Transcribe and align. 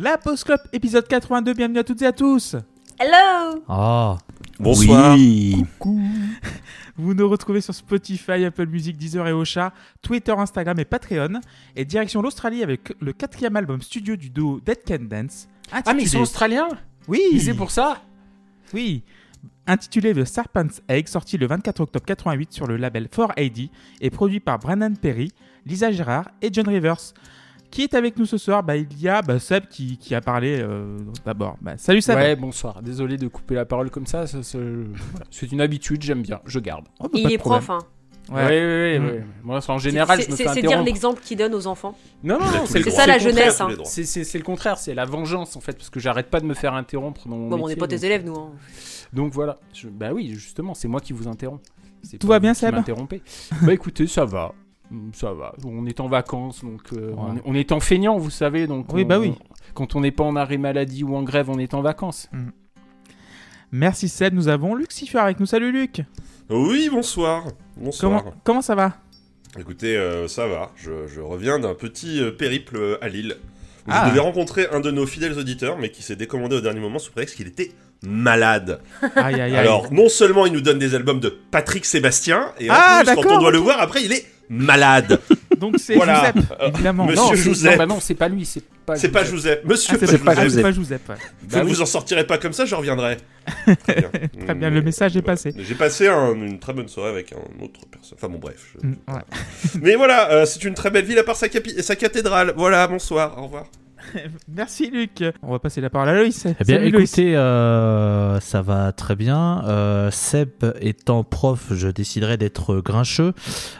La 0.00 0.16
Post 0.16 0.44
Club, 0.44 0.60
épisode 0.72 1.08
82, 1.08 1.54
bienvenue 1.54 1.80
à 1.80 1.82
toutes 1.82 2.00
et 2.02 2.06
à 2.06 2.12
tous 2.12 2.54
Hello 3.00 3.64
Oh. 3.68 4.16
Bonsoir. 4.60 5.16
Oui. 5.16 5.56
Vous 6.96 7.14
nous 7.14 7.28
retrouvez 7.28 7.60
sur 7.60 7.74
Spotify, 7.74 8.44
Apple 8.44 8.66
Music, 8.66 8.96
Deezer 8.96 9.26
et 9.26 9.32
Ocha, 9.32 9.72
Twitter, 10.00 10.30
Instagram 10.30 10.78
et 10.78 10.84
Patreon. 10.84 11.40
Et 11.74 11.84
direction 11.84 12.22
l'Australie 12.22 12.62
avec 12.62 12.94
le 13.00 13.12
quatrième 13.12 13.56
album 13.56 13.82
studio 13.82 14.14
du 14.14 14.30
duo 14.30 14.60
Dead 14.64 14.78
Can 14.86 15.06
Dance. 15.10 15.48
Ah, 15.72 15.82
mais 15.92 16.04
ils 16.04 16.08
sont 16.08 16.20
australiens? 16.20 16.68
Oui 17.08 17.40
c'est 17.40 17.54
pour 17.54 17.72
ça? 17.72 18.00
Oui 18.72 19.02
Intitulé 19.66 20.14
The 20.14 20.24
Serpent's 20.24 20.80
Egg, 20.88 21.08
sorti 21.08 21.38
le 21.38 21.48
24 21.48 21.80
octobre 21.80 22.06
88 22.06 22.52
sur 22.52 22.68
le 22.68 22.76
label 22.76 23.06
4AD 23.06 23.68
et 24.00 24.10
produit 24.10 24.38
par 24.38 24.60
Brandon 24.60 24.94
Perry, 24.94 25.32
Lisa 25.66 25.90
Gérard 25.90 26.30
et 26.40 26.50
John 26.52 26.68
Rivers. 26.68 27.14
Qui 27.70 27.82
est 27.82 27.94
avec 27.94 28.16
nous 28.18 28.24
ce 28.26 28.38
soir 28.38 28.62
bah, 28.62 28.76
Il 28.76 29.00
y 29.00 29.08
a 29.08 29.20
bah, 29.22 29.38
Seb 29.38 29.66
qui, 29.68 29.98
qui 29.98 30.14
a 30.14 30.20
parlé 30.20 30.58
euh, 30.60 30.96
d'abord. 31.26 31.56
Bah, 31.60 31.76
salut 31.76 32.00
Seb 32.00 32.16
Ouais, 32.16 32.34
bonsoir. 32.34 32.80
Désolé 32.82 33.16
de 33.18 33.28
couper 33.28 33.54
la 33.54 33.64
parole 33.66 33.90
comme 33.90 34.06
ça. 34.06 34.26
ça- 34.26 34.42
ça- 34.42 34.58
voilà. 34.58 35.26
C'est 35.30 35.52
une 35.52 35.60
habitude, 35.60 36.02
j'aime 36.02 36.22
bien. 36.22 36.40
Je 36.46 36.58
garde. 36.60 36.86
Oh, 37.00 37.04
bah, 37.04 37.10
Il 37.14 37.30
est 37.32 37.38
problème. 37.38 37.62
prof, 37.62 37.70
hein. 37.78 37.86
Ouais, 38.30 38.42
Ouais. 38.44 38.48
ouais, 38.48 38.58
ouais. 38.58 38.98
Mm. 38.98 39.06
ouais. 39.06 39.24
Moi, 39.42 39.60
en 39.68 39.78
général, 39.78 40.18
C'est- 40.18 40.26
je 40.26 40.30
me 40.30 40.36
c'est- 40.36 40.44
fais 40.44 40.54
C'est 40.54 40.62
dire 40.62 40.82
l'exemple 40.82 41.20
qu'il 41.22 41.38
donne 41.38 41.54
aux 41.54 41.66
enfants. 41.66 41.96
Non, 42.22 42.38
non, 42.38 42.46
c'est 42.66 42.88
ça, 42.90 43.06
la 43.06 43.18
jeunesse, 43.18 43.60
hein. 43.60 43.68
C'est 43.84 44.34
le 44.38 44.44
contraire, 44.44 44.76
c'est 44.78 44.94
la 44.94 45.04
vengeance 45.06 45.56
en 45.56 45.60
fait, 45.60 45.72
parce 45.72 45.88
que 45.90 45.98
j'arrête 46.00 46.28
pas 46.28 46.40
de 46.40 46.46
me 46.46 46.54
faire 46.54 46.74
interrompre 46.74 47.26
dans 47.28 47.36
mon 47.36 47.48
Bon, 47.48 47.64
on 47.64 47.68
n'est 47.68 47.76
pas 47.76 47.86
tes 47.86 47.96
donc- 47.96 48.04
élèves, 48.04 48.24
nous. 48.26 48.34
hein. 48.36 48.50
Donc 49.14 49.32
voilà. 49.32 49.58
Je- 49.72 49.88
Bah 49.88 50.10
oui, 50.12 50.28
justement, 50.34 50.74
c'est 50.74 50.88
moi 50.88 51.00
qui 51.00 51.12
vous 51.14 51.26
interromps. 51.28 51.62
Tout 52.20 52.26
pas 52.26 52.34
va 52.34 52.38
bien, 52.40 52.52
Seb? 52.54 52.74
Bah 53.62 53.72
écoutez, 53.72 54.06
ça 54.06 54.24
va. 54.26 54.52
Mm, 54.90 55.10
Ça 55.12 55.32
va. 55.32 55.54
On 55.64 55.86
est 55.86 56.00
en 56.00 56.08
vacances, 56.08 56.64
donc 56.64 56.82
euh, 56.92 57.10
Ouais. 57.10 57.16
on, 57.18 57.36
est, 57.36 57.42
on 57.44 57.54
est 57.54 57.72
en 57.72 57.80
feignant, 57.80 58.16
vous 58.18 58.30
savez. 58.30 58.66
Donc 58.66 58.92
Oui, 58.92 59.02
on- 59.04 59.06
bah 59.08 59.18
oui. 59.18 59.34
Quand 59.74 59.94
on 59.96 60.00
n'est 60.00 60.10
pas 60.12 60.24
en 60.24 60.34
arrêt 60.36 60.56
maladie 60.58 61.04
ou 61.04 61.14
en 61.14 61.22
grève, 61.22 61.50
on 61.50 61.58
est 61.58 61.74
en 61.74 61.82
vacances. 61.82 62.28
Merci 63.70 64.08
Seb, 64.08 64.34
nous 64.34 64.48
avons 64.48 64.74
Lucifer 64.74 65.18
avec 65.18 65.40
nous. 65.40 65.46
Salut 65.46 65.72
Luc 65.72 66.00
Oui, 66.48 66.88
bonsoir. 66.90 67.44
Bonsoir. 67.76 68.22
comment, 68.24 68.34
comment 68.44 68.62
ça 68.62 68.74
va? 68.74 68.94
Écoutez, 69.58 69.96
euh, 69.96 70.26
ça 70.28 70.46
va. 70.46 70.72
Je, 70.76 71.06
je 71.06 71.20
reviens 71.20 71.58
d'un 71.58 71.74
petit 71.74 72.20
euh, 72.22 72.30
périple 72.30 72.98
à 73.02 73.08
Lille. 73.08 73.36
Où 73.86 73.90
Ah. 73.90 74.04
Je 74.04 74.10
devais 74.10 74.20
rencontrer 74.20 74.66
un 74.72 74.80
de 74.80 74.90
nos 74.90 75.06
fidèles 75.06 75.38
auditeurs, 75.38 75.78
mais 75.78 75.90
qui 75.90 76.02
s'est 76.02 76.16
décommandé 76.16 76.56
au 76.56 76.60
dernier 76.60 76.80
moment 76.80 76.98
sous 76.98 77.12
prétexte 77.12 77.36
qu'il 77.36 77.46
était 77.46 77.72
malade. 78.02 78.80
Aïe 79.16 79.34
aïe 79.34 79.40
aïe. 79.42 79.56
Alors, 79.56 79.92
non 79.92 80.08
seulement 80.08 80.46
il 80.46 80.52
nous 80.52 80.60
donne 80.60 80.78
des 80.78 80.94
albums 80.94 81.20
de 81.20 81.28
Patrick 81.28 81.84
Sébastien, 81.84 82.52
et 82.60 82.70
en 82.70 82.74
Ah, 82.76 83.02
plus, 83.04 83.14
quand 83.14 83.36
on 83.36 83.40
doit 83.40 83.50
le 83.50 83.58
voir, 83.58 83.80
après, 83.80 84.02
il 84.04 84.12
est 84.12 84.24
malade. 84.50 85.20
Donc 85.58 85.74
c'est 85.78 85.94
Voilà. 85.96 86.32
Giuseppe, 86.32 86.52
Euh, 86.60 86.68
évidemment. 86.68 87.04
monsieur 87.06 87.22
Non, 87.22 87.34
Joseph. 87.34 87.78
Bah 87.78 87.86
non, 87.86 87.98
c'est 88.00 88.14
pas 88.14 88.28
lui, 88.28 88.44
c'est 88.44 88.62
pas. 88.86 88.94
C'est 88.96 89.08
pas 89.10 89.24
Joseph. 89.24 89.60
Joseph. 89.60 89.64
Monsieur, 89.64 89.98
Ah, 90.00 90.06
c'est 90.06 90.18
pas 90.18 90.34
pas, 90.34 90.44
Joseph. 90.44 90.62
pas 91.02 91.12
ouais. 91.14 91.18
Vous 91.42 91.48
Bah 91.50 91.58
ne 91.58 91.64
oui. 91.64 91.70
vous 91.72 91.82
en 91.82 91.86
sortirez 91.86 92.24
pas 92.26 92.38
comme 92.38 92.52
ça, 92.52 92.64
je 92.64 92.74
reviendrai. 92.76 93.16
Très 93.84 93.94
bien. 93.96 94.10
Très 94.44 94.54
bien, 94.54 94.70
le 94.70 94.82
message 94.82 95.16
est 95.16 95.22
passé. 95.22 95.52
J'ai 95.58 95.74
passé 95.74 96.06
un- 96.06 96.34
une 96.34 96.58
très 96.60 96.72
bonne 96.72 96.88
soirée 96.88 97.10
avec 97.10 97.32
un 97.32 97.62
autre 97.64 97.80
personne. 97.90 98.16
Enfin 98.20 98.28
bon, 98.28 98.38
bref. 98.38 98.72
je- 98.80 98.86
Mm, 98.86 98.96
ouais. 99.08 99.22
Mais 99.82 99.96
voilà, 99.96 100.30
euh, 100.30 100.46
c'est 100.46 100.62
une 100.64 100.74
très 100.74 100.90
belle 100.90 101.04
ville 101.04 101.18
à 101.18 101.24
part 101.24 101.36
sa, 101.36 101.48
capi- 101.48 101.82
sa 101.82 101.96
cathédrale. 101.96 102.54
Voilà, 102.56 102.86
bonsoir, 102.86 103.36
au 103.38 103.44
revoir. 103.44 103.64
Merci 104.48 104.90
Luc. 104.90 105.24
On 105.42 105.52
va 105.52 105.58
passer 105.58 105.80
la 105.80 105.90
parole 105.90 106.08
à 106.08 106.14
Loïs. 106.14 106.46
Eh 106.46 106.64
bien, 106.64 106.76
Salut, 106.78 106.88
écoutez, 106.88 107.36
euh, 107.36 108.40
ça 108.40 108.62
va 108.62 108.92
très 108.92 109.16
bien. 109.16 109.62
Euh, 109.66 110.10
Seb 110.10 110.50
étant 110.80 111.24
prof, 111.24 111.66
je 111.72 111.88
déciderai 111.88 112.36
d'être 112.36 112.76
grincheux 112.80 113.32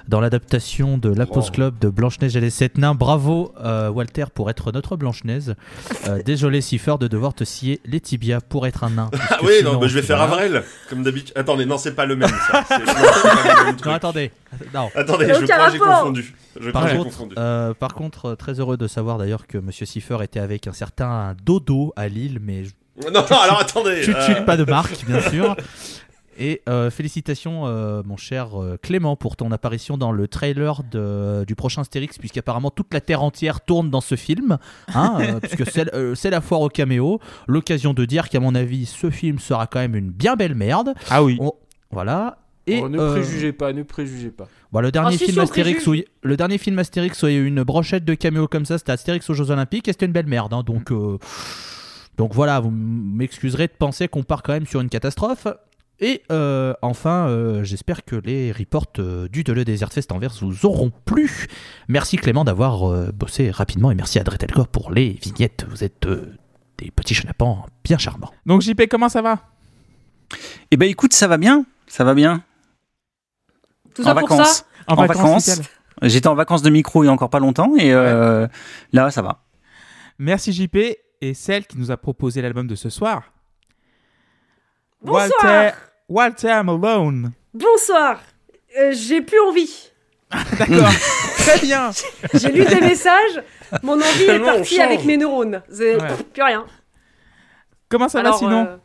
dans 0.09 0.21
l'adaptation 0.21 0.99
de 0.99 1.09
La 1.09 1.27
Pause 1.27 1.47
Oh. 1.49 1.53
Club 1.53 1.79
de 1.79 1.89
Blanche-Neige 1.89 2.37
et 2.37 2.41
les 2.41 2.51
Sept 2.51 2.79
Nains. 2.79 2.95
Bravo, 2.95 3.53
euh, 3.65 3.89
Walter, 3.91 4.25
pour 4.35 4.51
être 4.51 4.73
notre 4.73 4.97
Blanche-Neige. 4.97 5.55
Euh, 6.09 6.23
désolé, 6.25 6.61
Cipher, 6.61 6.97
de 6.99 7.07
devoir 7.09 7.35
te 7.35 7.45
scier 7.45 7.81
les 7.85 8.01
tibias 8.01 8.41
pour 8.41 8.67
être 8.67 8.85
un 8.85 8.91
nain. 8.91 9.11
Ah 9.31 9.39
oui, 9.43 9.53
sinon, 9.59 9.75
non, 9.75 9.79
bah, 9.81 9.87
je 9.87 9.95
vais 9.95 10.03
faire. 10.03 10.21
Avril, 10.21 10.63
comme 10.91 11.03
d'habitude. 11.03 11.33
Attendez, 11.37 11.65
non, 11.67 11.79
c'est 11.79 11.95
pas 11.95 12.07
le 12.07 12.17
même 12.17 12.29
ça. 12.51 12.65
C'est- 12.69 12.79
non, 12.79 12.93
c'est 12.95 13.23
pas 13.23 13.55
le 13.61 13.65
même 13.67 13.77
truc. 13.77 13.87
Non, 13.87 13.93
attendez. 13.95 14.31
Non. 14.75 14.89
Attendez, 14.95 15.29
je 15.29 15.35
aucun 15.45 15.47
crois 15.57 15.67
que 15.67 15.73
j'ai 15.73 15.79
rapport. 15.79 15.99
confondu. 16.01 16.35
Je 16.61 16.71
Par 16.71 16.89
contre, 16.91 17.05
confondu. 17.05 17.35
euh, 17.39 17.75
par 17.75 17.95
contre, 17.95 18.25
euh, 18.27 18.35
très 18.37 18.59
heureux 18.61 18.77
de 18.77 18.87
savoir 18.87 19.19
d'ailleurs 19.19 19.47
que 19.47 19.59
Monsieur 19.59 19.87
Cipher 19.87 20.19
était 20.23 20.41
avec 20.41 20.67
un 20.67 20.73
certain 20.73 21.35
Dodo 21.45 21.93
à 21.97 22.09
Lille, 22.09 22.39
mais 22.43 22.65
je 22.65 22.71
Non, 23.13 23.21
alors 23.21 23.61
attendez. 23.61 24.01
Tu 24.05 24.15
euh, 24.15 24.43
pas 24.43 24.57
de 24.57 24.65
marque, 24.65 25.05
bien 25.07 25.21
sûr. 25.21 25.55
Et 26.41 26.63
euh, 26.69 26.89
félicitations, 26.91 27.67
euh, 27.67 28.03
mon 28.05 28.17
cher 28.17 28.61
euh, 28.63 28.77
Clément, 28.81 29.17
pour 29.17 29.35
ton 29.35 29.51
apparition 29.51 29.99
dans 29.99 30.13
le 30.13 30.29
trailer 30.29 30.83
de- 30.89 31.45
du 31.45 31.57
prochain 31.57 31.81
Astérix, 31.81 32.17
puisqu'apparemment 32.17 32.71
toute 32.71 32.95
la 32.95 33.01
Terre 33.01 33.25
entière 33.25 33.61
tourne 33.61 33.91
dans 33.91 34.01
ce 34.01 34.15
film, 34.15 34.59
hein, 34.95 35.19
euh, 35.21 35.41
puisque 35.43 35.69
c'est 35.69 35.93
euh, 35.95 36.15
c'est 36.15 36.31
la 36.31 36.41
foire 36.41 36.61
au 36.61 36.69
caméo. 36.69 37.19
L'occasion 37.49 37.93
de 37.93 38.05
dire 38.05 38.29
qu'à 38.29 38.39
mon 38.39 38.55
avis, 38.55 38.87
ce 38.87 39.11
film 39.11 39.41
sera 39.41 39.67
quand 39.67 39.81
même 39.81 39.97
une 39.97 40.11
bien 40.11 40.37
belle 40.37 40.55
merde. 40.55 40.95
Ah 41.11 41.25
oui. 41.25 41.39
On- 41.41 41.53
Voilà. 41.91 42.39
Et 42.71 42.81
Oh, 42.83 42.89
ne 42.89 42.99
euh, 42.99 43.13
préjugez 43.15 43.53
pas, 43.53 43.73
ne 43.73 43.83
préjugez 43.83 44.31
pas. 44.31 44.47
bon, 44.73 44.81
le 44.81 44.91
dernier 44.93 45.15
Ah, 45.15 45.19
si, 45.19 45.25
film 45.25 45.35
si, 45.35 45.41
Astérix, 45.41 45.87
où, 45.87 45.95
il- 45.95 46.05
le 46.23 46.37
dernier 46.37 46.59
film 46.59 46.79
Astérix 46.79 47.23
où 47.23 47.27
il 47.29 47.33
y 47.33 47.37
a 47.37 47.39
eu 47.41 47.47
une 47.47 47.63
brochette 47.63 48.05
de 48.05 48.15
caméo 48.15 48.47
comme 48.49 48.65
ça, 48.67 48.77
c'était 48.79 48.93
Astérix 48.93 49.29
aux 49.31 49.35
Jeux 49.35 49.51
Olympiques, 49.51 49.89
et 49.89 49.93
c'était 49.93 50.07
une 50.07 50.13
belle 50.13 50.27
merde. 50.27 50.53
hein, 50.53 50.63
donc, 50.67 50.93
euh, 50.93 51.19
donc 52.17 52.35
voilà, 52.35 52.61
vous 52.61 52.71
m'excuserez 52.71 53.67
de 53.69 53.73
penser 53.79 54.09
qu'on 54.09 54.23
part 54.23 54.43
quand 54.43 54.53
même 54.53 54.67
sur 54.67 54.81
une 54.81 54.89
catastrophe. 54.89 55.47
Et 56.01 56.23
euh, 56.31 56.75
enfin, 56.81 57.27
euh, 57.29 57.65
j'espère 57.65 58.05
que 58.05 58.15
les 58.15 58.53
reports 58.53 58.87
euh, 59.01 59.27
du 59.29 59.43
Deleu 59.43 59.65
Desert 59.65 59.93
Fest 59.93 60.13
Anvers 60.13 60.33
vous 60.41 60.65
auront 60.65 60.93
plu. 61.05 61.47
Merci 61.89 62.17
Clément 62.19 62.45
d'avoir 62.45 62.89
euh, 62.89 63.11
bossé 63.13 63.51
rapidement 63.51 63.91
et 63.91 63.97
merci 63.97 64.21
à 64.21 64.23
Dretelkor 64.25 64.69
pour 64.69 64.93
les 64.93 65.19
vignettes. 65.21 65.67
Vous 65.69 65.83
êtes 65.83 66.07
euh, 66.07 66.33
des 66.79 66.93
petits 66.93 67.15
chenapans 67.15 67.67
bien 67.83 67.99
charmants. 67.99 68.31
Donc 68.47 68.63
JP, 68.63 68.83
comment 68.89 69.09
ça 69.09 69.23
va? 69.23 69.41
Eh 70.71 70.77
ben 70.77 70.89
écoute, 70.89 71.15
ça 71.15 71.27
va 71.27 71.37
bien, 71.37 71.65
ça 71.89 72.05
va 72.05 72.15
bien. 72.15 72.43
Tout 73.99 74.07
en 74.07 74.15
pour 74.15 74.29
vacances. 74.29 74.59
ça 74.59 74.65
En 74.87 74.95
vacances. 74.95 75.61
J'étais 76.03 76.29
en 76.29 76.37
vacances 76.37 76.63
de 76.63 76.71
micro 76.71 77.03
il 77.03 77.07
y 77.07 77.09
a 77.09 77.13
encore 77.13 77.31
pas 77.31 77.41
longtemps 77.41 77.73
et 77.77 77.93
euh, 77.93 78.47
là 78.93 79.11
ça 79.11 79.23
va. 79.23 79.43
Merci 80.19 80.53
JP 80.53 80.77
et 81.21 81.35
celle 81.35 81.67
qui 81.67 81.77
nous 81.79 81.91
a 81.91 81.97
proposé 81.97 82.41
l'album 82.41 82.69
de 82.69 82.77
ce 82.77 82.91
soir. 82.91 83.33
Bonsoir 85.03 85.31
Walter, 85.43 85.77
Walter 86.09 86.63
Malone. 86.65 87.33
Bonsoir 87.55 88.21
Euh, 88.79 88.93
J'ai 88.93 89.21
plus 89.21 89.41
envie. 89.41 89.91
D'accord. 90.59 90.93
Très 91.39 91.59
bien. 91.61 91.91
J'ai 92.35 92.53
lu 92.53 92.65
des 92.65 92.81
messages. 92.81 93.43
Mon 93.83 93.95
envie 93.95 94.25
est 94.25 94.39
partie 94.41 94.81
avec 94.81 95.05
mes 95.05 95.17
neurones. 95.17 95.63
Ouais. 95.71 95.99
plus 96.33 96.43
rien. 96.43 96.65
Comment 97.89 98.09
ça 98.09 98.21
alors, 98.21 98.35
va 98.35 98.39
sinon 98.39 98.67
euh, 98.67 98.77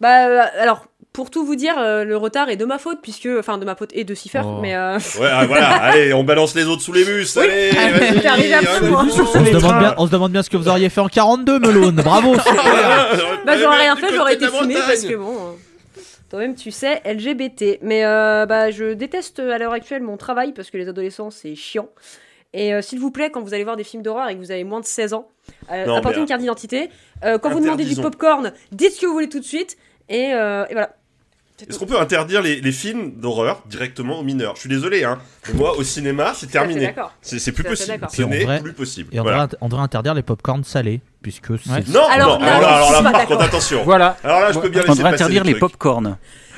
Bah, 0.00 0.44
alors, 0.60 0.86
pour 1.12 1.30
tout 1.30 1.44
vous 1.44 1.56
dire, 1.56 1.74
euh, 1.78 2.04
le 2.04 2.16
retard 2.16 2.48
est 2.48 2.56
de 2.56 2.64
ma 2.64 2.78
faute, 2.78 2.98
puisque. 3.02 3.28
Enfin, 3.38 3.58
de 3.58 3.64
ma 3.64 3.74
faute 3.76 3.90
et 3.92 4.04
de 4.04 4.14
Cipher, 4.14 4.42
Oh. 4.44 4.58
mais. 4.62 4.74
euh, 4.74 4.96
Ouais, 5.20 5.28
ah, 5.30 5.44
voilà, 5.46 5.68
allez, 5.82 6.12
on 6.14 6.24
balance 6.24 6.54
les 6.54 6.64
autres 6.64 6.82
sous 6.82 6.92
les 6.92 7.04
bus. 7.04 7.36
Oui. 7.36 7.42
Allez, 7.44 7.70
Ah, 7.78 8.20
t'es 8.20 8.26
arrivé 8.26 8.54
moi. 8.88 9.02
allez, 9.02 9.12
On 9.12 9.44
se, 9.44 9.52
demande 9.52 9.78
bien, 9.78 9.94
on 9.98 10.06
se 10.06 10.12
demande 10.12 10.32
bien 10.32 10.42
ce 10.42 10.50
que 10.50 10.56
vous 10.56 10.68
auriez 10.68 10.88
fait 10.88 11.00
en 11.00 11.08
42, 11.08 11.58
Melone. 11.58 11.96
Bravo. 11.96 12.34
Bah, 13.44 13.58
j'aurais 13.58 13.78
rien 13.78 13.96
fait, 13.96 14.12
j'aurais 14.14 14.34
été 14.34 14.46
Bretagne. 14.46 14.74
parce 14.86 15.04
que 15.04 15.14
bon. 15.16 15.34
euh, 15.34 16.00
Toi-même, 16.30 16.54
tu 16.54 16.70
sais, 16.70 17.02
LGBT. 17.04 17.78
Mais 17.82 18.04
euh, 18.04 18.46
bah, 18.46 18.70
je 18.70 18.92
déteste 18.94 19.38
à 19.40 19.58
l'heure 19.58 19.72
actuelle 19.72 20.02
mon 20.02 20.16
travail 20.16 20.52
parce 20.52 20.70
que 20.70 20.78
les 20.78 20.88
adolescents, 20.88 21.30
c'est 21.30 21.54
chiant. 21.54 21.88
Et 22.54 22.72
euh, 22.74 22.82
s'il 22.82 23.00
vous 23.00 23.10
plaît, 23.10 23.30
quand 23.30 23.40
vous 23.40 23.54
allez 23.54 23.64
voir 23.64 23.76
des 23.76 23.84
films 23.84 24.02
d'horreur 24.02 24.28
et 24.28 24.34
que 24.34 24.38
vous 24.38 24.50
avez 24.50 24.64
moins 24.64 24.80
de 24.80 24.84
16 24.86 25.14
ans, 25.14 25.28
euh, 25.72 25.86
Non, 25.86 25.96
apportez 25.96 26.20
une 26.20 26.26
carte 26.26 26.40
d'identité. 26.40 26.90
Euh, 27.24 27.38
quand 27.38 27.50
vous 27.50 27.60
demandez 27.60 27.84
du 27.84 27.96
popcorn, 27.96 28.52
dites 28.72 28.92
ce 28.92 29.00
que 29.00 29.06
vous 29.06 29.12
voulez 29.14 29.28
tout 29.28 29.40
de 29.40 29.44
suite. 29.44 29.76
Et, 30.08 30.32
euh, 30.34 30.64
et 30.68 30.72
voilà. 30.72 30.90
Est-ce 31.68 31.78
qu'on 31.78 31.86
peut 31.86 32.00
interdire 32.00 32.42
les, 32.42 32.60
les 32.60 32.72
films 32.72 33.12
d'horreur 33.20 33.62
directement 33.66 34.18
aux 34.18 34.24
mineurs? 34.24 34.54
Je 34.56 34.60
suis 34.60 34.68
désolé, 34.68 35.04
hein. 35.04 35.18
mais 35.48 35.54
moi, 35.54 35.76
au 35.76 35.84
cinéma, 35.84 36.32
c'est 36.34 36.48
terminé. 36.50 36.92
C'est 37.20 37.52
plus 37.52 37.62
possible. 37.62 38.06
Ce 38.10 38.22
n'est 38.22 38.60
plus 38.60 38.72
possible. 38.72 39.10
Et 39.12 39.20
on, 39.20 39.22
Voilà. 39.22 39.44
devrait, 39.46 39.58
on 39.60 39.68
devrait 39.68 39.84
interdire 39.84 40.14
les 40.14 40.22
popcorns 40.22 40.64
salés, 40.64 41.00
puisque 41.22 41.56
c'est. 41.58 41.70
Ouais. 41.70 41.84
Non, 41.88 42.00
Alors, 42.10 42.40
non, 42.40 42.46
non, 42.46 42.52
alors, 42.52 42.68
alors 42.68 42.84
suis 42.94 43.04
là, 43.04 43.10
par 43.12 43.26
contre, 43.26 43.42
attention. 43.42 43.84
Voilà. 43.84 44.16
Alors 44.24 44.40
là, 44.40 44.52
je 44.52 44.58
peux 44.58 44.68
bien 44.70 44.80
On 44.80 44.86
laisser 44.86 44.98
devrait 44.98 45.10
passer 45.12 45.22
interdire 45.22 45.44
le 45.44 45.52
les 45.52 45.58
popcorn. 45.58 46.16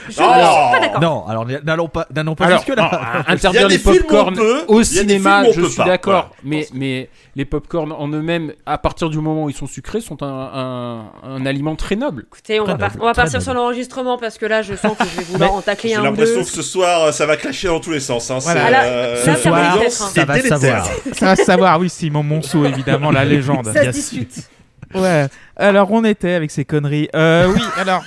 Je 0.09 0.15
Oh 0.19 0.23
ne 0.23 0.35
suis 0.35 0.73
pas 0.73 0.81
d'accord. 0.81 1.01
Non, 1.01 1.27
alors 1.27 1.47
n'allons 1.65 1.89
pas, 1.89 2.07
n'allons 2.15 2.35
pas 2.35 2.47
Alors, 2.47 2.59
jusque 2.59 2.77
là. 2.77 3.25
interdire 3.29 3.69
les 3.69 3.79
popcorn 3.79 4.39
au 4.69 4.83
cinéma, 4.83 5.45
je 5.53 5.63
suis 5.67 5.85
d'accord. 5.85 6.31
Mais, 6.43 6.67
mais 6.75 7.09
les 7.37 7.45
popcorn 7.45 7.93
en 7.93 8.09
eux-mêmes, 8.09 8.53
à 8.67 8.79
partir 8.79 9.11
du 9.11 9.19
moment 9.19 9.45
où 9.45 9.51
ils 9.51 9.57
sont 9.57 9.67
sucrés, 9.67 10.01
sont 10.01 10.23
un, 10.23 10.27
un, 10.27 11.05
un 11.25 11.47
aliment 11.47 11.77
très 11.77 11.97
noble. 11.97 12.25
Écoutez, 12.27 12.61
on 12.61 12.65
va, 12.65 12.77
partir 13.15 13.43
sur 13.43 13.55
l'enregistrement 13.55 14.19
parce 14.19 14.39
que 14.39 14.47
là, 14.47 14.63
je 14.63 14.75
sens 14.75 14.97
que 14.97 15.05
je 15.05 15.19
vais 15.19 15.25
vouloir 15.25 15.53
en 15.53 15.63
tacler 15.63 15.91
J'ai 15.91 15.97
un 15.97 16.01
ou 16.03 16.05
l'impression 16.05 16.39
deux. 16.41 16.45
que 16.45 16.51
ce 16.51 16.63
soir, 16.63 17.05
euh, 17.05 17.13
ça 17.13 17.27
va 17.27 17.37
clasher 17.37 17.69
dans 17.69 17.81
tous 17.81 17.91
les 17.93 18.01
sens. 18.01 18.31
Hein. 18.31 18.39
Euh, 18.47 19.25
Ce 19.25 19.35
soir, 19.43 19.79
c'est 19.89 20.21
ça 20.21 20.25
va 20.25 20.41
savoir. 20.41 20.87
Ça 21.13 21.27
va 21.27 21.37
savoir, 21.37 21.81
oui, 21.81 21.89
Simon 21.89 22.23
Monceau, 22.23 22.65
évidemment, 22.65 23.11
la 23.11 23.25
légende. 23.35 23.67
Ça 23.73 23.85
se 23.85 23.91
discute. 23.91 24.49
Ouais. 24.95 25.27
Alors, 25.57 25.91
on 25.91 26.05
était 26.05 26.33
avec 26.35 26.51
ces 26.51 26.65
conneries. 26.65 27.09
Euh, 27.15 27.49
oui, 27.53 27.61
alors. 27.77 28.03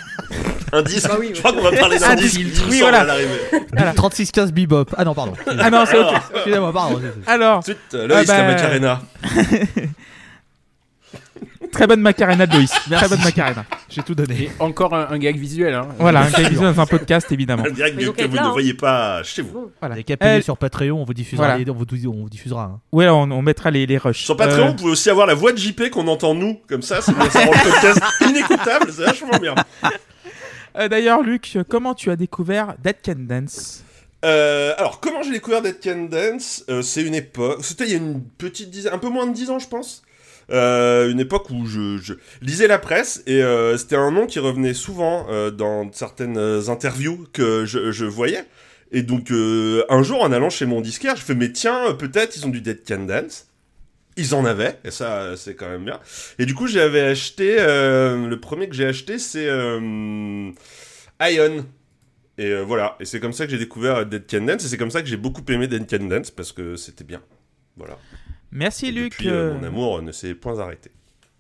Indice. 0.74 1.04
Bah 1.08 1.16
oui, 1.19 1.31
je 1.34 1.40
crois 1.40 1.54
qu'on 1.54 1.62
va 1.62 1.72
parler 1.72 1.98
Ah, 2.04 2.16
d'indice. 2.16 2.38
oui, 2.69 2.80
voilà. 2.80 3.02
à 3.02 3.04
l'arrivée. 3.06 3.40
Voilà. 3.74 3.94
36-15 3.94 4.52
bebop. 4.52 4.86
Ah 4.98 5.06
non, 5.06 5.14
pardon. 5.14 5.34
Ah 5.60 5.69
non, 5.69 5.86
c'est 5.86 5.98
autre 5.98 6.10
chose. 6.12 6.19
Excusez-moi, 6.36 6.74
pardon. 6.74 7.02
Alors, 7.25 7.58
Ensuite, 7.60 7.78
Loïs 7.94 8.12
Ah 8.12 8.24
bah, 8.25 8.38
la 8.38 8.48
Macarena. 8.48 9.02
très 11.72 11.86
bonne 11.86 12.02
macarena 12.02 12.46
de 12.48 12.54
Loïs. 12.56 12.72
Très 12.90 13.08
bonne 13.08 13.22
macarena. 13.24 13.66
J'ai 13.90 14.02
tout 14.02 14.16
donné. 14.16 14.44
Et 14.44 14.50
encore 14.60 14.94
un, 14.96 15.08
un 15.12 15.18
gag 15.19 15.38
visuel. 15.38 15.74
Hein. 15.74 15.88
Voilà, 16.00 16.22
un 16.22 16.30
gars 16.30 16.50
visuel 16.50 16.74
dans 16.74 16.81
un 16.81 16.86
podcast 16.86 17.31
évidemment. 17.31 17.64
Un 17.64 17.69
Mais 17.69 18.04
que 18.14 18.24
vous 18.25 18.36
là, 18.36 18.42
ne 18.44 18.48
hein. 18.48 18.52
voyez 18.52 18.74
pas 18.74 19.22
chez 19.24 19.42
vous. 19.42 19.72
Voilà. 19.80 19.96
Les 19.96 20.06
Euh, 20.24 20.42
sur 20.42 20.58
Patreon, 20.58 21.02
on 21.02 21.04
vous 21.04 21.14
diffusera. 21.14 21.48
voilà. 21.48 21.64
les- 21.64 21.69
on, 21.69 21.75
vous, 21.75 21.86
on 22.08 22.22
vous 22.24 22.30
diffusera. 22.30 22.64
hein. 22.64 22.80
Ouais, 22.92 23.08
on, 23.10 23.24
on 23.31 23.42
mettra 23.42 23.69
les, 23.69 23.86
les 23.86 23.98
rushs. 23.98 24.24
Sur 24.24 24.38
Patreon, 24.38 24.66
Euh, 24.66 24.68
vous 24.69 24.75
pouvez 24.75 24.92
aussi 24.92 25.10
avoir 25.10 25.28
la 25.28 25.34
voix 25.36 25.52
de 25.52 25.58
JP 25.58 25.90
qu'on 25.92 26.08
entend 26.08 26.34
nous, 26.34 26.60
comme 26.68 26.81
ça, 26.81 27.02
c'est 27.02 27.12
ça 27.12 27.40
rend 27.46 27.52
le 27.52 27.69
podcast 27.72 28.02
inécoutable, 28.22 28.92
c'est 28.92 29.04
vachement 29.06 29.38
bien. 29.40 29.54
Euh, 30.78 30.88
D'ailleurs, 30.88 31.24
Luc, 31.24 31.58
comment 31.70 31.94
tu 31.94 32.12
as 32.12 32.16
découvert 32.16 32.76
Dead 32.84 32.98
Can 33.04 33.16
Dance 33.20 33.84
Euh, 34.26 34.74
alors, 34.78 35.00
comment 35.00 35.24
j'ai 35.24 35.32
découvert 35.32 35.62
Dead 35.62 35.80
Can 35.82 36.06
Dance 36.10 36.64
Euh, 36.70 36.82
C'est 36.82 37.02
une 37.04 37.16
époque, 37.16 37.64
c'était 37.64 37.86
il 37.86 37.92
y 37.92 37.96
a 37.96 37.98
une 37.98 38.24
petite 38.24 38.70
dizaine, 38.70 38.94
un 38.94 38.98
peu 38.98 39.10
moins 39.10 39.28
de 39.28 39.34
10 39.34 39.50
ans, 39.50 39.60
je 39.60 39.68
pense. 39.68 40.04
Une 40.50 41.20
époque 41.20 41.50
où 41.50 41.66
je, 41.66 42.14
lisais 42.42 42.68
la 42.68 42.80
presse 42.80 43.22
et 43.28 43.44
c'était 43.78 43.98
un 43.98 44.12
nom 44.12 44.28
qui 44.28 44.40
revenait 44.40 44.74
souvent 44.74 45.28
dans 45.52 45.92
certaines 45.92 46.40
interviews 46.70 47.28
que 47.34 47.66
je, 47.66 47.92
je 47.92 48.06
voyais. 48.06 48.46
Et 48.94 49.02
donc, 49.02 49.30
un 49.32 50.04
jour, 50.04 50.22
en 50.24 50.32
allant 50.32 50.50
chez 50.50 50.66
mon 50.66 50.80
disquaire, 50.80 51.18
je 51.18 51.22
fais, 51.22 51.36
mais 51.36 51.52
tiens, 51.52 51.94
peut-être 52.00 52.38
ils 52.38 52.46
ont 52.46 52.50
du 52.50 52.62
Dead 52.62 52.82
Can 52.88 53.00
Dance. 53.00 53.48
Ils 54.18 54.34
en 54.34 54.46
avaient, 54.46 54.80
et 54.84 54.90
ça, 54.92 55.38
c'est 55.38 55.56
quand 55.56 55.69
même 55.69 55.86
bien. 55.86 56.00
Et 56.40 56.46
du 56.48 56.56
coup, 56.56 56.66
j'avais 56.68 57.02
acheté, 57.02 57.58
euh, 57.60 58.28
le 58.28 58.40
premier 58.40 58.68
que 58.68 58.75
j'ai 58.75 58.86
acheté, 58.88 59.19
c'est 59.19 59.48
euh, 59.48 60.52
Ion. 61.22 61.66
Et 62.40 62.46
euh, 62.52 62.64
voilà, 62.64 62.96
et 63.00 63.06
c'est 63.06 63.19
comme 63.19 63.34
ça 63.34 63.46
que 63.46 63.52
j'ai 63.52 63.58
découvert 63.58 64.06
Dead 64.06 64.25
Can 64.30 64.42
Dance, 64.42 64.66
et 64.66 64.68
c'est 64.68 64.78
comme 64.78 64.92
ça 64.92 65.02
que 65.02 65.08
j'ai 65.08 65.18
beaucoup 65.18 65.44
aimé 65.50 65.68
Dead 65.68 65.88
Can 65.90 66.06
Dance, 66.06 66.31
parce 66.31 66.52
que 66.52 66.75
c'était 66.75 67.04
bien. 67.04 67.22
Voilà. 67.78 67.98
Merci 68.52 68.88
Et 68.88 68.92
Luc. 68.92 69.12
depuis, 69.12 69.30
euh, 69.30 69.54
mon 69.54 69.64
amour 69.64 70.02
ne 70.02 70.12
s'est 70.12 70.34
point 70.34 70.60
arrêté. 70.60 70.90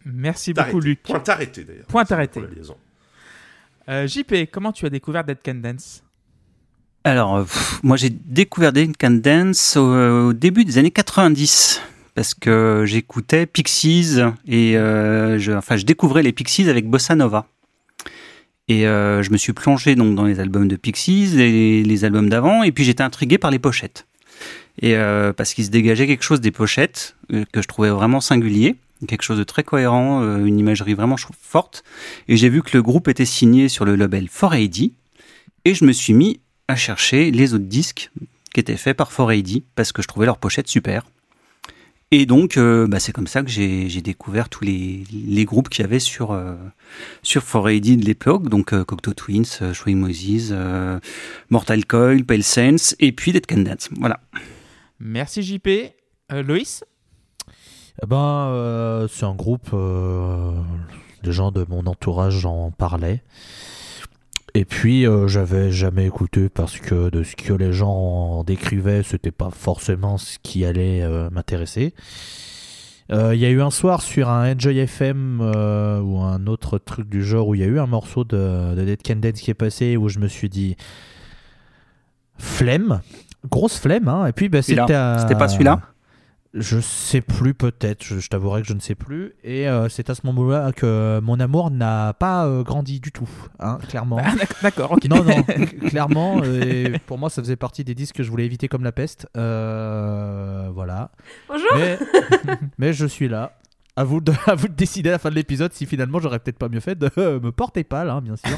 Merci 0.05 0.53
beaucoup 0.53 0.79
Luc. 0.79 1.01
Point 1.03 1.23
arrêté 1.27 1.63
d'ailleurs. 1.63 1.85
Point 1.87 2.05
arrêté. 2.09 2.39
pour 2.39 2.49
la 2.49 2.55
liaison. 2.55 2.77
Euh, 3.89 4.07
JP, 4.07 4.49
comment 4.51 4.71
tu 4.71 4.85
as 4.85 4.89
découvert 4.89 5.23
Dead 5.23 5.37
Can 5.43 5.55
Dance 5.55 6.03
Alors, 7.03 7.43
pff, 7.43 7.81
moi 7.83 7.97
j'ai 7.97 8.09
découvert 8.09 8.71
Dead 8.73 8.95
Can 8.97 9.11
Dance 9.11 9.77
au, 9.77 10.27
au 10.27 10.33
début 10.33 10.65
des 10.65 10.77
années 10.77 10.91
90 10.91 11.81
parce 12.17 12.33
que 12.33 12.81
j'écoutais 12.87 13.45
Pixies 13.45 14.17
et 14.47 14.75
euh, 14.75 15.37
je, 15.37 15.51
enfin, 15.51 15.77
je 15.77 15.85
découvrais 15.85 16.23
les 16.23 16.31
Pixies 16.31 16.67
avec 16.67 16.89
Bossa 16.89 17.13
Nova. 17.13 17.45
Et 18.67 18.87
euh, 18.87 19.21
je 19.21 19.29
me 19.29 19.37
suis 19.37 19.53
plongé 19.53 19.93
dans 19.93 20.25
les 20.25 20.39
albums 20.39 20.67
de 20.67 20.75
Pixies 20.77 21.39
et 21.39 21.83
les 21.83 22.05
albums 22.05 22.27
d'avant, 22.27 22.63
et 22.63 22.71
puis 22.71 22.85
j'étais 22.85 23.03
intrigué 23.03 23.37
par 23.37 23.51
les 23.51 23.59
pochettes. 23.59 24.07
Et 24.81 24.95
euh, 24.95 25.31
parce 25.31 25.53
qu'il 25.53 25.63
se 25.63 25.69
dégageait 25.69 26.07
quelque 26.07 26.23
chose 26.23 26.41
des 26.41 26.49
pochettes 26.49 27.15
que 27.29 27.61
je 27.61 27.67
trouvais 27.67 27.91
vraiment 27.91 28.19
singulier, 28.19 28.77
quelque 29.07 29.21
chose 29.21 29.37
de 29.37 29.43
très 29.43 29.61
cohérent, 29.61 30.23
une 30.43 30.57
imagerie 30.57 30.95
vraiment 30.95 31.17
forte. 31.39 31.83
Et 32.27 32.35
j'ai 32.35 32.49
vu 32.49 32.63
que 32.63 32.75
le 32.75 32.81
groupe 32.81 33.09
était 33.09 33.25
signé 33.25 33.69
sur 33.69 33.85
le 33.85 33.95
label 33.95 34.25
4AD, 34.25 34.91
et 35.65 35.75
je 35.75 35.85
me 35.85 35.91
suis 35.91 36.15
mis 36.15 36.39
à 36.67 36.75
chercher 36.75 37.29
les 37.29 37.53
autres 37.53 37.65
disques 37.65 38.09
qui 38.55 38.59
étaient 38.59 38.75
faits 38.75 38.97
par 38.97 39.11
4AD 39.11 39.61
parce 39.75 39.91
que 39.91 40.01
je 40.01 40.07
trouvais 40.07 40.25
leurs 40.25 40.39
pochettes 40.39 40.67
super. 40.67 41.03
Et 42.11 42.25
donc, 42.25 42.55
euh, 42.55 42.87
bah, 42.87 42.99
c'est 43.01 43.11
comme 43.11 43.27
ça 43.27 43.43
que 43.43 43.49
j'ai 43.49 44.01
découvert 44.01 44.47
tous 44.47 44.63
les, 44.63 45.03
les 45.11 45.43
groupes 45.43 45.67
qu'il 45.67 45.83
y 45.83 45.85
avait 45.85 45.99
sur, 45.99 46.31
euh, 46.31 46.55
sur 47.21 47.43
4AD 47.43 47.97
de 47.99 48.05
l'époque, 48.05 48.47
donc 48.47 48.71
euh, 48.73 48.85
Cocteau 48.85 49.13
Twins, 49.13 49.43
euh, 49.61 49.73
Showing 49.73 49.97
Moses, 49.97 50.49
euh, 50.51 50.99
Mortal 51.49 51.85
Coil, 51.85 52.23
Pale 52.23 52.43
Sense, 52.43 52.95
et 52.99 53.11
puis 53.11 53.33
Dead 53.33 53.45
Can 53.45 53.57
Dance. 53.59 53.89
Voilà. 53.99 54.21
Merci 55.01 55.43
JP. 55.43 55.67
Euh, 56.31 56.43
Loïs 56.43 56.85
Eh 58.01 58.05
ben, 58.07 58.47
euh, 58.51 59.07
c'est 59.09 59.25
un 59.25 59.35
groupe. 59.35 59.69
euh, 59.73 60.51
des 61.23 61.33
gens 61.33 61.51
de 61.51 61.65
mon 61.67 61.85
entourage 61.87 62.45
en 62.45 62.71
parlaient. 62.71 63.21
Et 64.57 64.65
puis, 64.65 65.05
euh, 65.05 65.27
j'avais 65.27 65.71
jamais 65.71 66.07
écouté 66.07 66.49
parce 66.49 66.79
que 66.79 67.11
de 67.11 67.21
ce 67.21 67.35
que 67.35 67.53
les 67.53 67.71
gens 67.73 67.93
en 67.93 68.43
décrivaient, 68.43 69.03
c'était 69.03 69.29
pas 69.29 69.51
forcément 69.51 70.17
ce 70.17 70.39
qui 70.41 70.65
allait 70.65 71.03
euh, 71.03 71.29
m'intéresser. 71.29 71.93
Euh, 73.11 73.35
Il 73.35 73.39
y 73.39 73.45
a 73.45 73.51
eu 73.51 73.61
un 73.61 73.69
soir 73.69 74.01
sur 74.01 74.29
un 74.29 74.55
Enjoy 74.55 74.79
FM 74.79 75.41
ou 75.41 76.21
un 76.21 76.47
autre 76.47 76.79
truc 76.79 77.07
du 77.07 77.23
genre 77.23 77.49
où 77.49 77.53
il 77.53 77.61
y 77.61 77.63
a 77.63 77.67
eu 77.67 77.77
un 77.77 77.85
morceau 77.85 78.23
de, 78.23 78.73
de 78.73 78.83
Dead 78.83 78.99
Can 79.05 79.17
Dance 79.17 79.41
qui 79.41 79.51
est 79.51 79.53
passé 79.53 79.95
où 79.95 80.09
je 80.09 80.17
me 80.17 80.27
suis 80.27 80.49
dit 80.49 80.75
flemme, 82.39 83.01
grosse 83.47 83.77
flemme. 83.77 84.07
Hein. 84.07 84.25
Et 84.25 84.31
puis, 84.31 84.49
bah, 84.49 84.63
C'était 84.63 85.35
pas 85.35 85.49
celui-là? 85.49 85.81
Je 86.53 86.79
sais 86.79 87.21
plus 87.21 87.53
peut-être, 87.53 88.03
je, 88.03 88.19
je 88.19 88.29
t'avouerai 88.29 88.61
que 88.61 88.67
je 88.67 88.73
ne 88.73 88.79
sais 88.79 88.95
plus. 88.95 89.33
Et 89.43 89.67
euh, 89.67 89.89
c'est 89.89 90.09
à 90.09 90.15
ce 90.15 90.21
moment-là 90.25 90.71
que 90.71 91.19
mon 91.23 91.39
amour 91.39 91.71
n'a 91.71 92.13
pas 92.13 92.45
euh, 92.45 92.63
grandi 92.63 92.99
du 92.99 93.11
tout, 93.11 93.29
hein, 93.59 93.77
clairement. 93.87 94.17
Ah, 94.23 94.35
d'ac- 94.35 94.61
D'accord, 94.63 94.91
ok. 94.93 95.05
non, 95.05 95.23
non, 95.23 95.43
clairement. 95.89 96.43
et 96.43 96.99
pour 97.05 97.17
moi, 97.17 97.29
ça 97.29 97.41
faisait 97.41 97.55
partie 97.55 97.83
des 97.83 97.95
disques 97.95 98.15
que 98.15 98.23
je 98.23 98.29
voulais 98.31 98.45
éviter 98.45 98.67
comme 98.67 98.83
la 98.83 98.91
peste. 98.91 99.27
Euh, 99.37 100.69
voilà. 100.73 101.11
Bonjour. 101.47 101.67
Mais, 101.75 101.99
mais 102.77 102.93
je 102.93 103.05
suis 103.05 103.27
là. 103.27 103.57
À 103.95 104.03
vous, 104.03 104.21
de, 104.21 104.31
à 104.45 104.53
vous 104.55 104.67
de 104.67 104.73
décider 104.73 105.09
à 105.09 105.13
la 105.13 105.19
fin 105.19 105.29
de 105.31 105.35
l'épisode 105.35 105.73
si 105.73 105.85
finalement 105.87 106.19
j'aurais 106.19 106.37
peut-être 106.39 106.59
pas 106.59 106.69
mieux 106.69 106.79
fait 106.79 106.95
de 106.97 107.09
me 107.39 107.51
porter 107.51 107.83
pas 107.83 108.03
là, 108.05 108.21
bien 108.21 108.35
sûr. 108.35 108.55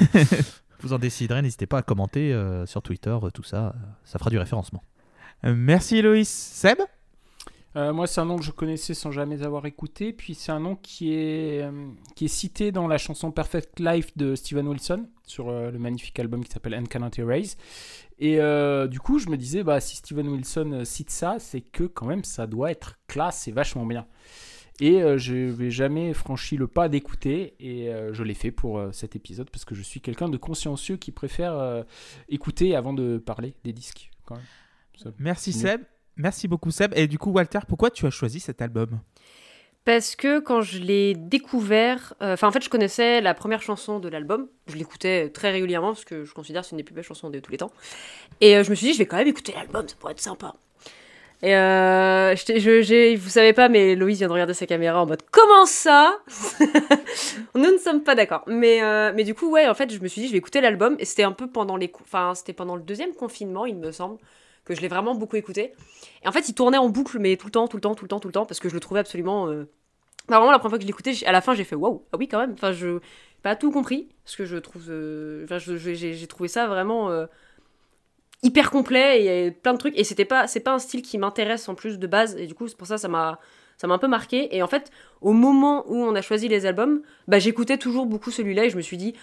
vous 0.81 0.91
en 0.93 0.99
déciderez, 0.99 1.41
n'hésitez 1.41 1.65
pas 1.65 1.77
à 1.77 1.81
commenter 1.81 2.33
euh, 2.33 2.65
sur 2.65 2.81
Twitter, 2.81 3.17
tout 3.33 3.43
ça. 3.43 3.73
Ça 4.03 4.19
fera 4.19 4.29
du 4.29 4.37
référencement. 4.37 4.83
Merci 5.43 6.01
Loïs. 6.01 6.27
Seb? 6.29 6.77
Euh, 7.75 7.93
moi, 7.93 8.07
c'est 8.07 8.19
un 8.19 8.25
nom 8.25 8.37
que 8.37 8.43
je 8.43 8.51
connaissais 8.51 8.93
sans 8.93 9.11
jamais 9.11 9.43
avoir 9.43 9.65
écouté. 9.65 10.13
Puis 10.13 10.33
c'est 10.33 10.51
un 10.51 10.59
nom 10.59 10.75
qui 10.75 11.13
est, 11.13 11.61
euh, 11.61 11.89
qui 12.15 12.25
est 12.25 12.29
cité 12.29 12.71
dans 12.71 12.87
la 12.87 12.97
chanson 12.97 13.31
Perfect 13.31 13.79
Life 13.79 14.17
de 14.17 14.35
Steven 14.35 14.67
Wilson 14.67 15.07
sur 15.25 15.49
euh, 15.49 15.69
le 15.69 15.77
magnifique 15.77 16.19
album 16.19 16.43
qui 16.43 16.51
s'appelle 16.51 16.75
And 16.75 16.85
Cannot 16.85 17.11
Erase. 17.17 17.57
Et 18.21 18.39
du 18.89 18.99
coup, 18.99 19.17
je 19.19 19.29
me 19.29 19.37
disais, 19.37 19.63
bah, 19.63 19.79
si 19.79 19.95
Steven 19.95 20.27
Wilson 20.27 20.81
cite 20.83 21.09
ça, 21.09 21.37
c'est 21.39 21.61
que 21.61 21.85
quand 21.85 22.05
même 22.05 22.25
ça 22.25 22.47
doit 22.47 22.69
être 22.69 22.99
classe 23.07 23.47
et 23.47 23.53
vachement 23.53 23.85
bien. 23.85 24.07
Et 24.81 24.99
je 25.17 25.55
n'ai 25.57 25.71
jamais 25.71 26.13
franchi 26.13 26.57
le 26.57 26.67
pas 26.67 26.89
d'écouter 26.89 27.55
et 27.61 27.89
je 28.11 28.23
l'ai 28.23 28.33
fait 28.33 28.51
pour 28.51 28.81
cet 28.91 29.15
épisode 29.15 29.49
parce 29.49 29.63
que 29.63 29.73
je 29.73 29.81
suis 29.81 30.01
quelqu'un 30.01 30.27
de 30.27 30.35
consciencieux 30.35 30.97
qui 30.97 31.13
préfère 31.13 31.85
écouter 32.27 32.75
avant 32.75 32.91
de 32.91 33.19
parler 33.19 33.55
des 33.63 33.71
disques. 33.71 34.11
Merci. 35.17 35.53
Seb. 35.53 35.79
Merci 36.19 36.47
beaucoup 36.47 36.69
Seb. 36.69 36.91
Et 36.95 37.07
du 37.07 37.17
coup 37.17 37.31
Walter, 37.31 37.59
pourquoi 37.67 37.89
tu 37.89 38.05
as 38.05 38.09
choisi 38.11 38.39
cet 38.39 38.61
album? 38.61 38.99
Parce 39.85 40.15
que 40.15 40.39
quand 40.39 40.61
je 40.61 40.77
l'ai 40.79 41.15
découvert, 41.15 42.13
euh, 42.21 42.33
enfin 42.33 42.49
en 42.49 42.51
fait 42.51 42.61
je 42.63 42.69
connaissais 42.69 43.21
la 43.21 43.33
première 43.33 43.61
chanson 43.61 43.99
de 43.99 44.09
l'album, 44.09 44.47
je 44.67 44.75
l'écoutais 44.75 45.29
très 45.29 45.49
régulièrement 45.51 45.93
parce 45.93 46.03
que 46.05 46.25
je 46.25 46.33
considère 46.33 46.61
que 46.61 46.67
c'est 46.67 46.71
une 46.71 46.77
des 46.77 46.83
plus 46.83 46.93
belles 46.93 47.05
chansons 47.05 47.29
de 47.29 47.39
tous 47.39 47.51
les 47.51 47.57
temps. 47.57 47.71
Et 48.41 48.57
euh, 48.57 48.63
je 48.63 48.69
me 48.69 48.75
suis 48.75 48.87
dit 48.87 48.93
je 48.93 48.97
vais 48.99 49.05
quand 49.05 49.17
même 49.17 49.27
écouter 49.27 49.53
l'album, 49.55 49.87
ça 49.87 49.95
pourrait 49.97 50.11
être 50.11 50.19
sympa. 50.19 50.53
Et 51.41 51.55
euh, 51.55 52.35
je, 52.35 52.81
j'ai- 52.81 53.15
vous 53.15 53.29
savez 53.29 53.53
pas, 53.53 53.69
mais 53.69 53.95
Loïs 53.95 54.17
vient 54.17 54.27
de 54.27 54.33
regarder 54.33 54.53
sa 54.53 54.65
caméra 54.65 55.01
en 55.01 55.05
mode 55.05 55.21
comment 55.31 55.65
ça? 55.65 56.19
Nous 57.55 57.71
ne 57.71 57.77
sommes 57.77 58.03
pas 58.03 58.13
d'accord. 58.15 58.43
Mais, 58.47 58.83
euh, 58.83 59.13
mais 59.15 59.23
du 59.23 59.33
coup 59.33 59.49
ouais 59.49 59.67
en 59.69 59.73
fait 59.73 59.89
je 59.91 59.99
me 60.01 60.07
suis 60.09 60.21
dit 60.21 60.27
je 60.27 60.33
vais 60.33 60.39
écouter 60.39 60.59
l'album 60.59 60.97
et 60.99 61.05
c'était 61.05 61.23
un 61.23 61.31
peu 61.31 61.47
pendant 61.49 61.77
les, 61.77 61.89
enfin 62.01 62.33
c'était 62.35 62.53
pendant 62.53 62.75
le 62.75 62.81
deuxième 62.81 63.13
confinement 63.13 63.65
il 63.65 63.77
me 63.77 63.91
semble 63.93 64.17
que 64.69 64.75
je 64.75 64.81
l'ai 64.81 64.87
vraiment 64.87 65.15
beaucoup 65.15 65.35
écouté. 65.35 65.73
Et 66.23 66.27
en 66.27 66.31
fait, 66.31 66.47
il 66.47 66.53
tournait 66.53 66.77
en 66.77 66.89
boucle, 66.89 67.19
mais 67.19 67.35
tout 67.35 67.47
le 67.47 67.51
temps, 67.51 67.67
tout 67.67 67.77
le 67.77 67.81
temps, 67.81 67.95
tout 67.95 68.05
le 68.05 68.09
temps, 68.09 68.19
tout 68.19 68.27
le 68.27 68.33
temps, 68.33 68.45
parce 68.45 68.59
que 68.59 68.69
je 68.69 68.73
le 68.73 68.79
trouvais 68.79 69.01
absolument. 69.01 69.47
euh, 69.47 69.69
bah, 70.27 70.37
vraiment, 70.37 70.51
la 70.51 70.59
première 70.59 70.71
fois 70.71 70.77
que 70.77 70.83
je 70.83 70.87
l'écoutais, 70.87 71.13
à 71.25 71.31
la 71.31 71.41
fin, 71.41 71.53
j'ai 71.55 71.63
fait 71.63 71.75
waouh, 71.75 72.03
ah 72.13 72.17
oui, 72.17 72.27
quand 72.27 72.39
même. 72.39 72.53
Enfin, 72.53 72.71
je 72.71 72.99
pas 73.41 73.55
tout 73.55 73.71
compris, 73.71 74.09
parce 74.23 74.35
que 74.35 74.45
je 74.45 74.57
trouve. 74.57 74.89
euh, 74.89 75.45
j'ai 75.49 76.27
trouvé 76.27 76.47
ça 76.47 76.67
vraiment 76.67 77.09
euh, 77.09 77.25
hyper 78.43 78.69
complet, 78.69 79.17
et 79.17 79.19
il 79.21 79.25
y 79.25 79.29
avait 79.29 79.51
plein 79.51 79.73
de 79.73 79.79
trucs, 79.79 79.97
et 79.97 80.03
c'était 80.03 80.25
pas, 80.25 80.45
pas 80.63 80.73
un 80.73 80.79
style 80.79 81.01
qui 81.01 81.17
m'intéresse 81.17 81.67
en 81.67 81.75
plus 81.75 81.99
de 81.99 82.07
base, 82.07 82.35
et 82.37 82.47
du 82.47 82.53
coup, 82.53 82.67
c'est 82.67 82.77
pour 82.77 82.87
ça, 82.87 82.97
ça 82.97 83.07
m'a. 83.07 83.39
Ça 83.81 83.87
m'a 83.87 83.93
un 83.93 83.97
peu 83.97 84.09
marqué. 84.09 84.53
Et 84.53 84.61
en 84.61 84.67
fait, 84.67 84.91
au 85.21 85.31
moment 85.31 85.85
où 85.87 85.95
on 85.95 86.13
a 86.13 86.21
choisi 86.21 86.49
les 86.49 86.65
albums, 86.65 87.01
bah, 87.29 87.39
j'écoutais 87.39 87.77
toujours 87.77 88.07
beaucoup 88.07 88.29
celui-là 88.29 88.65
et 88.65 88.69
je 88.69 88.75
me 88.75 88.81
suis 88.81 88.97
dit, 88.97 89.15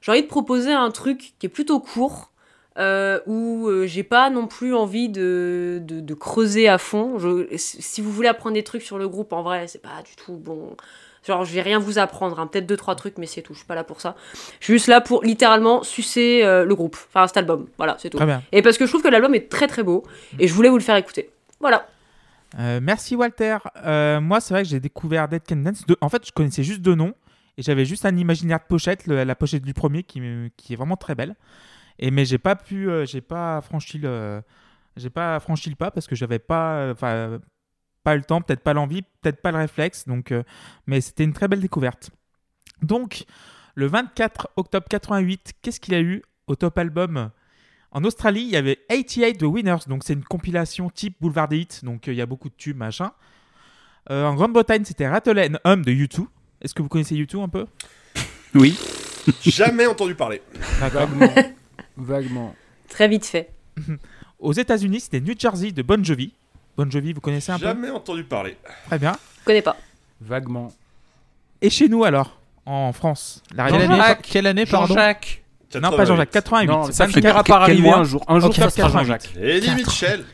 j'ai 0.00 0.10
envie 0.10 0.22
de 0.22 0.26
proposer 0.26 0.72
un 0.72 0.90
truc 0.90 1.34
qui 1.38 1.46
est 1.46 1.48
plutôt 1.48 1.78
court, 1.78 2.29
euh, 2.78 3.20
où 3.26 3.66
euh, 3.68 3.86
j'ai 3.86 4.02
pas 4.04 4.30
non 4.30 4.46
plus 4.46 4.74
envie 4.74 5.08
de, 5.08 5.80
de, 5.82 6.00
de 6.00 6.14
creuser 6.14 6.68
à 6.68 6.78
fond. 6.78 7.18
Je, 7.18 7.46
si 7.56 8.00
vous 8.00 8.10
voulez 8.12 8.28
apprendre 8.28 8.54
des 8.54 8.62
trucs 8.62 8.82
sur 8.82 8.98
le 8.98 9.08
groupe, 9.08 9.32
en 9.32 9.42
vrai, 9.42 9.66
c'est 9.68 9.82
pas 9.82 10.02
du 10.04 10.14
tout 10.16 10.36
bon. 10.36 10.76
Genre, 11.26 11.44
je 11.44 11.52
vais 11.52 11.60
rien 11.60 11.78
vous 11.78 11.98
apprendre, 11.98 12.40
hein. 12.40 12.46
peut-être 12.46 12.64
deux, 12.66 12.78
trois 12.78 12.94
trucs, 12.94 13.18
mais 13.18 13.26
c'est 13.26 13.42
tout. 13.42 13.52
Je 13.52 13.58
suis 13.58 13.66
pas 13.66 13.74
là 13.74 13.84
pour 13.84 14.00
ça. 14.00 14.16
Je 14.58 14.64
suis 14.64 14.72
juste 14.74 14.86
là 14.86 15.02
pour 15.02 15.22
littéralement 15.22 15.82
sucer 15.82 16.40
euh, 16.44 16.64
le 16.64 16.74
groupe, 16.74 16.96
enfin 17.08 17.26
cet 17.26 17.36
album. 17.36 17.66
Voilà, 17.76 17.96
c'est 17.98 18.08
tout. 18.08 18.16
Très 18.16 18.24
bien. 18.26 18.42
Et 18.52 18.62
parce 18.62 18.78
que 18.78 18.86
je 18.86 18.90
trouve 18.90 19.02
que 19.02 19.08
l'album 19.08 19.34
est 19.34 19.50
très 19.50 19.66
très 19.66 19.82
beau, 19.82 20.02
et 20.38 20.48
je 20.48 20.54
voulais 20.54 20.70
vous 20.70 20.78
le 20.78 20.82
faire 20.82 20.96
écouter. 20.96 21.28
Voilà. 21.60 21.86
Euh, 22.58 22.80
merci 22.82 23.16
Walter. 23.16 23.58
Euh, 23.84 24.20
moi, 24.20 24.40
c'est 24.40 24.54
vrai 24.54 24.62
que 24.62 24.68
j'ai 24.70 24.80
découvert 24.80 25.28
Dead 25.28 25.42
Can 25.46 25.56
Dance. 25.56 25.86
de- 25.86 25.96
En 26.00 26.08
fait, 26.08 26.26
je 26.26 26.32
connaissais 26.32 26.62
juste 26.62 26.80
deux 26.80 26.94
noms 26.94 27.12
et 27.58 27.62
j'avais 27.62 27.84
juste 27.84 28.06
un 28.06 28.16
imaginaire 28.16 28.58
de 28.58 28.64
pochette, 28.66 29.06
le- 29.06 29.22
la 29.24 29.34
pochette 29.34 29.62
du 29.62 29.74
premier 29.74 30.02
qui 30.04 30.20
est 30.70 30.76
vraiment 30.76 30.96
très 30.96 31.14
belle. 31.14 31.36
Et 32.00 32.10
mais 32.10 32.24
j'ai 32.24 32.38
pas 32.38 32.56
pu, 32.56 32.90
euh, 32.90 33.04
j'ai 33.04 33.20
pas 33.20 33.60
franchi 33.60 33.98
le, 33.98 34.42
j'ai 34.96 35.10
pas 35.10 35.38
franchi 35.38 35.70
le 35.70 35.76
pas 35.76 35.90
parce 35.90 36.06
que 36.06 36.16
j'avais 36.16 36.38
pas, 36.38 36.76
euh, 36.76 36.92
enfin, 36.92 37.38
pas 38.02 38.16
le 38.16 38.22
temps, 38.22 38.40
peut-être 38.40 38.62
pas 38.62 38.72
l'envie, 38.72 39.02
peut-être 39.02 39.40
pas 39.40 39.52
le 39.52 39.58
réflexe. 39.58 40.08
Donc, 40.08 40.32
euh, 40.32 40.42
mais 40.86 41.00
c'était 41.00 41.24
une 41.24 41.34
très 41.34 41.46
belle 41.46 41.60
découverte. 41.60 42.10
Donc, 42.82 43.24
le 43.74 43.86
24 43.86 44.48
octobre 44.56 44.86
88, 44.88 45.52
qu'est-ce 45.62 45.78
qu'il 45.78 45.94
a 45.94 46.00
eu 46.00 46.22
au 46.46 46.56
top 46.56 46.78
album? 46.78 47.30
En 47.92 48.04
Australie, 48.04 48.42
il 48.42 48.50
y 48.50 48.56
avait 48.56 48.78
88 48.88 49.38
The 49.38 49.42
Winners, 49.42 49.88
donc 49.88 50.02
c'est 50.04 50.12
une 50.12 50.24
compilation 50.24 50.90
type 50.90 51.16
Boulevard 51.20 51.48
des 51.48 51.58
Hits, 51.58 51.80
donc 51.82 52.06
euh, 52.08 52.12
il 52.12 52.16
y 52.16 52.22
a 52.22 52.26
beaucoup 52.26 52.48
de 52.48 52.54
tubes, 52.54 52.76
machin. 52.76 53.12
Euh, 54.10 54.24
en 54.24 54.34
Grande-Bretagne, 54.34 54.84
c'était 54.84 55.08
Rattle 55.08 55.38
and 55.38 55.58
Hum 55.64 55.84
de 55.84 55.92
U2. 55.92 56.26
Est-ce 56.62 56.72
que 56.72 56.82
vous 56.82 56.88
connaissez 56.88 57.16
U2 57.16 57.42
un 57.42 57.48
peu? 57.48 57.66
Oui. 58.54 58.78
Jamais 59.42 59.86
entendu 59.86 60.14
parler. 60.14 60.40
Vaguement. 60.78 61.32
Vaguement. 62.00 62.54
Très 62.88 63.08
vite 63.08 63.26
fait. 63.26 63.50
Aux 64.38 64.52
États-Unis, 64.52 65.00
c'était 65.00 65.20
New 65.20 65.34
Jersey 65.38 65.70
de 65.72 65.82
Bon 65.82 66.02
Jovi. 66.02 66.32
Bon 66.76 66.90
Jovi, 66.90 67.12
vous 67.12 67.20
connaissez 67.20 67.52
un 67.52 67.58
peu 67.58 67.66
Jamais 67.66 67.90
entendu 67.90 68.24
parler. 68.24 68.56
Très 68.86 68.98
bien. 68.98 69.12
Je 69.40 69.44
connais 69.44 69.62
pas. 69.62 69.76
Vaguement. 70.20 70.72
Et 71.60 71.68
chez 71.68 71.88
nous 71.88 72.04
alors, 72.04 72.38
en 72.64 72.92
France, 72.92 73.42
la 73.54 73.68
Quelle 73.70 73.82
année, 73.82 74.02
quelle 74.22 74.46
année, 74.46 74.66
pardon 74.66 74.94
Jean-Jacques. 74.94 75.42
Non, 75.80 75.90
pas 75.90 76.04
Jean-Jacques, 76.04 76.30
88. 76.30 76.66
Non, 76.66 76.84
ça 76.84 77.04
24, 77.06 77.12
finira 77.12 77.44
par 77.44 77.62
arriver 77.62 77.82
mois 77.82 77.98
un 77.98 78.04
jour. 78.04 78.24
Un 78.28 78.40
jour, 78.40 78.54
ça 78.54 78.70
sera 78.70 78.88
88. 78.88 78.98
Jean-Jacques. 78.98 79.30
Eddie 79.36 79.66
Quatre. 79.66 79.76
Mitchell. 79.76 80.24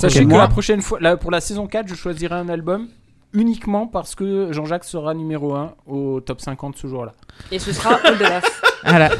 Sachez 0.00 0.20
que 0.20 0.24
mois 0.26 0.38
la 0.42 0.48
prochaine 0.48 0.82
fois, 0.82 1.00
là, 1.00 1.16
pour 1.16 1.30
la 1.30 1.40
saison 1.40 1.66
4, 1.66 1.88
je 1.88 1.94
choisirai 1.94 2.34
un 2.34 2.48
album 2.48 2.88
uniquement 3.32 3.86
parce 3.86 4.14
que 4.14 4.52
Jean-Jacques 4.52 4.84
sera 4.84 5.14
numéro 5.14 5.54
1 5.54 5.74
au 5.86 6.20
top 6.20 6.40
50 6.40 6.76
ce 6.76 6.86
jour-là. 6.86 7.12
Et 7.50 7.58
ce 7.58 7.72
sera 7.72 7.98
Oldelaf. 8.04 8.62
Voilà. 8.86 9.10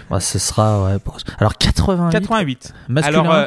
Ouais, 0.10 0.20
Ce 0.20 0.38
sera, 0.38 0.84
ouais. 0.84 0.98
pour- 0.98 1.18
Alors 1.38 1.56
88. 1.56 2.10
88. 2.12 2.74
Masculin. 2.88 3.20
Alors, 3.20 3.32
euh, 3.32 3.46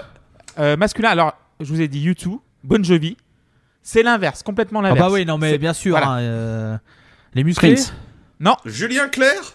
euh, 0.59 0.77
masculin, 0.77 1.09
alors, 1.09 1.33
je 1.59 1.65
vous 1.73 1.81
ai 1.81 1.87
dit 1.87 2.07
U2, 2.09 2.39
Bon 2.63 2.83
Jovi. 2.83 3.17
C'est 3.81 4.03
l'inverse, 4.03 4.43
complètement 4.43 4.79
ah 4.79 4.89
l'inverse. 4.89 5.07
bah 5.07 5.13
oui, 5.13 5.25
non 5.25 5.37
mais 5.37 5.57
bien 5.57 5.71
sûr. 5.73 5.91
voilà. 5.91 6.09
hein, 6.09 6.19
euh, 6.19 6.77
Les 7.33 7.43
musclés. 7.43 7.75
Prince. 7.75 7.93
Julien 8.65 9.07
Clerc 9.07 9.53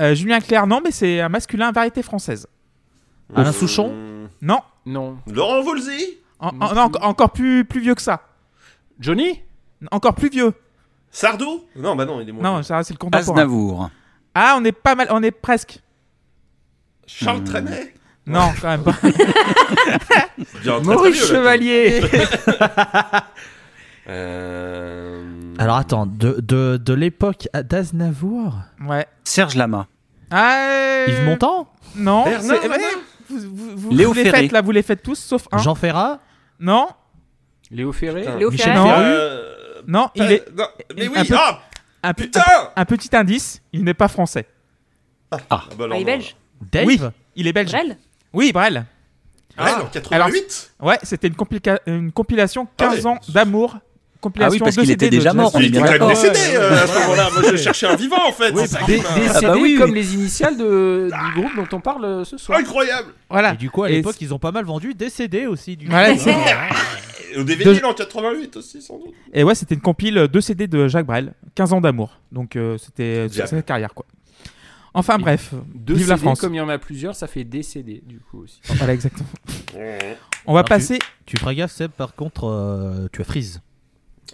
Euh, 0.00 0.14
Julien 0.14 0.40
Clerc, 0.40 0.66
non, 0.66 0.80
mais 0.82 0.90
c'est 0.90 1.20
un 1.20 1.28
masculin 1.28 1.72
variété 1.72 2.02
française. 2.02 2.46
Alain 3.34 3.52
Souchon 3.52 3.88
Hum, 3.90 4.28
Non, 4.40 4.60
Non. 4.86 5.18
Laurent 5.26 5.58
en- 6.38 6.52
Non 6.52 6.66
en- 6.66 6.74
non, 6.74 6.88
plus. 6.90 7.00
en- 7.02 7.06
encore 7.08 7.30
plus, 7.32 7.64
plus 7.64 7.80
vieux 7.80 7.94
que 7.94 8.02
ça. 8.02 8.22
Johnny 9.00 9.42
Encore 9.90 10.14
plus 10.14 10.30
vieux. 10.30 10.52
Sardou 11.10 11.64
Non, 11.76 11.96
bah 11.96 12.04
non, 12.06 12.20
il 12.20 12.28
est 12.28 12.32
moins. 12.32 12.42
Non, 12.42 12.62
ça 12.62 12.82
c'est 12.82 12.94
le 12.94 12.98
contemporain. 12.98 13.32
Aznavour. 13.32 13.90
Ah, 14.34 14.56
on 14.58 14.64
est 14.64 14.72
pas 14.72 14.94
mal, 14.94 15.08
on 15.10 15.22
est 15.22 15.30
presque. 15.30 15.80
Charles 17.06 17.40
Hmm. 17.40 17.44
Trenet 17.44 17.94
Non, 18.26 18.50
quand 18.60 18.68
même 18.68 18.82
pas. 18.82 18.94
Maurice. 20.82 21.26
Chevalier 21.28 22.02
Euh... 24.08 25.22
Alors 25.58 25.76
attends, 25.76 26.06
de, 26.06 26.40
de, 26.40 26.76
de 26.76 26.94
l'époque 26.94 27.48
d'Aznavour? 27.54 28.54
Ouais. 28.80 29.04
Serge 29.24 29.56
Lama. 29.56 29.88
Ah, 30.30 30.68
euh, 30.70 31.06
Yves 31.08 31.24
Montand? 31.24 31.68
Non. 31.96 32.24
Bernard 32.24 32.42
c'est- 32.42 32.62
Lama 32.68 32.76
ouais, 32.76 32.82
vous, 33.28 33.38
vous, 33.40 33.76
vous- 33.76 33.90
Léo 33.90 34.08
vous 34.10 34.14
les 34.14 34.22
Ferré. 34.24 34.42
faites 34.42 34.52
là, 34.52 34.60
vous 34.62 34.70
les 34.70 34.82
faites 34.82 35.02
tous, 35.02 35.18
sauf 35.18 35.48
un. 35.50 35.58
Jean 35.58 35.74
Ferrat? 35.74 36.20
Non, 36.60 36.88
Léo 37.72 37.92
Ferré 37.92 38.20
Putain. 38.22 38.36
Léo 38.38 38.50
Michel 38.52 38.72
Ferrer. 38.74 38.88
Ferru 38.88 39.02
Euh... 39.04 39.82
non, 39.88 40.08
il 40.14 40.22
est 40.32 40.44
non, 40.56 40.66
Mais 40.96 41.06
un 41.06 41.10
oui, 41.10 41.28
peu- 41.28 41.34
ah 41.36 41.60
un, 42.04 42.14
pu- 42.14 42.22
Putain 42.24 42.42
un 42.76 42.84
petit 42.84 43.16
indice. 43.16 43.60
Il 43.72 43.82
n'est 43.82 43.94
pas 43.94 44.06
français. 44.08 44.46
Ah, 45.32 45.38
bah 45.50 45.84
alors, 45.84 45.96
Ah, 45.96 45.96
il 45.96 46.08
est 46.08 46.12
non. 46.12 46.18
belge. 46.18 46.36
Dave 46.72 46.86
Oui, 46.86 47.00
il 47.36 47.46
est 47.46 47.52
belge. 47.52 47.70
Brel 47.72 47.96
Oui, 48.32 48.52
Brel. 48.52 48.84
Ouais, 49.58 49.70
en 49.72 49.86
88 49.86 50.72
Ouais, 50.82 50.98
c'était 51.02 51.28
une, 51.28 51.34
une 51.86 52.12
compilation 52.12 52.68
15 52.76 52.88
Ah 52.88 52.94
ouais. 52.94 53.06
ans 53.06 53.18
d'amour. 53.28 53.76
Compilation 54.20 54.48
Ah 54.50 54.52
oui, 54.52 54.58
parce 54.58 54.74
de 54.76 54.80
qu'il 54.80 54.90
CD 54.90 55.06
était 55.06 55.16
de 55.16 55.20
déjà 55.20 55.32
mort, 55.34 55.50
on 55.54 55.58
Il 55.60 55.64
est 55.64 55.68
était 55.68 55.76
bien 55.78 55.86
quand 55.86 55.90
même 55.92 55.98
d'accord. 56.00 56.32
décédé 56.32 56.56
euh, 56.56 56.82
à 56.82 56.86
ce 56.86 56.98
moment-là. 57.00 57.28
Moi, 57.32 57.42
je 57.52 57.56
cherchais 57.56 57.86
un 57.86 57.96
vivant 57.96 58.26
en 58.28 58.32
fait. 58.32 58.50
Oui, 58.54 58.64
qui 58.66 58.74
m'a- 58.74 58.86
des 58.86 59.00
Ah 59.28 59.34
CD 59.34 59.46
bah 59.46 59.54
oui, 59.60 59.76
comme 59.78 59.94
les 59.94 60.14
initiales 60.14 60.56
de, 60.56 61.08
du 61.10 61.40
groupe 61.40 61.54
dont 61.56 61.76
on 61.76 61.80
parle 61.80 62.04
euh, 62.04 62.24
ce 62.24 62.36
soir. 62.38 62.58
Incroyable 62.58 63.12
Voilà. 63.30 63.52
Et 63.54 63.56
du 63.56 63.70
coup, 63.70 63.82
à 63.84 63.88
l'époque, 63.88 64.16
ils 64.20 64.32
ont 64.34 64.38
pas 64.38 64.52
mal 64.52 64.64
vendu 64.64 64.94
des 64.94 65.10
CD 65.10 65.46
aussi. 65.46 65.76
Du 65.76 65.86
Voilà, 65.86 66.12
Au 67.36 67.44
DVD, 67.44 67.64
De- 67.64 67.72
il 67.74 67.78
est 67.80 67.84
en 67.84 67.92
88 67.92 68.56
aussi, 68.56 68.80
sans 68.80 68.98
doute. 68.98 69.12
Et 69.34 69.44
ouais, 69.44 69.54
c'était 69.54 69.74
une 69.74 69.80
compile 69.82 70.14
de 70.30 70.40
CD 70.40 70.66
de 70.66 70.88
Jacques 70.88 71.06
Brel, 71.06 71.34
15 71.54 71.72
ans 71.74 71.80
d'amour. 71.82 72.18
Donc 72.32 72.56
euh, 72.56 72.78
c'était 72.78 73.28
sa 73.28 73.60
carrière 73.62 73.92
quoi. 73.94 74.06
Enfin 74.98 75.18
bref, 75.18 75.52
Deux 75.74 75.94
vive 75.94 76.08
la 76.08 76.16
France. 76.16 76.40
comme 76.40 76.54
il 76.54 76.58
y 76.58 76.60
en 76.60 76.68
a 76.68 76.78
plusieurs, 76.78 77.14
ça 77.14 77.26
fait 77.26 77.44
des 77.44 77.62
CD 77.62 78.02
du 78.06 78.18
coup 78.20 78.42
aussi. 78.42 78.60
Voilà 78.76 78.94
exactement. 78.94 79.28
On 80.46 80.52
va 80.54 80.60
Alors, 80.60 80.68
passer. 80.68 80.98
Tu 81.26 81.36
feras 81.36 81.54
gaffe, 81.54 81.72
Seb, 81.72 81.90
par 81.90 82.14
contre, 82.14 82.44
euh, 82.44 83.08
tu 83.12 83.20
as 83.20 83.24
Freeze. 83.24 83.60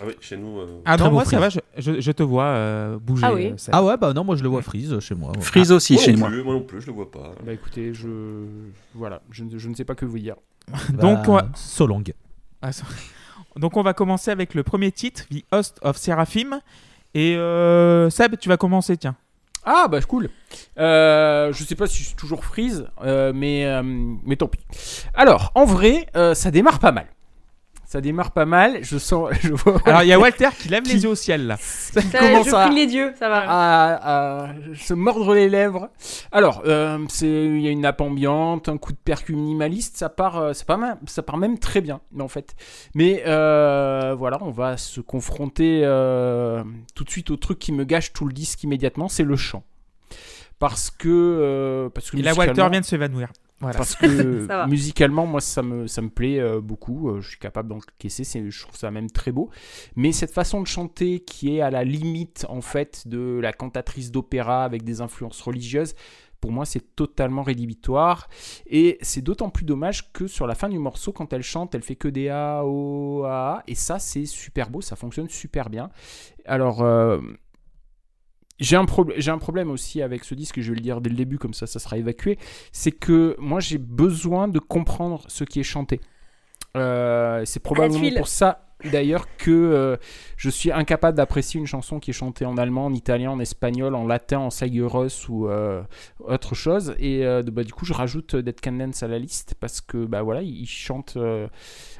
Ah 0.01 0.05
oui, 0.07 0.15
chez 0.21 0.37
nous. 0.37 0.59
euh, 0.59 0.81
Ah 0.87 0.97
non, 0.97 1.11
moi 1.11 1.25
ça 1.25 1.39
va, 1.39 1.49
je, 1.51 1.59
je- 1.77 2.01
je 2.01 2.13
te 2.13 2.23
vois 2.23 2.45
euh, 2.45 2.99
bouger. 2.99 3.25
Ah 3.27 3.35
oui. 3.35 3.53
Seb. 3.57 3.75
Ah 3.75 3.85
ouais, 3.85 3.97
bah 3.97 4.13
non, 4.15 4.25
moi 4.25 4.37
je 4.37 4.43
le 4.43 4.49
vois 4.49 4.63
Freeze 4.63 4.99
chez 5.01 5.15
moi. 5.15 5.33
ouais. 5.33 5.41
Freeze 5.43 5.71
aussi 5.73 5.95
moi 5.95 6.03
chez 6.03 6.13
non 6.13 6.19
moi. 6.21 6.29
plus, 6.29 6.43
moi 6.43 6.55
non 6.55 6.63
plus, 6.63 6.81
je 6.81 6.87
le 6.87 6.93
vois 6.93 7.11
pas. 7.11 7.33
Bah 7.45 7.53
écoutez, 7.53 7.93
je 7.93 8.09
voilà, 8.95 9.21
je, 9.31 9.45
ne- 9.45 9.59
je 9.59 9.69
ne 9.69 9.75
sais 9.75 9.85
pas 9.85 9.95
que 9.95 10.05
vous 10.07 10.19
dire. 10.19 10.37
Donc, 10.91 11.27
Bah. 11.27 11.49
So 11.55 11.87
long. 11.87 12.03
Ah, 12.63 12.73
ça- 12.73 12.85
Donc 13.57 13.77
on 13.77 13.83
va 13.83 13.93
commencer 13.95 14.31
avec 14.31 14.55
le 14.55 14.63
premier 14.63 14.93
titre, 14.93 15.25
The 15.31 15.45
Host 15.53 15.79
of 15.83 15.97
Seraphim. 15.97 16.61
Et 17.15 17.37
euh, 17.37 18.09
Seb, 18.09 18.37
tu 18.39 18.49
vas 18.49 18.57
commencer, 18.57 18.97
tiens. 18.97 19.17
Ah 19.65 19.87
bah 19.89 20.01
cool. 20.03 20.29
Euh, 20.79 21.53
je 21.53 21.65
sais 21.65 21.75
pas 21.77 21.87
si 21.87 21.99
je 22.03 22.09
suis 22.09 22.17
toujours 22.17 22.45
freeze, 22.45 22.87
euh, 23.03 23.33
mais 23.35 23.65
euh, 23.67 23.83
mais 23.85 24.37
tant 24.37 24.49
pis. 24.49 24.61
Alors 25.15 25.53
en 25.55 25.65
vrai, 25.65 26.07
euh, 26.17 26.35
ça 26.35 26.51
démarre 26.51 26.81
pas 26.81 26.93
mal. 26.93 27.07
Ça 27.93 28.01
démarre 28.01 28.31
pas 28.31 28.47
mal. 28.47 28.79
Je 28.83 28.97
sens, 28.97 29.29
je 29.43 29.53
vois. 29.53 29.79
Alors 29.85 30.03
il 30.03 30.09
y 30.09 30.15
a 30.15 30.19
Walter 30.19 30.49
qui 30.59 30.71
lève 30.71 30.83
Qui- 30.83 30.95
les 30.95 31.03
yeux 31.03 31.11
au 31.11 31.15
ciel 31.15 31.47
là. 31.47 31.59
Ça, 31.61 32.01
commence 32.19 32.49
je 32.49 32.55
à- 32.55 32.65
prie 32.67 32.75
les 32.75 32.87
dieux, 32.87 33.13
ça 33.19 33.29
va. 33.29 33.45
à, 33.47 34.45
à 34.47 34.55
se 34.75 34.95
mordre 34.95 35.35
les 35.35 35.51
lèvres. 35.51 35.91
Alors, 36.33 36.63
euh, 36.65 36.97
c'est 37.11 37.27
il 37.29 37.61
y 37.61 37.69
a 37.69 37.71
une 37.71 37.83
nappe 37.83 38.01
ambiante, 38.01 38.71
un 38.71 38.79
coup 38.79 38.93
de 38.93 38.99
percu 39.05 39.35
minimaliste, 39.35 39.99
ça 39.99 40.09
part, 40.09 40.55
ça 40.55 40.65
part, 40.65 40.79
même, 40.79 40.97
ça 41.07 41.23
part 41.23 41.37
même 41.37 41.59
très 41.59 41.83
bien, 41.83 42.01
en 42.19 42.29
fait. 42.29 42.55
Mais 42.95 43.25
euh, 43.27 44.15
voilà, 44.19 44.39
on 44.41 44.53
va 44.53 44.79
se 44.79 45.03
confronter 45.03 45.83
euh, 45.85 46.65
tout 46.95 47.05
de 47.05 47.11
suite 47.11 47.31
au 47.31 47.37
truc 47.37 47.59
qui 47.59 47.73
me 47.73 47.85
gâche 47.85 48.15
tout 48.15 48.25
le 48.25 48.33
disque 48.33 48.63
immédiatement, 48.65 49.11
c'est 49.11 49.23
le 49.25 49.37
chant. 49.37 49.65
Parce 50.59 50.91
que, 50.91 51.09
euh, 51.11 51.89
parce 51.91 52.11
que 52.11 52.17
Et 52.17 52.23
là 52.23 52.33
Walter 52.33 52.69
vient 52.71 52.81
de 52.81 52.87
s'évanouir. 52.87 53.29
Voilà. 53.63 53.79
parce 53.79 53.95
que 53.97 54.67
musicalement, 54.69 55.25
moi, 55.27 55.41
ça 55.41 55.63
me, 55.63 55.87
ça 55.87 56.03
me 56.03 56.11
plaît 56.11 56.41
euh, 56.41 56.61
beaucoup. 56.61 57.09
Euh, 57.11 57.21
je 57.21 57.31
suis 57.31 57.39
capable 57.39 57.69
d'encaisser. 57.69 58.25
Je 58.51 58.63
trouve 58.63 58.77
ça 58.77 58.91
même 58.91 59.11
très 59.11 59.33
beau. 59.33 59.51
Mais 59.97 60.13
cette 60.13 60.33
façon 60.33 60.61
de 60.61 60.67
chanter 60.67 61.21
qui 61.21 61.57
est 61.57 61.61
à 61.61 61.71
la 61.71 61.85
limite, 61.85 62.45
en 62.49 62.61
fait, 62.61 63.07
de 63.07 63.39
la 63.41 63.53
cantatrice 63.53 64.11
d'opéra 64.11 64.65
avec 64.65 64.83
des 64.83 65.01
influences 65.01 65.41
religieuses, 65.41 65.95
pour 66.41 66.51
moi, 66.51 66.65
c'est 66.65 66.97
totalement 66.97 67.43
rédhibitoire. 67.45 68.29
Et 68.67 68.99
c'est 69.01 69.23
d'autant 69.23 69.49
plus 69.49 69.65
dommage 69.65 70.13
que 70.13 70.27
sur 70.27 70.49
la 70.49 70.57
fin 70.57 70.69
du 70.69 70.81
morceau, 70.81 71.13
quand 71.13 71.33
elle 71.33 71.45
chante, 71.45 71.73
elle 71.77 71.83
fait 71.83 71.95
que 71.95 72.09
des 72.09 72.31
A, 72.31 72.63
O, 72.65 73.23
A, 73.25 73.59
A. 73.59 73.63
Et 73.69 73.77
ça, 73.77 74.01
c'est 74.01 74.27
super 74.27 74.69
beau. 74.69 74.81
Ça 74.81 74.97
fonctionne 74.97 75.29
super 75.29 75.71
bien. 75.71 75.91
Alors. 76.45 76.83
euh, 76.83 77.21
j'ai 78.63 78.77
un, 78.77 78.85
problème 78.85 79.21
j'ai 79.21 79.31
un 79.31 79.39
problème 79.39 79.71
aussi 79.71 80.03
avec 80.03 80.25
ce 80.25 80.35
disque, 80.35 80.61
je 80.61 80.71
vais 80.71 80.77
le 80.77 80.83
dire 80.83 81.01
dès 81.01 81.11
le 81.11 81.17
début, 81.17 81.39
comme 81.39 81.55
ça, 81.55 81.67
ça 81.67 81.79
sera 81.79 81.99
évacué. 81.99 82.39
C'est 82.71 82.93
que 82.93 83.37
moi, 83.39 83.61
j'ai 83.61 83.79
besoin 83.79 84.49
de 84.49 84.59
comprendre 84.59 85.25
ce 85.29 85.45
qui 85.45 85.61
est 85.61 85.65
chanté. 85.65 86.01
Euh, 86.77 87.43
c'est 87.45 87.61
probablement 87.61 88.17
pour 88.17 88.29
ça, 88.29 88.69
d'ailleurs, 88.85 89.27
que 89.37 89.51
euh, 89.51 89.97
je 90.37 90.49
suis 90.49 90.71
incapable 90.71 91.17
d'apprécier 91.17 91.61
une 91.61 91.67
chanson 91.67 91.99
qui 91.99 92.11
est 92.11 92.15
chantée 92.15 92.47
en 92.47 92.57
allemand, 92.57 92.87
en 92.87 92.95
italien, 92.95 93.33
en 93.33 93.41
espagnol, 93.41 93.95
en 93.97 94.07
latin, 94.07 94.39
en 94.39 94.51
Sagueros 94.51 95.29
ou 95.29 95.49
euh, 95.49 95.83
autre 96.21 96.55
chose. 96.55 96.95
Et 97.01 97.25
bah, 97.53 97.65
du 97.65 97.73
coup, 97.73 97.85
je 97.85 97.93
rajoute 97.93 98.37
Dead 98.37 98.61
Can 98.61 98.73
Dance 98.73 99.03
à 99.03 99.09
la 99.09 99.19
liste 99.19 99.57
parce 99.59 99.81
que, 99.81 100.05
bah 100.05 100.23
voilà, 100.23 100.43
il, 100.43 100.63
il 100.63 100.69
chante. 100.69 101.19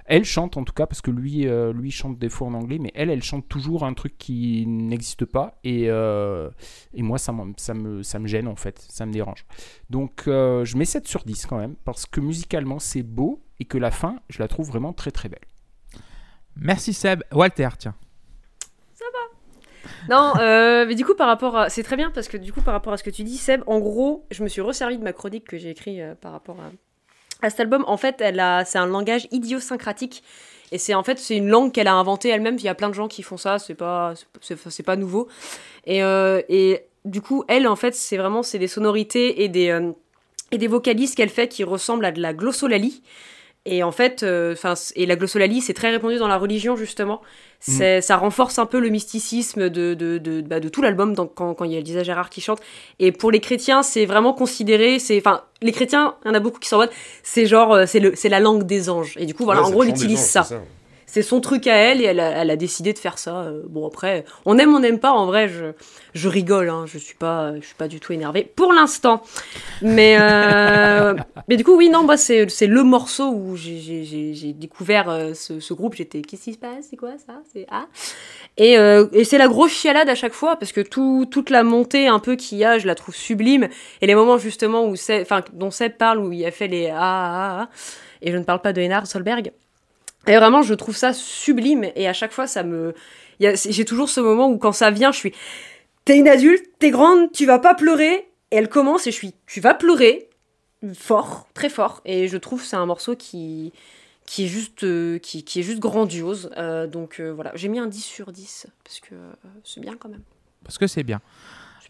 Elle 0.07 0.25
chante 0.25 0.57
en 0.57 0.65
tout 0.65 0.73
cas, 0.73 0.87
parce 0.87 1.01
que 1.01 1.11
lui, 1.11 1.47
euh, 1.47 1.73
lui 1.73 1.91
chante 1.91 2.19
des 2.19 2.29
fois 2.29 2.49
en 2.49 2.55
anglais, 2.55 2.79
mais 2.79 2.91
elle, 2.95 3.11
elle 3.11 3.23
chante 3.23 3.49
toujours 3.49 3.85
un 3.85 3.95
truc 3.95 4.17
qui 4.19 4.67
n'existe 4.67 5.25
pas. 5.25 5.59
Et, 5.65 5.87
euh, 5.89 6.51
et 6.95 7.03
moi, 7.03 7.19
ça, 7.19 7.35
ça, 7.57 7.75
me, 7.75 8.03
ça 8.03 8.19
me 8.19 8.27
gêne 8.27 8.49
en 8.49 8.57
fait, 8.57 8.85
ça 8.89 9.07
me 9.07 9.13
dérange. 9.13 9.45
Donc 9.91 10.25
euh, 10.27 10.65
je 10.65 10.77
mets 10.77 10.85
7 10.85 11.07
sur 11.07 11.25
10 11.25 11.47
quand 11.47 11.59
même, 11.59 11.77
parce 11.85 12.07
que 12.07 12.21
musicalement 12.21 12.79
c'est 12.79 13.03
beau 13.03 13.43
et 13.61 13.65
que 13.65 13.79
la 13.79 13.91
fin, 13.91 14.17
je 14.29 14.39
la 14.41 14.49
trouve 14.49 14.69
vraiment 14.69 14.93
très 14.93 15.11
très 15.11 15.29
belle. 15.29 15.41
Merci 16.57 16.93
Seb. 16.93 17.23
Walter, 17.33 17.69
tiens. 17.79 17.95
Non, 20.09 20.35
euh, 20.39 20.85
mais 20.87 20.95
du 20.95 21.05
coup, 21.05 21.15
par 21.15 21.29
rapport 21.29 21.57
à. 21.57 21.71
C'est 21.71 21.83
très 21.83 21.97
bien 21.97 22.11
parce 22.11 22.29
que 22.29 22.37
du 22.37 22.53
coup, 22.53 22.61
par 22.61 22.75
rapport 22.75 22.93
à 22.93 22.97
ce 22.97 23.05
que 23.05 23.11
tu 23.11 23.23
dis, 23.23 23.37
Seb, 23.37 23.63
en 23.67 23.79
gros, 23.79 24.27
je 24.31 24.43
me 24.43 24.49
suis 24.49 24.61
resservi 24.61 24.99
de 24.99 25.03
ma 25.03 25.13
chronique 25.13 25.47
que 25.47 25.59
j'ai 25.59 25.71
écrite 25.71 26.01
euh, 26.01 26.15
par 26.15 26.33
rapport 26.33 26.61
à, 26.61 26.71
à 27.43 27.51
cet 27.51 27.61
album. 27.61 27.85
En 27.87 27.97
fait, 27.97 28.21
elle 28.21 28.41
a... 28.41 28.65
c'est 28.65 28.79
un 28.79 28.87
langage 28.87 29.29
idiosyncratique. 29.31 30.23
Et 30.73 30.79
c'est 30.79 30.95
en 30.95 31.03
fait, 31.03 31.19
c'est 31.19 31.37
une 31.37 31.49
langue 31.49 31.71
qu'elle 31.71 31.87
a 31.87 31.95
inventée 31.95 32.31
elle-même. 32.31 32.57
Il 32.57 32.65
y 32.65 32.69
a 32.69 32.75
plein 32.75 32.89
de 32.89 32.95
gens 32.95 33.07
qui 33.07 33.23
font 33.23 33.37
ça, 33.37 33.59
c'est 33.59 33.75
pas, 33.75 34.15
c'est, 34.41 34.83
pas 34.83 34.97
nouveau. 34.97 35.29
Et, 35.85 36.03
euh, 36.03 36.41
et 36.49 36.87
du 37.05 37.21
coup, 37.21 37.45
elle, 37.47 37.69
en 37.69 37.77
fait, 37.77 37.95
c'est 37.95 38.17
vraiment 38.17 38.43
c'est 38.43 38.59
des 38.59 38.69
sonorités 38.69 39.43
et 39.43 39.49
des, 39.49 39.69
euh, 39.69 39.93
et 40.51 40.57
des 40.57 40.69
vocalises 40.69 41.15
qu'elle 41.15 41.29
fait 41.29 41.49
qui 41.49 41.63
ressemblent 41.63 42.07
à 42.07 42.13
de 42.13 42.23
la 42.23 42.33
glossolalie. 42.33 43.03
Et 43.65 43.85
en 43.85 43.93
fait, 43.93 44.25
euh, 44.25 44.55
enfin, 44.55 44.75
et 44.97 45.07
la 45.07 45.15
glossolalie, 45.15 45.61
c'est 45.61 45.73
très 45.73 45.91
répandu 45.91 46.17
dans 46.17 46.27
la 46.27 46.37
religion 46.37 46.75
justement. 46.75 47.21
C'est, 47.61 48.01
Ça 48.01 48.17
renforce 48.17 48.59
un 48.59 48.67
peu 48.67 48.81
le 48.81 48.89
mysticisme 48.89 49.71
de, 49.71 49.95
de, 49.95 50.19
de, 50.19 50.41
bah, 50.41 50.59
de 50.59 50.69
tout 50.69 50.83
l'album 50.83 51.15
quand, 51.15 51.55
quand 51.55 51.65
il 51.65 51.73
y 51.73 51.77
a 51.77 51.81
Lisa 51.81 52.03
Gérard 52.03 52.29
qui 52.29 52.41
chante. 52.41 52.59
Et 52.99 53.13
pour 53.13 53.31
les 53.31 53.39
chrétiens, 53.39 53.85
c'est 53.85 54.05
vraiment 54.05 54.33
considéré, 54.33 54.99
c'est, 54.99 55.17
enfin, 55.19 55.43
les 55.61 55.71
chrétiens, 55.71 56.17
il 56.25 56.29
y 56.29 56.31
en 56.33 56.35
a 56.35 56.41
beaucoup 56.41 56.59
qui 56.59 56.69
s'en 56.69 56.79
mode, 56.79 56.91
c'est 57.23 57.47
genre, 57.47 57.73
euh, 57.73 57.85
c'est, 57.87 58.01
le, 58.01 58.17
c'est 58.17 58.29
la 58.29 58.41
langue 58.41 58.65
des 58.65 58.91
anges. 58.91 59.15
Et 59.17 59.27
du 59.27 59.35
coup, 59.35 59.45
voilà, 59.45 59.61
Ouais, 59.61 59.69
en 59.69 59.71
gros, 59.71 59.83
le 59.85 59.91
elle 59.91 59.95
chant 59.95 59.99
des 60.01 60.05
utilise 60.07 60.19
gens, 60.35 60.43
ça. 60.43 60.63
C'est 61.13 61.21
son 61.21 61.43
truc 61.43 61.67
à 61.67 61.75
elle 61.77 62.01
et 62.01 62.05
elle 62.05 62.21
a, 62.21 62.31
elle 62.41 62.51
a 62.51 62.57
décidé 62.57 62.95
de 62.95 62.99
faire 62.99 63.19
ça. 63.19 63.43
Euh, 63.43 63.63
bon 63.69 63.87
après, 63.87 64.25
on 64.47 64.57
aime, 64.57 64.75
on 64.75 64.81
n'aime 64.81 64.99
pas. 64.99 65.13
En 65.13 65.27
vrai, 65.27 65.47
je, 65.47 65.73
je 66.15 66.27
rigole. 66.27 66.71
Hein, 66.71 66.87
je 66.87 66.97
suis 66.97 67.15
pas, 67.17 67.53
je 67.61 67.67
suis 67.67 67.75
pas 67.75 67.87
du 67.87 68.01
tout 68.01 68.15
énervée 68.15 68.51
pour 68.57 68.73
l'instant. 68.73 69.21
Mais 69.83 70.17
euh, 70.19 71.15
mais 71.49 71.59
du 71.59 71.65
coup, 71.65 71.77
oui, 71.77 71.91
non, 71.91 72.03
moi 72.03 72.17
c'est 72.17 72.49
c'est 72.49 72.67
le 72.67 72.83
morceau 72.83 73.29
où 73.31 73.57
j'ai- 73.57 74.55
découvert 74.55 75.11
euh, 75.11 75.35
ce, 75.35 75.61
ce 75.61 75.75
groupe. 75.75 75.95
J'étais, 75.95 76.23
qu'est-ce 76.23 76.45
qui 76.45 76.53
se 76.55 76.59
passe? 76.59 76.87
C'est 76.89 76.97
quoi 76.97 77.11
ça? 77.19 77.35
C'est 77.53 77.67
ah. 77.71 77.85
Et, 78.57 78.79
euh, 78.79 79.07
et 79.13 79.25
c'est 79.25 79.39
la 79.39 79.49
grosse 79.49 79.73
chialade 79.73 80.09
à 80.09 80.15
chaque 80.15 80.33
fois 80.33 80.57
parce 80.57 80.73
que 80.73 80.81
tout, 80.81 81.27
toute 81.31 81.51
la 81.51 81.63
montée 81.63 82.09
un 82.09 82.21
peu 82.21 82.37
qu'il 82.37 82.57
y 82.57 82.65
a, 82.65 82.79
je 82.79 82.87
la 82.87 82.95
trouve 82.95 83.15
sublime. 83.15 83.69
Et 84.01 84.07
les 84.07 84.15
moments 84.15 84.39
justement 84.39 84.87
où 84.87 84.97
Seb- 84.97 85.21
enfin 85.23 85.43
dont 85.53 85.71
Seb 85.71 85.93
parle 85.99 86.19
où 86.21 86.33
il 86.33 86.43
a 86.47 86.51
fait 86.51 86.69
les 86.69 86.89
ah 86.89 86.97
ah 86.99 87.61
ah. 87.63 87.69
Et 88.23 88.31
je 88.33 88.37
ne 88.39 88.45
parle 88.45 88.61
pas 88.63 88.73
de 88.73 88.81
Einar 88.81 89.07
Solberg. 89.07 89.53
Et 90.27 90.37
vraiment, 90.37 90.63
je 90.63 90.75
trouve 90.75 90.97
ça 90.97 91.13
sublime. 91.13 91.85
Et 91.97 92.09
à 92.09 92.13
chaque 92.13 92.33
fois, 92.33 92.47
ça 92.47 92.63
me. 92.63 92.95
J'ai 93.41 93.85
toujours 93.85 94.09
ce 94.09 94.21
moment 94.21 94.49
où, 94.49 94.59
quand 94.59 94.73
ça 94.73 94.91
vient, 94.91 95.13
je 95.13 95.19
suis. 95.19 95.35
T'es 96.05 96.19
une 96.19 96.29
adulte, 96.29 96.65
t'es 96.79 96.91
grande, 96.91 97.33
tu 97.33 97.47
vas 97.47 97.59
pas 97.59 97.75
pleurer. 97.75 98.29
Et 98.51 98.57
elle 98.57 98.69
commence 98.69 99.07
et 99.07 99.11
je 99.11 99.17
suis. 99.17 99.35
Tu 99.47 99.61
vas 99.61 99.75
pleurer. 99.75 100.29
Fort, 100.95 101.47
très 101.55 101.69
fort. 101.69 102.01
Et 102.05 102.29
je 102.29 102.37
trouve 102.37 102.61
que 102.61 102.67
c'est 102.67 102.77
un 102.77 102.87
morceau 102.87 103.17
qui. 103.17 103.73
Qui 104.25 104.45
est, 104.45 104.49
juste, 104.49 104.85
euh, 104.85 105.19
qui, 105.19 105.43
qui 105.43 105.59
est 105.59 105.63
juste 105.65 105.81
grandiose. 105.81 106.51
Euh, 106.57 106.87
donc 106.87 107.19
euh, 107.19 107.33
voilà, 107.33 107.51
j'ai 107.57 107.67
mis 107.67 107.81
un 107.81 107.89
10 107.89 108.01
sur 108.01 108.31
10 108.31 108.69
parce 108.85 109.01
que 109.01 109.15
euh, 109.17 109.33
c'est 109.65 109.81
bien 109.81 109.97
quand 109.99 110.09
même. 110.09 110.23
Parce 110.63 110.79
que 110.79 110.87
c'est 110.87 111.03
bien. 111.03 111.21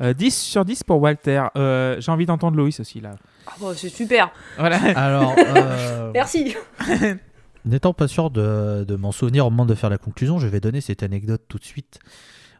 Euh, 0.00 0.14
10 0.14 0.34
sur 0.36 0.64
10 0.64 0.82
pour 0.82 1.00
Walter. 1.00 1.44
Euh, 1.56 1.96
J'ai 2.00 2.10
envie 2.10 2.24
d'entendre 2.24 2.56
Loïs 2.56 2.80
aussi 2.80 3.00
là. 3.00 3.10
Ah 3.46 3.52
bah, 3.60 3.72
c'est 3.76 3.90
super, 3.90 4.32
Voilà. 4.58 4.78
Alors, 4.96 5.34
euh, 5.56 6.10
merci. 6.14 6.56
n'étant 7.64 7.94
pas 7.94 8.08
sûr 8.08 8.30
de, 8.30 8.96
m'en 8.96 9.12
souvenir 9.12 9.46
au 9.46 9.50
moment 9.50 9.66
de 9.66 9.74
faire 9.74 9.90
la 9.90 9.98
conclusion, 9.98 10.38
je 10.38 10.46
vais 10.46 10.60
donner 10.60 10.80
cette 10.80 11.02
anecdote 11.02 11.42
tout 11.48 11.58
de 11.58 11.64
suite. 11.64 11.98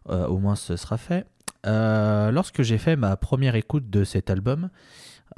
Euh, 0.09 0.27
au 0.27 0.39
moins, 0.39 0.57
ce 0.57 0.77
sera 0.77 0.97
fait. 0.97 1.27
Euh, 1.67 2.31
lorsque 2.33 2.63
j'ai 2.63 2.79
fait 2.79 2.97
ma 2.97 3.17
première 3.17 3.55
écoute 3.55 3.89
de 3.89 4.05
cet 4.05 4.31
album, 4.31 4.69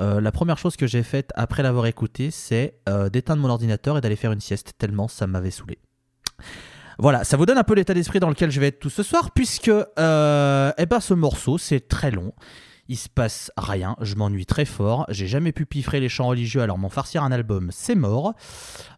euh, 0.01 0.21
la 0.21 0.33
première 0.33 0.59
chose 0.59 0.77
que 0.77 0.87
j'ai 0.87 1.03
faite 1.03 1.31
après 1.35 1.63
l'avoir 1.63 1.87
écouté, 1.87 2.31
c'est 2.31 2.79
d'éteindre 3.13 3.43
mon 3.43 3.51
ordinateur 3.51 3.99
et 3.99 4.01
d'aller 4.01 4.17
faire 4.17 4.33
une 4.33 4.41
sieste, 4.41 4.75
tellement 4.79 5.09
ça 5.09 5.27
m'avait 5.27 5.51
saoulé. 5.51 5.79
Voilà, 6.99 7.25
ça 7.25 7.37
vous 7.37 7.45
donne 7.45 7.59
un 7.59 7.65
peu 7.65 7.75
l'état 7.75 7.93
d'esprit 7.93 8.21
dans 8.21 8.29
lequel 8.29 8.51
je 8.51 8.61
vais 8.61 8.69
être 8.69 8.79
tout 8.79 8.91
ce 8.91 9.03
soir, 9.03 9.33
puisque 9.33 9.69
eh 9.69 10.01
ben, 10.87 11.01
ce 11.01 11.15
morceau, 11.15 11.59
c'est 11.59 11.89
très 11.89 12.11
long. 12.11 12.33
Il 12.89 12.97
se 12.97 13.09
passe 13.09 13.51
rien, 13.57 13.97
je 14.03 14.15
m'ennuie 14.15 14.45
très 14.45 14.67
fort, 14.67 15.07
j'ai 15.09 15.27
jamais 15.27 15.53
pu 15.53 15.65
piffrer 15.65 16.01
les 16.01 16.11
chants 16.11 16.27
religieux, 16.29 16.61
alors 16.61 16.77
m'en 16.77 16.91
farcir 16.91 17.23
un 17.23 17.33
album, 17.33 17.71
c'est 17.73 17.95
mort. 17.95 18.35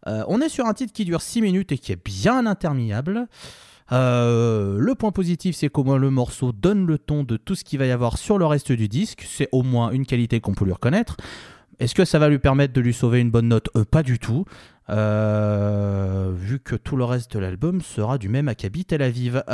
Euh, 0.08 0.24
on 0.26 0.40
est 0.40 0.48
sur 0.48 0.66
un 0.66 0.74
titre 0.74 0.92
qui 0.92 1.04
dure 1.04 1.22
6 1.22 1.40
minutes 1.40 1.70
et 1.70 1.78
qui 1.78 1.92
est 1.92 2.04
bien 2.04 2.46
interminable. 2.46 3.28
Euh, 3.92 4.78
le 4.80 4.94
point 4.96 5.12
positif, 5.12 5.54
c'est 5.54 5.68
qu'au 5.68 5.84
moins 5.84 5.98
le 5.98 6.10
morceau 6.10 6.50
donne 6.50 6.84
le 6.84 6.98
ton 6.98 7.22
de 7.22 7.36
tout 7.36 7.54
ce 7.54 7.62
qu'il 7.62 7.78
va 7.78 7.86
y 7.86 7.92
avoir 7.92 8.18
sur 8.18 8.38
le 8.38 8.46
reste 8.46 8.72
du 8.72 8.88
disque. 8.88 9.24
C'est 9.28 9.48
au 9.52 9.62
moins 9.62 9.92
une 9.92 10.04
qualité 10.04 10.40
qu'on 10.40 10.54
peut 10.54 10.64
lui 10.64 10.72
reconnaître. 10.72 11.16
Est-ce 11.78 11.94
que 11.94 12.04
ça 12.04 12.18
va 12.18 12.28
lui 12.28 12.40
permettre 12.40 12.72
de 12.72 12.80
lui 12.80 12.92
sauver 12.94 13.20
une 13.20 13.30
bonne 13.30 13.46
note? 13.48 13.68
Euh, 13.76 13.84
Pas 13.84 14.02
du 14.02 14.18
tout. 14.18 14.44
Vu 14.88 14.94
que 16.58 16.74
tout 16.74 16.96
le 16.96 17.04
reste 17.04 17.32
de 17.34 17.38
l'album 17.38 17.80
sera 17.80 18.18
du 18.18 18.28
même 18.28 18.48
acabit 18.48 18.84
Tel 18.84 19.02
Aviv. 19.02 19.44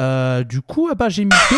Du 0.48 0.62
coup, 0.62 0.88
ah 0.90 0.94
bah, 0.94 1.10
j'ai 1.10 1.24
mis 1.24 1.30
deux 1.50 1.56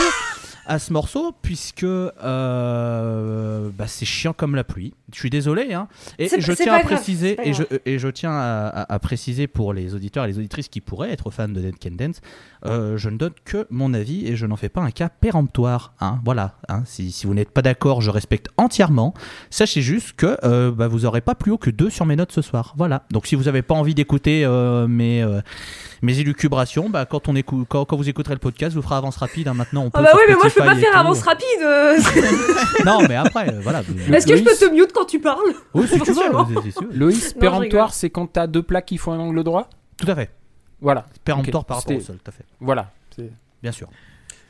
à 0.67 0.79
ce 0.79 0.93
morceau 0.93 1.33
puisque 1.43 1.85
euh, 1.85 3.69
bah, 3.77 3.87
c'est 3.87 4.05
chiant 4.05 4.33
comme 4.33 4.55
la 4.57 4.65
pluie. 4.65 4.95
Je 5.13 5.19
suis 5.19 5.31
désolé. 5.31 5.73
Hein. 5.75 5.89
Et 6.19 6.29
je 6.39 6.53
tiens 6.53 6.73
à 6.75 6.79
grave, 6.81 6.93
préciser 6.93 7.37
et 7.45 7.53
je, 7.55 7.63
grave. 7.63 7.81
et 7.87 7.99
je 7.99 8.09
tiens 8.09 8.33
à, 8.33 8.69
à- 8.69 8.93
à 8.95 8.99
préciser 8.99 9.47
pour 9.47 9.73
les 9.73 9.95
auditeurs 9.95 10.25
et 10.25 10.29
les 10.29 10.39
auditrices 10.39 10.69
qui 10.69 10.81
pourraient 10.81 11.11
être 11.13 11.31
fans 11.31 11.49
de 11.49 11.61
Dead 11.61 11.75
Can 11.83 11.91
Dance, 11.93 12.21
euh, 12.67 12.97
je 12.97 13.09
ne 13.11 13.17
donne 13.19 13.33
que 13.45 13.67
mon 13.71 13.95
avis 13.95 14.27
et 14.27 14.37
je 14.37 14.47
n'en 14.47 14.57
fais 14.57 14.69
pas 14.69 14.81
un 14.81 14.91
cas 14.91 15.09
péremptoire. 15.09 15.95
Hein. 16.01 16.21
Voilà. 16.25 16.55
Hein. 16.69 16.83
Si, 16.87 17.13
si 17.13 17.27
vous 17.27 17.35
n'êtes 17.35 17.51
pas 17.51 17.63
d'accord, 17.63 18.01
je 18.01 18.11
respecte 18.11 18.49
entièrement. 18.57 19.15
Sachez 19.51 19.83
juste 19.83 20.15
que 20.17 20.37
euh, 20.45 20.71
bah, 20.71 20.89
vous 20.89 21.01
n'aurez 21.01 21.21
pas 21.21 21.35
plus 21.35 21.53
haut 21.53 21.59
que 21.59 21.71
deux 21.71 21.91
sur 21.91 22.07
mes 22.07 22.17
notes 22.17 22.33
ce 22.33 22.43
soir. 22.43 22.75
Voilà. 22.77 23.05
Donc 23.11 23.27
si 23.27 23.35
vous 23.35 23.45
n'avez 23.45 23.63
pas 23.63 23.75
envie 23.75 23.95
d'écouter 23.95 24.47
mes, 24.89 25.25
mes 26.05 26.19
élucubrations, 26.21 26.89
bah, 26.91 27.07
quand, 27.07 27.29
on 27.29 27.35
écoute, 27.37 27.67
quand, 27.69 27.85
quand 27.85 27.97
vous 27.97 28.09
écouterez 28.09 28.35
le 28.35 28.39
podcast, 28.41 28.75
vous 28.77 28.83
ferez 28.83 28.95
avance 28.97 29.17
rapide. 29.17 29.49
hein. 29.49 29.55
Maintenant, 29.55 29.85
on 29.85 29.91
peut 29.91 29.99
Ah 29.99 30.03
bah 30.03 30.11
oui, 30.15 30.21
mais 30.29 30.35
moi 30.35 30.49
je 30.49 30.55
peux 30.55 30.61
pas 30.61 30.77
faire 30.77 30.93
tout. 30.93 30.99
avance 30.99 31.23
rapide. 31.23 31.63
euh. 31.63 31.99
Non, 32.85 33.01
mais 33.09 33.17
après, 33.17 33.49
euh, 33.53 33.61
voilà. 33.63 33.81
Est-ce 34.13 34.27
que 34.27 34.37
je 34.37 34.43
peux 34.45 34.55
te 34.55 34.71
mute 34.73 34.93
quand 34.93 35.07
tu 35.07 35.21
parles? 35.21 35.55
Oui, 35.75 35.89
si 35.89 35.99
tu 36.01 36.13
veux. 36.13 36.23
Loïs, 36.93 37.33
péremptoire, 37.33 37.93
c'est 37.95 38.11
quand 38.11 38.27
t'as 38.27 38.47
deux 38.47 38.63
plaques 38.63 38.87
qui 38.87 38.99
font 38.99 39.13
un 39.13 39.19
angle 39.19 39.43
droit? 39.43 39.69
Tout 39.97 40.11
à 40.11 40.15
fait. 40.15 40.31
Voilà. 40.81 41.07
Péremptoire 41.25 41.65
par 41.65 41.79
rapport 41.79 41.97
au 41.97 42.01
sol, 42.01 42.17
tout 42.23 42.31
à 42.31 42.33
fait. 42.33 42.45
Voilà. 42.61 42.91
C'est- 43.17 43.31
Bien 43.63 43.73
sûr. 43.73 43.89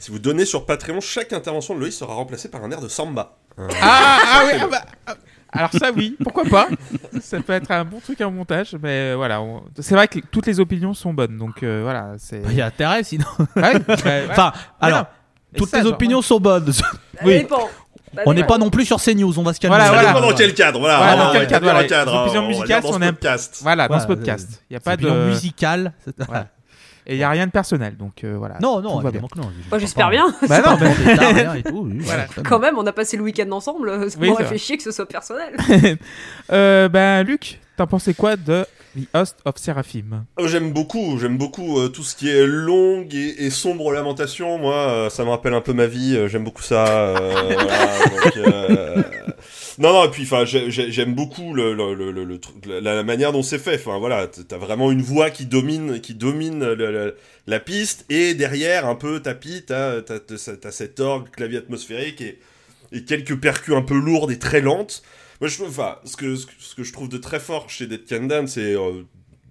Si 0.00 0.10
vous 0.10 0.18
donnez 0.18 0.44
sur 0.44 0.66
Patreon, 0.66 1.00
chaque 1.00 1.32
intervention 1.32 1.74
de 1.74 1.80
Loïs 1.80 1.96
sera 1.96 2.14
remplacée 2.14 2.50
par 2.50 2.62
un 2.64 2.70
air 2.70 2.80
de 2.80 2.88
samba. 2.88 3.36
Ah, 3.56 3.62
ah 3.80 4.42
oui, 4.46 4.52
ah 4.60 4.66
bah, 4.66 4.82
ah, 5.06 5.14
alors 5.54 5.70
ça 5.72 5.90
oui, 5.96 6.16
pourquoi 6.22 6.44
pas 6.44 6.68
Ça 7.20 7.40
peut 7.40 7.52
être 7.54 7.70
un 7.70 7.84
bon 7.84 8.00
truc 8.00 8.20
en 8.20 8.30
montage, 8.30 8.76
mais 8.82 9.12
euh, 9.12 9.14
voilà, 9.16 9.40
on- 9.40 9.62
c'est 9.78 9.94
vrai 9.94 10.08
que 10.08 10.18
toutes 10.30 10.46
les 10.46 10.60
opinions 10.60 10.92
sont 10.94 11.14
bonnes, 11.14 11.38
donc 11.38 11.62
euh, 11.62 11.80
voilà, 11.82 12.12
c'est. 12.18 12.42
Il 12.48 12.54
y 12.54 12.60
a 12.60 12.66
intérêt 12.66 13.02
sinon. 13.04 13.24
Ouais, 13.56 13.78
bah, 13.78 13.94
ouais. 14.04 14.26
Enfin, 14.30 14.52
Mais 14.82 14.86
alors, 14.88 14.98
non, 15.00 15.06
toutes 15.56 15.68
ça, 15.70 15.78
les 15.78 15.84
genre, 15.84 15.92
opinions 15.92 16.20
sont 16.22 16.40
bonnes. 16.40 16.70
Oui. 17.24 17.46
On 18.26 18.32
n'est 18.32 18.44
pas 18.44 18.58
non 18.58 18.70
plus 18.70 18.84
sur 18.84 19.00
CNews, 19.02 19.36
on 19.38 19.42
va 19.42 19.52
se 19.52 19.58
calmer. 19.58 19.76
Voilà, 19.76 19.90
voilà. 20.12 20.20
dans 20.20 20.34
quel 20.36 20.54
cadre, 20.54 20.78
voilà. 20.78 20.98
Voilà, 20.98 21.14
on 21.14 21.18
dans 21.26 21.32
quel 21.32 21.40
va 21.42 21.46
cadre, 21.46 21.62
dire 21.64 21.72
voilà. 21.72 21.82
le 21.82 21.88
cadre, 21.88 22.12
Les 22.12 22.18
opinions 22.20 22.42
on 22.44 22.48
musicales 22.48 22.82
dans 22.82 22.94
un- 22.94 23.12
podcast. 23.12 23.58
Voilà, 23.62 23.82
dans 23.84 23.88
Voilà, 23.88 24.02
ce 24.02 24.06
podcast, 24.06 24.62
il 24.70 24.74
y 24.74 24.76
a 24.76 24.80
pas 24.80 24.96
de. 24.96 25.32
C'est- 25.34 26.24
Voilà. 26.26 26.46
Et 27.06 27.16
il 27.16 27.18
y 27.18 27.22
a 27.22 27.28
rien 27.28 27.46
de 27.46 27.50
personnel, 27.52 27.96
donc 27.98 28.24
euh, 28.24 28.36
voilà. 28.38 28.56
Non, 28.62 28.76
tout 28.80 28.88
non, 28.88 28.98
va 29.00 29.10
bien. 29.10 29.20
que 29.20 29.38
non. 29.38 29.50
Moi 29.70 29.78
j'espère 29.78 30.08
bien. 30.10 30.34
Bah 30.48 30.62
non, 30.64 30.78
mais- 30.80 31.58
et 31.60 31.62
tout, 31.62 31.82
oui, 31.90 31.98
Voilà. 32.00 32.26
Quand 32.48 32.58
même, 32.58 32.78
on 32.78 32.86
a 32.86 32.92
passé 32.92 33.16
le 33.18 33.22
week-end 33.24 33.50
ensemble. 33.52 33.90
euh, 33.90 34.08
Ça 34.08 34.16
Oui, 34.20 34.28
m'aurait 34.28 34.44
fait 34.46 34.56
chier 34.58 34.76
que 34.78 34.82
ce 34.82 34.90
soit 34.90 35.06
personnel. 35.06 35.54
euh, 36.52 36.88
ben 36.88 37.22
Luc, 37.22 37.60
t'en 37.76 37.86
pensais 37.86 38.14
quoi 38.14 38.36
de 38.36 38.64
The 38.96 39.08
Host 39.14 39.36
of 39.44 39.56
Seraphim? 39.58 40.24
Oh, 40.38 40.46
J'aime 40.46 40.72
beaucoup, 40.72 41.18
j'aime 41.18 41.36
beaucoup 41.36 41.78
euh, 41.78 41.88
tout 41.88 42.02
ce 42.04 42.14
qui 42.14 42.30
est 42.30 42.46
longue 42.46 43.14
et, 43.14 43.44
et 43.44 43.50
sombre 43.50 43.92
lamentation. 43.92 44.56
Moi, 44.58 44.74
euh, 44.74 45.10
ça 45.10 45.24
me 45.24 45.30
rappelle 45.30 45.52
un 45.54 45.60
peu 45.60 45.72
ma 45.74 45.86
vie. 45.86 46.16
euh, 46.16 46.28
j'aime 46.28 46.44
beaucoup 46.44 46.62
ça. 46.62 46.86
euh, 46.86 47.30
voilà, 47.52 47.98
donc, 48.24 48.36
euh, 48.38 49.02
Non, 49.78 49.92
non. 49.92 50.04
Et 50.04 50.10
puis, 50.10 50.22
enfin, 50.22 50.44
j'ai- 50.44 50.70
j'ai- 50.70 50.92
j'aime 50.92 51.14
beaucoup 51.14 51.52
le, 51.54 51.74
le, 51.74 51.94
le, 51.94 52.12
le- 52.24 52.80
la, 52.80 53.02
manière 53.02 53.32
dont 53.32 53.42
c'est 53.42 53.58
fait. 53.58 53.74
Enfin, 53.74 53.98
voilà, 53.98 54.26
t'as 54.28 54.58
vraiment 54.58 54.92
une 54.92 55.02
voix 55.02 55.30
qui 55.30 55.46
domine, 55.46 56.00
qui 56.00 56.14
domine 56.14 56.62
la 57.46 57.60
piste, 57.60 58.04
et 58.08 58.34
derrière, 58.34 58.86
un 58.86 58.94
peu 58.94 59.20
tapis, 59.20 59.64
t'as 59.66 60.00
t'as- 60.02 60.20
t'as 60.20 60.70
cet 60.70 61.00
orgue, 61.00 61.28
clavier 61.30 61.58
atmosphérique 61.58 62.20
et, 62.20 62.38
et 62.92 63.04
quelques 63.04 63.36
percus 63.40 63.74
un 63.74 63.82
peu 63.82 63.96
lourdes 63.98 64.30
et 64.30 64.38
très 64.38 64.60
lentes. 64.60 65.02
Moi, 65.40 65.48
je 65.48 65.62
enfin, 65.64 65.98
ce 66.04 66.16
que, 66.16 66.36
ce 66.36 66.46
que, 66.76 66.84
je 66.84 66.92
trouve 66.92 67.08
de 67.08 67.18
très 67.18 67.40
fort 67.40 67.68
chez 67.68 67.86
Dead 67.86 68.06
Can 68.08 68.46
c'est 68.46 68.74
euh, 68.74 69.02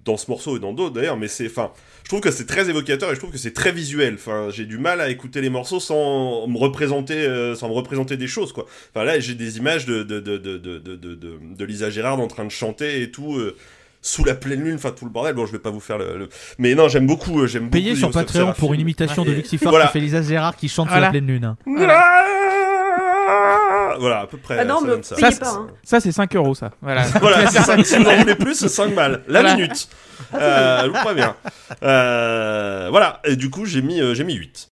dans 0.05 0.17
ce 0.17 0.29
morceau 0.29 0.57
et 0.57 0.59
dans 0.59 0.73
d'autres 0.73 0.93
d'ailleurs, 0.95 1.17
mais 1.17 1.27
c'est, 1.27 1.45
enfin, 1.47 1.71
je 2.03 2.09
trouve 2.09 2.19
que 2.21 2.31
c'est 2.31 2.45
très 2.45 2.69
évocateur 2.69 3.09
et 3.11 3.15
je 3.15 3.19
trouve 3.19 3.31
que 3.31 3.37
c'est 3.37 3.53
très 3.53 3.71
visuel. 3.71 4.15
Enfin, 4.15 4.49
j'ai 4.51 4.65
du 4.65 4.77
mal 4.77 4.99
à 5.01 5.09
écouter 5.09 5.39
les 5.41 5.49
morceaux 5.49 5.79
sans 5.79 6.47
me 6.47 6.57
représenter, 6.57 7.15
euh, 7.25 7.55
sans 7.55 7.69
me 7.69 7.73
représenter 7.73 8.17
des 8.17 8.27
choses, 8.27 8.51
quoi. 8.53 8.65
Enfin, 8.93 9.05
là, 9.05 9.19
j'ai 9.19 9.33
des 9.35 9.57
images 9.57 9.85
de, 9.85 10.03
de, 10.03 10.19
de, 10.19 10.37
de, 10.37 10.57
de, 10.57 10.77
de, 10.77 10.95
de, 10.95 11.15
de- 11.15 11.39
de 11.57 11.65
Lisa 11.65 11.89
Gérard 11.89 12.19
en 12.19 12.27
train 12.27 12.43
de 12.45 12.51
chanter 12.51 13.01
et 13.01 13.11
tout. 13.11 13.35
euh, 13.37 13.55
sous 14.05 14.25
la 14.25 14.35
pleine 14.35 14.61
lune, 14.61 14.75
enfin 14.75 14.91
tout 14.91 15.05
le 15.05 15.11
bordel. 15.11 15.33
Bon, 15.33 15.45
je 15.45 15.53
vais 15.53 15.59
pas 15.59 15.69
vous 15.69 15.79
faire 15.79 15.97
le. 15.97 16.17
le- 16.17 16.29
Mais 16.57 16.75
non, 16.75 16.89
j'aime 16.89 17.07
beaucoup, 17.07 17.39
euh, 17.39 17.47
j'aime 17.47 17.69
Payé 17.69 17.91
beaucoup 17.91 17.99
sur 17.99 18.11
Patreon 18.11 18.51
pour 18.51 18.73
une 18.73 18.81
imitation 18.81 19.23
de 19.23 19.31
Lucifer 19.31 19.65
voilà. 19.69 19.85
qui 19.85 19.93
fait 19.93 19.99
Lisa 20.01 20.21
Gérard 20.21 20.57
qui 20.57 20.67
chante 20.67 20.89
Voilà. 20.89 21.03
la 21.05 21.09
pleine 21.11 21.25
lune. 21.27 21.45
hein. 21.45 21.55
Voilà, 23.99 24.21
à 24.21 24.27
peu 24.27 24.37
près. 24.37 24.57
Ah 24.59 24.65
non, 24.65 24.79
ça 24.79 24.85
mais 24.87 25.03
ça. 25.03 25.15
Ça, 25.31 25.39
pas. 25.39 25.51
hein. 25.51 25.67
Ça 25.83 25.99
c'est 25.99 26.11
5 26.11 26.35
euros 26.35 26.55
ça. 26.55 26.71
Voilà. 26.81 27.03
Voilà, 27.21 27.47
c'est 27.51 27.59
ça. 27.61 27.81
si 27.83 27.97
vous 27.97 28.05
en 28.09 28.15
voulez 28.17 28.35
plus, 28.35 28.55
c'est 28.55 28.69
5 28.69 28.93
balles. 28.95 29.23
La 29.27 29.41
Voilà. 29.41 29.55
minute. 29.55 29.87
Euh, 30.35 30.81
je 30.83 30.87
vous 30.87 30.93
préviens. 31.03 31.35
Euh, 31.83 32.87
voilà, 32.89 33.19
et 33.25 33.35
du 33.35 33.49
coup, 33.49 33.65
j'ai 33.65 33.81
mis, 33.81 33.99
euh, 34.01 34.13
j'ai 34.13 34.23
mis 34.23 34.33
8. 34.35 34.69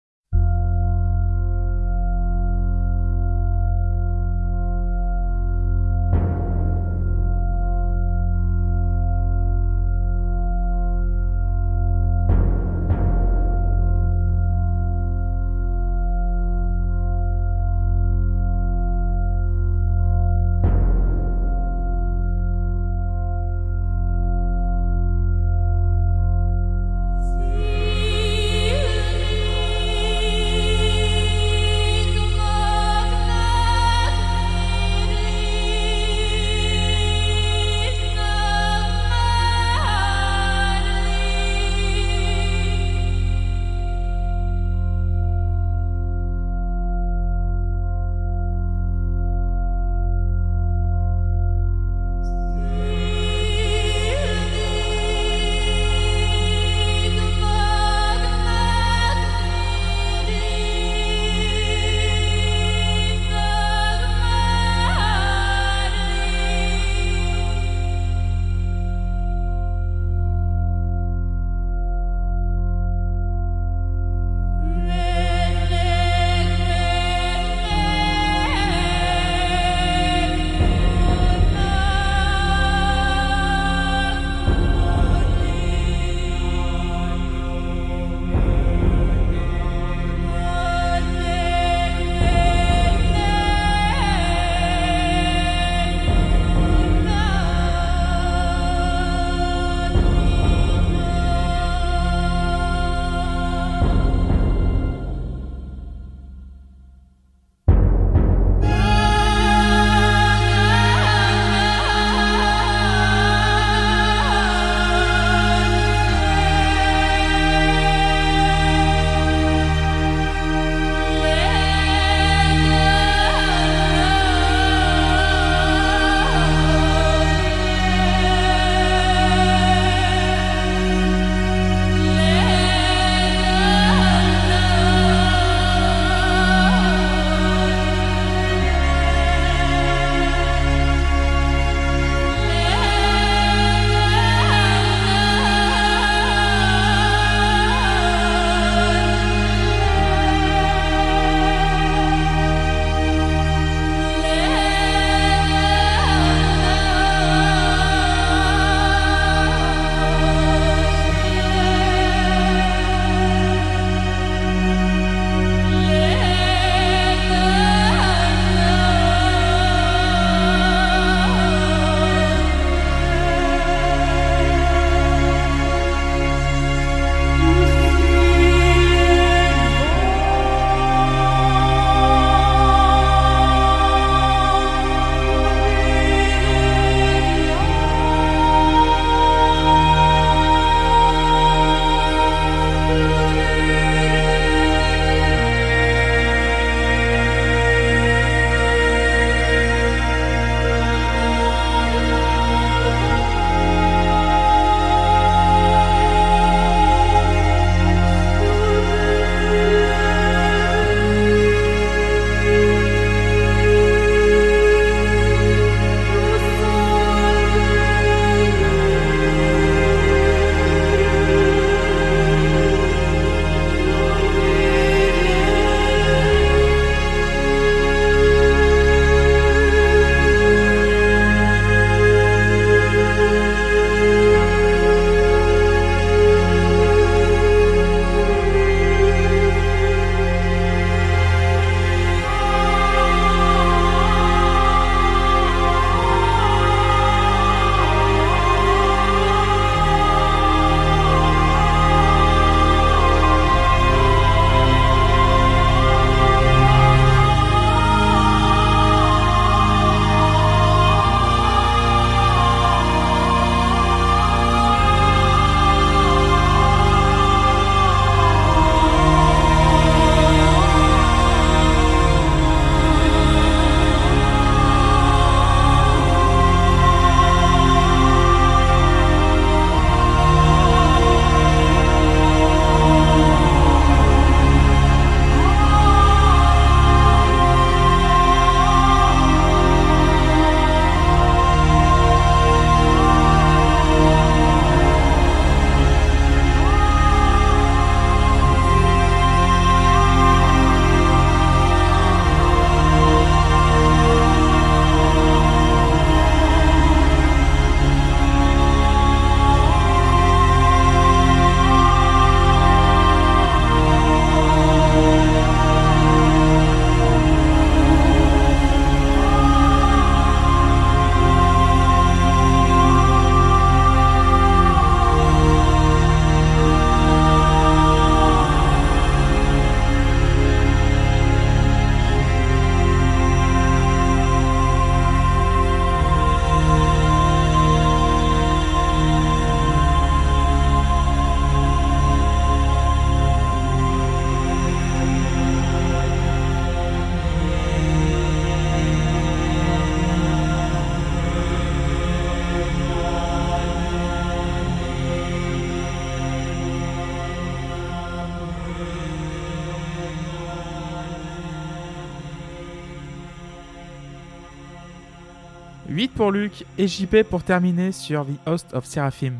8 366.01 366.07
pour 366.13 366.31
Luc 366.31 366.65
et 366.79 366.87
JP 366.87 367.17
pour 367.29 367.43
terminer 367.43 367.91
sur 367.91 368.25
The 368.25 368.47
Host 368.49 368.73
of 368.73 368.85
Seraphim. 368.85 369.33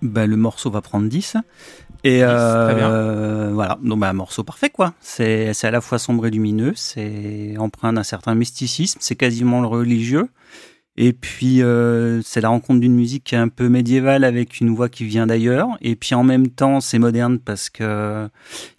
Bah, 0.00 0.26
le 0.26 0.36
morceau 0.36 0.70
va 0.70 0.80
prendre 0.80 1.10
10. 1.10 1.36
Et 2.04 2.20
euh, 2.22 3.50
voilà, 3.52 3.78
donc 3.82 4.00
bah, 4.00 4.08
un 4.08 4.14
morceau 4.14 4.42
parfait 4.42 4.70
quoi. 4.70 4.94
C'est 5.02 5.52
à 5.62 5.70
la 5.70 5.82
fois 5.82 5.98
sombre 5.98 6.24
et 6.26 6.30
lumineux, 6.30 6.72
c'est 6.74 7.56
empreint 7.58 7.92
d'un 7.92 8.02
certain 8.02 8.34
mysticisme, 8.34 8.96
c'est 9.02 9.14
quasiment 9.14 9.60
le 9.60 9.66
religieux. 9.66 10.28
Et 10.96 11.12
puis 11.12 11.60
euh, 11.60 12.22
c'est 12.22 12.40
la 12.40 12.48
rencontre 12.48 12.80
d'une 12.80 12.94
musique 12.94 13.34
un 13.34 13.48
peu 13.48 13.68
médiévale 13.68 14.24
avec 14.24 14.60
une 14.62 14.70
voix 14.74 14.88
qui 14.88 15.04
vient 15.04 15.26
d'ailleurs. 15.26 15.68
Et 15.82 15.96
puis 15.96 16.14
en 16.14 16.24
même 16.24 16.48
temps 16.48 16.80
c'est 16.80 16.98
moderne 16.98 17.38
parce 17.40 17.68
que 17.68 18.26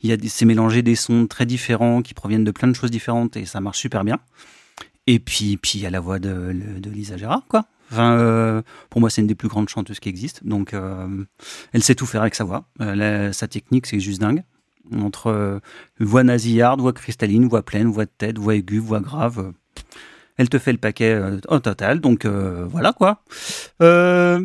il 0.02 0.10
y 0.10 0.12
a 0.12 0.17
des- 0.17 0.28
c'est 0.28 0.45
mélangé 0.45 0.82
des 0.82 0.95
sons 0.95 1.28
très 1.28 1.45
différents 1.45 2.02
qui 2.02 2.15
proviennent 2.15 2.43
de 2.45 2.50
plein 2.50 2.67
de 2.67 2.73
choses 2.73 2.89
différentes 2.89 3.38
et 3.38 3.45
ça 3.45 3.62
marche 3.62 3.78
super 3.78 4.04
bien. 4.04 4.17
Et 5.08 5.20
puis 5.20 5.58
puis 5.58 5.74
il 5.76 5.82
y 5.82 5.86
a 5.86 5.89
la 5.89 6.00
voix 6.00 6.20
de, 6.20 6.54
de 6.80 6.89
Lisa 6.89 7.17
Gérard 7.17 7.43
quoi. 7.48 7.65
Enfin, 7.91 8.17
euh, 8.17 8.62
pour 8.89 9.00
moi, 9.00 9.10
c'est 9.10 9.22
une 9.22 9.28
des 9.28 9.36
plus 9.36 9.48
grandes 9.48 9.70
chanteuses 9.70 10.02
qui 10.02 10.10
existent. 10.10 10.41
Donc, 10.43 10.74
euh, 10.74 11.08
elle 11.72 11.82
sait 11.82 11.96
tout 11.96 12.06
faire 12.06 12.20
avec 12.20 12.36
sa 12.36 12.43
voix. 12.43 12.65
Euh, 12.82 12.93
la- 12.96 13.32
sa 13.32 13.48
technique, 13.48 13.86
c'est 13.86 14.02
juste 14.02 14.20
dingue. 14.20 14.43
Entre 15.02 15.28
euh, 15.28 15.60
voix 16.02 16.22
nasillarde, 16.24 16.82
voix 16.82 16.91
cristalline, 16.91 17.48
voix 17.48 17.63
pleine, 17.63 17.88
voix 17.89 18.04
de 18.04 18.12
tête, 18.17 18.38
voix 18.39 18.56
aiguë, 18.56 18.80
voix 18.80 19.00
grave. 19.00 19.39
euh, 19.39 19.52
elle 20.36 20.50
te 20.50 20.60
fait 20.60 20.74
le 20.74 20.80
paquet 20.80 21.13
euh, 21.13 21.39
au 21.48 21.60
total. 21.60 22.02
Donc, 22.02 22.26
euh, 22.26 22.65
voilà 22.70 22.91
quoi. 22.91 23.24
Euh, 23.82 24.41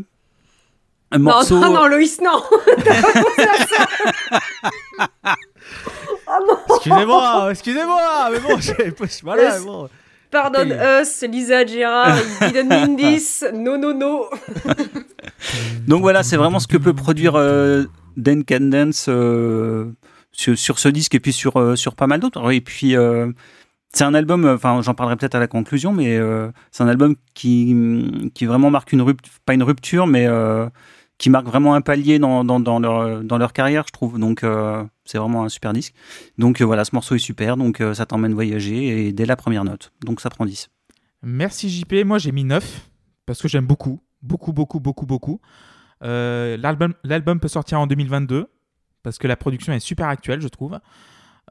un 1.11 1.18
morceau. 1.18 1.59
non, 1.59 1.72
non, 1.75 1.88
Loïs, 1.88 2.20
non. 2.22 2.40
Ah 6.27 6.38
non. 6.46 6.57
Excusez-moi, 6.77 7.48
excusez-moi, 7.51 8.31
mais 8.33 8.40
bon, 8.40 8.59
j'ai- 8.61 8.94
voilà, 9.22 9.42
Laisse- 9.51 9.64
bon. 9.64 9.88
Pardonne 10.33 10.73
Et- 10.73 11.03
us, 11.03 11.23
Lisa 11.31 11.64
Gérard, 11.64 12.16
il 12.40 12.49
didn't 12.53 12.68
mean 12.68 12.97
this. 12.97 13.45
No, 13.55 13.77
no, 13.77 13.92
no. 13.92 14.27
Donc 15.87 16.01
voilà, 16.01 16.23
c'est 16.23 16.37
vraiment 16.37 16.59
ce 16.59 16.66
que 16.66 16.77
peut 16.77 16.95
produire 16.95 17.35
euh, 17.37 17.85
Dan 18.16 18.42
Candence 18.45 19.07
euh, 19.09 19.87
sur, 20.33 20.57
sur 20.59 20.79
ce 20.79 20.88
disque 20.88 21.14
et 21.14 21.21
puis 21.21 21.33
sur, 21.33 21.57
euh, 21.61 21.77
sur 21.77 21.95
pas 21.95 22.07
mal 22.07 22.21
d'autres. 22.21 22.51
Et 22.53 22.61
puis, 22.61 22.97
euh, 22.97 23.31
c'est 23.92 24.05
un 24.05 24.14
album, 24.14 24.47
enfin, 24.47 24.81
j'en 24.83 24.95
parlerai 24.95 25.16
peut-être 25.16 25.35
à 25.35 25.40
la 25.40 25.47
conclusion, 25.49 25.92
mais 25.92 26.18
c'est 26.71 26.83
un 26.83 26.88
album 26.88 27.14
qui, 27.35 27.77
qui 28.35 28.47
vraiment 28.47 28.71
marque 28.71 28.92
une 28.92 29.03
rupture, 29.03 29.33
pas 29.45 29.53
une 29.53 29.62
rupture, 29.62 30.07
mais 30.07 30.27
qui 31.23 31.31
marque 31.31 31.47
vraiment 31.47 31.75
un 31.75 31.83
palier 31.83 32.19
dans, 32.19 32.43
leur, 32.43 33.53
carrière, 33.53 33.85
je 33.87 33.93
trouve. 33.93 34.19
Donc, 34.19 34.43
euh, 34.43 34.85
c'est 35.05 35.19
vraiment 35.19 35.45
un 35.45 35.49
super 35.49 35.73
disque. 35.73 35.95
Donc, 36.37 36.61
euh, 36.61 36.65
voilà, 36.65 36.85
ce 36.85 36.97
morceau 36.97 37.15
est 37.15 37.21
super, 37.21 37.57
donc 37.57 37.81
euh, 37.81 37.95
ça 37.95 38.07
t'emmène 38.07 38.35
voyager 38.35 39.07
et 39.07 39.13
dès 39.13 39.25
la 39.25 39.37
première 39.37 39.63
note. 39.63 39.93
Donc, 40.05 40.21
ça 40.21 40.31
prend 40.31 40.45
10. 40.45 40.69
Merci 41.23 41.71
JP. 41.71 42.05
Moi, 42.05 42.19
j'ai 42.19 42.33
mis 42.33 42.43
9 42.43 42.89
parce 43.25 43.41
que 43.41 43.47
j'aime 43.47 43.67
beaucoup. 43.67 44.01
Beaucoup, 44.21 44.53
beaucoup, 44.53 44.81
beaucoup, 44.81 45.07
beaucoup. 45.07 45.41
L'album 46.01 47.39
peut 47.41 47.47
sortir 47.47 47.79
en 47.79 47.87
2022 47.87 48.49
parce 49.05 49.19
que 49.19 49.29
la 49.29 49.37
production 49.37 49.73
est 49.73 49.79
super 49.79 50.09
actuelle, 50.09 50.41
je 50.41 50.49
trouve. 50.49 50.81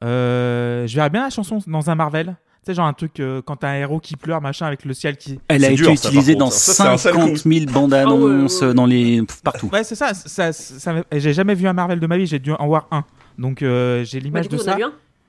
Je 0.01 0.93
verrais 0.93 1.09
bien 1.09 1.23
la 1.23 1.29
chanson 1.29 1.59
dans 1.65 1.89
un 1.89 1.95
Marvel. 1.95 2.35
Tu 2.63 2.67
sais, 2.67 2.75
genre 2.75 2.85
un 2.85 2.93
truc 2.93 3.19
euh, 3.19 3.41
quand 3.43 3.55
t'as 3.55 3.69
un 3.69 3.75
héros 3.77 3.99
qui 3.99 4.15
pleure, 4.15 4.39
machin, 4.39 4.67
avec 4.67 4.85
le 4.85 4.93
ciel 4.93 5.17
qui. 5.17 5.39
Elle 5.47 5.65
a 5.65 5.71
été 5.71 5.81
dur, 5.81 5.91
utilisée 5.93 6.35
dans 6.35 6.51
ça. 6.51 6.73
Ça, 6.73 6.83
c'est 6.83 6.89
un 6.91 6.97
sale 6.97 7.13
50 7.15 7.37
000 7.37 7.65
bandes 7.71 7.91
annonces, 7.91 8.59
Ah 8.61 8.65
ouais, 8.65 8.67
ouais. 8.67 8.73
dans 8.75 8.85
les, 8.85 9.23
partout. 9.43 9.67
Ouais, 9.73 9.83
c'est 9.83 9.95
ça. 9.95 10.13
ça, 10.13 10.53
ça, 10.53 11.03
J'ai 11.11 11.33
jamais 11.33 11.55
vu 11.55 11.67
un 11.67 11.73
Marvel 11.73 11.99
de 11.99 12.05
ma 12.05 12.17
vie, 12.17 12.27
j'ai 12.27 12.37
dû 12.37 12.51
en 12.51 12.67
voir 12.67 12.87
un. 12.91 13.03
Donc 13.39 13.63
euh, 13.63 14.03
j'ai 14.03 14.19
Bah, 14.19 14.25
l'image 14.25 14.47
coup, 14.47 14.57
de 14.57 14.61
a 14.61 14.63
ça. 14.63 14.77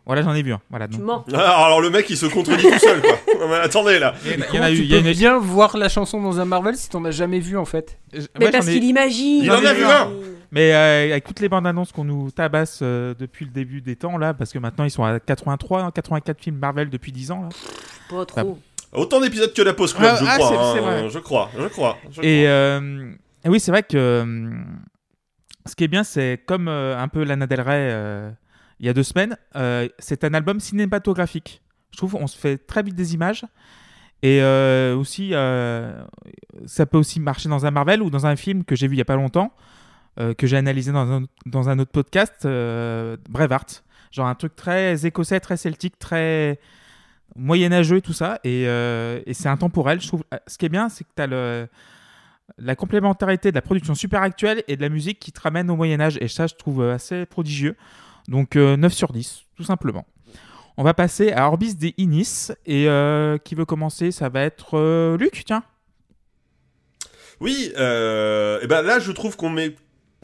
Voilà, 0.05 0.23
j'en 0.23 0.35
ai 0.35 0.43
vu 0.43 0.53
un. 0.53 0.61
Voilà, 0.69 0.89
Tu 0.89 0.97
donc- 0.97 1.07
mens. 1.07 1.25
Ah, 1.33 1.65
Alors 1.67 1.81
le 1.81 1.89
mec 1.91 2.11
il 2.11 2.17
se 2.17 2.27
contredit 2.27 2.63
tout 2.65 2.79
seul 2.79 3.01
quoi. 3.01 3.19
Non, 3.39 3.49
mais 3.49 3.55
attendez 3.57 3.99
là. 4.01 4.15
Il 4.25 4.33
y 4.33 4.35
en 4.35 4.43
a- 4.43 4.47
il 4.51 4.55
y 4.57 4.59
en 4.59 4.63
a 4.65 4.71
eu. 4.73 4.77
tu 4.77 4.83
il 4.83 4.87
y 4.91 4.97
a 4.97 5.01
peux 5.01 5.07
une- 5.09 5.13
bien 5.15 5.39
voir 5.39 5.77
la 5.77 5.89
chanson 5.89 6.21
dans 6.21 6.41
un 6.41 6.45
Marvel 6.45 6.75
si 6.77 6.89
t'en 6.89 7.05
as 7.05 7.13
jamais 7.13 7.39
vu 7.39 7.57
en 7.57 7.65
fait 7.65 7.99
Ouais, 8.13 8.21
Mais 8.41 8.47
j'en 8.47 8.53
parce 8.53 8.67
ai- 8.69 8.73
qu'il 8.75 8.85
imagine. 8.85 9.45
Il 9.45 9.51
en 9.53 9.65
a 9.65 9.73
vu 9.73 9.85
un. 9.85 10.11
Mais 10.51 10.75
euh, 10.75 11.13
avec 11.13 11.25
toutes 11.25 11.41
les 11.41 11.49
bandes 11.49 11.67
annonces 11.67 11.93
qu'on 11.93 12.05
nous 12.05 12.31
tabasse 12.31 12.81
euh, 12.83 13.15
depuis 13.19 13.45
le 13.47 13.53
début 13.53 13.81
des 13.81 13.97
temps, 13.97 14.19
là, 14.19 14.35
parce 14.35 14.53
que 14.53 14.59
maintenant 14.59 14.85
ils 14.85 14.91
sont 14.91 15.05
à 15.05 15.19
83, 15.21 15.83
hein, 15.83 15.91
84 15.95 16.41
films 16.43 16.57
Marvel 16.59 16.91
depuis 16.91 17.11
10 17.13 17.31
ans, 17.31 17.43
là. 17.43 17.49
Pas 18.11 18.27
trop. 18.27 18.59
Autant 18.93 19.21
d'épisodes 19.21 19.55
que 19.55 19.63
la 19.63 19.73
Post 19.73 19.97
Club, 19.97 20.11
Ah, 20.13 20.19
je 20.21 20.25
ah, 20.29 20.37
crois. 20.37 20.49
c'est- 20.75 20.79
hein, 20.79 20.83
vrai. 20.83 21.11
Je 21.11 21.19
crois, 21.21 21.51
je 21.59 21.67
crois. 21.69 21.97
je 22.11 22.21
Et, 22.21 22.43
crois. 22.43 22.51
euh, 22.51 23.13
et 23.45 23.49
oui, 23.49 23.61
c'est 23.61 23.71
vrai 23.71 23.83
que 23.83 23.97
euh, 23.97 24.51
ce 25.65 25.75
qui 25.75 25.85
est 25.85 25.89
bien, 25.89 26.05
c'est 26.05 26.43
comme 26.47 26.69
euh, 26.69 26.99
un 26.99 27.09
peu 27.09 27.23
Lana 27.25 27.47
Del 27.47 27.61
Rey 27.63 27.89
euh, 27.91 28.31
il 28.83 28.87
y 28.87 28.89
a 28.89 28.93
deux 28.93 29.05
semaines, 29.05 29.37
euh, 29.55 29.89
c'est 30.01 30.25
un 30.25 30.35
album 30.35 30.59
cinématographique. 30.59 31.63
Je 31.93 31.99
trouve 31.99 32.17
on 32.17 32.27
se 32.27 32.37
fait 32.37 32.59
très 32.59 32.83
vite 32.83 32.97
des 32.97 33.15
images. 33.15 33.45
Et 34.23 34.43
euh, 34.43 34.97
aussi, 34.97 35.31
euh, 35.33 36.03
ça 36.67 36.85
peut 36.85 36.99
aussi 36.99 37.21
marcher 37.21 37.49
dans 37.49 37.65
un 37.65 37.71
Marvel 37.71 38.03
ou 38.03 38.11
dans 38.11 38.27
un 38.27 38.35
film 38.35 38.65
que 38.65 38.75
j'ai 38.75 38.89
vu 38.89 38.97
il 38.97 38.99
y 38.99 39.03
a 39.03 39.07
pas 39.07 39.17
longtemps, 39.17 39.53
que 40.17 40.47
j'ai 40.47 40.57
analysé 40.57 40.93
dans 40.93 41.69
un, 41.69 41.79
autre 41.79 41.91
podcast, 41.91 42.43
Braveheart. 42.43 43.85
Genre 44.11 44.27
un 44.27 44.35
truc 44.35 44.55
très 44.55 45.07
écossais, 45.07 45.41
très 45.41 45.57
celtique, 45.57 45.99
très 45.99 46.61
moyenâgeux, 47.35 48.01
tout 48.01 48.13
ça. 48.13 48.39
Et, 48.45 48.65
et 48.65 49.35
c'est 49.35 49.49
intemporel. 49.49 50.01
Je 50.01 50.09
trouve. 50.09 50.23
Ce 50.47 50.59
qui 50.59 50.67
est 50.67 50.69
bien, 50.69 50.89
c'est 50.89 51.05
que 51.05 51.11
tu 51.17 51.23
as 51.23 51.69
la 52.59 52.77
complémentarité 52.77 53.51
de 53.51 53.55
la 53.55 53.63
production 53.63 53.95
super 53.95 54.23
actuelle 54.23 54.63
et 54.69 54.77
de 54.77 54.83
la 54.83 54.91
musique 54.91 55.19
qui 55.19 55.33
te 55.33 55.41
ramène 55.41 55.71
au 55.71 55.77
Moyen-Âge. 55.77 56.19
Et 56.21 56.29
ça, 56.29 56.47
je 56.47 56.55
trouve 56.55 56.83
assez 56.83 57.25
prodigieux. 57.25 57.77
Donc 58.29 58.57
euh, 58.57 58.77
9 58.77 58.93
sur 58.93 59.13
10, 59.13 59.45
tout 59.57 59.65
simplement. 59.65 60.07
On 60.77 60.85
va 60.85 60.95
passer 60.95 61.33
à 61.33 61.49
Orbis 61.49 61.75
des 61.75 61.95
Inis. 61.99 62.53
Et 62.67 62.89
euh, 62.89 63.39
qui 63.39 63.55
veut 63.55 63.65
commencer 63.65 64.11
Ça 64.11 64.29
va 64.29 64.43
être 64.43 64.79
euh, 64.79 65.17
Luc, 65.17 65.43
tiens. 65.45 65.65
Oui, 67.41 67.73
euh, 67.77 68.61
et 68.63 68.67
ben 68.67 68.83
là, 68.83 68.99
je 69.01 69.11
trouve 69.11 69.37
qu'on 69.37 69.51
met 69.51 69.75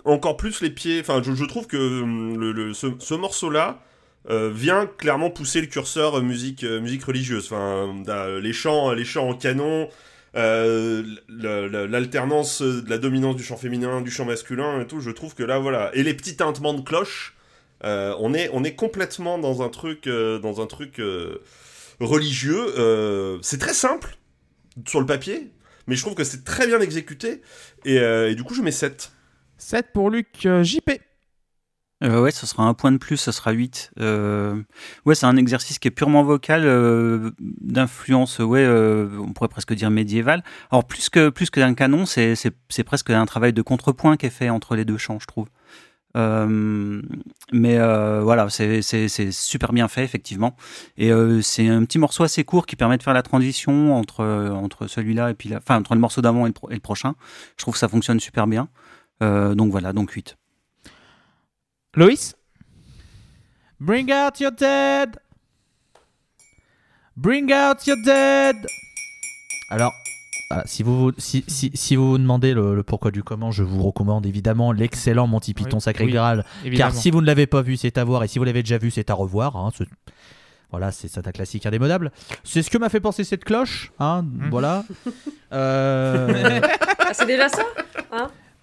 encore 0.05 0.37
plus 0.37 0.61
les 0.61 0.71
pieds. 0.71 1.01
Enfin, 1.01 1.21
je, 1.23 1.45
trouve 1.45 1.67
que 1.67 2.03
hum, 2.03 2.73
ce, 2.75 2.87
ce 2.99 3.15
morceau-là 3.15 3.83
euh, 4.31 4.51
vient 4.53 4.87
clairement 4.87 5.31
pousser 5.31 5.61
le 5.61 5.67
curseur 5.67 6.19
euh, 6.19 6.23
musique, 6.23 6.65
euh, 6.65 6.81
musique 6.81 7.05
religieuse. 7.05 7.47
Enfin, 7.47 7.95
euh, 8.09 8.41
les 8.41 8.53
chants, 8.53 8.93
les 8.93 9.05
chants 9.05 9.29
en 9.29 9.35
canon, 9.35 9.89
euh, 10.37 11.03
l'alternance 11.29 12.63
de 12.63 12.89
la 12.89 12.99
dominance 12.99 13.37
du 13.37 13.43
chant 13.43 13.57
féminin, 13.57 14.01
du 14.01 14.11
chant 14.11 14.25
masculin 14.25 14.81
et 14.81 14.87
tout. 14.87 15.01
Je 15.01 15.11
trouve 15.11 15.35
que 15.35 15.43
là, 15.43 15.59
voilà, 15.59 15.91
et 15.95 16.03
les 16.03 16.15
petits 16.15 16.37
tintements 16.37 16.75
de 16.75 16.83
cloche, 16.83 17.35
euh, 17.35 17.38
on 17.85 18.35
est, 18.35 18.51
on 18.53 18.64
est 18.64 18.75
complètement 18.75 19.38
dans 19.38 19.62
un 19.62 19.69
truc, 19.69 20.07
euh, 20.07 20.38
dans 20.38 20.61
un 20.61 20.67
truc 20.67 20.99
euh, 20.99 21.43
religieux. 22.01 22.79
Euh, 22.79 23.38
c'est 23.43 23.59
très 23.59 23.75
simple 23.75 24.17
sur 24.87 25.01
le 25.01 25.07
papier, 25.07 25.51
mais 25.87 25.97
je 25.97 26.03
trouve 26.03 26.14
que 26.14 26.25
c'est 26.25 26.45
très 26.45 26.67
bien 26.67 26.81
exécuté. 26.81 27.43
Et, 27.85 27.99
euh, 27.99 28.31
et 28.31 28.35
du 28.35 28.45
coup, 28.45 28.55
je 28.55 28.62
mets 28.62 28.71
7. 28.71 29.12
7 29.59 29.93
pour 29.93 30.11
Luc 30.11 30.47
euh, 30.47 30.62
JP. 30.62 30.91
Euh, 32.05 32.21
ouais, 32.21 32.31
ce 32.31 32.47
sera 32.47 32.62
un 32.62 32.75
point 32.75 32.93
de 32.93 32.97
plus, 32.97 33.17
ce 33.17 33.33
sera 33.33 33.51
8. 33.51 33.91
Euh, 33.99 34.62
ouais, 35.05 35.17
c'est 35.17 35.27
un 35.27 35.37
exercice 35.37 35.81
qui 35.81 35.88
est 35.88 35.91
purement 35.91 36.23
vocal, 36.23 36.62
euh, 36.64 37.33
d'influence, 37.41 38.38
ouais, 38.38 38.64
euh, 38.64 39.09
on 39.19 39.33
pourrait 39.33 39.49
presque 39.49 39.75
dire 39.75 39.91
médiévale. 39.91 40.45
Alors, 40.71 40.85
plus 40.85 41.09
que, 41.09 41.29
plus 41.29 41.51
que 41.51 41.59
d'un 41.59 41.75
canon, 41.75 42.07
c'est, 42.07 42.37
c'est, 42.37 42.55
c'est 42.69 42.85
presque 42.85 43.11
un 43.11 43.27
travail 43.27 43.53
de 43.53 43.62
contrepoint 43.62 44.17
qui 44.17 44.27
est 44.27 44.31
fait 44.31 44.49
entre 44.49 44.77
les 44.77 44.85
deux 44.85 44.97
chants, 44.97 45.19
je 45.19 45.27
trouve. 45.27 45.49
Euh, 46.16 47.03
mais 47.53 47.79
euh, 47.79 48.21
voilà, 48.23 48.49
c'est, 48.51 48.83
super 49.31 49.73
bien 49.73 49.88
fait, 49.88 50.05
effectivement. 50.05 50.57
Et 50.97 51.12
euh, 51.12 51.42
c'est 51.42 51.68
un 51.68 51.85
petit 51.85 51.99
morceau 51.99 52.25
assez 52.25 52.44
court 52.44 52.66
qui 52.66 52.77
permet 52.77 52.99
de 52.99 53.03
faire 53.03 53.14
la 53.14 53.23
transition 53.23 53.94
entre, 53.94 54.25
entre 54.25 54.87
celui-là 54.87 55.31
et 55.31 55.35
puis 55.35 55.49
la, 55.49 55.59
enfin, 55.59 55.77
entre 55.77 55.94
le 55.94 56.01
morceau 56.01 56.21
d'avant 56.23 56.47
et 56.47 56.53
le, 56.71 56.81
prochain. 56.81 57.14
Je 57.57 57.62
trouve 57.62 57.75
que 57.75 57.81
ça 57.81 57.88
fonctionne 57.88 58.21
super 58.21 58.47
bien. 58.47 58.68
Donc 59.21 59.71
voilà, 59.71 59.92
donc 59.92 60.12
8. 60.12 60.37
Loïs? 61.94 62.37
Bring 63.81 64.12
out 64.12 64.40
your 64.40 64.53
dead. 64.53 65.18
Bring 67.16 67.53
out 67.53 67.87
your 67.87 67.97
dead. 68.05 68.57
Alors, 69.71 69.92
voilà, 70.51 70.67
si 70.67 70.83
vous 70.83 71.13
si, 71.19 71.45
si, 71.47 71.71
si 71.75 71.97
vous 71.97 72.11
vous 72.13 72.19
demandez 72.19 72.55
le, 72.55 72.75
le 72.75 72.83
pourquoi 72.83 73.11
du 73.11 73.23
comment, 73.23 73.51
je 73.51 73.63
vous 73.63 73.83
recommande 73.83 74.25
évidemment 74.27 74.73
l'excellent 74.73 75.27
Monty 75.27 75.53
Python 75.55 75.77
Oui, 75.77 75.83
Sacré 75.83 76.05
oui, 76.07 76.13
Graal. 76.13 76.45
Évidemment. 76.65 76.91
Car 76.93 76.99
si 77.01 77.11
vous 77.11 77.21
ne 77.21 77.27
l'avez 77.27 77.47
pas 77.47 77.63
vu, 77.63 77.77
c'est 77.77 77.99
à 77.99 78.05
voir. 78.05 78.25
Et 78.25 78.29
si 78.29 78.39
vous 78.39 78.45
l'avez 78.45 78.63
déjà 78.63 78.79
vu, 78.79 78.91
c'est 78.91 79.11
à 79.11 79.15
revoir. 79.15 79.57
hein, 79.57 79.71
ce- 79.77 79.85
Voilà, 80.71 80.91
c'est 80.93 81.09
c'est 81.09 81.27
un 81.27 81.33
classique 81.33 81.67
indémodable. 81.67 82.13
C'est 82.45 82.63
ce 82.63 82.71
que 82.71 82.79
m'a 82.79 82.89
fait 82.89 83.01
penser 83.01 83.25
cette 83.25 83.45
cloche. 83.45 83.93
Hein, 83.99 84.23
Mhm. 84.23 84.49
Voilà. 84.51 84.85
Euh, 85.53 86.61
Ah, 87.01 87.15
c'est 87.15 87.25
déjà 87.25 87.49
ça 87.49 87.63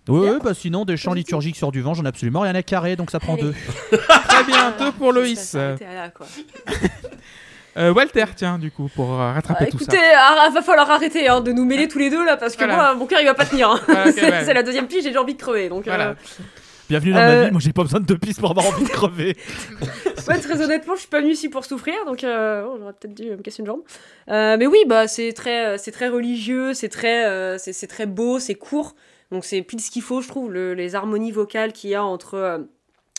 Oui, 0.07 0.19
oui, 0.29 0.37
bah 0.43 0.53
sinon, 0.53 0.85
des 0.85 0.97
chants 0.97 1.13
liturgiques 1.13 1.55
sur 1.55 1.71
du 1.71 1.81
vent, 1.81 1.95
j'en 1.95 2.05
ai 2.05 2.09
absolument 2.09 2.41
rien 2.41 2.53
à 2.53 2.61
carrer, 2.61 2.95
donc 2.95 3.09
ça 3.09 3.19
prend 3.19 3.33
Allez. 3.33 3.41
deux. 3.41 3.55
Très 4.27 4.43
bien, 4.43 4.71
deux 4.77 4.91
pour 4.91 5.11
Loïs. 5.11 5.57
Euh, 7.77 7.93
Walter, 7.93 8.25
tiens, 8.35 8.57
du 8.57 8.71
coup, 8.71 8.89
pour 8.95 9.11
euh, 9.13 9.33
rattraper 9.33 9.65
Ah, 9.67 9.71
tout 9.71 9.79
ça. 9.79 9.85
écoutez, 9.85 10.07
ah, 10.17 10.49
va 10.53 10.61
falloir 10.61 10.89
arrêter 10.89 11.27
hein, 11.27 11.41
de 11.41 11.51
nous 11.51 11.65
mêler 11.65 11.87
tous 11.89 11.99
les 11.99 12.09
deux 12.09 12.23
là 12.25 12.37
parce 12.37 12.55
que 12.55 12.59
Voilà. 12.63 12.75
moi 12.75 12.93
mon 12.95 13.05
cœur 13.05 13.19
il 13.19 13.25
va 13.25 13.33
pas 13.33 13.45
tenir. 13.45 13.69
hein. 13.71 13.79
Voilà, 13.87 14.11
c'est 14.13 14.29
ouais. 14.45 14.53
la 14.53 14.63
deuxième 14.63 14.87
pige, 14.87 15.03
j'ai 15.03 15.09
déjà 15.09 15.21
envie 15.21 15.35
de 15.35 15.41
crever 15.41 15.67
donc. 15.69 15.85
Voilà. 15.85 16.09
euh, 16.09 16.13
Bienvenue 16.87 17.13
dans 17.13 17.19
Euh, 17.19 17.39
ma 17.41 17.45
vie, 17.45 17.51
moi 17.51 17.59
j'ai 17.59 17.73
pas 17.73 17.81
besoin 17.81 17.99
de 17.99 18.05
deux 18.05 18.17
pistes 18.17 18.39
pour 18.39 18.51
avoir 18.51 18.67
envie 18.67 18.83
de 18.83 18.89
crever. 18.89 19.35
Ouais, 20.27 20.39
très 20.39 20.59
honnêtement, 20.59 20.95
je 20.95 21.01
suis 21.01 21.07
pas 21.09 21.19
venue 21.21 21.33
ici 21.33 21.49
pour 21.49 21.65
souffrir, 21.65 21.93
donc 22.07 22.23
euh, 22.23 22.63
bon, 22.63 22.77
j'aurais 22.79 22.93
peut-être 22.93 23.13
dû 23.13 23.29
me 23.29 23.37
casser 23.43 23.61
une 23.61 23.67
jambe. 23.67 23.81
Euh, 24.31 24.55
mais 24.57 24.65
oui, 24.65 24.79
bah 24.87 25.07
c'est 25.07 25.33
très, 25.33 25.77
c'est 25.77 25.91
très 25.91 26.07
religieux, 26.07 26.73
c'est 26.73 26.89
très, 26.89 27.25
euh, 27.25 27.59
c'est 27.59 27.73
c'est 27.73 27.85
très 27.85 28.07
beau, 28.07 28.39
c'est 28.39 28.55
court, 28.55 28.95
donc 29.31 29.45
c'est 29.45 29.61
pile 29.61 29.79
ce 29.81 29.91
qu'il 29.91 30.01
faut, 30.01 30.21
je 30.21 30.27
trouve. 30.27 30.51
le- 30.51 30.73
les 30.73 30.95
harmonies 30.95 31.31
vocales 31.31 31.73
qu'il 31.73 31.91
y 31.91 31.95
a 31.95 32.03
entre 32.03 32.33
euh, 32.35 32.57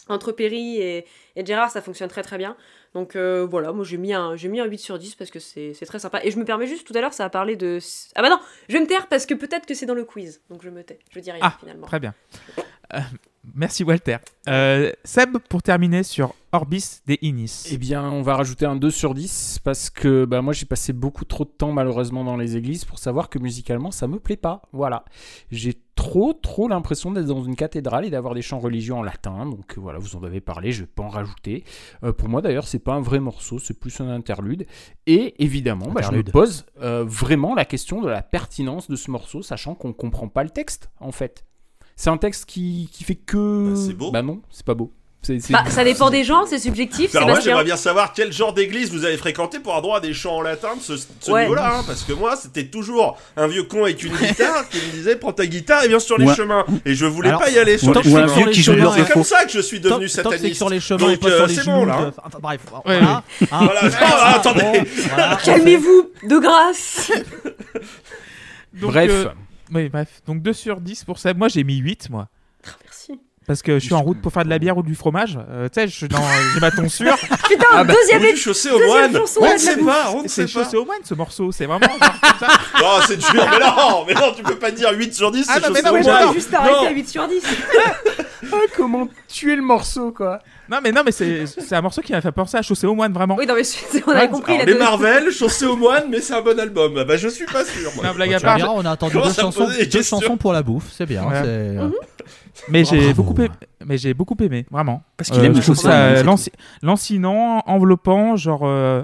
entre 0.08 0.32
Perry 0.32 0.80
et, 0.80 1.04
et 1.36 1.46
Gérard, 1.46 1.70
ça 1.70 1.80
fonctionne 1.80 2.08
très 2.08 2.22
très 2.22 2.38
bien. 2.38 2.56
Donc 2.96 3.14
euh, 3.14 3.44
voilà, 3.44 3.72
moi 3.72 3.85
j'ai 3.85 3.98
mis 3.98 4.14
un, 4.14 4.37
j'ai 4.37 4.48
mis 4.48 4.59
un 4.59 4.64
8 4.64 4.78
sur 4.78 4.98
10 4.98 5.16
parce 5.16 5.30
que 5.30 5.38
c'est 5.38 5.74
c'est 5.74 5.85
très 5.85 5.98
sympa. 5.98 6.24
Et 6.24 6.30
je 6.30 6.38
me 6.38 6.46
permets 6.46 6.66
juste, 6.66 6.87
tout 6.87 6.96
à 6.96 7.02
l'heure, 7.02 7.12
ça 7.12 7.26
a 7.26 7.28
parlé 7.28 7.54
de. 7.54 7.78
Ah 8.14 8.22
bah 8.22 8.30
non, 8.30 8.40
je 8.70 8.72
vais 8.72 8.80
me 8.80 8.87
taire 8.87 9.06
parce 9.06 9.26
que 9.26 9.35
peut-être 9.35 9.66
que 9.66 9.74
c'est 9.74 9.85
dans 9.85 9.92
le 9.92 10.06
quiz, 10.06 10.40
donc 10.48 10.62
je 10.62 10.70
me 10.70 10.82
tais. 10.82 10.98
Je 11.11 11.20
dis 11.20 11.30
rien 11.30 11.42
Ah, 11.42 11.59
finalement. 11.61 11.87
Très 11.87 12.00
bien. 12.00 12.14
Euh, 12.94 13.00
merci 13.54 13.85
Walter. 13.85 14.18
Euh, 14.48 14.92
Seb, 15.04 15.38
pour 15.48 15.62
terminer 15.62 16.02
sur 16.02 16.35
Orbis 16.52 17.00
des 17.06 17.18
Inis. 17.22 17.68
Eh 17.70 17.78
bien, 17.78 18.04
on 18.04 18.22
va 18.22 18.37
rajouter 18.37 18.66
un 18.66 18.76
2 18.76 18.90
sur 18.90 19.14
10 19.14 19.61
parce 19.64 19.90
que 19.90 20.24
bah, 20.24 20.42
moi 20.42 20.52
j'ai 20.52 20.66
passé 20.66 20.92
beaucoup 20.92 21.24
trop 21.24 21.44
de 21.44 21.50
temps 21.50 21.72
malheureusement 21.72 22.24
dans 22.24 22.37
les 22.37 22.56
églises 22.56 22.85
pour 22.85 22.98
savoir 22.98 23.28
que 23.28 23.38
musicalement 23.38 23.90
ça 23.90 24.06
me 24.06 24.18
plaît 24.18 24.37
pas. 24.37 24.62
Voilà. 24.72 25.04
J'ai 25.50 25.74
trop 25.96 26.35
trop 26.35 26.68
l'impression 26.68 27.11
d'être 27.11 27.26
dans 27.26 27.42
une 27.42 27.56
cathédrale 27.56 28.04
et 28.04 28.11
d'avoir 28.11 28.35
des 28.35 28.42
chants 28.42 28.59
religieux 28.59 28.94
en 28.94 29.02
latin. 29.02 29.46
Donc 29.46 29.76
voilà, 29.76 29.98
vous 29.98 30.14
en 30.14 30.22
avez 30.22 30.40
parlé, 30.40 30.70
je 30.70 30.82
vais 30.82 30.87
pas 30.87 31.02
en 31.02 31.09
rajouter. 31.09 31.64
Euh, 32.04 32.12
pour 32.12 32.28
moi 32.28 32.42
d'ailleurs, 32.42 32.68
c'est 32.68 32.78
pas 32.78 32.92
un 32.92 33.00
vrai 33.00 33.18
morceau, 33.18 33.59
c'est 33.59 33.78
plus 33.78 34.00
un 34.00 34.09
interlude. 34.09 34.66
Et 35.06 35.42
évidemment, 35.42 35.87
bah, 35.87 36.02
je 36.02 36.16
me 36.16 36.22
pose 36.22 36.66
euh, 36.80 37.04
vraiment 37.06 37.54
la 37.54 37.64
question 37.64 38.00
de 38.02 38.09
la 38.09 38.22
pertinence 38.22 38.88
de 38.88 38.96
ce 38.96 39.11
morceau, 39.11 39.42
sachant 39.42 39.74
qu'on 39.74 39.92
comprend 39.92 40.28
pas 40.28 40.44
le 40.44 40.50
texte 40.50 40.90
en 41.00 41.12
fait. 41.12 41.45
C'est 41.96 42.11
un 42.11 42.18
texte 42.18 42.44
qui, 42.44 42.88
qui 42.92 43.04
fait 43.04 43.14
que. 43.14 43.70
Bah, 43.70 43.80
c'est 43.87 43.94
beau. 43.94 44.11
Bah 44.11 44.22
non, 44.22 44.40
c'est 44.50 44.64
pas 44.66 44.74
beau. 44.74 44.92
C'est- 45.22 45.40
c'est- 45.40 45.52
Bah, 45.52 45.64
ça 45.68 45.82
dépend 45.82 46.09
des 46.11 46.22
gens, 46.22 46.46
c'est 46.46 46.59
subjectif. 46.61 47.12
Alors 47.16 47.26
moi 47.26 47.35
Sébastien. 47.37 47.50
j'aimerais 47.52 47.64
bien 47.64 47.76
savoir 47.76 48.12
quel 48.12 48.32
genre 48.32 48.52
d'église 48.52 48.92
vous 48.92 49.04
avez 49.04 49.16
fréquenté 49.16 49.59
pour 49.59 49.72
avoir 49.72 49.82
droit 49.82 49.96
à 49.96 50.00
des 50.00 50.12
chants 50.14 50.37
en 50.37 50.40
latin 50.42 50.76
de 50.76 50.80
ce, 50.80 50.94
ce 50.96 51.30
Ouais. 51.32 51.42
niveau-là, 51.44 51.78
hein, 51.78 51.85
parce 51.85 52.04
que 52.04 52.12
moi 52.12 52.37
c'était 52.37 52.66
toujours 52.66 53.18
un 53.37 53.48
vieux 53.48 53.64
con 53.64 53.85
avec 53.85 54.00
une 54.04 54.14
guitare 54.14 54.68
qui 54.68 54.76
me 54.76 54.92
disait 54.92 55.16
prends 55.16 55.32
ta 55.32 55.46
guitare 55.46 55.82
et 55.82 55.88
viens 55.88 55.98
sur 55.98 56.16
les 56.16 56.26
Ouais. 56.26 56.35
chemins, 56.37 56.64
et 56.85 56.94
je 56.94 57.06
voulais 57.06 57.30
Alors, 57.30 57.40
pas 57.40 57.50
y 57.50 57.59
aller 57.59 57.76
sur 57.76 57.92
tant 57.92 58.02
les 58.02 58.11
chemins. 58.11 58.28
sur 58.28 58.46
les 58.46 58.52
qui 58.52 58.62
C'est 58.62 59.12
comme 59.12 59.24
ça 59.24 59.44
que 59.46 59.50
je 59.50 59.61
suis 59.61 59.80
Tant, 59.80 59.88
devenu 59.98 60.09
tant 60.09 60.22
que 60.22 60.37
sataniste. 60.37 60.56
sur 60.56 60.68
les 60.68 60.78
chemins 60.80 60.98
Donc, 61.00 61.11
et 61.11 61.16
pas 61.16 61.28
euh, 61.28 61.37
sur 61.38 61.46
les 61.48 61.54
c'est 61.54 61.64
bon, 61.64 61.85
là, 61.87 61.96
de- 61.96 62.04
hein. 62.04 62.12
Enfin, 62.24 62.38
bref, 62.40 62.61
Ouais, 62.85 62.98
voilà. 63.00 63.22
Voilà, 63.50 63.80
ah, 64.02 64.35
attendez. 64.37 64.82
Calmez-vous, 65.44 66.11
de 66.28 66.38
grâce. 66.38 67.11
Bref. 68.74 69.26
Oui, 69.72 69.88
bref. 69.88 70.22
Donc 70.26 70.42
2 70.42 70.52
sur 70.52 70.81
10 70.81 71.05
pour 71.05 71.18
Seb. 71.18 71.38
Moi 71.38 71.48
j'ai 71.48 71.64
mis 71.64 71.76
8 71.76 72.11
moi. 72.11 72.29
Parce 73.46 73.62
que 73.62 73.78
je 73.78 73.85
suis 73.85 73.94
en 73.94 74.02
route 74.02 74.20
pour 74.20 74.32
faire 74.32 74.44
de 74.44 74.50
la 74.50 74.59
bière 74.59 74.76
ou 74.76 74.82
du 74.82 74.96
fromage. 74.96 75.38
Euh, 75.50 75.68
tu 75.72 75.80
sais, 75.80 75.87
je 75.87 75.94
suis 75.94 76.09
dans- 76.09 76.18
j'ai 76.54 76.59
ma 76.61 76.70
tonsure. 76.72 77.14
Putain, 77.48 77.64
Ah 77.70 77.85
bah, 77.85 77.94
deuxième 77.94 78.22
Ou 78.22 78.26
du 78.32 78.37
chaussé 78.37 78.70
au 78.70 78.78
deuxième 78.78 79.12
moine. 79.12 79.16
chanson, 79.16 79.40
On 79.42 79.52
ne 79.52 79.59
sait 79.59 79.76
pas, 79.76 80.11
on 80.14 80.22
ne 80.24 80.28
C'est 80.28 80.48
sait 80.48 80.52
pas. 80.59 80.64
chaussé 80.64 80.76
au 80.76 80.85
moine 80.85 80.98
ce 81.04 81.14
morceau. 81.14 81.52
C'est 81.52 81.66
vraiment 81.66 81.87
genre 81.87 81.98
comme 82.20 82.38
ça. 82.40 82.48
Non, 82.80 82.88
c'est 83.06 83.16
dur, 83.18 83.46
mais 83.50 83.59
non, 83.64 84.04
mais 84.06 84.14
non, 84.14 84.32
tu 84.37 84.42
peux 84.42 84.56
pas 84.56 84.70
dire 84.72 84.90
8 84.92 85.14
sur 85.14 85.30
10, 85.30 85.46
Ah 85.48 85.54
c'est 85.62 85.68
non, 85.68 85.74
mais 85.74 85.82
non, 85.82 85.92
mais 85.92 86.02
j'ai 86.02 86.35
juste 86.35 86.52
arrêté 86.54 86.87
à 86.87 86.90
8 86.90 87.09
sur 87.09 87.28
10. 87.28 87.42
Ah, 88.52 88.56
comment 88.76 89.09
tuer 89.28 89.56
le 89.56 89.62
morceau 89.62 90.12
quoi 90.12 90.38
Non 90.68 90.78
mais 90.82 90.92
non 90.92 91.02
mais 91.04 91.11
c'est 91.12 91.46
c'est 91.46 91.74
un 91.74 91.80
morceau 91.80 92.00
qui 92.02 92.12
m'a 92.12 92.20
fait 92.20 92.30
penser 92.32 92.56
à 92.56 92.62
chaussé 92.62 92.87
au 92.87 92.94
moine 92.94 93.12
vraiment. 93.12 93.37
Oui, 93.37 93.46
non, 93.46 93.54
mais 93.54 93.64
c'est- 93.64 94.02
on 94.06 94.11
avait 94.11 94.28
compris 94.28 94.54
Alors, 94.54 94.66
les 94.66 94.72
deux- 94.74 94.78
Marvel, 94.78 95.30
chaussé 95.30 95.64
au 95.66 95.76
moine, 95.76 96.04
mais 96.11 96.20
c'est 96.20 96.35
un 96.35 96.42
bon 96.42 96.59
album. 96.59 96.94
Ah 96.98 97.04
Bah 97.04 97.16
je 97.16 97.28
suis 97.28 97.46
pas 97.46 97.64
sûr. 97.64 97.90
moi. 97.94 98.04
Non, 98.06 98.12
blague 98.14 98.35
à 98.35 98.40
part. 98.40 98.74
on 98.74 98.85
a 98.85 98.90
attendu 98.90 99.14
deux 99.14 99.32
chansons, 99.32 99.68
deux 99.90 100.02
chansons 100.02 100.37
pour 100.37 100.52
la 100.52 100.62
bouffe, 100.62 100.87
c'est 100.96 101.06
bien. 101.06 101.22
Euh, 102.62 102.70
Mais 102.70 102.84
j'ai 102.84 103.12
beaucoup 103.14 103.34
aimé, 103.40 103.50
mais 103.84 103.98
j'ai 103.98 104.14
beaucoup 104.14 104.36
aimé, 104.40 104.66
vraiment. 104.70 105.02
Parce 105.16 105.30
qu'il 105.30 105.44
aime 105.44 105.52
je 105.52 105.58
le 105.58 105.62
trouve 105.62 105.76
chaussé 105.76 105.86
au 105.86 105.90
ça 105.90 105.98
moine, 105.98 106.16
c'est 106.16 106.50
lanci- 106.50 106.52
lancinant, 106.82 107.62
enveloppant, 107.66 108.36
genre. 108.36 108.62
euh, 108.64 109.02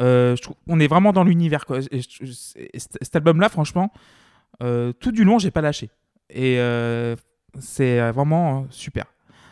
euh, 0.00 0.36
je 0.36 0.42
trouve, 0.42 0.56
on 0.66 0.78
est 0.78 0.86
vraiment 0.86 1.12
dans 1.12 1.24
l'univers 1.24 1.64
quoi. 1.64 1.78
Et 1.90 2.00
je- 2.02 2.24
je- 2.26 2.32
et 2.60 2.78
cet 2.78 3.16
album-là, 3.16 3.48
franchement, 3.48 3.90
euh, 4.62 4.92
tout 4.92 5.10
du 5.12 5.24
long, 5.24 5.38
j'ai 5.38 5.50
pas 5.50 5.62
lâché. 5.62 5.90
Et 6.30 6.58
euh, 6.58 7.16
c'est 7.58 7.98
euh, 8.00 8.12
vraiment 8.12 8.60
euh, 8.60 8.66
super. 8.70 9.06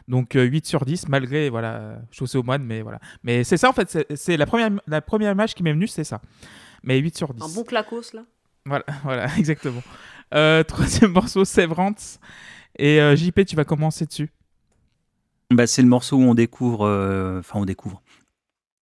Donc 0.07 0.37
euh, 0.37 0.43
8 0.43 0.67
sur 0.67 0.85
10 0.85 1.09
malgré 1.09 1.49
voilà 1.49 1.97
chaussé 2.11 2.37
au 2.37 2.43
moine 2.43 2.63
mais 2.63 2.83
voilà 2.83 2.99
mais 3.23 3.43
c'est 3.43 3.57
ça 3.57 3.71
en 3.71 3.73
fait 3.73 3.89
c'est- 3.91 4.15
c'est 4.17 4.37
la 4.37 4.45
première 4.45 4.69
la 4.87 5.01
première 5.01 5.33
image 5.33 5.55
qui 5.55 5.63
m'est 5.63 5.73
venue 5.73 5.87
c'est 5.87 6.05
ça 6.05 6.21
mais 6.83 6.99
8 6.99 7.17
sur 7.17 7.33
10 7.33 7.43
Un 7.43 7.49
bon 7.49 7.65
clacos 7.65 8.13
là. 8.13 8.21
voilà, 8.67 8.85
voilà, 9.03 9.27
exactement. 9.39 9.83
Euh, 10.35 10.63
troisième 10.63 11.13
morceau, 11.13 11.47
Severance. 11.47 12.19
Et 12.77 13.01
euh, 13.01 13.17
JP, 13.17 13.45
tu 13.47 13.57
vas 13.57 13.65
commencer 13.65 14.07
dessus. 14.07 14.31
Bah, 15.51 15.67
c'est 15.67 15.83
le 15.83 15.89
morceau 15.89 16.17
où 16.17 16.23
on 16.23 16.35
découvre, 16.35 16.87
euh, 16.87 17.41
enfin 17.41 17.61
on 17.61 17.65
découvre, 17.65 18.03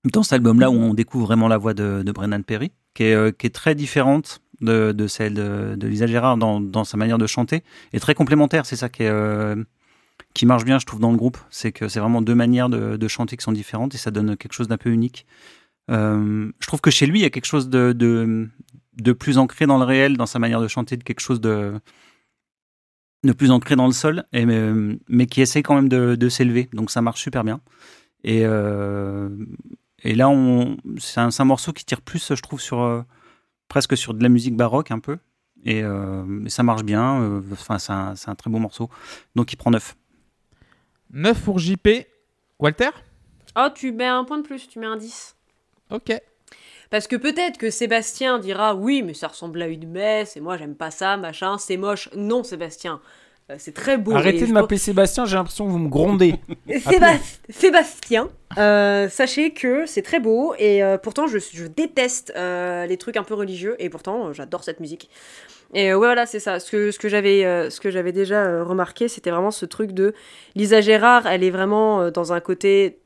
dans 0.04 0.22
cet 0.22 0.34
album-là 0.34 0.70
où 0.70 0.74
on 0.74 0.94
découvre 0.94 1.26
vraiment 1.26 1.48
la 1.48 1.58
voix 1.58 1.74
de, 1.74 2.02
de 2.04 2.12
Brennan 2.12 2.42
Perry, 2.42 2.72
qui 2.94 3.04
est, 3.04 3.14
euh, 3.14 3.30
qui 3.32 3.46
est 3.46 3.50
très 3.50 3.74
différente 3.74 4.40
de, 4.60 4.92
de 4.92 5.06
celle 5.06 5.34
de, 5.34 5.74
de 5.76 5.88
Lisa 5.88 6.06
Gérard 6.06 6.36
dans, 6.36 6.60
dans 6.60 6.84
sa 6.84 6.96
manière 6.96 7.18
de 7.18 7.26
chanter, 7.26 7.62
et 7.92 8.00
très 8.00 8.14
complémentaire. 8.14 8.64
C'est 8.64 8.76
ça 8.76 8.88
qui, 8.88 9.04
qui 10.34 10.46
marche 10.46 10.64
bien, 10.64 10.78
je 10.78 10.86
trouve, 10.86 11.00
dans 11.00 11.10
le 11.10 11.16
groupe. 11.16 11.38
C'est 11.50 11.72
que 11.72 11.88
c'est 11.88 12.00
vraiment 12.00 12.22
deux 12.22 12.34
manières 12.34 12.68
de, 12.68 12.96
de 12.96 13.08
chanter 13.08 13.36
qui 13.36 13.42
sont 13.42 13.52
différentes, 13.52 13.94
et 13.94 13.98
ça 13.98 14.10
donne 14.10 14.36
quelque 14.36 14.54
chose 14.54 14.68
d'un 14.68 14.78
peu 14.78 14.90
unique. 14.90 15.26
Je 15.88 16.66
trouve 16.66 16.80
que 16.80 16.90
chez 16.90 17.06
lui, 17.06 17.18
il 17.18 17.22
y 17.22 17.26
a 17.26 17.30
quelque 17.30 17.44
chose 17.44 17.68
de, 17.68 17.92
de 17.92 19.12
plus 19.12 19.38
ancré 19.38 19.66
dans 19.66 19.78
le 19.78 19.84
réel, 19.84 20.16
dans 20.16 20.26
sa 20.26 20.38
manière 20.38 20.60
de 20.60 20.68
chanter, 20.68 20.96
de 20.96 21.02
quelque 21.02 21.20
chose 21.20 21.40
de 21.40 21.74
de 23.24 23.32
plus 23.32 23.50
ancré 23.50 23.76
dans 23.76 23.86
le 23.86 23.92
sol, 23.92 24.24
et, 24.32 24.44
mais, 24.46 24.96
mais 25.08 25.26
qui 25.26 25.40
essaie 25.40 25.62
quand 25.62 25.74
même 25.74 25.88
de, 25.88 26.16
de 26.16 26.28
s'élever. 26.28 26.68
Donc 26.72 26.90
ça 26.90 27.02
marche 27.02 27.20
super 27.22 27.44
bien. 27.44 27.60
Et, 28.24 28.42
euh, 28.44 29.28
et 30.02 30.14
là, 30.14 30.28
on, 30.28 30.76
c'est, 30.98 31.20
un, 31.20 31.44
morceau 31.44 31.72
qui 31.72 31.84
tire 31.84 32.00
plus, 32.00 32.34
je 32.34 32.42
trouve, 32.42 32.60
sur 32.60 32.80
euh, 32.80 33.02
presque 33.68 33.96
sur 33.96 34.14
de 34.14 34.22
la 34.22 34.28
musique 34.28 34.56
baroque 34.56 34.90
un 34.90 34.98
peu. 34.98 35.18
Et, 35.64 35.82
euh, 35.84 36.48
ça 36.48 36.62
marche 36.62 36.82
bien. 36.82 37.20
euh, 37.22 37.40
Enfin, 37.52 37.78
c'est, 37.78 37.92
un, 37.92 38.16
c'est 38.16 38.28
un 38.28 38.34
très 38.34 38.50
beau 38.50 38.58
morceau. 38.58 38.90
Donc 39.36 39.52
il 39.52 39.56
prend 39.56 39.70
9. 39.70 39.96
9 41.10 41.40
pour 41.42 41.58
JP. 41.58 41.88
Walter? 42.58 42.90
Oh, 43.56 43.68
tu 43.74 43.92
mets 43.92 44.06
un 44.06 44.24
point 44.24 44.38
de 44.38 44.42
plus, 44.46 44.68
tu 44.68 44.78
mets 44.78 44.86
un 44.86 44.96
10. 44.96 45.36
Ok. 45.90 46.12
Parce 46.92 47.08
que 47.08 47.16
peut-être 47.16 47.56
que 47.58 47.70
Sébastien 47.70 48.38
dira 48.38 48.74
oui, 48.76 49.02
mais 49.02 49.14
ça 49.14 49.26
ressemble 49.26 49.60
à 49.62 49.66
une 49.66 49.88
messe, 49.88 50.36
et 50.36 50.40
moi 50.40 50.56
j'aime 50.58 50.74
pas 50.76 50.90
ça, 50.92 51.16
machin, 51.16 51.56
c'est 51.58 51.76
moche. 51.78 52.08
Non, 52.14 52.44
Sébastien, 52.44 53.00
euh, 53.50 53.54
c'est 53.58 53.72
très 53.72 53.96
beau. 53.96 54.12
Arrêtez 54.14 54.46
de 54.46 54.52
m'appeler 54.52 54.76
Sébastien, 54.78 55.24
j'ai 55.24 55.36
l'impression 55.36 55.66
que 55.66 55.70
vous 55.70 55.78
me 55.78 55.88
grondez. 55.88 56.34
Séba- 56.68 57.18
Sébastien, 57.48 58.28
euh, 58.58 59.08
sachez 59.08 59.52
que 59.54 59.86
c'est 59.86 60.02
très 60.02 60.20
beau 60.20 60.54
et 60.58 60.84
euh, 60.84 60.98
pourtant 60.98 61.26
je, 61.26 61.38
je 61.38 61.64
déteste 61.66 62.32
les 62.36 62.96
trucs 62.98 63.16
un 63.16 63.24
peu 63.24 63.34
religieux 63.34 63.74
et 63.78 63.88
pourtant 63.88 64.32
j'adore 64.34 64.62
cette 64.62 64.78
musique. 64.78 65.08
Et 65.74 65.88
ouais, 65.94 65.96
voilà, 65.96 66.26
c'est 66.26 66.40
ça. 66.40 66.60
Ce 66.60 66.70
que, 66.70 66.90
ce 66.90 66.98
que 66.98 67.08
j'avais 67.08 67.46
euh, 67.46 67.70
ce 67.70 67.80
que 67.80 67.90
j'avais 67.90 68.12
déjà 68.12 68.44
euh, 68.44 68.62
remarqué, 68.64 69.08
c'était 69.08 69.30
vraiment 69.30 69.50
ce 69.50 69.64
truc 69.64 69.92
de 69.92 70.12
Lisa 70.54 70.82
Gérard, 70.82 71.26
elle 71.26 71.42
est 71.42 71.50
vraiment 71.50 72.02
euh, 72.02 72.10
dans 72.10 72.34
un 72.34 72.40
côté 72.40 72.98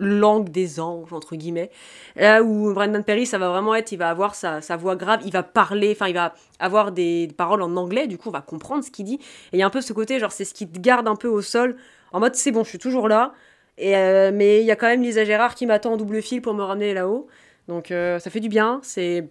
langue 0.00 0.48
des 0.48 0.80
anges, 0.80 1.12
entre 1.12 1.36
guillemets. 1.36 1.70
Là 2.16 2.42
où 2.42 2.72
Brendan 2.72 3.04
Perry, 3.04 3.26
ça 3.26 3.38
va 3.38 3.50
vraiment 3.50 3.74
être, 3.74 3.92
il 3.92 3.98
va 3.98 4.10
avoir 4.10 4.34
sa, 4.34 4.60
sa 4.60 4.76
voix 4.76 4.96
grave, 4.96 5.20
il 5.24 5.32
va 5.32 5.42
parler, 5.42 5.92
enfin, 5.92 6.08
il 6.08 6.14
va 6.14 6.34
avoir 6.58 6.90
des 6.90 7.28
paroles 7.36 7.62
en 7.62 7.76
anglais, 7.76 8.06
du 8.06 8.18
coup, 8.18 8.30
on 8.30 8.32
va 8.32 8.40
comprendre 8.40 8.82
ce 8.82 8.90
qu'il 8.90 9.04
dit. 9.04 9.20
Et 9.52 9.56
il 9.56 9.58
y 9.58 9.62
a 9.62 9.66
un 9.66 9.70
peu 9.70 9.82
ce 9.82 9.92
côté, 9.92 10.18
genre, 10.18 10.32
c'est 10.32 10.44
ce 10.44 10.54
qui 10.54 10.66
te 10.66 10.78
garde 10.80 11.06
un 11.06 11.16
peu 11.16 11.28
au 11.28 11.42
sol, 11.42 11.76
en 12.12 12.20
mode, 12.20 12.34
c'est 12.34 12.50
bon, 12.50 12.64
je 12.64 12.70
suis 12.70 12.78
toujours 12.78 13.08
là. 13.08 13.32
Et, 13.78 13.96
euh, 13.96 14.30
mais 14.34 14.60
il 14.60 14.66
y 14.66 14.70
a 14.70 14.76
quand 14.76 14.88
même 14.88 15.02
Lisa 15.02 15.24
Gérard 15.24 15.54
qui 15.54 15.66
m'attend 15.66 15.92
en 15.92 15.96
double 15.96 16.22
fil 16.22 16.42
pour 16.42 16.54
me 16.54 16.62
ramener 16.62 16.92
là-haut. 16.94 17.28
Donc, 17.68 17.90
euh, 17.90 18.18
ça 18.18 18.30
fait 18.30 18.40
du 18.40 18.48
bien. 18.48 18.80
C'est 18.82 19.28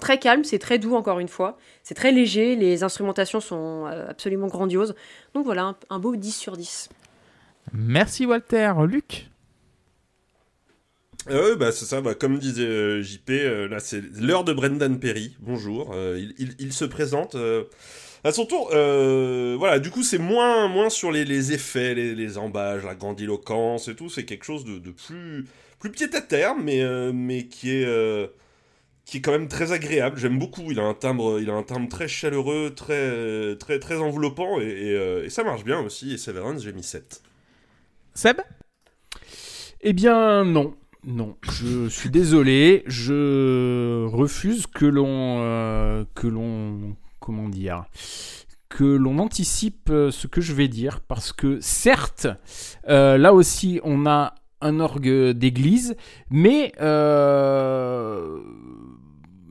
très 0.00 0.18
calme, 0.18 0.44
c'est 0.44 0.58
très 0.58 0.78
doux, 0.78 0.94
encore 0.94 1.20
une 1.20 1.28
fois. 1.28 1.56
C'est 1.82 1.94
très 1.94 2.12
léger, 2.12 2.56
les 2.56 2.82
instrumentations 2.82 3.40
sont 3.40 3.86
euh, 3.86 4.08
absolument 4.08 4.48
grandioses. 4.48 4.94
Donc 5.34 5.44
voilà, 5.44 5.64
un, 5.64 5.76
un 5.90 5.98
beau 5.98 6.16
10 6.16 6.32
sur 6.32 6.56
10. 6.56 6.88
Merci 7.72 8.26
Walter. 8.26 8.72
Luc? 8.86 9.28
Euh, 11.30 11.56
bah, 11.56 11.72
c'est 11.72 11.84
ça, 11.84 12.00
bah, 12.00 12.14
comme 12.14 12.38
disait 12.38 12.62
euh, 12.62 13.02
JP, 13.02 13.30
euh, 13.30 13.68
là 13.68 13.80
c'est 13.80 14.02
l'heure 14.18 14.44
de 14.44 14.52
Brendan 14.52 14.98
Perry. 14.98 15.36
Bonjour, 15.40 15.92
euh, 15.94 16.24
il, 16.38 16.72
se 16.72 16.84
présente 16.86 17.36
à 18.24 18.32
son 18.32 18.46
tour. 18.46 18.68
voilà, 18.70 19.78
du 19.78 19.90
coup 19.90 20.02
c'est 20.02 20.18
moins, 20.18 20.68
moins 20.68 20.90
sur 20.90 21.12
les, 21.12 21.24
les 21.24 21.52
effets, 21.52 21.94
les, 21.94 22.14
les 22.14 22.38
embages, 22.38 22.84
la 22.84 22.94
grandiloquence 22.94 23.88
et 23.88 23.94
tout. 23.94 24.08
C'est 24.08 24.24
quelque 24.24 24.44
chose 24.44 24.64
de, 24.64 24.78
de 24.78 24.90
plus, 24.90 25.46
plus 25.78 25.90
pied 25.90 26.08
à 26.14 26.20
terre, 26.20 26.54
mais, 26.56 26.82
mais 27.12 27.46
qui 27.46 27.70
est, 27.72 28.30
qui 29.04 29.18
est 29.18 29.20
quand 29.20 29.32
même 29.32 29.48
très 29.48 29.72
agréable. 29.72 30.18
J'aime 30.18 30.38
beaucoup. 30.38 30.70
Il 30.70 30.80
a 30.80 30.84
un 30.84 30.94
timbre, 30.94 31.40
il 31.40 31.50
a 31.50 31.54
un 31.54 31.62
timbre 31.62 31.88
très 31.88 32.08
chaleureux, 32.08 32.72
très, 32.74 33.56
très, 33.56 33.78
très 33.78 33.96
enveloppant 33.96 34.60
et, 34.60 35.22
et 35.24 35.30
ça 35.30 35.44
marche 35.44 35.64
bien 35.64 35.80
aussi. 35.80 36.14
Et 36.14 36.18
Severance, 36.18 36.62
j'ai 36.62 36.72
mis 36.72 36.82
7. 36.82 37.22
Seb? 38.14 38.40
Eh 39.80 39.92
bien, 39.92 40.44
non. 40.44 40.74
Non, 41.04 41.36
je 41.42 41.88
suis 41.88 42.10
désolé, 42.10 42.82
je 42.86 44.04
refuse 44.06 44.66
que 44.66 44.84
l'on, 44.84 45.38
euh, 45.40 46.04
que 46.14 46.26
l'on, 46.26 46.96
comment 47.20 47.48
dire, 47.48 47.84
que 48.68 48.84
l'on 48.84 49.18
anticipe 49.18 49.90
euh, 49.90 50.10
ce 50.10 50.26
que 50.26 50.40
je 50.40 50.52
vais 50.52 50.68
dire, 50.68 51.00
parce 51.00 51.32
que 51.32 51.60
certes, 51.60 52.26
euh, 52.88 53.16
là 53.16 53.32
aussi, 53.32 53.80
on 53.84 54.06
a 54.06 54.34
un 54.60 54.80
orgue 54.80 55.30
d'église, 55.30 55.96
mais 56.30 56.72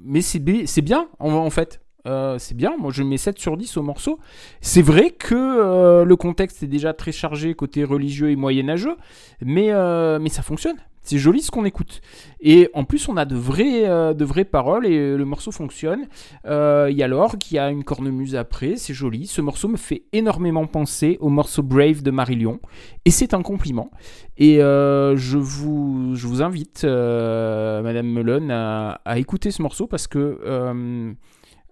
mais 0.03 0.21
c'est 0.21 0.39
bi- 0.39 0.67
c'est 0.67 0.81
bien 0.81 1.07
en, 1.19 1.31
en 1.33 1.49
fait. 1.49 1.81
Euh, 2.07 2.37
c'est 2.39 2.55
bien, 2.55 2.75
moi 2.77 2.91
je 2.91 3.03
mets 3.03 3.17
7 3.17 3.37
sur 3.37 3.57
10 3.57 3.77
au 3.77 3.83
morceau. 3.83 4.19
C'est 4.61 4.81
vrai 4.81 5.11
que 5.11 5.35
euh, 5.35 6.05
le 6.05 6.15
contexte 6.15 6.63
est 6.63 6.67
déjà 6.67 6.93
très 6.93 7.11
chargé 7.11 7.53
côté 7.53 7.83
religieux 7.83 8.31
et 8.31 8.35
moyenâgeux, 8.35 8.95
mais, 9.41 9.71
euh, 9.71 10.17
mais 10.19 10.29
ça 10.29 10.41
fonctionne. 10.41 10.77
C'est 11.03 11.17
joli 11.17 11.41
ce 11.41 11.51
qu'on 11.51 11.63
écoute. 11.63 12.01
Et 12.41 12.69
en 12.73 12.83
plus, 12.83 13.07
on 13.07 13.15
a 13.15 13.23
de 13.23 13.37
vraies, 13.37 14.43
paroles 14.43 14.85
et 14.85 15.15
le 15.15 15.23
morceau 15.23 15.51
fonctionne. 15.51 16.01
Il 16.43 16.97
y 16.97 17.01
a 17.03 17.07
l'orgue, 17.07 17.41
il 17.49 17.53
y 17.53 17.59
a 17.59 17.69
une 17.69 17.85
cornemuse 17.85 18.35
après, 18.35 18.75
c'est 18.75 18.93
joli. 18.93 19.25
Ce 19.25 19.39
morceau 19.39 19.69
me 19.69 19.77
fait 19.77 20.03
énormément 20.11 20.67
penser 20.67 21.17
au 21.21 21.29
morceau 21.29 21.63
Brave 21.63 22.01
de 22.03 22.11
Marillion. 22.11 22.59
Et 23.05 23.11
c'est 23.11 23.33
un 23.33 23.41
compliment. 23.41 23.89
Et 24.37 24.57
je, 24.57 25.37
vous, 25.37 26.41
invite, 26.41 26.83
Madame 26.83 28.11
Melon, 28.11 28.49
à 28.49 29.17
écouter 29.17 29.51
ce 29.51 29.61
morceau 29.61 29.87
parce 29.87 30.07
que 30.07 31.15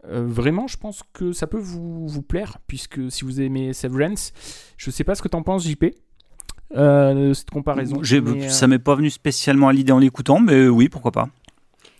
euh, 0.10 0.26
vraiment, 0.28 0.68
je 0.68 0.78
pense 0.78 1.02
que 1.14 1.32
ça 1.34 1.48
peut 1.48 1.60
vous, 1.60 2.08
vous 2.08 2.22
plaire. 2.22 2.58
Puisque 2.68 3.12
si 3.12 3.24
vous 3.26 3.42
aimez 3.42 3.74
Severance, 3.74 4.34
je 4.78 4.90
sais 4.92 5.04
pas 5.04 5.16
ce 5.16 5.22
que 5.22 5.28
t'en 5.28 5.42
penses, 5.44 5.68
JP. 5.68 5.86
euh, 6.76 7.30
de 7.30 7.34
cette 7.34 7.52
comparaison. 7.52 8.02
Mais, 8.02 8.46
euh, 8.46 8.50
Ça 8.50 8.68
m'est 8.68 8.80
pas 8.80 8.96
venu 8.96 9.10
spécialement 9.10 9.68
à 9.68 9.74
l'idée 9.74 9.92
en 9.92 10.00
l'écoutant, 10.00 10.40
mais 10.40 10.68
oui, 10.68 10.90
pourquoi 10.90 11.12
pas. 11.12 11.30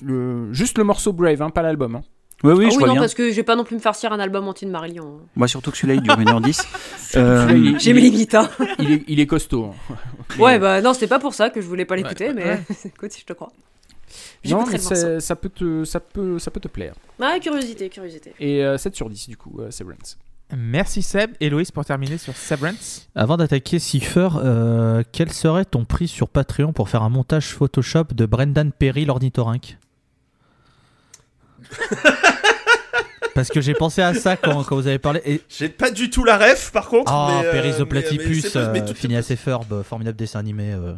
le- 0.02 0.52
juste 0.54 0.78
le 0.78 0.84
morceau 0.84 1.14
Brave, 1.14 1.42
hein, 1.42 1.50
pas 1.50 1.62
l'album. 1.62 1.96
hein. 1.96 2.02
Oui, 2.44 2.52
oui, 2.54 2.66
Ah 2.68 2.70
je 2.70 2.74
oui, 2.76 2.80
vois 2.80 2.88
non, 2.88 2.94
bien. 2.96 3.02
parce 3.02 3.14
que 3.14 3.30
je 3.30 3.36
vais 3.36 3.44
pas 3.44 3.56
non 3.56 3.64
plus 3.64 3.76
me 3.76 3.80
farcir 3.82 4.12
un 4.12 4.20
album 4.20 4.46
entier 4.48 4.68
de 4.68 4.72
Marillion. 4.72 5.20
hein. 5.22 5.26
Moi, 5.38 5.48
surtout 5.48 5.72
que 5.72 5.78
celui-là, 5.78 5.94
il 5.96 6.02
dure 6.02 6.18
1h10. 6.20 6.66
Euh, 7.16 7.76
J'ai 7.80 7.94
mes 7.94 8.02
limites, 8.02 8.36
hein. 8.36 8.50
il, 8.80 8.92
est, 8.92 9.04
il 9.08 9.20
est 9.22 9.26
costaud. 9.28 9.66
hein. 9.90 9.96
Ouais, 10.38 10.60
bah 10.60 10.82
non, 10.82 10.94
c'est 10.94 11.08
pas 11.08 11.20
pour 11.20 11.34
ça 11.34 11.50
que 11.50 11.62
je 11.62 11.66
voulais 11.68 11.86
pas 11.86 11.96
l'écouter, 11.96 12.28
Ouais, 12.28 12.34
mais 12.34 12.44
ouais. 12.44 12.62
écoute, 12.86 13.12
je 13.18 13.24
te 13.24 13.32
crois. 13.32 13.54
Non, 14.46 14.66
mais 14.66 14.78
ça, 14.78 15.20
ça 15.20 15.36
peut 15.36 15.50
te, 15.50 15.84
ça, 15.84 16.00
peut, 16.00 16.38
ça 16.40 16.52
peut 16.52 16.60
te 16.60 16.68
plaire. 16.68 16.94
Ouais, 17.20 17.40
curiosité, 17.40 17.90
curiosité. 17.90 18.34
Et 18.40 18.64
euh, 18.64 18.78
7 18.78 18.96
sur 18.96 19.10
10, 19.10 19.30
du 19.30 19.38
coup, 19.38 19.60
euh, 19.60 19.72
Severance. 19.72 20.18
Merci 20.56 21.02
Seb. 21.02 21.32
Et 21.40 21.50
Loïs 21.50 21.72
pour 21.72 21.84
terminer 21.86 22.18
sur 22.20 22.36
Severance. 22.36 23.08
Avant 23.16 23.36
d'attaquer 23.38 23.80
Cipher, 23.80 24.30
euh, 24.36 25.02
quel 25.12 25.32
serait 25.34 25.66
ton 25.66 25.86
prix 25.86 26.08
sur 26.08 26.30
Patreon 26.30 26.72
pour 26.72 26.88
faire 26.90 27.02
un 27.02 27.10
montage 27.10 27.48
Photoshop 27.48 28.06
de 28.14 28.26
Brendan 28.28 28.72
Perry, 28.72 29.06
l'ornithorynque? 29.06 29.78
Parce 33.34 33.50
que 33.50 33.60
j'ai 33.60 33.74
pensé 33.74 34.02
à 34.02 34.14
ça 34.14 34.38
quand, 34.38 34.64
quand 34.64 34.76
vous 34.78 34.88
avez 34.88 35.00
parlé. 35.00 35.22
Et... 35.26 35.42
J'ai 35.50 35.68
pas 35.68 35.92
du 35.92 36.10
tout 36.10 36.24
la 36.24 36.38
ref, 36.38 36.72
par 36.72 36.88
contre. 36.88 37.12
Ah, 37.14 37.40
mais, 37.42 37.48
euh, 37.48 37.52
Perry 37.52 37.72
the 37.72 37.74
mais- 37.74 37.80
mais 37.80 37.86
Platypus, 37.90 38.44
c'est 38.44 38.54
pas- 38.54 38.72
mais 38.72 38.82
euh, 38.82 38.88
tout- 38.88 38.94
Phineas 38.94 39.28
et 39.30 39.36
Ferb, 39.36 39.66
euh, 39.74 39.84
formidable 39.84 40.16
dessin 40.18 40.40
animé. 40.40 40.72
euh. 40.72 40.94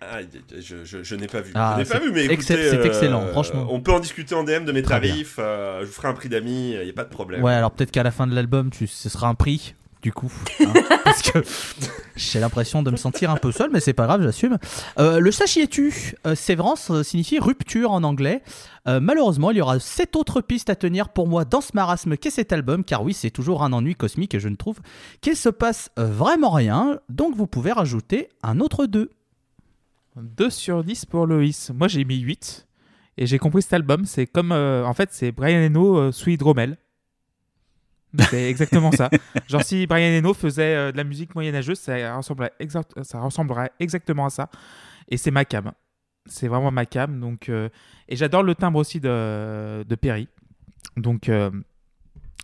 Ah, 0.00 0.20
je, 0.58 0.84
je- 0.84 1.02
je 1.02 1.14
n'ai 1.14 1.26
pas 1.26 1.40
vu. 1.42 1.52
Ah, 1.54 1.74
je 1.76 1.82
n'ai 1.82 1.88
pas 1.88 1.98
vu, 1.98 2.10
mais 2.10 2.24
écoutez, 2.24 2.42
c'est 2.70 2.78
euh, 2.78 2.84
excellent, 2.84 3.26
franchement. 3.28 3.66
On 3.70 3.80
peut 3.80 3.92
en 3.92 4.00
discuter 4.00 4.34
en 4.34 4.44
DM 4.44 4.64
de 4.64 4.72
mes 4.72 4.82
Très 4.82 4.94
tarifs. 5.00 5.36
euh, 5.38 5.80
je 5.80 5.86
vous 5.86 5.92
ferai 5.92 6.08
un 6.08 6.14
prix 6.14 6.28
d'amis, 6.30 6.72
il 6.72 6.84
n'y 6.84 6.90
a 6.90 6.94
pas 6.94 7.04
de 7.04 7.10
problème. 7.10 7.42
Ouais, 7.42 7.52
alors 7.52 7.70
peut-être 7.70 7.90
qu'à 7.90 8.02
la 8.02 8.10
fin 8.10 8.26
de 8.26 8.34
l'album, 8.34 8.70
tu... 8.70 8.86
ce 8.86 9.08
sera 9.10 9.28
un 9.28 9.34
prix, 9.34 9.74
du 10.02 10.10
coup. 10.12 10.32
hein, 10.60 10.72
parce 11.04 11.20
que 11.20 11.40
j'ai 12.16 12.40
l'impression 12.40 12.82
de 12.82 12.90
me 12.90 12.96
sentir 12.96 13.30
un 13.30 13.36
peu 13.36 13.52
seul, 13.52 13.68
mais 13.70 13.80
c'est 13.80 13.92
pas 13.92 14.06
grave, 14.06 14.22
j'assume. 14.22 14.56
Euh, 14.98 15.20
le 15.20 15.30
sachiez-tu 15.30 16.14
euh, 16.26 16.34
Sévrance 16.34 16.90
euh, 16.90 17.02
signifie 17.02 17.38
rupture 17.38 17.90
en 17.92 18.02
anglais. 18.02 18.42
Euh, 18.88 19.00
malheureusement, 19.00 19.50
il 19.50 19.58
y 19.58 19.60
aura 19.60 19.78
sept 19.80 20.16
autres 20.16 20.40
pistes 20.40 20.70
à 20.70 20.76
tenir 20.76 21.10
pour 21.10 21.28
moi 21.28 21.44
dans 21.44 21.60
ce 21.60 21.72
marasme 21.74 22.16
qu'est 22.16 22.30
cet 22.30 22.54
album, 22.54 22.84
car 22.84 23.02
oui, 23.02 23.12
c'est 23.12 23.30
toujours 23.30 23.62
un 23.62 23.74
ennui 23.74 23.94
cosmique 23.94 24.34
et 24.34 24.40
je 24.40 24.48
ne 24.48 24.56
trouve 24.56 24.78
qu'il 25.20 25.36
se 25.36 25.50
passe 25.50 25.90
euh, 25.98 26.06
vraiment 26.06 26.50
rien. 26.52 26.98
Donc 27.10 27.36
vous 27.36 27.46
pouvez 27.46 27.72
rajouter 27.72 28.30
un 28.42 28.60
autre 28.60 28.86
2. 28.86 29.10
2 30.16 30.50
sur 30.50 30.82
10 30.84 31.06
pour 31.06 31.26
Loïs. 31.26 31.70
Moi 31.74 31.88
j'ai 31.88 32.04
mis 32.04 32.18
8. 32.18 32.66
Et 33.16 33.26
j'ai 33.26 33.38
compris 33.38 33.62
cet 33.62 33.74
album, 33.74 34.04
c'est 34.06 34.26
comme. 34.26 34.50
euh, 34.52 34.84
en 34.86 34.94
fait, 34.94 35.10
c'est 35.12 35.30
Brian 35.30 35.58
Eno 35.66 35.98
euh, 35.98 36.12
sous 36.12 36.30
hydromel. 36.30 36.78
C'est 38.30 38.48
exactement 38.50 38.90
ça. 38.92 39.08
Genre, 39.48 39.62
si 39.62 39.86
Brian 39.86 40.18
Eno 40.18 40.34
faisait 40.34 40.74
euh, 40.74 40.92
de 40.92 40.96
la 40.96 41.04
musique 41.04 41.34
moyenâgeuse, 41.34 41.78
ça 41.78 42.16
ressemblerait, 42.16 42.52
exact- 42.58 43.02
ça 43.04 43.20
ressemblerait 43.20 43.70
exactement 43.78 44.26
à 44.26 44.30
ça. 44.30 44.48
Et 45.08 45.16
c'est 45.16 45.30
ma 45.30 45.44
cam. 45.44 45.70
C'est 46.26 46.48
vraiment 46.48 46.70
ma 46.72 46.86
cam. 46.86 47.20
Donc, 47.20 47.48
euh, 47.48 47.68
et 48.08 48.16
j'adore 48.16 48.42
le 48.42 48.54
timbre 48.54 48.78
aussi 48.80 49.00
de, 49.00 49.84
de 49.86 49.94
Perry. 49.94 50.28
Donc, 50.96 51.28
euh, 51.28 51.50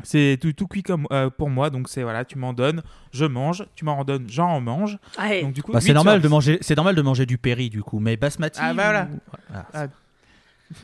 c'est 0.02 0.38
tout, 0.40 0.52
tout 0.52 0.66
cuit 0.66 0.82
comme, 0.82 1.06
euh, 1.12 1.30
pour 1.30 1.48
moi. 1.50 1.70
Donc, 1.70 1.88
c'est 1.88 2.02
voilà, 2.02 2.24
tu 2.24 2.38
m'en 2.38 2.52
donnes, 2.52 2.82
je 3.12 3.24
mange. 3.24 3.64
Tu 3.74 3.84
m'en 3.84 3.96
redonnes, 3.96 4.26
j'en 4.28 4.60
mange. 4.60 4.98
Allez, 5.16 5.42
Donc, 5.42 5.52
du 5.52 5.62
coup, 5.62 5.72
Bah, 5.72 5.80
8 5.80 5.86
c'est 5.86 5.94
normal 5.94 6.20
de 6.20 6.26
10. 6.28 6.30
manger, 6.30 6.58
c'est 6.60 6.76
normal 6.76 6.94
de 6.94 7.02
manger 7.02 7.26
du 7.26 7.38
Perry 7.38 7.70
du 7.70 7.82
coup, 7.82 7.98
mais 7.98 8.16
basmati. 8.16 8.60
Ah, 8.62 8.74
bah, 8.74 8.84
voilà. 8.84 9.08
Ah. 9.74 9.86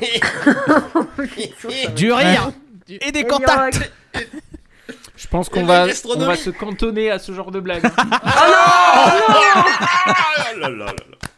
Du 1.96 2.12
rire 2.12 2.50
et 2.88 3.12
des 3.12 3.24
contacts. 3.24 3.92
Je 5.16 5.26
pense 5.28 5.48
qu'on 5.48 5.64
va, 5.64 5.86
on 6.16 6.18
va 6.18 6.36
se 6.36 6.50
cantonner 6.50 7.10
à 7.10 7.18
ce 7.18 7.32
genre 7.32 7.50
de 7.50 7.60
blague. 7.60 7.84
hein. 7.96 8.06
Ah 8.22 9.12
là 10.58 10.68
là 10.68 10.70
là 10.70 10.86
là. 10.86 11.28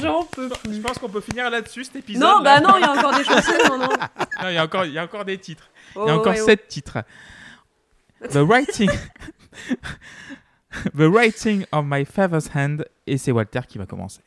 J'en 0.00 0.24
peux 0.24 0.50
Je 0.70 0.80
pense 0.80 0.98
qu'on 0.98 1.08
peut 1.08 1.20
finir 1.20 1.50
là-dessus 1.50 1.84
cet 1.84 1.96
épisode. 1.96 2.22
Non, 2.22 2.42
là. 2.42 2.60
bah 2.60 2.60
non, 2.60 2.76
il 2.76 2.80
y 2.80 2.84
a 2.84 2.92
encore 2.92 3.14
des 3.16 3.24
chansons, 3.24 3.52
non, 3.68 3.78
non. 3.78 3.88
Non, 3.88 4.48
il 4.48 4.54
y 4.54 4.58
a 4.58 4.64
encore, 4.64 4.84
il 4.84 4.92
y 4.92 4.98
a 4.98 5.04
encore 5.04 5.24
des 5.24 5.38
titres. 5.38 5.68
Oh, 5.94 6.04
il 6.04 6.08
y 6.08 6.10
a 6.10 6.16
encore 6.16 6.32
ouais, 6.32 6.40
oh. 6.40 6.46
sept 6.46 6.68
titres. 6.68 6.98
The 8.30 8.36
writing, 8.36 8.90
the 10.94 11.08
writing 11.08 11.64
of 11.72 11.84
my 11.86 12.04
father's 12.04 12.48
hand, 12.54 12.84
et 13.06 13.18
c'est 13.18 13.32
Walter 13.32 13.60
qui 13.68 13.78
va 13.78 13.86
commencer. 13.86 14.20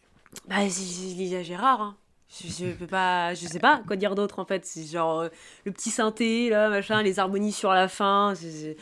Bah, 0.48 0.58
c'est 0.70 0.82
Lisa 1.16 1.44
Gérard. 1.44 1.82
Hein. 1.82 1.96
Je, 2.30 2.48
je 2.48 2.72
peux 2.74 2.88
pas, 2.88 3.34
je 3.34 3.48
sais 3.48 3.60
pas 3.60 3.82
quoi 3.88 3.96
dire 3.96 4.14
d'autre 4.14 4.38
en 4.40 4.46
fait. 4.46 4.66
C'est 4.66 4.86
genre 4.86 5.22
euh, 5.22 5.30
le 5.66 5.72
petit 5.72 5.90
synthé 5.90 6.50
là, 6.50 6.70
machin, 6.70 7.02
les 7.02 7.20
harmonies 7.20 7.52
sur 7.52 7.72
la 7.72 7.88
fin. 7.88 8.34
c'est- 8.36 8.78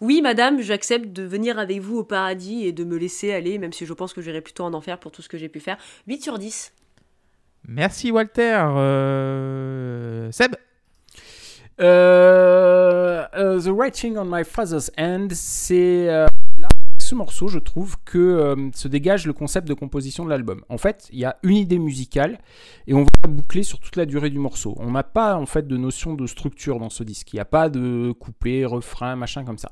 Oui, 0.00 0.20
madame, 0.20 0.60
j'accepte 0.60 1.12
de 1.12 1.22
venir 1.22 1.58
avec 1.58 1.80
vous 1.80 1.98
au 1.98 2.04
paradis 2.04 2.66
et 2.66 2.72
de 2.72 2.84
me 2.84 2.96
laisser 2.96 3.32
aller, 3.32 3.58
même 3.58 3.72
si 3.72 3.86
je 3.86 3.92
pense 3.94 4.12
que 4.12 4.20
j'irai 4.20 4.40
plutôt 4.40 4.64
en 4.64 4.74
enfer 4.74 4.98
pour 4.98 5.10
tout 5.10 5.22
ce 5.22 5.28
que 5.28 5.38
j'ai 5.38 5.48
pu 5.48 5.60
faire. 5.60 5.78
8 6.06 6.22
sur 6.22 6.38
10. 6.38 6.72
Merci 7.68 8.10
Walter. 8.10 8.62
Euh, 8.76 10.30
Seb. 10.32 10.54
Euh, 11.80 13.24
euh, 13.34 13.60
The 13.60 13.68
Writing 13.68 14.16
on 14.16 14.24
My 14.24 14.44
Father's 14.44 14.90
Hand, 14.98 15.32
c'est 15.34 16.08
euh, 16.08 16.26
ce 17.06 17.14
morceau, 17.14 17.46
je 17.46 17.60
trouve 17.60 17.96
que 18.04 18.18
euh, 18.18 18.70
se 18.74 18.88
dégage 18.88 19.26
le 19.26 19.32
concept 19.32 19.68
de 19.68 19.74
composition 19.74 20.24
de 20.24 20.30
l'album. 20.30 20.62
En 20.68 20.76
fait, 20.76 21.08
il 21.12 21.20
y 21.20 21.24
a 21.24 21.36
une 21.44 21.56
idée 21.56 21.78
musicale 21.78 22.40
et 22.88 22.94
on 22.94 23.04
va 23.04 23.28
boucler 23.28 23.62
sur 23.62 23.78
toute 23.78 23.94
la 23.94 24.06
durée 24.06 24.28
du 24.28 24.38
morceau. 24.38 24.74
On 24.78 24.90
n'a 24.90 25.04
pas 25.04 25.36
en 25.36 25.46
fait 25.46 25.68
de 25.68 25.76
notion 25.76 26.14
de 26.14 26.26
structure 26.26 26.80
dans 26.80 26.90
ce 26.90 27.04
disque. 27.04 27.32
Il 27.32 27.36
n'y 27.36 27.40
a 27.40 27.46
pas 27.46 27.68
de 27.68 28.12
couplet, 28.18 28.64
refrain, 28.64 29.14
machin 29.14 29.44
comme 29.44 29.58
ça. 29.58 29.70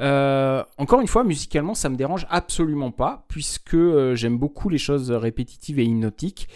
Euh, 0.00 0.64
encore 0.76 1.00
une 1.00 1.06
fois, 1.06 1.22
musicalement, 1.22 1.74
ça 1.74 1.88
me 1.88 1.94
dérange 1.94 2.26
absolument 2.30 2.90
pas 2.90 3.24
puisque 3.28 3.74
euh, 3.74 4.16
j'aime 4.16 4.36
beaucoup 4.36 4.68
les 4.68 4.78
choses 4.78 5.12
répétitives 5.12 5.78
et 5.78 5.84
hypnotiques. 5.84 6.48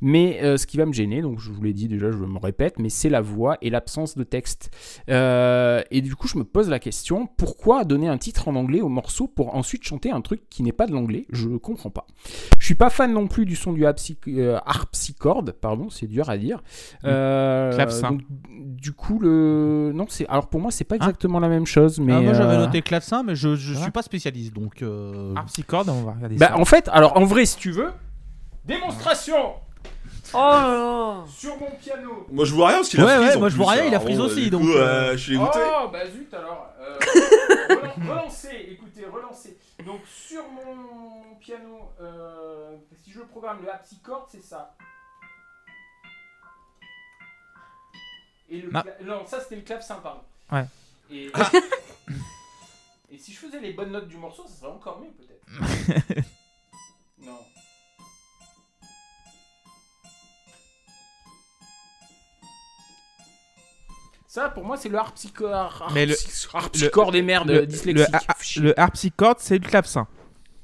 Mais 0.00 0.56
ce 0.56 0.66
qui 0.66 0.78
va 0.78 0.86
me 0.86 0.92
gêner, 0.92 1.20
donc 1.20 1.40
je 1.40 1.50
vous 1.50 1.62
l'ai 1.62 1.74
dit 1.74 1.88
déjà, 1.88 2.10
je 2.10 2.16
me 2.16 2.38
répète, 2.38 2.78
mais 2.78 2.88
c'est 2.88 3.10
la 3.10 3.20
voix 3.20 3.58
et 3.60 3.68
l'absence 3.68 4.16
de 4.16 4.24
texte. 4.24 4.70
Et 5.08 6.00
du 6.00 6.16
coup, 6.16 6.28
je 6.28 6.38
me 6.38 6.44
pose 6.44 6.68
la 6.68 6.78
question 6.78 7.28
pourquoi 7.36 7.84
donner 7.84 8.08
un 8.08 8.18
titre 8.18 8.48
en 8.48 8.56
anglais 8.56 8.80
au 8.80 8.88
morceau 8.88 9.28
pour 9.28 9.54
ensuite 9.54 9.73
chanter 9.82 10.10
un 10.10 10.20
truc 10.20 10.42
qui 10.50 10.62
n'est 10.62 10.72
pas 10.72 10.86
de 10.86 10.92
l'anglais 10.92 11.26
Je 11.32 11.48
comprends 11.56 11.90
pas. 11.90 12.06
Je 12.58 12.64
suis 12.64 12.74
pas 12.74 12.90
fan 12.90 13.12
non 13.12 13.26
plus 13.26 13.44
du 13.46 13.56
son 13.56 13.72
du 13.72 13.84
euh, 13.84 14.58
harpsichord, 14.66 15.44
pardon, 15.60 15.90
c'est 15.90 16.06
dur 16.06 16.30
à 16.30 16.36
dire. 16.38 16.62
Euh, 17.04 17.72
Clavecin. 17.74 18.10
donc, 18.12 18.20
du 18.28 18.92
coup, 18.92 19.18
le 19.18 19.92
non, 19.94 20.06
c'est 20.08 20.26
alors 20.28 20.48
pour 20.48 20.60
moi, 20.60 20.70
c'est 20.70 20.84
pas 20.84 20.96
exactement 20.96 21.40
la 21.40 21.48
même 21.48 21.66
chose, 21.66 21.98
mais 21.98 22.12
Ah, 22.12 22.20
moi 22.20 22.34
j'avais 22.34 22.54
euh, 22.54 22.66
noté 22.66 22.82
clavecin, 22.82 23.22
mais 23.22 23.34
je, 23.34 23.56
je 23.56 23.74
Ouais. 23.74 23.80
suis 23.82 23.90
pas 23.90 24.02
spécialiste 24.02 24.52
donc. 24.54 24.82
euh, 24.82 25.34
Harpsichord, 25.36 25.84
on 25.88 26.04
va 26.04 26.12
regarder 26.12 26.36
Bah, 26.36 26.48
ça. 26.48 26.58
en 26.58 26.64
fait, 26.64 26.88
alors 26.92 27.16
en 27.16 27.24
vrai, 27.24 27.44
si 27.46 27.56
tu 27.56 27.70
veux, 27.70 27.90
démonstration 28.64 29.36
Oh 30.34 30.38
là 30.38 31.24
sur 31.28 31.56
mon 31.58 31.70
piano. 31.76 32.26
Moi 32.30 32.44
je 32.44 32.54
vois 32.54 32.68
rien 32.68 32.76
parce 32.78 32.88
qu'il 32.88 33.00
a 33.00 33.04
Ouais, 33.04 33.16
frise. 33.16 33.28
ouais, 33.28 33.36
en 33.36 33.38
moi, 33.40 33.48
je 33.48 33.54
plus, 33.54 33.62
vois 33.62 33.72
rien, 33.72 33.84
il 33.84 33.86
a 33.86 33.90
alors 33.90 34.02
frise 34.02 34.18
bon, 34.18 34.24
aussi, 34.24 34.42
du 34.44 34.50
donc, 34.50 34.62
coup, 34.62 34.68
euh, 34.72 34.78
euh, 34.78 35.12
je 35.12 35.16
suis 35.22 35.32
dégoûté. 35.32 35.58
Oh, 35.64 35.88
bah 35.88 36.06
zut 36.10 36.34
alors. 36.34 36.68
Euh, 36.80 36.98
relan- 37.68 38.08
relancez, 38.08 38.66
écoutez, 38.70 39.06
relancez. 39.06 39.58
Donc 39.86 40.00
sur 40.06 40.42
mon 40.48 41.34
piano, 41.40 41.90
euh, 42.00 42.76
si 43.02 43.10
je 43.12 43.20
programme 43.20 43.62
le 43.62 43.70
harpsichord, 43.70 44.26
c'est 44.30 44.42
ça. 44.42 44.74
Et 48.50 48.60
le 48.60 48.70
Non. 48.70 48.80
cla- 48.80 49.04
non, 49.04 49.26
ça 49.26 49.40
c'était 49.40 49.56
le 49.56 49.62
clavecin, 49.62 49.96
pardon. 49.96 50.20
Ouais. 50.52 50.64
Et... 51.10 51.30
Et 53.10 53.18
si 53.18 53.32
je 53.32 53.38
faisais 53.38 53.60
les 53.60 53.72
bonnes 53.72 53.92
notes 53.92 54.08
du 54.08 54.16
morceau, 54.16 54.44
ça 54.48 54.54
serait 54.60 54.72
encore 54.72 55.00
mieux 55.00 55.10
peut-être. 55.12 55.46
non. 57.22 57.38
Ça, 64.34 64.48
pour 64.48 64.64
moi, 64.64 64.76
c'est 64.76 64.88
le 64.88 64.98
harpsichord. 64.98 65.92
Mais 65.94 66.06
le- 66.06 66.16
harpsichord 66.54 67.12
des 67.12 67.22
merdes 67.22 67.50
le, 67.52 67.66
dyslexiques. 67.66 68.08
le, 68.56 68.62
le 68.64 68.80
harpsichord, 68.80 69.36
c'est 69.38 69.54
le 69.54 69.60
clavecin. 69.64 70.08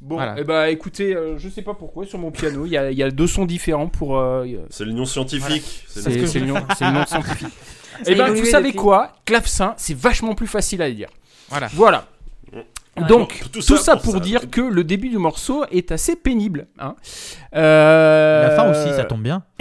Bon, 0.00 0.16
Voilà. 0.16 0.34
eh 0.38 0.42
ben, 0.42 0.64
écoutez, 0.64 1.14
euh, 1.14 1.38
je 1.38 1.48
sais 1.48 1.62
pas 1.62 1.74
pourquoi, 1.74 2.04
sur 2.04 2.18
mon 2.18 2.32
piano, 2.32 2.66
il 2.66 2.70
y 2.72 2.76
a, 2.76 2.90
il 2.90 2.98
y 2.98 3.02
a 3.04 3.12
deux 3.12 3.28
sons 3.28 3.44
différents 3.46 3.86
pour. 3.86 4.18
euh, 4.18 4.44
C'est 4.70 4.84
le 4.84 4.90
nom 4.90 5.04
scientifique. 5.04 5.84
C'est 5.86 6.00
c'est 6.02 6.10
le- 6.10 6.26
c'est 6.26 6.40
le 6.40 6.46
nom, 6.46 6.56
c'est 6.76 6.84
le 6.84 6.90
nom 6.90 7.06
scientifique. 7.06 7.46
Eh 8.06 8.14
ben, 8.16 8.24
évolué 8.26 8.40
vous 8.40 8.46
savez 8.50 8.68
depuis. 8.70 8.78
quoi? 8.78 9.12
Clavecin, 9.24 9.74
c'est 9.76 9.96
vachement 9.96 10.34
plus 10.34 10.46
facile 10.48 10.82
à 10.82 10.90
dire. 10.90 11.10
Voilà. 11.50 11.68
Voilà. 11.74 12.06
Ouais. 12.52 12.66
Donc, 13.08 13.38
Tout 13.42 13.48
tout, 13.50 13.62
ça 13.62 13.76
ça, 13.76 13.92
pour 13.96 14.02
pour 14.04 14.12
ça. 14.14 14.20
dire 14.20 14.50
que 14.50 14.62
le 14.62 14.82
début 14.82 15.10
du 15.10 15.18
morceau 15.18 15.64
est 15.70 15.92
assez 15.92 16.16
pénible. 16.16 16.66
hein. 16.80 16.96
Euh, 17.54 18.48
La 18.48 18.56
fin 18.56 18.68
aussi, 18.70 18.96
ça 18.96 19.04
tombe 19.04 19.22
bien. 19.22 19.44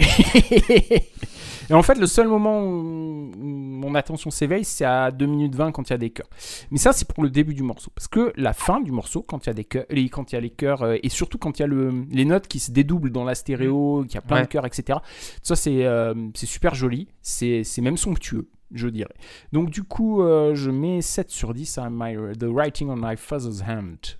Et 1.70 1.74
en 1.74 1.82
fait, 1.82 1.94
le 1.94 2.06
seul 2.06 2.26
moment 2.26 2.60
où 2.60 3.32
mon 3.36 3.94
attention 3.94 4.30
s'éveille, 4.30 4.64
c'est 4.64 4.84
à 4.84 5.10
2 5.12 5.24
minutes 5.26 5.54
20 5.54 5.70
quand 5.70 5.88
il 5.88 5.92
y 5.92 5.94
a 5.94 5.98
des 5.98 6.10
chœurs. 6.10 6.28
Mais 6.72 6.78
ça, 6.78 6.92
c'est 6.92 7.06
pour 7.06 7.22
le 7.22 7.30
début 7.30 7.54
du 7.54 7.62
morceau. 7.62 7.92
Parce 7.94 8.08
que 8.08 8.32
la 8.36 8.52
fin 8.52 8.80
du 8.80 8.90
morceau, 8.90 9.22
quand 9.22 9.46
il 9.46 9.48
y 9.48 9.50
a 9.50 9.54
des 9.54 9.64
chœurs, 9.64 9.86
les- 9.88 10.08
quand 10.08 10.32
il 10.32 10.34
y 10.34 10.38
a 10.38 10.40
les 10.40 10.50
chœurs, 10.50 10.82
euh, 10.82 10.96
et 11.02 11.08
surtout 11.08 11.38
quand 11.38 11.58
il 11.58 11.62
y 11.62 11.64
a 11.64 11.68
le, 11.68 12.04
les 12.10 12.24
notes 12.24 12.48
qui 12.48 12.58
se 12.58 12.72
dédoublent 12.72 13.10
dans 13.12 13.22
la 13.24 13.36
stéréo, 13.36 14.02
qu'il 14.04 14.16
y 14.16 14.18
a 14.18 14.20
plein 14.20 14.38
Ouais. 14.38 14.42
de 14.42 14.48
chœurs, 14.48 14.66
etc. 14.66 14.98
Ça, 15.42 15.54
c'est 15.54 15.84
euh, 15.86 16.12
c'est 16.34 16.46
super 16.46 16.74
joli. 16.74 17.06
C'est 17.22 17.62
c'est 17.62 17.82
même 17.82 17.96
somptueux, 17.96 18.48
je 18.72 18.88
dirais. 18.88 19.14
Donc, 19.52 19.70
du 19.70 19.84
coup, 19.84 20.22
euh, 20.22 20.56
je 20.56 20.70
mets 20.72 21.00
7 21.02 21.30
sur 21.30 21.54
10 21.54 21.78
à 21.78 21.88
my, 21.88 22.16
The 22.36 22.44
Writing 22.48 22.88
on 22.90 22.96
My 22.96 23.16
Father's 23.16 23.62
Hand. 23.62 24.18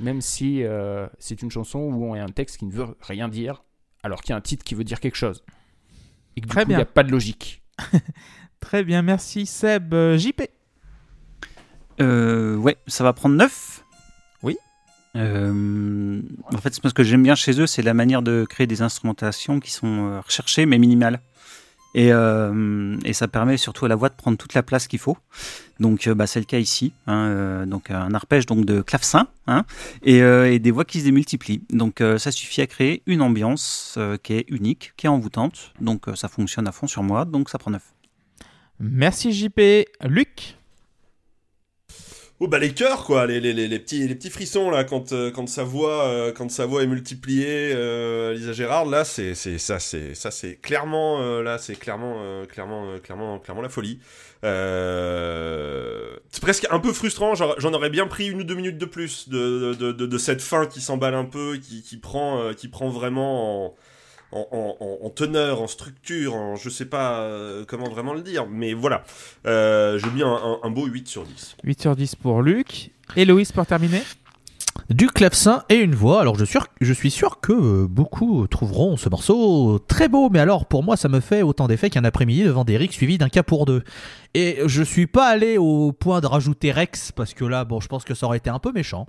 Même 0.00 0.20
si 0.20 0.62
euh, 0.62 1.06
c'est 1.18 1.42
une 1.42 1.50
chanson 1.50 1.80
où 1.80 2.04
on 2.04 2.14
a 2.14 2.22
un 2.22 2.28
texte 2.28 2.58
qui 2.58 2.66
ne 2.66 2.72
veut 2.72 2.86
rien 3.00 3.28
dire, 3.28 3.64
alors 4.04 4.20
qu'il 4.22 4.30
y 4.30 4.32
a 4.34 4.36
un 4.36 4.40
titre 4.40 4.62
qui 4.64 4.74
veut 4.76 4.84
dire 4.84 5.00
quelque 5.00 5.16
chose. 5.16 5.44
Et 6.36 6.40
que 6.40 6.46
du 6.46 6.50
Très 6.50 6.64
coup, 6.64 6.70
il 6.70 6.74
n'y 6.74 6.76
bien. 6.76 6.82
a 6.82 6.86
pas 6.86 7.02
de 7.02 7.10
logique. 7.10 7.62
Très 8.60 8.82
bien, 8.84 9.02
merci 9.02 9.46
Seb. 9.46 9.92
Euh, 9.94 10.16
JP. 10.18 10.42
Euh, 12.00 12.56
ouais, 12.56 12.76
ça 12.86 13.04
va 13.04 13.12
prendre 13.12 13.36
9. 13.36 13.84
Oui. 14.42 14.56
Euh, 15.16 16.20
en 16.52 16.58
fait, 16.58 16.74
c'est 16.74 16.80
parce 16.82 16.94
que 16.94 17.02
j'aime 17.04 17.22
bien 17.22 17.34
chez 17.34 17.60
eux, 17.60 17.66
c'est 17.66 17.82
la 17.82 17.94
manière 17.94 18.22
de 18.22 18.44
créer 18.48 18.66
des 18.66 18.82
instrumentations 18.82 19.60
qui 19.60 19.70
sont 19.70 20.20
recherchées 20.24 20.66
mais 20.66 20.78
minimales. 20.78 21.20
Et, 21.94 22.12
euh, 22.12 22.96
et 23.04 23.12
ça 23.12 23.28
permet 23.28 23.56
surtout 23.56 23.84
à 23.84 23.88
la 23.88 23.94
voix 23.94 24.08
de 24.08 24.14
prendre 24.14 24.36
toute 24.36 24.54
la 24.54 24.62
place 24.62 24.88
qu'il 24.88 24.98
faut. 24.98 25.16
Donc, 25.80 26.06
euh, 26.06 26.14
bah, 26.14 26.26
c'est 26.26 26.40
le 26.40 26.44
cas 26.44 26.58
ici. 26.58 26.92
hein, 27.06 27.28
euh, 27.28 27.66
donc, 27.66 27.90
un 27.90 28.12
arpège 28.14 28.46
donc 28.46 28.64
de 28.64 28.82
clavecin 28.82 29.28
hein, 29.46 29.64
et, 30.02 30.18
et 30.18 30.58
des 30.58 30.70
voix 30.70 30.84
qui 30.84 31.00
se 31.00 31.04
démultiplient. 31.04 31.62
Donc, 31.70 32.02
ça 32.18 32.30
suffit 32.30 32.60
à 32.60 32.66
créer 32.66 33.02
une 33.06 33.22
ambiance 33.22 33.98
qui 34.22 34.34
est 34.34 34.44
unique, 34.48 34.92
qui 34.96 35.06
est 35.06 35.10
envoûtante. 35.10 35.72
Donc, 35.80 36.06
ça 36.14 36.28
fonctionne 36.28 36.66
à 36.66 36.72
fond 36.72 36.86
sur 36.86 37.02
moi. 37.02 37.24
Donc, 37.24 37.48
ça 37.48 37.58
prend 37.58 37.70
9. 37.70 37.82
Merci 38.80 39.32
JP. 39.32 39.60
Luc? 40.02 40.56
Oh 42.44 42.46
bah 42.46 42.58
les 42.58 42.74
cœurs 42.74 43.04
quoi, 43.04 43.26
les, 43.26 43.40
les, 43.40 43.54
les, 43.54 43.68
les 43.68 43.78
petits, 43.78 44.06
les 44.06 44.14
petits 44.14 44.28
frissons 44.28 44.68
là 44.68 44.84
quand, 44.84 45.12
euh, 45.12 45.30
quand 45.30 45.48
sa 45.48 45.64
voix 45.64 46.04
euh, 46.04 46.30
quand 46.30 46.50
sa 46.50 46.66
voix 46.66 46.82
est 46.82 46.86
multipliée, 46.86 47.72
euh, 47.74 48.34
Lisa 48.34 48.52
Gérard 48.52 48.84
là 48.84 49.06
c'est 49.06 49.34
c'est 49.34 49.56
ça 49.56 49.78
c'est 49.78 50.14
ça 50.14 50.30
c'est 50.30 50.56
clairement 50.56 51.22
euh, 51.22 51.42
là 51.42 51.56
c'est 51.56 51.74
clairement 51.74 52.16
euh, 52.18 52.44
clairement 52.44 52.90
euh, 52.90 52.98
clairement 52.98 53.38
clairement 53.38 53.62
la 53.62 53.70
folie. 53.70 53.98
C'est 54.42 56.42
presque 56.42 56.66
un 56.70 56.80
peu 56.80 56.92
frustrant, 56.92 57.34
j'en 57.34 57.72
aurais 57.72 57.88
bien 57.88 58.06
pris 58.06 58.28
une 58.28 58.42
ou 58.42 58.44
deux 58.44 58.56
minutes 58.56 58.76
de 58.76 58.84
plus 58.84 59.30
de, 59.30 59.72
de, 59.72 59.92
de, 59.92 60.04
de 60.04 60.18
cette 60.18 60.42
fin 60.42 60.66
qui 60.66 60.82
s'emballe 60.82 61.14
un 61.14 61.24
peu, 61.24 61.56
qui, 61.56 61.80
qui 61.80 61.96
prend 61.96 62.52
qui 62.52 62.68
prend 62.68 62.90
vraiment 62.90 63.68
en, 63.68 63.74
en, 64.32 64.46
en- 64.50 64.76
en- 64.80 65.06
en 65.06 65.10
teneur, 65.10 65.60
en 65.62 65.66
structure, 65.66 66.34
en 66.34 66.56
je 66.56 66.68
sais 66.70 66.86
pas 66.86 67.20
euh, 67.20 67.64
comment 67.66 67.88
vraiment 67.88 68.14
le 68.14 68.22
dire, 68.22 68.46
mais 68.50 68.72
voilà. 68.74 69.04
Euh, 69.46 69.98
J'ai 69.98 70.10
mis 70.10 70.22
un, 70.22 70.28
un- 70.28 70.58
un 70.62 70.70
beau 70.70 70.86
8 70.86 71.06
sur 71.08 71.24
10. 71.24 71.56
8 71.64 71.80
sur 71.80 71.96
10 71.96 72.14
pour 72.16 72.42
Luc. 72.42 72.90
Héloïse 73.16 73.52
pour 73.52 73.66
terminer. 73.66 74.02
Du 74.90 75.06
clavecin 75.06 75.62
et 75.68 75.76
une 75.76 75.94
voix. 75.94 76.20
Alors 76.20 76.36
je 76.36 76.44
suis 76.44 76.52
sûr, 76.52 76.66
je 76.80 76.92
suis 76.92 77.10
sûr 77.10 77.40
que 77.40 77.52
euh, 77.52 77.86
beaucoup 77.88 78.46
trouveront 78.48 78.96
ce 78.96 79.08
morceau 79.08 79.78
très 79.86 80.08
beau, 80.08 80.28
mais 80.30 80.40
alors 80.40 80.66
pour 80.66 80.82
moi 80.82 80.96
ça 80.96 81.08
me 81.08 81.20
fait 81.20 81.42
autant 81.42 81.68
d'effet 81.68 81.90
qu'un 81.90 82.04
après-midi 82.04 82.42
devant 82.42 82.64
Derrick 82.64 82.92
suivi 82.92 83.16
d'un 83.16 83.28
cas 83.28 83.42
pour 83.44 83.66
deux. 83.66 83.82
Et 84.36 84.58
je 84.66 84.82
suis 84.82 85.06
pas 85.06 85.28
allé 85.28 85.58
au 85.58 85.92
point 85.92 86.20
de 86.20 86.26
rajouter 86.26 86.72
Rex 86.72 87.12
parce 87.12 87.34
que 87.34 87.44
là 87.44 87.64
bon 87.64 87.78
je 87.80 87.86
pense 87.86 88.02
que 88.02 88.14
ça 88.14 88.26
aurait 88.26 88.38
été 88.38 88.50
un 88.50 88.58
peu 88.58 88.72
méchant. 88.72 89.06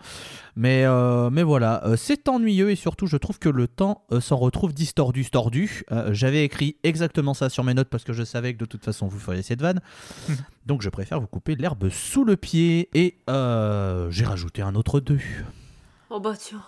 Mais 0.56 0.84
euh, 0.86 1.30
mais 1.32 1.42
voilà, 1.42 1.84
Euh, 1.86 1.96
c'est 1.98 2.30
ennuyeux 2.30 2.70
et 2.70 2.76
surtout 2.76 3.08
je 3.08 3.18
trouve 3.18 3.40
que 3.40 3.50
le 3.50 3.68
temps 3.68 4.06
euh, 4.12 4.22
s'en 4.22 4.38
retrouve 4.38 4.72
distordu, 4.74 5.26
tordu. 5.26 5.84
Euh, 5.92 6.14
J'avais 6.14 6.44
écrit 6.46 6.78
exactement 6.84 7.34
ça 7.34 7.50
sur 7.50 7.64
mes 7.64 7.74
notes 7.74 7.90
parce 7.90 8.04
que 8.04 8.14
je 8.14 8.24
savais 8.24 8.54
que 8.54 8.60
de 8.60 8.66
toute 8.66 8.86
façon 8.86 9.08
vous 9.08 9.18
feriez 9.20 9.42
cette 9.42 9.62
vanne. 9.62 9.82
Donc 10.68 10.82
je 10.84 10.90
préfère 10.90 11.20
vous 11.20 11.28
couper 11.28 11.56
l'herbe 11.56 11.90
sous 11.90 12.24
le 12.24 12.36
pied 12.38 12.90
et 12.94 13.18
euh, 13.30 14.10
j'ai 14.12 14.26
rajouté 14.26 14.62
un 14.62 14.76
autre 14.76 15.00
2. 15.00 15.20
Oh 16.12 16.20
bah 16.20 16.34
tiens. 16.38 16.62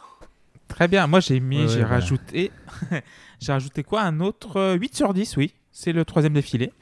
Très 0.68 0.88
bien. 0.90 1.08
Moi, 1.08 1.22
j'ai 1.22 1.40
mis, 1.40 1.62
Ouais, 1.62 1.68
j'ai 1.68 1.76
ouais, 1.76 1.82
voilà. 1.84 1.96
rajouté, 2.02 2.52
j'ai 3.40 3.52
rajouté 3.54 3.84
quoi? 3.84 4.02
Un 4.02 4.20
autre 4.20 4.58
euh, 4.58 4.74
8 4.74 4.96
sur 4.96 5.14
10, 5.14 5.38
oui. 5.38 5.54
C'est 5.72 5.94
le 5.94 6.04
troisième 6.04 6.34
défilé. 6.34 6.74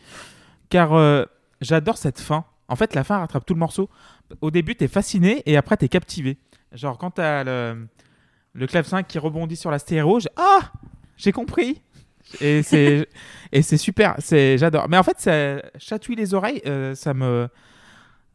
Car 0.69 0.93
euh, 0.93 1.25
j'adore 1.61 1.97
cette 1.97 2.19
fin. 2.19 2.45
En 2.67 2.75
fait, 2.75 2.95
la 2.95 3.03
fin 3.03 3.19
rattrape 3.19 3.45
tout 3.45 3.53
le 3.53 3.59
morceau. 3.59 3.89
Au 4.41 4.49
début, 4.51 4.75
t'es 4.75 4.87
fasciné 4.87 5.43
et 5.45 5.55
après, 5.57 5.77
t'es 5.77 5.87
captivé. 5.89 6.37
Genre, 6.71 6.97
quand 6.97 7.11
t'as 7.11 7.43
le, 7.43 7.87
le 8.53 8.67
clavecin 8.67 9.03
qui 9.03 9.19
rebondit 9.19 9.55
sur 9.55 9.69
la 9.71 9.79
stéréo, 9.79 10.19
j'ai 10.19 10.29
Ah 10.35 10.71
J'ai 11.17 11.31
compris 11.31 11.81
Et 12.41 12.63
c'est 12.63 13.77
super. 13.77 14.15
J'adore. 14.57 14.89
Mais 14.89 14.97
en 14.97 15.03
fait, 15.03 15.19
ça 15.19 15.61
chatouille 15.77 16.15
les 16.15 16.33
oreilles. 16.33 16.61
euh, 16.65 16.95
ça 16.95 17.13
me. 17.13 17.47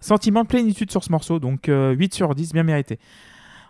Sentiment 0.03 0.45
de 0.45 0.49
plénitude 0.49 0.91
sur 0.91 1.05
ce 1.05 1.12
morceau. 1.12 1.39
Donc, 1.41 1.68
euh, 1.68 1.91
8 1.93 2.14
sur 2.14 2.35
10, 2.35 2.53
bien 2.55 2.62
mérité. 2.62 2.99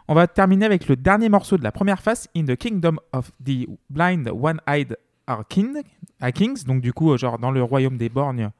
On 0.06 0.14
va 0.14 0.26
terminer 0.28 0.66
avec 0.66 0.86
le 0.88 0.94
dernier 0.96 1.28
morceau 1.28 1.56
de 1.56 1.64
la 1.64 1.72
première 1.72 2.00
phase, 2.02 2.28
In 2.36 2.44
the 2.44 2.56
Kingdom 2.56 2.96
of 3.12 3.32
the 3.44 3.66
Blind 3.88 4.28
One-Eyed 4.28 4.96
are, 5.26 5.46
king, 5.48 5.82
are 6.20 6.32
Kings. 6.32 6.64
Donc, 6.64 6.82
du 6.82 6.92
coup, 6.92 7.16
genre 7.16 7.38
dans 7.38 7.50
le 7.50 7.62
royaume 7.62 7.96
des 7.96 8.08
borgnes. 8.08 8.50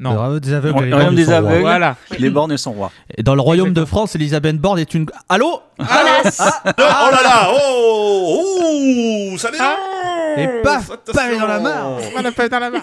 Non. 0.00 0.12
Le 0.12 0.18
royaume 0.18 0.40
des 0.40 0.52
aveugles. 0.54 0.84
Les 0.84 0.90
le 0.90 0.94
royaume 0.96 1.14
des 1.14 1.30
aveugles. 1.30 1.60
Voilà. 1.60 1.96
Les 2.18 2.30
bornes 2.30 2.56
sont 2.56 2.72
rois. 2.72 2.92
Et 3.16 3.22
dans 3.22 3.34
le 3.34 3.40
royaume 3.40 3.72
de. 3.72 3.84
France, 3.84 4.14
Elisabeth 4.14 4.58
Borne 4.58 4.78
est 4.78 4.94
une. 4.94 5.06
Allô 5.28 5.60
Menace 5.78 6.40
oh 6.66 6.70
là 6.76 7.20
là 7.22 7.48
Oh 7.50 8.44
Oh 9.34 9.38
Ça 9.38 9.50
dénonce 9.50 10.38
Et 10.38 10.62
paf, 10.62 10.90
pavé 11.12 11.38
dans 11.38 11.46
la 11.46 11.60
mare. 11.60 11.98
On 12.16 12.24
a 12.24 12.30
fait 12.32 12.48
dans 12.48 12.58
la 12.60 12.70
main. 12.70 12.82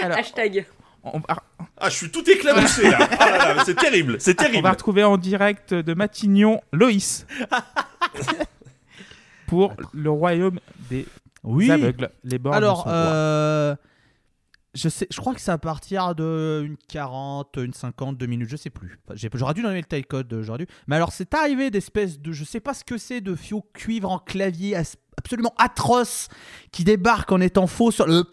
Alors, 0.00 0.18
Hashtag. 0.18 0.66
on, 1.04 1.18
va- 1.20 1.36
Ah, 1.78 1.88
je 1.88 1.94
suis 1.96 2.10
tout 2.10 2.28
éclaboussé 2.28 2.90
là 2.90 2.98
Oh 3.00 3.14
là 3.18 3.54
là, 3.54 3.62
c'est 3.64 3.76
terrible, 3.76 4.16
c'est 4.18 4.38
on 4.40 4.44
terrible 4.44 4.62
va 4.64 4.70
retrouver 4.72 5.04
en 5.04 5.16
direct 5.16 5.72
de 5.72 5.94
Matignon 5.94 6.60
Loïs. 6.72 7.26
pour 9.46 9.74
le 9.92 10.10
royaume 10.10 10.58
des 10.90 11.06
Oui. 11.42 11.70
aveugles. 11.70 12.10
Les 12.24 12.38
borgnes 12.38 12.56
Alors, 12.56 12.78
sont 12.78 12.82
rois. 12.84 12.92
euh, 12.92 13.76
je 14.74 14.88
sais, 14.88 15.06
je 15.10 15.20
crois 15.20 15.34
que 15.34 15.40
c'est 15.40 15.50
à 15.50 15.58
partir 15.58 16.14
de 16.14 16.62
une 16.64 16.76
40, 16.88 17.56
une 17.56 17.72
50, 17.72 18.16
deux 18.16 18.26
minutes, 18.26 18.48
je 18.48 18.56
sais 18.56 18.70
plus. 18.70 19.00
J'aurais 19.34 19.54
dû 19.54 19.62
donner 19.62 19.78
le 19.80 19.84
taille 19.84 20.04
code. 20.04 20.32
Mais 20.86 20.96
alors, 20.96 21.12
c'est 21.12 21.34
arrivé 21.34 21.70
d'espèces 21.70 22.20
de, 22.20 22.32
je 22.32 22.44
sais 22.44 22.60
pas 22.60 22.74
ce 22.74 22.84
que 22.84 22.96
c'est, 22.96 23.20
de 23.20 23.34
fio 23.34 23.64
cuivre 23.74 24.10
en 24.10 24.18
clavier 24.18 24.76
absolument 25.18 25.54
atroce 25.58 26.28
qui 26.72 26.84
débarque 26.84 27.30
en 27.32 27.40
étant 27.40 27.66
faux 27.66 27.90
sur 27.90 28.06
le. 28.06 28.24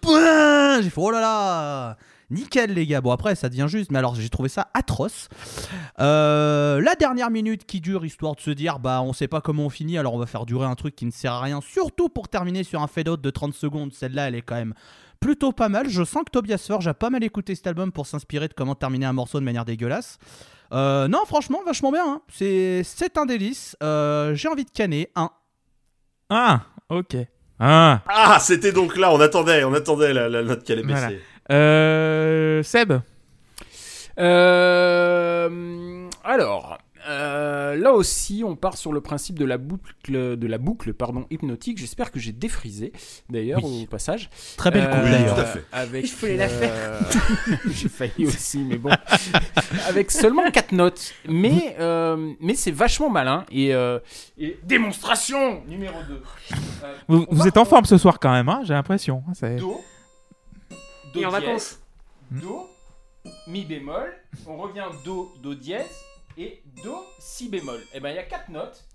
J'ai 0.82 0.90
fait 0.90 1.02
oh 1.02 1.12
là 1.12 1.22
là. 1.22 1.98
Nickel 2.30 2.74
les 2.74 2.86
gars. 2.86 3.00
Bon 3.00 3.12
après 3.12 3.36
ça 3.36 3.48
devient 3.48 3.68
juste, 3.70 3.90
mais 3.90 4.00
alors 4.00 4.16
j'ai 4.16 4.30
trouvé 4.30 4.50
ça 4.50 4.68
atroce. 4.74 5.30
Euh, 6.00 6.82
la 6.82 6.96
dernière 6.96 7.30
minute 7.30 7.66
qui 7.66 7.80
dure 7.80 8.06
histoire 8.06 8.36
de 8.36 8.42
se 8.42 8.52
dire 8.52 8.80
bah 8.80 9.02
on 9.02 9.14
sait 9.14 9.30
pas 9.30 9.40
comment 9.40 9.66
on 9.66 9.70
finit 9.70 9.98
alors 9.98 10.14
on 10.14 10.20
va 10.20 10.26
faire 10.26 10.46
durer 10.46 10.66
un 10.66 10.76
truc 10.76 10.94
qui 10.96 11.06
ne 11.06 11.12
sert 11.12 11.32
à 11.32 11.42
rien. 11.42 11.62
Surtout 11.62 12.10
pour 12.10 12.28
terminer 12.28 12.64
sur 12.64 12.82
un 12.82 12.88
fade 12.88 13.08
out 13.08 13.22
de 13.22 13.30
30 13.30 13.54
secondes. 13.54 13.94
Celle-là 13.94 14.28
elle 14.28 14.36
est 14.36 14.42
quand 14.42 14.56
même 14.56 14.74
plutôt 15.20 15.52
pas 15.52 15.70
mal. 15.70 15.90
Je 15.90 16.04
sens 16.04 16.24
que 16.26 16.32
Tobias 16.32 16.64
Forge 16.68 16.88
a 16.88 16.94
pas 16.94 17.10
mal 17.10 17.24
écouté 17.24 17.56
cet 17.56 17.68
album 17.68 17.92
pour 17.92 18.06
s'inspirer 18.08 18.48
de 18.48 18.54
comment 18.54 18.76
terminer 18.76 19.06
un 19.06 19.14
morceau 19.14 19.40
de 19.40 19.46
manière 19.46 19.66
dégueulasse. 19.66 20.18
Euh, 20.74 21.08
non 21.08 21.20
franchement 21.26 21.60
vachement 21.66 21.92
bien. 21.92 22.06
hein. 22.06 22.22
C'est 22.30 22.82
c'est 22.84 23.18
un 23.18 23.26
délice. 23.26 23.76
Euh, 23.82 24.36
j'ai 24.36 24.48
envie 24.50 24.66
de 24.66 24.72
canner 24.72 25.10
un. 25.16 25.30
Ah, 26.30 26.62
ok. 26.90 27.16
Ah. 27.60 28.02
Ah, 28.08 28.38
c'était 28.40 28.72
donc 28.72 28.98
là, 28.98 29.12
on 29.12 29.20
attendait, 29.20 29.64
on 29.64 29.74
attendait 29.74 30.14
la, 30.14 30.28
la 30.30 30.44
note 30.44 30.64
qui 30.64 30.74
allait 30.74 30.84
baisser. 30.84 31.00
Voilà. 31.00 31.18
Euh, 31.52 32.62
Seb? 32.64 32.94
Euh, 34.20 36.08
alors, 36.24 36.78
euh, 37.08 37.76
là 37.76 37.94
aussi, 37.94 38.44
on 38.46 38.56
part 38.56 38.78
sur 38.78 38.92
le 38.94 39.02
principe 39.02 39.38
de 39.40 39.46
la 39.46 39.58
boucle, 39.58 40.36
de 40.38 40.48
la 40.48 40.58
boucle 40.58 40.94
pardon, 40.94 41.26
hypnotique. 41.30 41.78
J'espère 41.78 42.12
que 42.12 42.20
j'ai 42.20 42.32
défrisé, 42.32 42.92
d'ailleurs, 43.30 43.64
Oui. 43.64 43.84
au 43.84 43.90
passage. 43.90 44.30
Très 44.58 44.72
belle 44.72 44.84
Euh, 44.84 44.94
coupe 44.94 45.10
d'ailleurs. 45.10 45.36
tout 45.36 45.42
à 45.42 45.46
fait. 45.46 45.64
Avec, 45.72 46.06
Je 46.06 46.16
voulais 46.16 46.38
la 46.38 46.46
euh, 46.50 47.00
j'ai 47.68 47.90
failli 47.90 48.26
aussi, 48.28 48.60
mais 48.60 48.78
bon. 48.78 48.90
avec 49.88 50.12
seulement 50.12 50.50
4 50.52 50.72
notes. 50.74 51.14
Mais, 51.28 51.76
euh, 51.80 52.34
mais 52.40 52.56
c'est 52.56 52.72
vachement 52.72 53.10
malin. 53.10 53.46
Et, 53.52 53.74
euh, 53.74 54.00
et 54.38 54.60
démonstration 54.64 55.64
numéro 55.68 55.98
2. 56.08 56.22
Vous, 57.08 57.26
vous 57.30 57.48
êtes 57.48 57.58
en 57.58 57.66
forme 57.66 57.86
ce 57.86 57.98
soir 57.98 58.20
quand 58.20 58.32
même, 58.32 58.50
hein, 58.50 58.62
j'ai 58.64 58.74
l'impression. 58.74 59.24
Do. 59.58 59.82
Do 61.14 61.20
Et 61.22 61.26
en 61.26 61.30
dièse, 61.30 61.42
vacances. 61.42 61.80
Do. 62.32 62.68
Mi 63.48 63.66
bémol. 63.66 64.14
On 64.46 64.58
revient 64.58 64.86
Do, 65.06 65.32
Do 65.42 65.54
dièse 65.56 65.86
et 66.38 66.62
Do, 66.84 67.04
Si 67.20 67.50
bémol. 67.50 67.82
Et 67.94 68.00
bien 68.00 68.12
il 68.12 68.16
y 68.16 68.20
a 68.20 68.24
quatre 68.24 68.50
notes. 68.50 68.86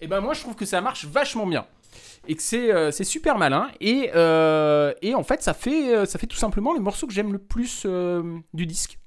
Et 0.00 0.06
ben 0.06 0.20
moi 0.20 0.32
je 0.32 0.40
trouve 0.40 0.54
que 0.54 0.64
ça 0.64 0.80
marche 0.80 1.04
vachement 1.04 1.46
bien. 1.46 1.66
Et 2.26 2.34
que 2.34 2.42
c'est 2.42 2.72
euh, 2.72 2.90
super 2.90 3.36
malin. 3.38 3.68
Et, 3.80 4.10
euh, 4.14 4.92
et, 5.02 5.14
en 5.14 5.22
fait 5.22 5.42
ça, 5.42 5.54
fait 5.54 5.94
euh, 5.94 6.04
ça 6.06 6.18
fait 6.18 6.26
tout 6.26 6.36
simplement 6.36 6.72
le 6.72 6.80
morceau 6.80 7.06
que 7.06 7.12
j'aime 7.12 7.32
le 7.32 7.38
plus 7.38 7.84
euh, 7.84 8.38
du 8.54 8.66
disque. 8.66 8.98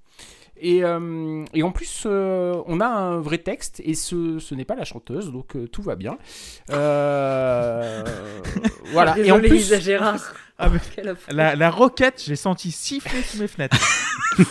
Et, 0.63 0.83
et, 0.83 1.63
en 1.63 1.71
plus, 1.71 2.05
on 2.05 2.81
a 2.81 2.85
un 2.85 3.19
vrai 3.19 3.39
texte 3.39 3.81
et 3.83 3.95
ce, 3.95 4.37
ce 4.37 4.53
n'est 4.53 4.63
pas 4.63 4.75
la 4.75 4.85
chanteuse, 4.85 5.31
donc 5.31 5.57
tout 5.71 5.81
va 5.81 5.95
bien. 5.95 6.19
voilà. 8.91 9.17
Et 9.17 9.31
en 9.31 9.39
plus, 9.39 9.73
ah, 10.61 10.69
mais 10.69 10.79
Quelle 10.95 11.09
affreux. 11.09 11.33
La, 11.33 11.55
la 11.55 11.71
roquette, 11.71 12.21
j'ai 12.23 12.35
senti 12.35 12.71
siffler 12.71 13.23
sous 13.23 13.39
mes 13.39 13.47
fenêtres. 13.47 13.77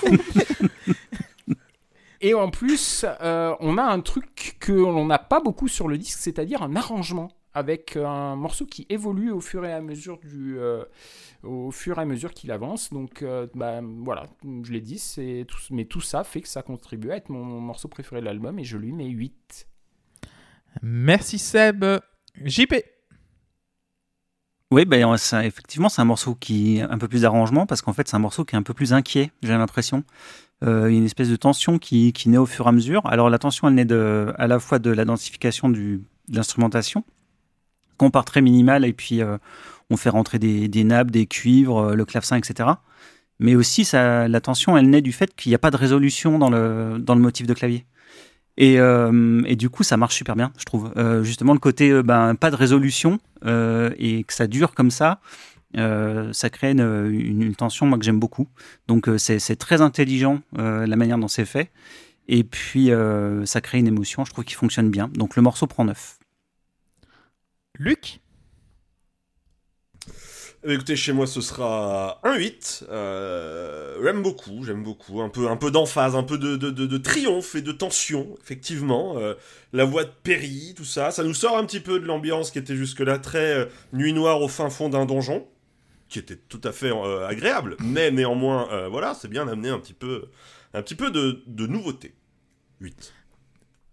Et 2.21 2.35
en 2.35 2.51
plus, 2.51 3.07
euh, 3.23 3.55
on 3.61 3.79
a 3.79 3.85
un 3.85 4.01
truc 4.01 4.57
que 4.59 4.73
l'on 4.73 5.07
n'a 5.07 5.21
pas 5.21 5.41
beaucoup 5.41 5.69
sur 5.69 5.87
le 5.87 5.97
disque, 5.97 6.19
c'est-à-dire 6.21 6.63
un 6.63 6.75
arrangement 6.75 7.31
avec 7.55 7.97
un 7.97 8.35
morceau 8.35 8.67
qui 8.67 8.87
évolue 8.91 9.31
au 9.31 9.41
fur 9.41 9.65
et 9.65 9.73
à 9.73 9.81
mesure 9.81 10.19
du, 10.19 10.59
euh, 10.59 10.85
au 11.45 11.71
fur 11.71 11.99
et 11.99 12.03
à 12.03 12.05
mesure 12.05 12.35
qu'il 12.35 12.51
avance. 12.51 12.93
Donc, 12.93 13.23
euh, 13.23 13.47
bah, 13.55 13.81
voilà, 13.83 14.25
je 14.63 14.73
l'ai 14.73 14.81
dit, 14.81 14.99
c'est 14.99 15.45
tout, 15.47 15.59
mais 15.71 15.85
tout 15.85 16.01
ça 16.01 16.25
fait 16.25 16.41
que 16.41 16.49
ça 16.49 16.63
contribue 16.63 17.13
à 17.13 17.17
être 17.17 17.29
mon 17.29 17.45
morceau 17.45 17.87
préféré 17.87 18.21
de 18.21 18.27
l'album 18.27 18.59
et 18.59 18.65
je 18.65 18.77
lui 18.77 18.93
mets 18.93 19.07
8. 19.07 19.69
Merci 20.83 21.39
Seb. 21.39 21.85
JP. 22.45 22.75
Oui, 24.73 24.85
ben, 24.85 25.15
effectivement, 25.43 25.89
c'est 25.89 26.01
un 26.01 26.05
morceau 26.05 26.37
qui 26.37 26.81
a 26.81 26.93
un 26.93 26.99
peu 26.99 27.09
plus 27.09 27.23
d'arrangement 27.23 27.67
parce 27.67 27.83
qu'en 27.83 27.93
fait, 27.93 28.07
c'est 28.07 28.15
un 28.15 28.21
morceau 28.21 28.45
qui 28.45 28.55
est 28.55 28.59
un 28.59 28.63
peu 28.63 28.73
plus 28.73 28.93
inquiet, 28.93 29.33
j'ai 29.43 29.49
l'impression. 29.53 30.05
Euh, 30.63 30.89
il 30.89 30.93
y 30.93 30.97
a 30.97 30.99
une 30.99 31.07
espèce 31.07 31.29
de 31.29 31.37
tension 31.37 31.79
qui, 31.79 32.13
qui 32.13 32.29
naît 32.29 32.39
au 32.39 32.47
fur 32.47 32.67
et 32.67 32.69
à 32.69 32.73
mesure. 32.73 33.05
Alors, 33.07 33.31
la 33.31 33.39
tension, 33.39 33.67
elle 33.67 33.75
naît 33.75 33.85
de, 33.85 34.33
à 34.39 34.47
la 34.47 34.61
fois 34.61 34.79
de 34.79 34.91
la 34.91 35.05
densification 35.05 35.71
de 35.71 36.01
l'instrumentation, 36.29 37.03
qu'on 37.97 38.11
part 38.13 38.25
très 38.25 38.43
minimal 38.43 38.85
et 38.85 38.93
puis 38.93 39.23
euh, 39.23 39.39
on 39.91 39.97
fait 39.97 40.11
rentrer 40.11 40.39
des, 40.39 40.69
des 40.69 40.85
nappes, 40.85 41.11
des 41.11 41.27
cuivres, 41.27 41.91
euh, 41.91 41.95
le 41.97 42.05
clavecin, 42.05 42.37
etc. 42.37 42.69
Mais 43.41 43.57
aussi, 43.57 43.85
ça, 43.85 44.29
la 44.29 44.41
tension, 44.41 44.77
elle 44.79 44.89
naît 44.89 45.03
du 45.03 45.13
fait 45.13 45.35
qu'il 45.35 45.51
n'y 45.51 45.57
a 45.57 45.59
pas 45.59 45.73
de 45.73 45.77
résolution 45.79 46.39
dans 46.39 46.51
le, 46.51 46.99
dans 47.01 47.17
le 47.17 47.21
motif 47.21 47.47
de 47.47 47.55
clavier. 47.55 47.87
Et, 48.61 48.79
euh, 48.79 49.43
et 49.47 49.57
du 49.57 49.71
coup, 49.71 49.83
ça 49.83 49.97
marche 49.97 50.15
super 50.15 50.37
bien, 50.37 50.53
je 50.59 50.65
trouve. 50.65 50.93
Euh, 50.99 51.25
justement, 51.25 51.55
le 51.55 51.59
côté 51.59 51.91
euh, 51.91 52.03
ben, 52.03 52.35
pas 52.35 52.51
de 52.51 52.57
résolution 52.57 53.19
et 53.43 54.23
que 54.25 54.35
ça 54.35 54.47
dure 54.47 54.75
comme 54.75 54.91
ça, 54.91 55.19
ça 55.75 56.51
crée 56.51 56.73
une, 56.73 57.55
tension, 57.57 57.87
moi, 57.87 57.99
que 57.99 58.05
j'aime 58.05 58.21
beaucoup. 58.21 58.49
Donc, 58.87 59.09
c'est 59.17 59.57
très 59.57 59.81
intelligent 59.81 60.43
la 60.57 60.95
manière 60.95 61.17
dont 61.17 61.27
c'est 61.27 61.47
fait. 61.47 61.71
Et 62.29 62.45
puis, 62.45 62.91
ça 63.47 63.63
crée 63.63 63.79
une 63.79 63.87
émotion, 63.87 64.27
je 64.27 64.31
trouve, 64.31 64.45
qui 64.45 64.55
fonctionne 64.55 64.91
bien. 64.91 65.09
Donc, 65.09 65.37
le 65.37 65.43
morceau 65.43 65.67
prend 65.67 65.87
neuf. 65.87 66.19
Luc? 67.79 68.21
Eh, 70.67 70.75
Écoutez, 70.75 70.95
chez 70.97 71.13
moi, 71.13 71.27
ce 71.27 71.41
sera 71.41 72.21
un 72.23 72.37
8. 72.37 72.85
Euh, 72.91 73.99
j'aime 74.05 74.23
beaucoup, 74.23 74.63
j'aime 74.65 74.83
beaucoup. 74.83 75.21
Un 75.23 75.29
peu, 75.29 75.49
un 75.49 75.57
peu 75.57 75.71
d'emphase, 75.71 76.15
un 76.15 76.23
peu 76.23 76.37
de, 76.39 76.57
de, 76.57 76.71
de- 76.71 76.99
triomphe 76.99 77.55
et 77.55 77.63
de 77.63 77.73
tension, 77.73 78.37
effectivement. 78.43 79.19
Euh, 79.19 79.35
la 79.73 79.85
voix 79.85 80.05
de 80.05 80.11
Perry, 80.23 80.75
tout 80.77 80.85
ça. 80.85 81.11
Ça 81.11 81.25
nous 81.25 81.35
sort 81.35 81.57
un 81.57 81.65
petit 81.65 81.81
peu 81.81 81.99
de 81.99 82.05
l'ambiance 82.07 82.51
qui 82.51 82.59
était 82.59 82.77
jusque-là 82.77 83.19
très 83.19 83.55
euh, 83.55 83.67
nuit 83.93 84.13
noire 84.13 84.43
au 84.43 84.49
fin 84.49 84.69
fond 84.69 84.89
d'un 84.91 85.07
donjon, 85.07 85.47
qui 86.09 86.19
était 86.19 86.37
tout 86.37 86.61
à 86.65 86.73
fait 86.73 86.91
agréable. 87.27 87.77
Mais 87.81 88.11
néanmoins, 88.11 88.89
voilà, 88.89 89.15
c'est 89.15 89.29
bien 89.29 89.47
d'amener 89.47 89.69
un 89.71 89.79
petit 89.79 89.95
peu, 89.95 90.27
un 90.75 90.83
petit 90.83 90.97
peu 90.97 91.11
de 91.11 91.67
nouveauté. 91.67 92.15
8. 92.81 93.15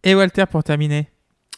Et 0.04 0.16
Walter 0.16 0.46
pour 0.50 0.64
terminer. 0.64 1.10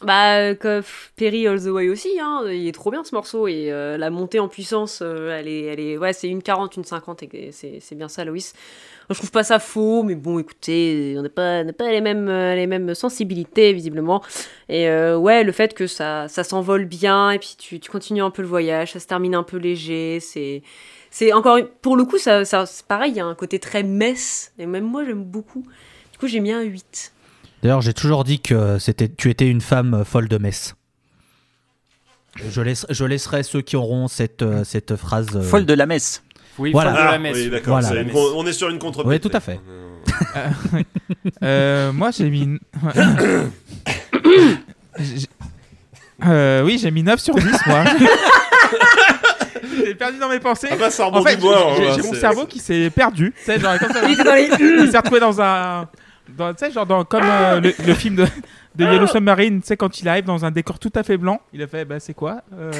Bah, 0.02 0.38
euh, 0.38 0.82
Perry 1.16 1.46
All 1.46 1.60
the 1.60 1.66
Way 1.66 1.90
aussi, 1.90 2.18
hein, 2.18 2.44
il 2.46 2.66
est 2.66 2.72
trop 2.72 2.90
bien 2.90 3.04
ce 3.04 3.14
morceau 3.14 3.46
et 3.46 3.70
euh, 3.70 3.98
la 3.98 4.08
montée 4.08 4.40
en 4.40 4.48
puissance, 4.48 5.00
euh, 5.02 5.38
elle 5.38 5.46
est, 5.46 5.64
elle 5.64 5.80
est, 5.80 5.98
ouais, 5.98 6.14
c'est 6.14 6.28
une 6.28 6.42
40, 6.42 6.76
une 6.76 6.84
50 6.84 7.24
et 7.34 7.50
c'est, 7.52 7.94
bien 7.94 8.08
ça, 8.08 8.24
Loïs. 8.24 8.54
Je 9.10 9.14
trouve 9.14 9.30
pas 9.30 9.42
ça 9.42 9.58
faux, 9.58 10.02
mais 10.02 10.14
bon, 10.14 10.38
écoutez, 10.38 11.16
on 11.18 11.22
n'a 11.22 11.28
pas, 11.28 11.64
pas 11.76 11.90
les 11.90 12.00
mêmes, 12.00 12.30
les 12.30 12.66
mêmes 12.66 12.94
sensibilités 12.94 13.74
visiblement. 13.74 14.22
Et 14.70 14.88
ouais, 14.88 15.44
le 15.44 15.52
fait 15.52 15.74
que 15.74 15.86
ça, 15.86 16.28
ça 16.28 16.44
s'envole 16.44 16.86
bien 16.86 17.32
et 17.32 17.38
puis 17.38 17.56
tu, 17.58 17.80
tu 17.80 17.90
continues 17.90 18.22
un 18.22 18.30
peu 18.30 18.40
le 18.40 18.48
voyage, 18.48 18.92
ça 18.92 19.00
se 19.00 19.06
termine 19.06 19.34
un 19.34 19.42
peu 19.42 19.56
léger, 19.56 20.20
c'est, 20.20 20.62
c'est 21.10 21.32
encore, 21.32 21.58
pour 21.82 21.96
le 21.96 22.04
coup, 22.04 22.18
ça, 22.18 22.44
ça, 22.44 22.66
c'est 22.66 22.86
pareil, 22.86 23.10
il 23.10 23.16
y 23.16 23.20
a 23.20 23.26
un 23.26 23.34
côté 23.34 23.58
très 23.58 23.82
messe 23.82 24.52
et 24.58 24.64
même 24.64 24.84
moi 24.84 25.04
j'aime 25.04 25.24
beaucoup. 25.24 25.64
Du 26.12 26.18
coup, 26.18 26.28
j'ai 26.28 26.40
mis 26.40 26.52
un 26.52 26.62
8. 26.62 27.12
D'ailleurs, 27.62 27.80
j'ai 27.82 27.92
toujours 27.94 28.24
dit 28.24 28.40
que 28.40 28.78
c'était, 28.78 29.08
tu 29.08 29.28
étais 29.30 29.46
une 29.48 29.60
femme 29.60 30.04
folle 30.04 30.28
de 30.28 30.38
messe. 30.38 30.74
Je, 32.48 32.60
laisse, 32.62 32.86
je 32.88 33.04
laisserai 33.04 33.42
ceux 33.42 33.60
qui 33.60 33.76
auront 33.76 34.08
cette, 34.08 34.42
euh, 34.42 34.64
cette 34.64 34.96
phrase. 34.96 35.28
euh, 35.34 35.42
Folle 35.42 35.66
de 35.66 35.74
la 35.74 35.84
messe. 35.86 36.22
Oui, 36.58 36.72
Voilà. 36.72 36.92
folle 36.92 37.00
de 37.02 37.06
Ah, 37.08 37.12
la 37.12 37.18
messe. 37.18 37.36
oui, 37.36 37.50
d'accord. 37.50 37.72
Voilà. 37.74 37.88
c'est 37.88 37.94
La 37.94 38.00
une 38.02 38.06
messe. 38.06 38.16
con- 38.16 38.32
on 38.36 38.46
est 38.46 38.52
sur 38.52 38.68
une 38.70 38.78
contre 38.78 39.04
Oui, 39.04 39.18
tout 39.20 39.30
à 39.32 39.40
fait. 39.40 39.60
Euh, 41.42 41.92
moi, 41.92 42.10
j'ai 42.12 42.30
mis. 42.30 42.58
J'ai- 44.98 45.26
Euh, 46.26 46.62
oui, 46.64 46.78
j'ai 46.78 46.90
mis 46.90 47.02
9 47.02 47.18
sur 47.18 47.34
10, 47.34 47.44
moi. 47.66 47.82
J'ai 49.82 49.94
perdu 49.94 50.18
dans 50.18 50.28
mes 50.28 50.38
pensées. 50.38 50.68
Ah 50.70 50.76
bah, 50.78 50.90
ça 50.90 51.06
En 51.08 51.22
fait, 51.24 51.40
j'ai- 51.40 51.48
hein, 51.48 51.94
j'ai 51.96 52.02
mon 52.02 52.12
c'est- 52.12 52.20
cerveau 52.20 52.44
qui 52.44 52.58
s'est 52.58 52.90
perdu. 52.90 53.32
Tu 53.38 53.42
sais, 53.44 53.58
genre, 53.58 53.78
comme 53.78 53.90
ça, 53.90 54.02
Il 54.06 54.12
était 54.12 54.24
dans 54.24 54.34
les... 54.34 54.50
il 54.84 54.90
s'est 54.90 54.98
retrouvé 54.98 55.20
dans 55.20 55.40
un. 55.40 55.88
Dans, 56.40 56.54
tu 56.54 56.64
sais, 56.64 56.72
genre 56.72 56.86
dans, 56.86 57.04
comme 57.04 57.22
euh, 57.24 57.60
le, 57.60 57.74
le 57.86 57.94
film 57.94 58.16
de, 58.16 58.24
de 58.76 58.84
Yellow 58.84 59.06
Submarine, 59.06 59.60
tu 59.60 59.66
sais, 59.66 59.76
quand 59.76 60.00
il 60.00 60.08
arrive 60.08 60.24
dans 60.24 60.44
un 60.44 60.50
décor 60.50 60.78
tout 60.78 60.92
à 60.94 61.02
fait 61.02 61.18
blanc, 61.18 61.40
il 61.52 61.60
a 61.62 61.66
fait, 61.66 61.84
bah, 61.84 62.00
c'est 62.00 62.14
quoi 62.14 62.42
Euh, 62.54 62.72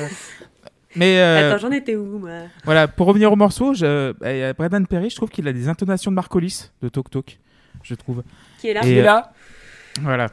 Mais 0.96 1.20
euh, 1.20 1.50
Attends, 1.52 1.58
j'en 1.68 1.70
étais 1.70 1.94
où, 1.94 2.18
moi? 2.18 2.30
voilà, 2.64 2.88
pour 2.88 3.06
revenir 3.06 3.30
au 3.30 3.36
morceau, 3.36 3.74
je, 3.74 4.14
euh, 4.24 4.52
Braden 4.54 4.86
Perry, 4.86 5.10
je 5.10 5.16
trouve 5.16 5.28
qu'il 5.28 5.46
a 5.46 5.52
des 5.52 5.68
intonations 5.68 6.10
de 6.10 6.16
Marcolis, 6.16 6.70
de 6.82 6.88
Tok 6.88 7.10
Tok, 7.10 7.38
je 7.82 7.94
trouve. 7.94 8.22
Qui 8.60 8.68
est 8.68 8.74
là 8.74 8.80
Et, 8.84 8.90
Et 8.92 9.02
là, 9.02 9.32
Voilà. 10.00 10.28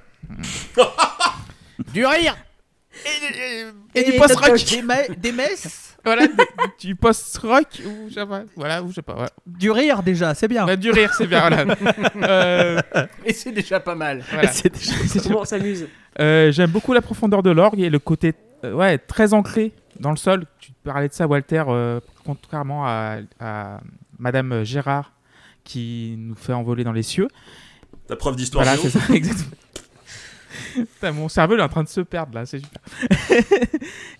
Du 1.93 2.05
rire 2.05 2.36
Et, 3.93 3.99
Et 3.99 4.03
du 4.03 4.11
des 4.13 4.17
post-rock. 4.17 4.59
Des 5.17 5.32
messes 5.32 5.87
voilà, 6.08 6.28
du 6.80 6.95
post-rock, 6.95 7.68
ou 7.86 8.10
je 8.10 8.14
sais 8.16 8.26
pas, 8.26 8.43
voilà, 8.55 8.82
ou 8.84 8.89
je 8.89 8.95
sais 8.95 9.01
pas, 9.01 9.14
voilà. 9.14 9.30
Du 9.45 9.72
rire 9.72 10.01
déjà, 10.03 10.34
c'est 10.34 10.47
bien. 10.47 10.66
Ouais, 10.66 10.78
du 10.78 10.89
rire, 10.91 11.14
c'est 11.14 11.28
bien, 11.28 11.39
voilà. 11.49 11.76
Euh, 12.24 12.82
et 13.26 13.34
c'est 13.34 13.51
déjà 13.51 13.80
pas 13.80 13.95
mal. 13.95 14.24
voilà. 14.32 14.51
C'est 14.51 14.74
déjà- 14.74 14.93
Comment 15.24 15.41
on 15.41 15.45
s'amuse 15.45 15.88
Euh, 16.20 16.51
J'aime 16.51 16.72
beaucoup 16.72 16.93
la 16.93 17.01
profondeur 17.01 17.43
de 17.43 17.51
l'orgue 17.51 17.80
et 17.80 17.89
le 17.89 17.99
côté 17.99 18.34
euh, 18.64 18.74
ouais, 18.74 18.97
très 18.97 19.34
ancré 19.34 19.72
dans 19.99 20.10
le 20.12 20.18
sol. 20.18 20.45
Tu 20.60 20.72
parlais 20.84 21.08
de 21.10 21.14
ça, 21.14 21.28
Walter, 21.28 21.64
euh, 21.68 21.99
contrairement 22.26 22.86
à, 22.88 23.18
à 23.39 23.82
Madame 24.18 24.64
Gérard 24.64 25.12
qui 25.64 26.16
nous 26.18 26.36
fait 26.36 26.53
envoler 26.53 26.84
dans 26.84 26.91
les 26.93 27.03
cieux. 27.03 27.28
La 28.10 28.16
preuve 28.16 28.36
d'histoire 28.36 28.64
Voilà, 28.64 28.80
géo. 28.82 28.89
c'est 28.89 28.99
ça, 28.99 29.14
exactement. 29.14 29.51
Putain, 30.76 31.12
mon 31.12 31.30
cerveau 31.30 31.55
il 31.55 31.60
est 31.60 31.64
en 31.64 31.70
train 31.70 31.84
de 31.84 31.89
se 31.89 32.01
perdre 32.01 32.34
là, 32.36 32.45
c'est 32.45 32.60
super. 32.60 32.82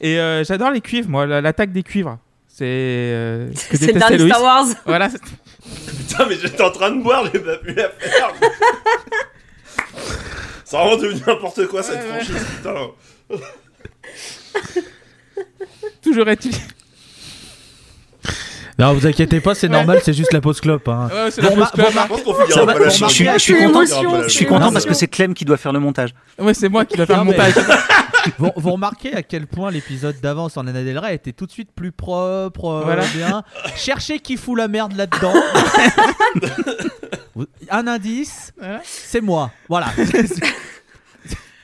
et 0.02 0.20
euh, 0.20 0.44
j'adore 0.44 0.72
les 0.72 0.82
cuivres, 0.82 1.10
moi, 1.10 1.26
la- 1.26 1.42
l'attaque 1.42 1.72
des 1.72 1.84
cuivres. 1.84 2.18
C'est 2.48 2.66
euh, 2.66 3.54
ce 3.54 3.68
que 3.70 3.78
C'est 3.78 3.94
le 3.94 4.00
dernier. 4.00 4.28
Star 4.30 4.42
Wars 4.42 4.66
Voilà, 4.86 5.10
Putain, 5.10 6.26
mais 6.28 6.36
j'étais 6.42 6.64
en 6.64 6.72
train 6.72 6.92
de 6.92 7.02
boire, 7.04 7.26
j'ai 7.32 7.40
pas 7.40 7.58
pu 7.58 7.74
la 7.74 7.90
faire. 7.90 8.34
C'est 10.66 10.76
vraiment 10.78 10.98
devenu 10.98 11.22
n'importe 11.26 11.68
quoi 11.68 11.84
cette 11.84 11.96
Ouais, 12.02 12.12
ouais. 12.12 12.24
franchise, 12.24 12.46
putain. 12.58 12.76
toujours 16.02 16.28
est-il. 16.30 16.54
Non, 18.80 18.94
vous 18.94 19.08
inquiétez 19.08 19.40
pas, 19.40 19.56
c'est 19.56 19.70
normal, 19.70 20.00
c'est 20.04 20.14
juste 20.14 20.32
la 20.34 20.42
pause 20.42 20.62
clope. 20.62 20.88
hein. 20.88 21.10
Ouais, 21.12 21.32
c'est 21.32 21.42
Bon, 21.42 21.50
la 21.56 21.66
pause 21.66 21.72
club, 21.72 21.94
bon. 22.10 22.18
Je 22.86 22.90
suis, 23.08 23.26
je 23.26 23.38
suis 23.40 23.54
C'est 23.56 23.66
content, 23.66 23.82
je 24.24 24.30
suis 24.30 24.46
parce 24.46 24.86
que 24.86 24.94
c'est 24.94 25.08
Clem 25.08 25.34
qui 25.34 25.46
doit 25.46 25.58
faire 25.58 25.74
le 25.74 25.80
montage. 25.80 26.14
Ouais, 26.38 26.54
c'est 26.54 26.70
moi 26.70 26.86
qui 26.86 26.96
dois 26.96 27.08
faire 27.08 27.18
le 27.20 27.24
montage. 27.26 27.54
vous, 28.38 28.52
vous 28.56 28.72
remarquez 28.72 29.16
à 29.16 29.24
quel 29.24 29.48
point 29.48 29.72
l'épisode 29.72 30.20
d'avance 30.22 30.58
en 30.58 30.64
Lana 30.64 30.84
Del 30.84 31.00
Rey 31.00 31.16
était 31.16 31.34
tout 31.34 31.48
de 31.48 31.52
suite 31.52 31.72
plus 31.76 31.92
propre, 31.92 32.66
euh, 32.66 32.82
Voilà. 32.84 33.04
bien. 33.16 33.44
Cherchez 33.76 34.20
qui 34.20 34.38
fout 34.38 34.56
la 34.58 34.68
merde 34.68 34.94
là-dedans. 34.96 35.34
Un 37.70 37.88
indice, 37.88 38.54
Voilà. 38.58 38.82
c'est 38.84 39.22
moi. 39.22 39.52
Voilà. 39.70 39.88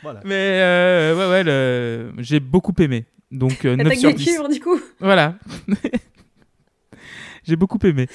voilà. 0.03 0.19
Mais 0.25 0.59
euh, 0.61 1.15
ouais, 1.15 1.29
ouais, 1.31 1.43
le- 1.43 2.13
j'ai 2.19 2.39
beaucoup 2.39 2.73
aimé. 2.79 3.05
Donc 3.31 3.65
euh, 3.65 3.75
9 3.75 3.87
Attaque 3.87 3.99
sur 3.99 4.09
des 4.09 4.15
10. 4.15 4.25
cuivres, 4.25 4.49
du 4.49 4.59
coup? 4.59 4.79
Voilà. 4.99 5.35
J'ai 7.45 7.55
beaucoup 7.55 7.79
aimé. 7.83 8.07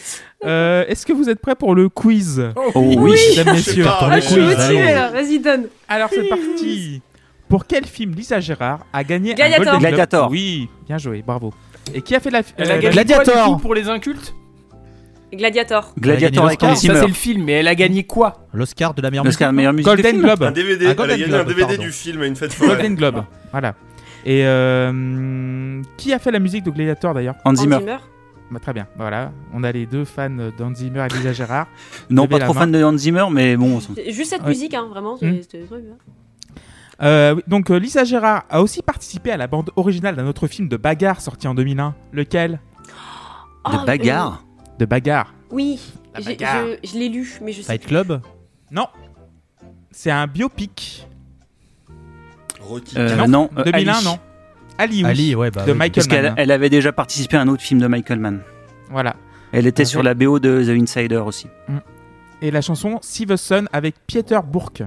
Euh, 0.44 0.84
Est-ce 0.88 1.04
que 1.06 1.12
vous 1.12 1.28
êtes 1.28 1.40
prêts 1.40 1.54
pour 1.56 1.74
le 1.74 1.88
quiz 1.88 2.42
Oh 2.74 2.94
oui. 2.96 3.14
Mesdames, 3.36 3.54
messieurs 3.56 3.84
Pour 3.84 4.12
suis 4.22 4.34
quiz, 4.34 4.44
motivée, 4.56 4.80
allons. 4.82 4.94
là, 4.94 5.10
vas-y, 5.10 5.38
donne 5.38 5.66
Alors 5.88 6.08
c'est 6.12 6.28
parti. 6.28 7.02
Pour 7.48 7.66
quel 7.66 7.86
film 7.86 8.12
Lisa 8.14 8.40
Gérard 8.40 8.80
a 8.92 9.02
gagné 9.04 9.34
Gladiator. 9.34 9.60
un 9.60 9.64
Golden 9.64 9.78
Globe 9.80 9.80
Gladiator. 9.90 10.30
Oui, 10.30 10.68
bien 10.86 10.98
joué, 10.98 11.22
bravo. 11.26 11.52
Et 11.94 12.02
qui 12.02 12.14
a 12.14 12.20
fait 12.20 12.30
la 12.30 12.42
Elle 12.58 12.70
a 12.70 12.74
euh, 12.74 12.78
gagné 12.78 12.90
Gladiator. 12.92 13.24
quoi, 13.34 13.44
du 13.46 13.50
coup, 13.54 13.58
pour 13.58 13.74
les 13.74 13.88
incultes 13.88 14.34
Gladiator. 15.32 15.92
Gladiator 15.98 16.46
avec. 16.46 16.62
Hans 16.62 16.68
Ça, 16.74 16.80
Zimmer. 16.80 17.00
c'est 17.00 17.06
le 17.06 17.12
film, 17.14 17.44
mais 17.44 17.52
elle 17.52 17.68
a 17.68 17.74
gagné 17.74 18.04
quoi 18.04 18.46
L'Oscar 18.54 18.94
de 18.94 19.02
la 19.02 19.10
meilleure 19.10 19.24
musique. 19.24 19.38
L'Oscar 19.40 19.50
de 19.52 19.56
meilleure 19.56 19.72
musique. 19.74 19.86
de 19.90 19.94
Golden 19.94 20.10
film. 20.12 20.22
Globe. 20.24 20.42
Un 20.42 20.50
DVD, 20.52 20.78
Ah, 20.78 20.84
elle 20.84 20.90
a 20.90 20.94
Golden 20.94 21.18
gagné 21.20 21.24
un 21.24 21.36
Globe, 21.36 21.48
DVD 21.48 21.66
pardon. 21.66 21.82
du 21.82 21.92
film 21.92 22.22
à 22.22 22.26
une 22.26 22.36
fête 22.36 22.52
foraine. 22.54 22.70
Golden 22.76 22.94
Globe. 22.94 23.24
Voilà. 23.50 23.74
Et 24.24 24.42
euh, 24.44 25.82
qui 25.96 26.12
a 26.12 26.18
fait 26.18 26.30
la 26.30 26.38
musique 26.38 26.64
de 26.64 26.70
Gladiator 26.70 27.12
d'ailleurs? 27.14 27.34
Hans 27.44 27.50
Hans 27.52 27.54
Zimmer. 27.56 27.78
Zimmer. 27.78 27.96
Bah, 28.50 28.58
Très 28.60 28.72
bien. 28.72 28.86
Voilà. 28.96 29.32
On 29.52 29.62
a 29.64 29.70
les 29.72 29.84
deux 29.86 30.04
fans 30.04 30.30
d'Hans 30.56 30.74
Zimmer 30.74 31.06
et 31.10 31.14
Lisa 31.14 31.32
Gérard. 31.32 31.66
Non, 32.10 32.22
Levez 32.24 32.38
pas 32.38 32.44
trop 32.46 32.54
main. 32.54 32.60
fan 32.60 32.72
de 32.72 32.82
Hans 32.82 32.96
Zimmer, 32.96 33.24
mais 33.30 33.56
bon. 33.56 33.78
Juste 34.08 34.30
cette 34.30 34.42
Ouais. 34.42 34.48
musique, 34.48 34.74
hein, 34.74 34.86
vraiment. 34.90 35.16
bien. 35.16 35.32
Euh, 37.00 37.36
donc 37.46 37.70
euh, 37.70 37.78
Lisa 37.78 38.02
Gérard 38.02 38.44
a 38.50 38.60
aussi 38.60 38.82
participé 38.82 39.30
à 39.30 39.36
la 39.36 39.46
bande 39.46 39.70
originale 39.76 40.16
d'un 40.16 40.26
autre 40.26 40.48
film 40.48 40.68
de 40.68 40.76
bagarre 40.76 41.20
sorti 41.20 41.46
en 41.46 41.54
2001. 41.54 41.94
Lequel? 42.12 42.58
Ah, 43.64 43.78
De 43.80 43.86
bagarre? 43.86 44.44
De 44.80 44.84
bagarre. 44.84 45.32
euh, 45.34 45.54
oui, 45.54 45.80
La 46.14 46.20
bagarre. 46.22 46.64
je, 46.82 46.88
je 46.90 46.98
l'ai 46.98 47.08
lu, 47.08 47.38
mais 47.42 47.52
je 47.52 47.62
sais 47.62 47.72
Fight. 47.74 47.86
Club? 47.86 48.20
Non. 48.72 48.86
C'est 49.92 50.10
un 50.10 50.26
biopic. 50.26 51.06
Rocky. 52.60 52.98
Euh, 52.98 53.26
non, 53.26 53.48
euh, 53.56 53.62
2001, 53.64 53.94
Ali. 53.94 54.04
non. 54.04 54.18
Ali, 54.78 55.04
oui. 55.04 55.10
Ali, 55.10 55.34
ouais, 55.34 55.50
bah. 55.50 55.64
de 55.64 55.72
oui. 55.72 55.78
Michael 55.78 55.94
Parce 55.94 56.06
qu'elle 56.06 56.24
Mann. 56.24 56.34
elle 56.36 56.50
avait 56.50 56.70
déjà 56.70 56.92
participé 56.92 57.36
à 57.36 57.42
un 57.42 57.48
autre 57.48 57.62
film 57.62 57.80
de 57.80 57.86
Michael 57.86 58.20
Mann. 58.20 58.40
Voilà. 58.90 59.16
Elle 59.52 59.66
était 59.66 59.84
sur 59.84 60.02
la 60.02 60.14
BO 60.14 60.38
de 60.38 60.62
The 60.64 60.80
Insider 60.80 61.16
aussi. 61.16 61.46
Et 62.40 62.50
la 62.50 62.60
chanson 62.60 62.98
See 63.02 63.26
the 63.26 63.36
Sun 63.36 63.68
avec 63.72 63.96
Pieter 64.06 64.40
Bourke. 64.46 64.82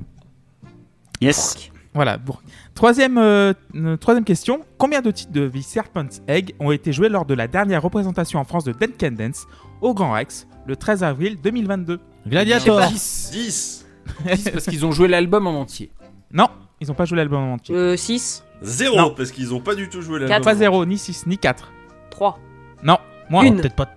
Yes. 1.20 1.72
Voilà. 1.94 2.18
Bourke. 2.18 2.44
Troisième, 2.74 3.18
euh, 3.18 3.54
euh, 3.76 3.98
troisième 3.98 4.24
question. 4.24 4.62
Combien 4.78 5.02
de 5.02 5.12
titres 5.12 5.34
de 5.34 5.50
The 5.50 5.62
Serpent's 5.62 6.22
Egg 6.28 6.56
ont 6.60 6.72
été 6.72 6.94
joués 6.94 7.10
lors 7.10 7.26
de 7.26 7.34
la 7.34 7.48
dernière 7.48 7.82
représentation 7.82 8.40
en 8.40 8.46
France 8.46 8.64
de 8.64 8.72
Dead 8.72 8.92
Can 8.98 9.12
Dance 9.12 9.46
au 9.82 9.94
Grand 9.94 10.14
Rex 10.14 10.48
le 10.68 10.76
13 10.76 11.04
avril 11.04 11.38
2022 11.44 12.00
Gladiator. 12.28 12.88
10. 12.88 13.30
10. 13.34 13.86
10 14.26 14.50
parce 14.52 14.66
qu'ils 14.66 14.86
ont 14.86 14.92
joué 14.92 15.08
l'album 15.08 15.48
en 15.48 15.60
entier. 15.60 15.92
Non, 16.32 16.48
ils 16.80 16.88
n'ont 16.88 16.94
pas 16.94 17.06
joué 17.06 17.18
l'album 17.18 17.42
en 17.42 17.54
entier. 17.56 17.76
Euh, 17.76 17.98
6, 17.98 18.44
0, 18.62 18.96
Non. 18.98 19.14
parce 19.16 19.32
qu'ils 19.32 19.54
ont 19.54 19.60
pas 19.60 19.76
du 19.76 19.90
tout 19.90 20.02
joué 20.02 20.20
la 20.20 20.28
Quatre. 20.28 20.44
Pas 20.44 20.56
0, 20.56 20.86
ni 20.86 20.98
6, 20.98 21.26
ni 21.28 21.38
4. 21.38 21.72
3, 22.12 22.40
Non, 22.84 22.98
moins. 23.30 23.44
Une. 23.44 23.58
Peut-être 23.58 23.76
pas. 23.76 23.90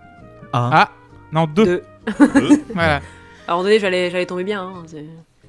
Ah. 0.53 0.71
Ah, 0.73 0.91
non, 1.33 1.47
2. 1.47 1.65
2. 1.65 1.83
Voilà. 2.75 2.97
À 3.47 3.53
un 3.53 3.57
moment 3.57 3.65
donné, 3.65 3.79
j'allais 3.79 4.11
j'allais 4.11 4.27
tomber 4.27 4.45
bien, 4.45 4.63
hein, 4.63 4.83
c'est- 4.87 5.05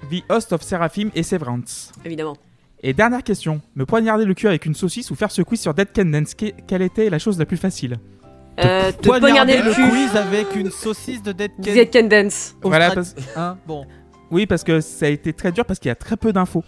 The 0.09 0.23
Host 0.29 0.51
of 0.53 0.61
Seraphim 0.61 1.09
et 1.15 1.23
Severance. 1.23 1.91
évidemment. 2.03 2.35
Et 2.83 2.93
dernière 2.93 3.23
question. 3.23 3.61
Me 3.75 3.85
poignarder 3.85 4.25
le 4.25 4.33
cul 4.33 4.47
avec 4.47 4.65
une 4.65 4.75
saucisse 4.75 5.09
ou 5.11 5.15
faire 5.15 5.31
ce 5.31 5.41
quiz 5.41 5.59
sur 5.61 5.73
Dead 5.73 5.87
Can 5.95 6.05
Dance, 6.05 6.35
que- 6.35 6.51
quelle 6.67 6.81
était 6.81 7.09
la 7.09 7.17
chose 7.19 7.39
la 7.39 7.45
plus 7.45 7.57
facile 7.57 7.97
Euh, 8.63 8.91
te 8.91 9.07
poignarder 9.09 9.57
le 9.61 9.73
cul. 9.73 9.89
quiz 9.89 10.15
avec 10.15 10.55
une 10.55 10.69
saucisse 10.71 11.23
de 11.23 11.31
Dead 11.31 11.51
Can. 11.55 11.61
Dead 11.73 11.91
Can 11.91 12.07
Dance. 12.07 12.55
Voilà, 12.61 12.91
parce- 12.91 13.15
Hein, 13.35 13.57
bon. 13.65 13.85
Oui, 14.29 14.45
parce 14.45 14.63
que 14.63 14.81
ça 14.81 15.05
a 15.05 15.09
été 15.09 15.33
très 15.33 15.51
dur 15.51 15.65
parce 15.65 15.79
qu'il 15.79 15.89
y 15.89 15.91
a 15.91 15.95
très 15.95 16.17
peu 16.17 16.31
d'infos. 16.33 16.63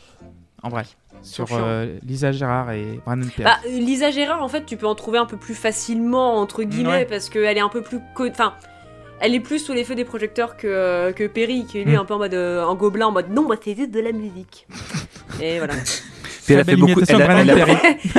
En 0.64 0.70
vrai. 0.70 0.84
Sur 1.24 1.48
euh, 1.52 1.98
Lisa 2.06 2.32
Gérard 2.32 2.72
et 2.72 3.00
Brandon 3.06 3.28
Perry. 3.36 3.44
Bah, 3.44 3.58
euh, 3.66 3.70
Lisa 3.80 4.12
Gérard, 4.12 4.42
en 4.44 4.48
fait, 4.48 4.66
tu 4.66 4.78
peux 4.78 4.88
en 4.88 4.96
trouver 4.96 5.18
un 5.20 5.26
peu 5.26 5.38
plus 5.38 5.56
facilement, 5.56 6.36
entre 6.38 6.64
guillemets, 6.64 6.90
Ouais. 6.90 7.06
parce 7.06 7.30
qu'elle 7.30 7.58
est 7.58 7.62
un 7.62 7.70
peu 7.70 7.82
plus. 7.82 8.00
Enfin, 8.30 8.54
elle 9.20 9.34
est 9.36 9.40
plus 9.40 9.60
sous 9.60 9.74
les 9.74 9.84
feux 9.84 9.96
des 9.96 10.06
projecteurs 10.06 10.58
que, 10.58 10.68
euh, 10.68 11.12
que 11.12 11.26
Perry, 11.28 11.66
qui 11.66 11.80
est 11.80 11.84
lui 11.84 11.94
Mm. 11.96 12.00
un 12.00 12.06
peu 12.06 12.14
en 12.14 12.18
mode 12.20 12.34
euh, 12.34 12.64
en 12.64 12.76
gobelin, 12.76 13.08
en 13.08 13.12
mode 13.12 13.30
non, 13.32 13.44
moi 13.44 13.56
c'est 13.62 13.76
juste 13.76 13.92
de 13.92 14.00
la 14.00 14.12
musique. 14.12 14.68
Et 15.42 15.58
voilà. 15.58 15.74
Puis 16.46 16.54
elle 16.54 16.62
a 16.62 16.64
fait 16.64 16.76
beaucoup. 16.78 17.02
Elle 17.08 17.22
a, 17.22 17.42
elle 17.42 17.50
a-. 17.52 17.66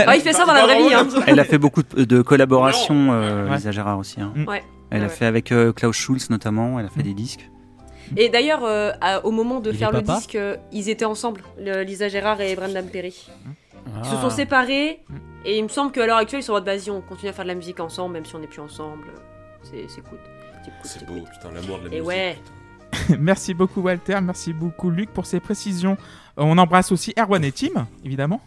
Ah, 0.06 0.16
il 0.16 0.20
fait 0.20 0.32
ça 0.34 0.44
dans 0.44 0.52
la 0.52 0.64
vraie 0.64 0.82
vie, 0.86 0.92
hein. 0.94 1.06
elle 1.26 1.40
a 1.40 1.44
fait 1.44 1.56
beaucoup 1.56 1.82
de, 1.82 2.04
de 2.04 2.20
collaborations, 2.22 3.08
euh, 3.12 3.48
Ouais. 3.48 3.56
Lisa 3.56 3.70
Gérard 3.70 3.98
aussi. 3.98 4.20
hein. 4.20 4.32
Ouais. 4.46 4.62
Elle 4.90 5.02
a 5.04 5.08
fait 5.08 5.24
avec 5.26 5.50
euh, 5.52 5.72
Klaus 5.72 5.96
Schulz 5.96 6.28
notamment. 6.30 6.78
Elle 6.80 6.86
a 6.86 6.90
fait 6.90 7.02
des 7.02 7.14
disques. 7.14 7.48
Et 8.16 8.28
d'ailleurs, 8.28 8.64
euh, 8.64 8.92
au 9.24 9.30
moment 9.30 9.60
de 9.60 9.70
Il 9.70 9.76
faire 9.76 9.92
le 9.92 10.02
disque, 10.02 10.34
euh, 10.34 10.56
ils 10.72 10.88
étaient 10.88 11.04
ensemble, 11.04 11.42
le- 11.58 11.82
Lisa 11.82 12.08
Gérard 12.08 12.40
et 12.40 12.54
Brendan 12.56 12.86
Perry. 12.88 13.28
Ils 13.86 14.04
se 14.08 14.14
Ah. 14.16 14.20
sont 14.22 14.30
séparés, 14.30 15.00
Mm. 15.08 15.16
et 15.46 15.58
il 15.58 15.62
me 15.64 15.68
semble 15.68 15.92
qu'à 15.92 16.06
l'heure 16.06 16.18
actuelle, 16.18 16.40
ils 16.40 16.44
sont 16.44 16.52
en 16.52 16.56
mode 16.56 16.64
vas-y, 16.66 16.90
on 16.90 17.00
continue 17.00 17.30
à 17.30 17.32
faire 17.32 17.44
de 17.44 17.48
la 17.48 17.54
musique 17.54 17.80
ensemble, 17.80 18.14
même 18.14 18.24
si 18.26 18.34
on 18.34 18.38
n'est 18.38 18.46
plus 18.46 18.60
ensemble. 18.60 19.08
C'est 19.62 19.86
c'est 19.88 20.02
cool. 20.02 20.18
C'est 20.84 21.04
cool, 21.06 21.20
beau, 21.20 21.20
cool. 21.24 21.30
putain, 21.30 21.50
l'amour 21.54 21.78
de 21.78 21.84
la 21.88 21.94
Et 21.94 22.00
musique. 22.00 22.06
ouais. 22.06 22.38
merci 23.18 23.54
beaucoup 23.54 23.80
Walter, 23.82 24.18
merci 24.22 24.52
beaucoup 24.52 24.90
Luc 24.90 25.10
pour 25.10 25.26
ces 25.26 25.40
précisions. 25.40 25.96
Euh, 26.38 26.42
On 26.44 26.56
embrasse 26.58 26.92
aussi 26.92 27.12
Erwan 27.18 27.44
et 27.44 27.52
Tim, 27.52 27.86
évidemment. 28.04 28.40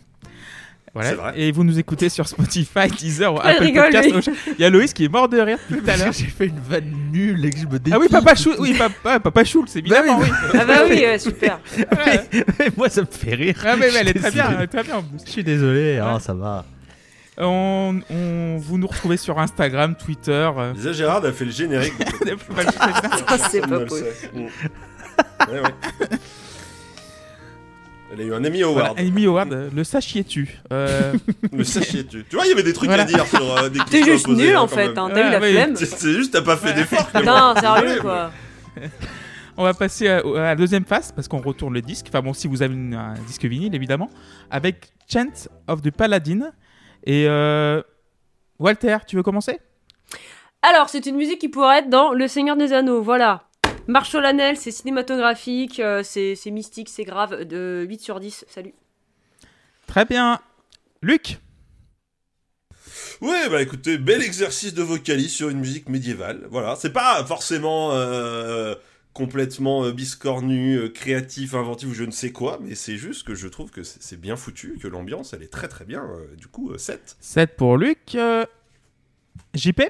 Voilà. 0.94 1.14
Vrai. 1.16 1.34
Et 1.40 1.52
vous 1.54 1.64
nous 1.64 1.80
écoutez 1.80 2.10
sur 2.10 2.28
Spotify, 2.28 2.88
Deezer 2.90 3.34
ou 3.34 3.40
Apple 3.40 3.64
rigole, 3.64 3.92
Podcast. 3.92 4.30
Il 4.58 4.62
y 4.62 4.66
a 4.66 4.70
Loïs 4.70 4.94
qui 4.94 5.06
est 5.06 5.10
mort 5.10 5.30
de 5.30 5.40
rire 5.40 5.58
tout 5.70 5.80
à 5.88 5.96
l'heure. 5.96 6.12
J'ai 6.18 6.26
fait 6.26 6.48
une 6.48 6.60
vanne 6.60 6.92
nulle 7.14 7.46
et 7.46 7.50
que 7.50 7.60
je 7.60 7.66
me 7.66 7.80
Ah 7.94 7.98
oui, 7.98 8.08
papa 8.10 8.36
Choul, 8.36 8.56
oui, 8.60 8.74
papa, 8.78 9.20
papa 9.22 9.44
Choul, 9.46 9.70
c'est 9.70 9.80
évidemment, 9.80 10.20
oui. 10.20 10.28
Ah 10.54 10.66
bah 10.66 10.82
oui, 10.90 11.04
euh, 11.06 11.18
super. 11.18 11.60
Ouais. 11.78 12.70
Moi, 12.76 12.90
ça 12.90 13.02
me 13.02 13.08
fait 13.10 13.36
rire. 13.36 13.56
Ah, 13.66 13.76
mais, 13.78 13.88
mais 13.94 14.00
elle 14.02 14.10
est 14.10 14.14
très 14.20 14.32
bien, 14.32 14.48
elle 14.56 14.64
est 14.64 14.68
très 14.68 14.84
bien 14.84 14.98
en 14.98 15.04
plus. 15.04 15.20
Je 15.26 15.32
suis 15.32 15.44
désolé, 15.46 15.98
hein, 15.98 16.16
Ouais. 16.16 16.20
ça 16.20 16.34
va. 16.34 16.66
On, 17.38 18.02
on- 18.10 18.58
vous 18.58 18.78
nous 18.78 18.88
retrouvez 18.88 19.16
sur 19.18 19.40
Instagram, 19.40 19.96
Twitter. 19.96 20.50
euh, 20.58 20.74
Lisa 20.74 20.92
Gérard 20.92 21.24
a 21.24 21.32
fait 21.32 21.46
le 21.46 21.52
générique. 21.52 21.94
c'est 22.26 23.62
pas 23.62 23.68
le 23.78 23.86
possible. 23.86 24.10
Ouais, 24.36 25.60
ouais. 25.62 26.18
Elle 28.14 28.22
a 28.22 28.24
eu 28.24 28.34
un 28.34 28.44
Emmy 28.44 28.62
Voilà, 28.64 28.90
Award. 28.90 29.00
Amy 29.00 29.26
Howard, 29.26 29.54
euh, 29.54 29.70
le 29.74 29.84
sachiez-tu 29.84 30.60
euh, 30.74 31.14
Le 31.54 31.64
sachiez-tu 31.64 32.26
Tu 32.30 32.36
vois, 32.36 32.46
il 32.46 32.50
y 32.50 32.52
avait 32.52 32.64
des 32.64 32.74
trucs 32.74 32.90
Voilà. 32.90 33.04
à 33.04 33.06
dire 33.06 33.26
sur 33.26 33.58
euh, 33.58 33.70
des 33.70 33.80
T'es 33.90 34.04
juste 34.04 34.28
nul 34.28 34.56
hein, 34.56 34.62
en 34.62 34.68
fait, 34.68 34.98
hein. 34.98 35.10
t'as 35.14 35.28
eu 35.28 35.32
la 35.32 35.40
flemme. 35.42 35.76
C'est 35.76 36.12
juste, 36.14 36.34
t'as 36.34 36.42
pas 36.42 36.58
fait 36.58 36.74
d'effort. 36.74 37.08
Putain, 37.08 37.56
sérieux 37.56 38.02
quoi. 38.02 38.32
On 39.58 39.64
va 39.64 39.74
passer 39.74 40.08
à, 40.08 40.18
à 40.20 40.42
la 40.42 40.56
deuxième 40.56 40.86
phase 40.86 41.12
parce 41.12 41.28
qu'on 41.28 41.40
retourne 41.42 41.74
le 41.74 41.82
disque. 41.82 42.08
Enfin 42.10 42.22
bon, 42.22 42.34
si 42.34 42.48
vous 42.48 42.62
avez 42.62 42.74
une- 42.74 42.94
un 42.96 43.14
disque 43.28 43.46
vinyle 43.46 43.74
évidemment, 43.76 44.10
avec 44.50 44.92
Chant 45.12 45.28
of 45.68 45.82
the 45.82 45.92
Paladin. 45.92 46.52
Et 47.06 47.26
euh, 47.28 47.82
Walter, 48.60 48.98
tu 49.08 49.16
veux 49.16 49.24
commencer? 49.24 49.60
Alors, 50.62 50.90
c'est 50.90 51.06
une 51.08 51.16
musique 51.16 51.40
qui 51.40 51.50
pourrait 51.50 51.80
être 51.80 51.90
dans 51.90 52.14
Le 52.14 52.28
Seigneur 52.28 52.56
des 52.56 52.72
Anneaux, 52.74 53.02
voilà. 53.02 53.44
Marche 53.88 54.12
solennelle, 54.12 54.58
c'est 54.58 54.72
cinématographique, 54.72 55.80
euh, 55.80 56.04
c'est 56.04 56.36
c'est 56.36 56.52
mystique, 56.52 56.90
c'est 56.90 57.04
grave. 57.04 57.44
De 57.46 57.86
8 57.88 58.02
sur 58.02 58.20
10, 58.20 58.46
salut. 58.48 58.74
Très 59.88 60.06
bien. 60.06 60.40
Luc 61.02 61.40
Ouais, 63.22 63.50
bah 63.50 63.62
écoutez, 63.62 63.98
bel 63.98 64.22
exercice 64.24 64.74
de 64.74 64.82
vocalise 64.82 65.32
sur 65.32 65.50
une 65.50 65.60
musique 65.60 65.90
médiévale. 65.90 66.48
Voilà, 66.50 66.76
c'est 66.76 66.94
pas 66.94 67.24
forcément 67.26 67.92
euh, 67.94 68.74
complètement 69.14 69.84
euh, 69.86 69.92
biscornu, 69.92 70.76
euh, 70.78 70.90
créatif, 70.90 71.54
inventif 71.54 71.90
ou 71.90 71.94
je 71.94 72.04
ne 72.04 72.12
sais 72.12 72.32
quoi, 72.32 72.60
mais 72.62 72.74
c'est 72.76 72.98
juste 72.98 73.24
que 73.24 73.36
je 73.36 73.48
trouve 73.48 73.70
que 73.70 73.84
c'est 73.84 74.20
bien 74.20 74.36
foutu, 74.36 74.78
que 74.82 74.88
l'ambiance 74.88 75.34
elle 75.34 75.44
est 75.44 75.52
très 75.52 75.68
très 75.68 75.86
bien. 75.86 76.04
euh, 76.04 76.36
du 76.36 76.48
coup, 76.48 76.72
euh, 76.72 76.78
7. 76.78 77.18
7 77.20 77.56
pour 77.58 77.78
Luc. 77.78 78.16
Euh, 78.16 78.46
JP 79.54 79.82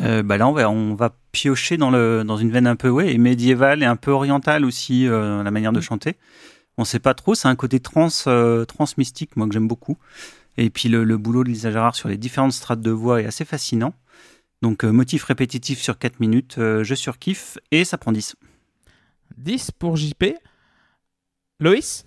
Euh, 0.00 0.22
bah 0.22 0.36
là, 0.36 0.48
on 0.48 0.52
va, 0.52 0.68
on 0.70 0.94
va 0.94 1.16
piocher 1.32 1.76
dans, 1.76 1.90
le, 1.90 2.24
dans 2.24 2.36
une 2.36 2.50
veine 2.50 2.66
un 2.66 2.76
peu 2.76 2.88
ouais, 2.88 3.16
médiévale 3.16 3.82
et 3.82 3.86
un 3.86 3.96
peu 3.96 4.10
orientale 4.10 4.64
aussi, 4.64 5.06
euh, 5.06 5.42
la 5.42 5.50
manière 5.50 5.72
de 5.72 5.80
chanter. 5.80 6.16
On 6.76 6.84
sait 6.84 6.98
pas 6.98 7.14
trop, 7.14 7.34
c'est 7.34 7.48
un 7.48 7.54
côté 7.54 7.78
trans, 7.78 8.08
euh, 8.26 8.64
trans 8.64 8.86
mystique, 8.98 9.36
moi 9.36 9.46
que 9.46 9.52
j'aime 9.52 9.68
beaucoup. 9.68 9.96
Et 10.56 10.70
puis 10.70 10.88
le, 10.88 11.04
le 11.04 11.16
boulot 11.16 11.44
de 11.44 11.48
Lisa 11.48 11.70
Gérard 11.70 11.94
sur 11.94 12.08
les 12.08 12.16
différentes 12.16 12.52
strates 12.52 12.80
de 12.80 12.90
voix 12.90 13.20
est 13.20 13.26
assez 13.26 13.44
fascinant. 13.44 13.94
Donc 14.62 14.84
euh, 14.84 14.90
motif 14.90 15.24
répétitif 15.24 15.80
sur 15.80 15.98
4 15.98 16.20
minutes, 16.20 16.56
euh, 16.58 16.82
je 16.84 16.94
surkiffe 16.94 17.58
et 17.70 17.84
ça 17.84 17.98
prend 17.98 18.12
10. 18.12 18.34
10 19.36 19.70
pour 19.72 19.96
JP. 19.96 20.36
Loïs? 21.60 22.06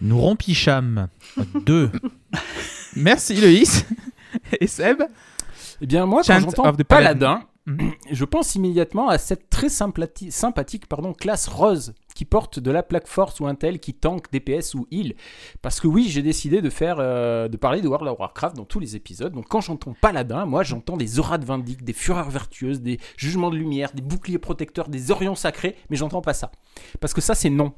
Nous 0.00 0.18
rompicham. 0.18 1.08
Deux. 1.64 1.90
Merci 2.96 3.40
Loïs. 3.40 3.86
Et 4.60 4.66
Seb? 4.66 5.02
Eh 5.80 5.86
bien, 5.86 6.06
moi, 6.06 6.22
quand 6.26 6.38
j'entends 6.40 6.72
Paladin, 6.88 7.42
Mhm. 7.66 7.92
je 8.10 8.24
pense 8.24 8.54
immédiatement 8.54 9.08
à 9.08 9.18
cette 9.18 9.50
très 9.50 9.68
sympathique 9.68 10.86
pardon, 10.86 11.12
classe 11.12 11.48
rose 11.48 11.94
qui 12.14 12.24
porte 12.24 12.58
de 12.60 12.70
la 12.70 12.82
plaque 12.82 13.08
force 13.08 13.40
ou 13.40 13.46
un 13.46 13.54
tel 13.54 13.78
qui 13.78 13.92
tank 13.92 14.30
DPS 14.32 14.74
ou 14.74 14.86
heal. 14.90 15.14
Parce 15.60 15.80
que 15.80 15.86
oui, 15.86 16.06
j'ai 16.08 16.22
décidé 16.22 16.62
de 16.62 16.70
faire, 16.70 16.96
euh, 16.98 17.48
de 17.48 17.56
parler 17.56 17.82
de 17.82 17.88
World 17.88 18.08
of 18.08 18.18
Warcraft 18.18 18.56
dans 18.56 18.64
tous 18.64 18.80
les 18.80 18.96
épisodes. 18.96 19.32
Donc 19.32 19.48
quand 19.48 19.60
j'entends 19.60 19.94
Paladin, 20.00 20.46
moi 20.46 20.62
j'entends 20.62 20.96
des 20.96 21.18
auras 21.18 21.38
de 21.38 21.44
Vindic, 21.44 21.84
des 21.84 21.92
fureurs 21.92 22.30
vertueuses, 22.30 22.80
des 22.80 22.98
jugements 23.16 23.50
de 23.50 23.56
lumière, 23.56 23.92
des 23.92 24.02
boucliers 24.02 24.38
protecteurs, 24.38 24.88
des 24.88 25.10
orions 25.10 25.34
sacrés, 25.34 25.76
mais 25.90 25.96
j'entends 25.96 26.22
pas 26.22 26.34
ça. 26.34 26.52
Parce 27.00 27.12
que 27.12 27.20
ça 27.20 27.34
c'est 27.34 27.50
non. 27.50 27.74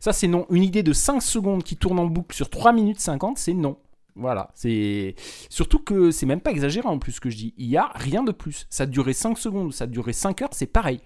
Ça 0.00 0.12
c'est 0.12 0.28
non. 0.28 0.46
Une 0.50 0.62
idée 0.62 0.82
de 0.82 0.92
5 0.92 1.20
secondes 1.20 1.64
qui 1.64 1.76
tourne 1.76 1.98
en 1.98 2.06
boucle 2.06 2.34
sur 2.34 2.48
3 2.48 2.72
minutes 2.72 3.00
50, 3.00 3.38
c'est 3.38 3.54
non. 3.54 3.76
Voilà, 4.14 4.50
c'est 4.54 5.14
surtout 5.48 5.78
que 5.78 6.10
c'est 6.10 6.26
même 6.26 6.40
pas 6.42 6.50
exagéré 6.50 6.86
en 6.86 6.98
plus 6.98 7.12
ce 7.12 7.20
que 7.20 7.30
je 7.30 7.36
dis. 7.36 7.54
Il 7.56 7.66
y 7.66 7.78
a 7.78 7.90
rien 7.94 8.22
de 8.22 8.32
plus. 8.32 8.66
Ça 8.68 8.82
a 8.82 8.86
duré 8.86 9.14
5 9.14 9.38
secondes, 9.38 9.72
ça 9.72 9.84
a 9.84 9.86
duré 9.86 10.12
5 10.12 10.42
heures, 10.42 10.50
c'est 10.52 10.66
pareil. 10.66 11.00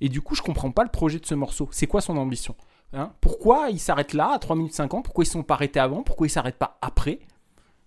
Et 0.00 0.08
du 0.08 0.22
coup, 0.22 0.34
je 0.34 0.40
comprends 0.42 0.70
pas 0.70 0.82
le 0.82 0.88
projet 0.90 1.18
de 1.18 1.26
ce 1.26 1.34
morceau. 1.34 1.68
C'est 1.72 1.86
quoi 1.86 2.00
son 2.00 2.16
ambition 2.16 2.54
Hein? 2.92 3.12
Pourquoi 3.20 3.68
il 3.70 3.78
s'arrête 3.80 4.14
là 4.14 4.30
à 4.34 4.38
3 4.38 4.56
minutes 4.56 4.72
50 4.72 5.04
Pourquoi 5.04 5.24
ils 5.24 5.28
sont 5.28 5.42
pas 5.42 5.54
arrêtés 5.54 5.80
avant? 5.80 6.02
Pourquoi 6.02 6.28
ils 6.28 6.30
s'arrêtent 6.30 6.56
pas 6.58 6.78
après? 6.80 7.18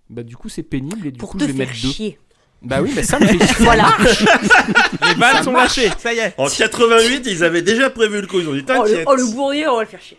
Bah 0.09 0.23
du 0.23 0.35
coup, 0.35 0.49
c'est 0.49 0.61
pénible 0.63 1.07
et 1.07 1.11
du 1.11 1.17
Pour 1.17 1.29
coup, 1.31 1.37
te 1.37 1.43
je 1.45 1.51
vais 1.51 1.57
faire 1.57 1.67
mettre 1.67 1.81
2. 1.81 1.91
chier. 1.91 2.19
Bah 2.61 2.81
oui, 2.81 2.91
mais 2.95 3.03
ça 3.03 3.19
me 3.19 3.25
fait 3.25 3.37
chier. 3.47 3.55
Voilà. 3.63 3.95
Les 5.07 5.15
balles 5.15 5.43
sont 5.43 5.53
lâchées, 5.53 5.89
ça 5.97 6.13
y 6.13 6.17
est. 6.19 6.33
En 6.37 6.47
88, 6.47 7.23
ils 7.25 7.43
avaient 7.43 7.61
déjà 7.61 7.89
prévu 7.89 8.21
le 8.21 8.27
coup. 8.27 8.39
Ils 8.39 8.49
ont 8.49 8.53
dit 8.53 8.65
Oh 8.67 8.71
le, 8.73 8.77
T'inquiète. 8.89 9.07
oh, 9.09 9.15
le 9.15 9.25
bourrier, 9.33 9.67
on 9.67 9.77
va 9.77 9.83
le 9.83 9.87
faire 9.87 10.01
chier. 10.01 10.17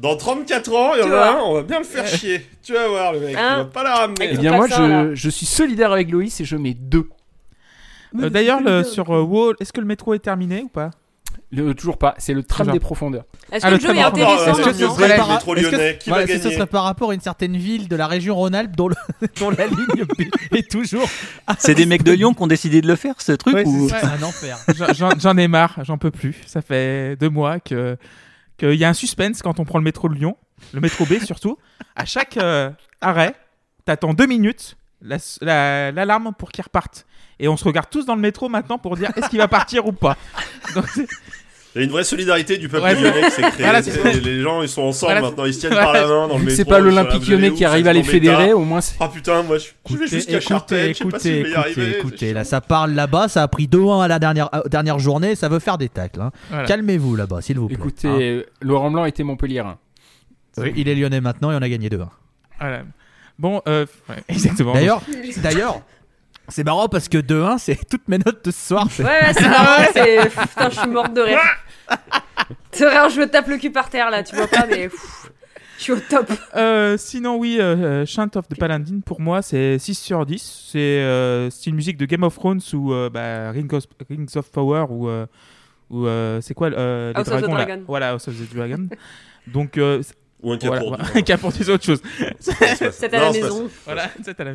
Dans 0.00 0.16
34 0.16 0.72
ans, 0.74 0.92
il 0.94 1.00
y 1.00 1.02
en 1.02 1.12
a 1.12 1.30
un, 1.32 1.36
on 1.42 1.54
va 1.54 1.62
bien 1.62 1.78
le 1.78 1.84
faire 1.84 2.06
chier. 2.06 2.46
Tu 2.62 2.72
vas 2.72 2.88
voir, 2.88 3.12
le 3.12 3.20
mec. 3.20 3.36
Hein 3.36 3.50
il 3.52 3.56
va 3.58 3.64
pas 3.66 3.84
la 3.84 3.94
ramener. 3.96 4.28
Eh 4.32 4.36
bien 4.38 4.56
moi, 4.56 4.66
là. 4.66 5.08
je, 5.10 5.14
je 5.14 5.30
suis 5.30 5.46
solidaire 5.46 5.92
avec 5.92 6.10
Loïs 6.10 6.40
et 6.40 6.44
je 6.44 6.56
mets 6.56 6.74
deux. 6.74 7.08
Euh, 8.20 8.30
D'ailleurs, 8.30 8.60
le- 8.60 8.82
sur 8.82 9.10
euh, 9.10 9.22
WoW, 9.22 9.54
est-ce 9.60 9.72
que 9.72 9.80
le 9.80 9.86
métro 9.86 10.14
est 10.14 10.18
terminé 10.20 10.62
ou 10.62 10.68
pas? 10.68 10.90
Le- 11.52 11.74
toujours 11.74 11.98
pas, 11.98 12.14
c'est 12.18 12.32
le 12.32 12.42
tram 12.44 12.64
Toujours. 12.66 12.72
des 12.74 12.80
profondeurs. 12.80 13.24
Est-ce 13.52 13.66
Ah, 13.66 13.70
que 13.70 13.74
le 13.74 13.80
le 13.80 13.94
jeu 13.94 13.96
est 13.98 14.02
intéressant 14.02 14.46
Est-ce 14.52 14.62
que 14.62 14.72
ce 14.72 14.80
maintenant 14.84 14.94
serait 14.94 15.16
par- 15.16 15.28
le 15.28 15.34
métro 15.34 15.54
est-ce 15.56 15.66
que- 15.66 15.70
lyonnais, 15.76 15.98
qui 16.00 16.08
voilà, 16.10 16.24
va 16.24 16.32
est-ce 16.32 16.36
que 16.36 16.38
ce 16.38 16.44
gagner 16.48 16.56
serait 16.58 16.66
par 16.66 16.84
rapport 16.84 17.10
à 17.10 17.14
une 17.14 17.20
certaine 17.20 17.56
ville 17.56 17.88
de 17.88 17.96
la 17.96 18.06
région 18.06 18.34
Rhône-Alpes 18.36 18.74
dont, 18.76 18.88
le- 18.88 18.94
dont 19.40 19.50
la 19.50 19.66
ligne 19.66 20.04
est 20.52 20.70
toujours. 20.70 21.08
C'est 21.58 21.74
des 21.74 21.86
mecs 21.86 22.04
de 22.04 22.12
Lyon 22.12 22.34
qui 22.34 22.42
ont 22.42 22.46
décidé 22.46 22.80
de 22.80 22.86
le 22.88 22.96
faire, 22.96 23.14
ce 23.20 23.32
truc 23.32 23.54
Ouais, 23.54 23.64
ou... 23.66 23.88
c'est 23.88 23.96
un 24.04 24.22
enfer. 24.22 24.58
J'en- 24.76 24.92
J'en 24.94 25.10
j'en 25.18 25.36
ai 25.36 25.46
marre, 25.48 25.78
j'en 25.82 25.98
peux 25.98 26.10
plus. 26.12 26.36
Ça 26.46 26.62
fait 26.62 27.16
deux 27.16 27.30
mois 27.30 27.58
que 27.60 27.96
qu'il 28.60 28.74
y 28.74 28.84
a 28.84 28.88
un 28.88 28.94
suspense 28.94 29.42
quand 29.42 29.58
on 29.60 29.64
prend 29.64 29.78
le 29.78 29.84
métro 29.84 30.08
de 30.08 30.14
Lyon, 30.14 30.36
le 30.72 30.80
métro 30.80 31.04
B 31.06 31.14
surtout. 31.24 31.58
À 31.96 32.04
chaque 32.04 32.36
euh, 32.36 32.70
arrêt, 33.00 33.34
t'attends 33.84 34.14
deux 34.14 34.26
minutes 34.26 34.76
la- 35.02 35.16
la- 35.40 35.90
l'alarme 35.92 36.32
pour 36.38 36.50
qu'il 36.52 36.62
reparte. 36.62 37.06
Et 37.38 37.48
on 37.48 37.56
se 37.56 37.64
regarde 37.64 37.88
tous 37.90 38.04
dans 38.04 38.14
le 38.14 38.20
métro 38.20 38.48
maintenant 38.50 38.76
pour 38.78 38.96
dire 38.96 39.10
est-ce 39.16 39.30
qu'il 39.30 39.38
va 39.38 39.48
partir 39.48 39.86
ou 39.86 39.92
pas. 39.92 40.16
Donc, 40.74 40.84
Il 41.74 41.78
y 41.78 41.82
a 41.82 41.84
une 41.84 41.90
vraie 41.92 42.02
solidarité 42.04 42.58
du 42.58 42.68
peuple 42.68 42.82
Ouais, 42.84 42.94
lyonnais 42.94 43.22
qui 43.26 43.30
s'est 43.30 43.42
créée. 43.42 43.62
Voilà, 43.64 43.80
les, 43.80 44.42
gens, 44.42 44.60
ils 44.62 44.68
sont 44.68 44.82
ensemble 44.82 45.12
Voilà, 45.12 45.28
maintenant. 45.28 45.44
Ils 45.44 45.54
se 45.54 45.60
tiennent 45.60 45.72
par 45.74 45.92
la 45.92 46.02
main 46.06 46.26
dans 46.26 46.36
le 46.38 46.42
métro. 46.44 46.56
c'est 46.56 46.64
pas 46.64 46.80
l'Olympique 46.80 47.28
lyonnais 47.28 47.52
qui 47.52 47.64
arrive 47.64 47.86
à 47.86 47.92
les 47.92 48.02
fédérer, 48.02 48.52
au 48.52 48.64
moins 48.64 48.80
c'est- 48.80 48.96
Ah 48.98 49.08
putain, 49.08 49.42
moi 49.44 49.58
je, 49.58 49.68
je 49.88 49.96
vais 49.96 50.06
jusqu'à 50.08 50.38
écoutez, 50.38 50.94
si 50.94 51.02
y 51.02 51.06
écoutez, 51.06 51.54
arriver. 51.54 51.98
écoutez, 51.98 52.32
là, 52.32 52.42
ça 52.44 52.60
parle 52.60 52.92
là-bas, 52.92 53.28
ça 53.28 53.42
a 53.44 53.48
pris 53.48 53.68
2-1 53.68 54.02
à 54.02 54.08
la 54.08 54.18
dernière, 54.18 54.48
euh, 54.54 54.62
dernière 54.68 54.98
journée, 54.98 55.36
ça 55.36 55.48
veut 55.48 55.60
faire 55.60 55.78
des 55.78 55.88
tacles. 55.88 56.20
hein. 56.20 56.32
voilà. 56.50 56.66
Calmez-vous 56.66 57.14
là-bas, 57.14 57.40
s'il 57.40 57.58
vous 57.58 57.68
plaît. 57.68 57.76
Écoutez, 57.76 58.08
Hein. 58.08 58.42
Laurent 58.62 58.90
Blanc 58.90 59.04
était 59.04 59.22
Montpellier. 59.22 59.62
Oui, 60.58 60.72
il 60.76 60.88
est 60.88 60.94
lyonnais 60.96 61.20
maintenant 61.20 61.52
et 61.52 61.54
on 61.54 61.62
a 61.62 61.68
gagné 61.68 61.88
2-1. 61.88 62.08
Voilà. 62.58 62.82
Bon, 63.38 63.62
euh, 63.68 63.86
ouais, 64.08 64.16
exactement. 64.28 64.74
D'ailleurs, 64.74 65.02
d'ailleurs, 65.42 65.80
c'est 66.50 66.64
marrant 66.64 66.88
parce 66.88 67.08
que 67.08 67.18
2-1, 67.18 67.58
c'est 67.58 67.76
toutes 67.88 68.06
mes 68.08 68.18
notes 68.18 68.44
de 68.44 68.50
ce 68.50 68.68
soir. 68.68 68.86
c'est- 68.90 69.02
Ouais, 69.04 69.08
ouais, 69.08 69.32
c'est 69.32 69.48
marrant, 69.48 69.84
c'est. 69.92 70.28
Putain, 70.30 70.70
je 70.70 70.78
suis 70.80 70.88
morte 70.90 71.14
de 71.14 71.20
rire. 71.22 71.38
C'est 72.72 72.84
vrai, 72.84 73.10
je 73.10 73.20
me 73.20 73.26
tape 73.26 73.48
le 73.48 73.58
cul 73.58 73.70
par 73.70 73.90
terre 73.90 74.10
là, 74.10 74.22
tu 74.22 74.34
vois 74.36 74.46
pas, 74.46 74.64
mais. 74.68 74.88
pff, 74.88 75.30
Je 75.78 75.82
suis 75.82 75.92
au 75.92 75.98
top. 76.00 76.30
Euh, 76.56 76.96
sinon, 76.96 77.36
oui, 77.36 77.58
euh, 77.60 78.04
Chant 78.06 78.28
of 78.36 78.48
the 78.48 78.56
Paladin, 78.58 79.00
pour 79.04 79.20
moi, 79.20 79.42
c'est 79.42 79.78
6 79.78 79.94
sur 79.94 80.24
10. 80.26 80.68
C'est 80.72 80.78
euh, 80.78 81.50
style 81.50 81.74
musique 81.74 81.96
de 81.96 82.06
Game 82.06 82.22
of 82.22 82.34
Thrones 82.36 82.60
ou 82.72 82.92
euh, 82.92 83.08
bah, 83.10 83.50
of- 83.50 83.86
Rings 84.08 84.36
of 84.36 84.50
Power 84.50 84.84
ou, 84.88 85.08
euh, 85.08 85.26
ou 85.90 86.06
euh, 86.06 86.40
c'est 86.40 86.54
quoi 86.54 86.68
euh, 86.68 87.12
les 87.12 87.18
House 87.20 87.28
of 87.28 87.34
the 87.34 87.40
dragons 87.40 87.54
là 87.54 87.64
Dragon. 87.64 87.82
Voilà, 87.86 88.10
House 88.10 88.28
of 88.28 88.34
the 88.34 88.54
Dragon. 88.54 88.88
Donc, 89.46 89.78
euh, 89.78 90.02
c'est- 90.02 90.14
Ou 90.42 90.52
un 90.52 90.58
cas 90.58 90.66
voilà, 90.68 90.80
pour 90.82 90.88
voilà, 90.90 91.04
deux. 91.12 91.18
un 91.18 91.22
cas 91.22 91.36
pour 91.38 91.52
des 91.52 91.70
autres 91.70 91.84
choses. 91.84 92.02
C'est 92.38 93.14
à 93.14 93.20
la 93.20 93.32
maison. 93.32 93.68
Voilà, 93.84 94.08
c'est 94.24 94.40
à 94.40 94.44
la 94.44 94.50
à- 94.52 94.54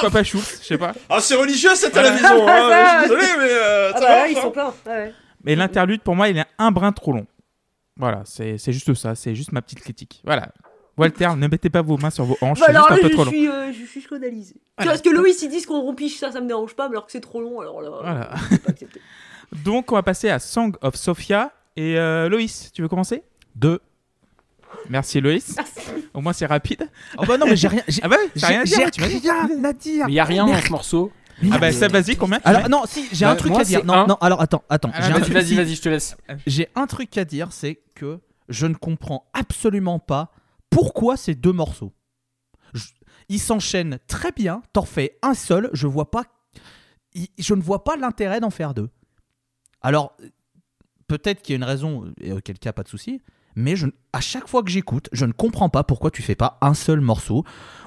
Papa 0.00 0.22
Schultz, 0.24 0.58
je 0.62 0.66
sais 0.66 0.78
pas. 0.78 0.92
Ah, 1.08 1.20
c'est 1.20 1.34
religieux, 1.34 1.70
c'est 1.74 1.96
à 1.96 2.02
la 2.02 2.10
maison. 2.12 2.46
Ah, 2.48 2.52
hein. 2.72 3.02
Je 3.02 3.08
suis 3.08 3.16
désolé, 3.16 3.26
mais 3.38 3.50
euh, 3.52 3.90
Ah 3.94 3.98
ça 3.98 4.00
bah 4.06 4.16
marche, 4.16 4.30
ils 4.32 4.38
hein. 4.38 4.42
sont 4.42 4.50
pleins. 4.50 4.74
Ouais, 4.86 4.92
ouais. 4.92 5.14
Mais 5.44 5.54
l'interlude, 5.56 6.02
pour 6.02 6.14
moi, 6.16 6.28
il 6.28 6.38
est 6.38 6.44
un 6.58 6.70
brin 6.70 6.92
trop 6.92 7.12
long. 7.12 7.26
Voilà, 7.98 8.22
c'est 8.24 8.56
c'est 8.58 8.72
juste 8.72 8.92
ça, 8.94 9.14
c'est 9.14 9.34
juste 9.34 9.52
ma 9.52 9.60
petite 9.62 9.80
critique. 9.80 10.22
Voilà. 10.24 10.48
Walter, 10.96 11.30
ne 11.36 11.46
mettez 11.46 11.70
pas 11.70 11.82
vos 11.82 11.96
mains 11.96 12.10
sur 12.10 12.24
vos 12.24 12.36
hanches, 12.42 12.60
Bah 12.60 12.66
c'est 12.68 12.74
juste 12.74 12.88
là, 12.90 12.94
un 12.96 12.98
peu 12.98 13.08
je 13.08 13.12
trop 13.14 13.24
long. 13.24 13.30
suis, 13.30 13.48
euh, 13.48 13.72
je 13.72 13.84
suis 13.86 14.00
scandalisée. 14.02 14.54
Tu 14.54 14.60
Voilà. 14.78 14.92
vois, 14.92 14.92
parce 14.92 15.02
que 15.02 15.10
Loïs, 15.10 15.42
ils 15.42 15.48
disent 15.48 15.66
qu'on 15.66 15.80
rompiche 15.80 16.18
ça, 16.18 16.30
ça 16.32 16.40
me 16.40 16.46
dérange 16.46 16.74
pas, 16.74 16.88
mais 16.88 16.94
alors 16.94 17.06
que 17.06 17.12
c'est 17.12 17.20
trop 17.20 17.40
long, 17.40 17.60
alors 17.60 17.80
là. 17.82 17.90
Voilà. 18.02 18.30
je 18.44 18.48
peux 18.56 18.58
pas 18.62 18.70
accepter. 18.70 19.00
Donc, 19.64 19.90
on 19.92 19.94
va 19.94 20.02
passer 20.02 20.28
à 20.30 20.38
Song 20.38 20.74
of 20.82 20.96
Sophia. 20.96 21.50
Et 21.76 21.98
euh, 21.98 22.28
Loïs, 22.28 22.70
tu 22.74 22.82
veux 22.82 22.88
commencer? 22.88 23.22
2. 23.56 23.80
Merci 24.88 25.20
Loïs. 25.20 25.56
Au 26.14 26.20
moins 26.20 26.32
c'est 26.32 26.46
rapide. 26.46 26.88
Oh 27.18 27.24
bah 27.26 27.38
non, 27.38 27.46
mais 27.46 27.56
j'ai 27.56 27.68
rien. 27.68 27.82
j'ai- 27.88 28.02
Ah 28.04 28.08
bah 28.08 28.16
t'as 28.38 28.46
rien 28.48 28.60
à 28.62 28.64
J'ai 28.64 28.76
dire. 28.76 28.86
M'as 29.00 29.08
dit. 29.08 29.30
rien 29.30 29.64
à 29.64 29.72
dire. 29.72 30.06
Mais 30.06 30.12
il 30.12 30.14
y 30.16 30.20
a 30.20 30.24
rien 30.24 30.46
dans 30.46 30.60
ce 30.60 30.70
morceau. 30.70 31.12
Ah 31.50 31.58
bah 31.58 31.72
ça 31.72 31.88
vas-y 31.88 32.16
combien 32.16 32.40
Alors 32.44 32.68
non, 32.68 32.82
si 32.86 33.08
j'ai 33.12 33.24
Bah, 33.24 33.32
un 33.32 33.36
truc 33.36 33.52
moi, 33.52 33.60
à 33.62 33.64
dire. 33.64 33.84
Non, 33.84 33.94
un. 33.94 34.06
non. 34.06 34.14
Alors 34.20 34.40
attends, 34.40 34.62
attends. 34.68 34.90
Ah, 34.94 35.00
J'ai 35.02 35.08
un 35.08 35.12
Vas-y, 35.14 35.22
truc- 35.22 35.34
vas-y, 35.34 35.46
si, 35.46 35.54
vas-y, 35.56 35.74
je 35.74 35.82
te 35.82 35.88
laisse. 35.88 36.16
J'ai 36.46 36.68
un 36.74 36.86
truc 36.86 37.16
à 37.18 37.24
dire, 37.24 37.48
c'est 37.52 37.80
que 37.94 38.20
je 38.48 38.66
ne 38.66 38.74
comprends 38.74 39.28
absolument 39.32 39.98
pas 39.98 40.30
pourquoi 40.70 41.16
ces 41.16 41.34
deux 41.34 41.52
morceaux. 41.52 41.92
Je- 42.74 42.84
ils 43.28 43.40
s'enchaînent 43.40 43.98
très 44.06 44.30
bien. 44.32 44.62
T'en 44.72 44.84
fais 44.84 45.18
un 45.22 45.34
seul. 45.34 45.70
Je 45.72 45.86
vois 45.86 46.10
pas. 46.10 46.24
Je 47.38 47.54
ne 47.54 47.60
vois 47.62 47.82
pas 47.84 47.96
l'intérêt 47.96 48.40
d'en 48.40 48.50
faire 48.50 48.72
deux. 48.74 48.88
Alors 49.80 50.16
peut-être 51.08 51.42
qu'il 51.42 51.52
y 51.52 51.56
a 51.56 51.58
une 51.58 51.64
raison, 51.64 52.04
et 52.20 52.32
auquel 52.32 52.58
cas 52.58 52.72
pas 52.72 52.82
de 52.84 52.88
souci. 52.88 53.20
Mais 53.56 53.74
à 54.12 54.20
chaque 54.20 54.48
fois 54.48 54.62
que 54.62 54.70
j'écoute, 54.70 55.08
je 55.12 55.24
ne 55.24 55.32
comprends 55.32 55.68
pas 55.68 55.84
pourquoi 55.84 56.10
tu 56.10 56.22
fais 56.22 56.34
pas 56.34 56.58
un 56.60 56.74
seul 56.74 57.00
morceau, 57.00 57.44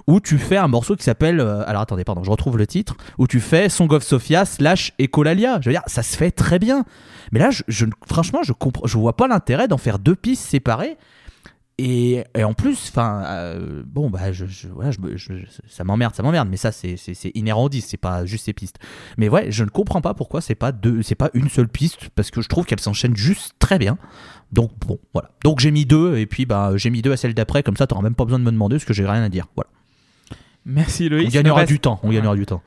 ou 0.08 0.20
tu 0.20 0.38
fais 0.38 0.58
un 0.58 0.68
morceau 0.68 0.96
qui 0.96 1.04
s'appelle, 1.04 1.40
euh, 1.40 1.68
alors 1.68 1.82
attendez, 1.82 2.04
pardon, 2.04 2.24
je 2.24 2.30
retrouve 2.30 2.58
le 2.58 2.68
titre, 2.68 2.96
où 3.18 3.28
tu 3.28 3.40
fais 3.40 3.70
Song 3.70 3.92
of 3.92 4.04
Sophia 4.04 4.46
slash 4.46 4.94
Ecolalia. 5.00 5.60
Je 5.62 5.70
veux 5.70 5.74
dire, 5.74 5.84
ça 5.88 6.04
se 6.04 6.16
fait 6.16 6.32
très 6.32 6.60
bien. 6.60 6.86
Mais 7.32 7.40
là, 7.40 7.50
je, 7.68 7.86
franchement, 8.08 8.44
je 8.44 8.54
comprends, 8.54 8.86
je 8.86 8.98
vois 8.98 9.16
pas 9.16 9.28
l'intérêt 9.28 9.68
d'en 9.68 9.78
faire 9.78 10.00
deux 10.00 10.16
pistes 10.16 10.46
séparées. 10.46 10.98
Et, 11.78 12.24
et 12.38 12.44
en 12.46 12.54
plus, 12.54 12.88
enfin, 12.90 13.24
euh, 13.26 13.84
bon, 13.86 14.10
bah, 14.10 14.32
je, 14.32 14.46
je- 14.46 14.70
voilà, 14.70 14.92
je 14.92 15.00
me- 15.02 15.18
je- 15.18 15.34
je- 15.40 15.46
ça 15.68 15.84
m'emmerde, 15.84 16.16
ça 16.16 16.24
m'emmerde. 16.24 16.48
Mais 16.50 16.56
ça, 16.56 16.72
c'est 16.72 16.96
inhérent 17.36 17.66
au 17.66 17.70
disque, 17.70 17.90
c'est 17.90 17.98
pas 17.98 18.26
juste 18.26 18.46
ces 18.46 18.54
pistes. 18.54 18.78
Mais 19.18 19.28
ouais, 19.28 19.52
je 19.52 19.64
ne 19.66 19.70
comprends 19.70 20.00
pas 20.00 20.14
pourquoi 20.14 20.40
c'est 20.40 20.56
pas 20.56 20.72
deux, 20.72 21.02
c'est 21.04 21.16
pas 21.16 21.30
une 21.34 21.50
seule 21.50 21.68
piste, 21.68 22.10
parce 22.16 22.32
que 22.32 22.42
je 22.42 22.48
trouve 22.48 22.66
qu'elle 22.66 22.80
s'enchaîne 22.80 23.16
juste 23.18 23.54
très 23.60 23.78
bien. 23.78 23.98
Donc 24.54 24.72
bon, 24.88 25.00
voilà. 25.14 25.32
Donc 25.44 25.60
j'ai 25.60 25.72
mis 25.72 25.86
deux, 25.86 26.16
et 26.18 26.26
puis 26.26 26.46
bah 26.46 26.72
j'ai 26.76 26.90
mis 26.90 27.02
deux 27.02 27.12
à 27.12 27.18
celle 27.18 27.34
d'après, 27.34 27.62
comme 27.62 27.76
ça 27.76 27.88
t'auras 27.88 28.04
même 28.04 28.16
pas 28.16 28.24
besoin 28.24 28.40
de 28.40 28.46
me 28.46 28.52
demander, 28.52 28.76
parce 28.78 28.86
que 28.86 28.94
j'ai 28.94 29.06
rien 29.06 29.24
à 29.24 29.28
dire. 29.30 29.48
Voilà. 29.56 29.70
Merci 30.66 31.10
Loïs. 31.10 31.28
on 31.28 31.32
gagnera 31.32 31.60
Reste- 31.62 31.72
du 31.74 31.80
temps, 31.80 32.00
on 32.04 32.10
gagnera 32.10 32.36
du 32.36 32.46
temps. 32.46 32.62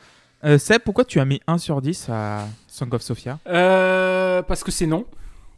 Euh, 0.45 0.59
Seb, 0.59 0.83
pourquoi 0.85 1.05
tu 1.05 1.19
as 1.19 1.25
mis 1.25 1.41
1 1.47 1.57
sur 1.59 1.81
10 1.81 2.09
à 2.11 2.47
Song 2.69 2.93
of 2.95 3.01
Sophia 3.03 3.39
Euh, 3.49 4.43
parce 4.43 4.63
que 4.63 4.71
c'est 4.71 4.87
non. 4.87 5.05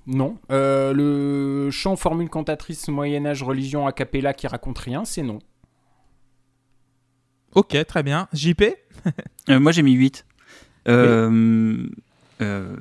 Non. 0.07 0.39
Euh, 0.51 0.93
le 0.93 1.71
chant 1.71 1.97
formule 1.97 2.29
cantatrice 2.29 2.89
Moyen-Âge 2.89 3.43
religion 3.43 3.87
a 3.87 3.93
cappella 3.93 4.35
qui 4.35 4.47
raconte 4.47 4.79
rien, 4.79 5.05
c'est 5.05 5.23
non. 5.23 5.39
Ok, 7.55 7.77
très 7.87 8.03
bien. 8.03 8.29
JP 8.33 8.63
Euh, 9.49 9.59
moi 9.59 9.73
j'ai 9.73 9.83
mis 9.83 9.93
8. 9.93 10.27
Euh, 10.89 11.89
euh, 12.41 12.77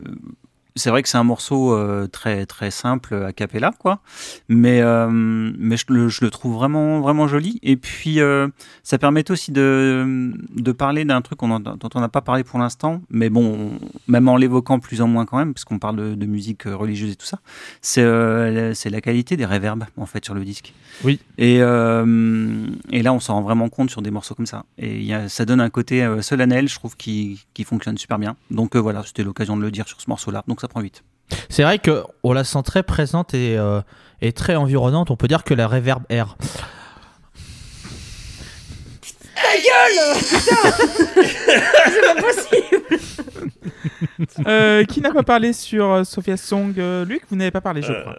c'est 0.75 0.89
vrai 0.89 1.01
que 1.03 1.09
c'est 1.09 1.17
un 1.17 1.23
morceau 1.23 1.73
euh, 1.73 2.07
très 2.07 2.45
très 2.45 2.71
simple 2.71 3.13
a 3.15 3.33
cappella 3.33 3.71
quoi, 3.79 3.99
mais 4.47 4.81
euh, 4.81 5.07
mais 5.11 5.77
je 5.77 5.85
le, 5.89 6.09
je 6.09 6.23
le 6.23 6.29
trouve 6.31 6.53
vraiment 6.55 6.99
vraiment 7.01 7.27
joli 7.27 7.59
et 7.63 7.75
puis 7.75 8.19
euh, 8.21 8.47
ça 8.83 8.97
permet 8.97 9.29
aussi 9.31 9.51
de 9.51 10.31
de 10.55 10.71
parler 10.71 11.05
d'un 11.05 11.21
truc 11.21 11.41
en- 11.43 11.59
dont 11.59 11.89
on 11.95 11.99
n'a 11.99 12.09
pas 12.09 12.21
parlé 12.21 12.43
pour 12.43 12.59
l'instant, 12.59 13.01
mais 13.09 13.29
bon 13.29 13.71
même 14.07 14.27
en 14.29 14.37
l'évoquant 14.37 14.79
plus 14.79 15.01
ou 15.01 15.07
moins 15.07 15.25
quand 15.25 15.37
même 15.37 15.53
parce 15.53 15.65
qu'on 15.65 15.79
parle 15.79 15.95
de, 15.97 16.15
de 16.15 16.25
musique 16.25 16.65
euh, 16.67 16.75
religieuse 16.75 17.11
et 17.11 17.15
tout 17.15 17.25
ça, 17.25 17.39
c'est 17.81 18.01
euh, 18.03 18.73
c'est 18.73 18.89
la 18.89 19.01
qualité 19.01 19.37
des 19.37 19.45
réverbes 19.45 19.85
en 19.97 20.05
fait 20.05 20.23
sur 20.23 20.33
le 20.33 20.43
disque. 20.45 20.73
Oui. 21.03 21.19
Et 21.37 21.61
euh, 21.61 22.67
et 22.91 23.01
là 23.01 23.13
on 23.13 23.19
s'en 23.19 23.35
rend 23.35 23.41
vraiment 23.41 23.69
compte 23.69 23.89
sur 23.89 24.01
des 24.01 24.11
morceaux 24.11 24.35
comme 24.35 24.45
ça 24.45 24.65
et 24.77 24.97
il 24.97 25.03
y 25.05 25.13
a, 25.13 25.29
ça 25.29 25.45
donne 25.45 25.61
un 25.61 25.69
côté 25.69 26.03
euh, 26.03 26.21
solennel 26.21 26.67
je 26.69 26.75
trouve 26.75 26.95
qui 26.95 27.45
qui 27.53 27.63
fonctionne 27.63 27.97
super 27.97 28.19
bien. 28.19 28.35
Donc 28.51 28.75
euh, 28.75 28.79
voilà 28.79 29.03
c'était 29.05 29.23
l'occasion 29.23 29.57
de 29.57 29.61
le 29.61 29.71
dire 29.71 29.87
sur 29.87 29.99
ce 30.01 30.09
morceau 30.09 30.31
là 30.31 30.43
donc 30.47 30.58
ça 30.61 30.67
prend 30.67 30.81
8. 30.81 31.03
C'est 31.49 31.63
vrai 31.63 31.79
que 31.79 32.03
on 32.23 32.33
la 32.33 32.43
sent 32.43 32.63
très 32.63 32.83
présente 32.83 33.33
et, 33.33 33.57
euh, 33.57 33.81
et 34.21 34.31
très 34.33 34.55
environnante. 34.55 35.11
On 35.11 35.15
peut 35.15 35.27
dire 35.27 35.43
que 35.43 35.53
la 35.53 35.67
reverb 35.67 36.03
R. 36.11 36.35
C'est 41.19 42.01
pas 42.01 42.21
possible. 42.21 42.85
Euh, 44.45 44.83
Qui 44.85 45.01
n'a 45.01 45.11
pas 45.11 45.23
parlé 45.23 45.53
sur 45.53 45.85
euh, 45.91 46.03
Sophia 46.03 46.35
Song 46.37 46.73
euh, 46.77 47.05
Luc, 47.05 47.21
vous 47.29 47.35
n'avez 47.37 47.51
pas 47.51 47.61
parlé, 47.61 47.81
je 47.81 47.91
Euh, 47.91 48.01
crois. 48.01 48.17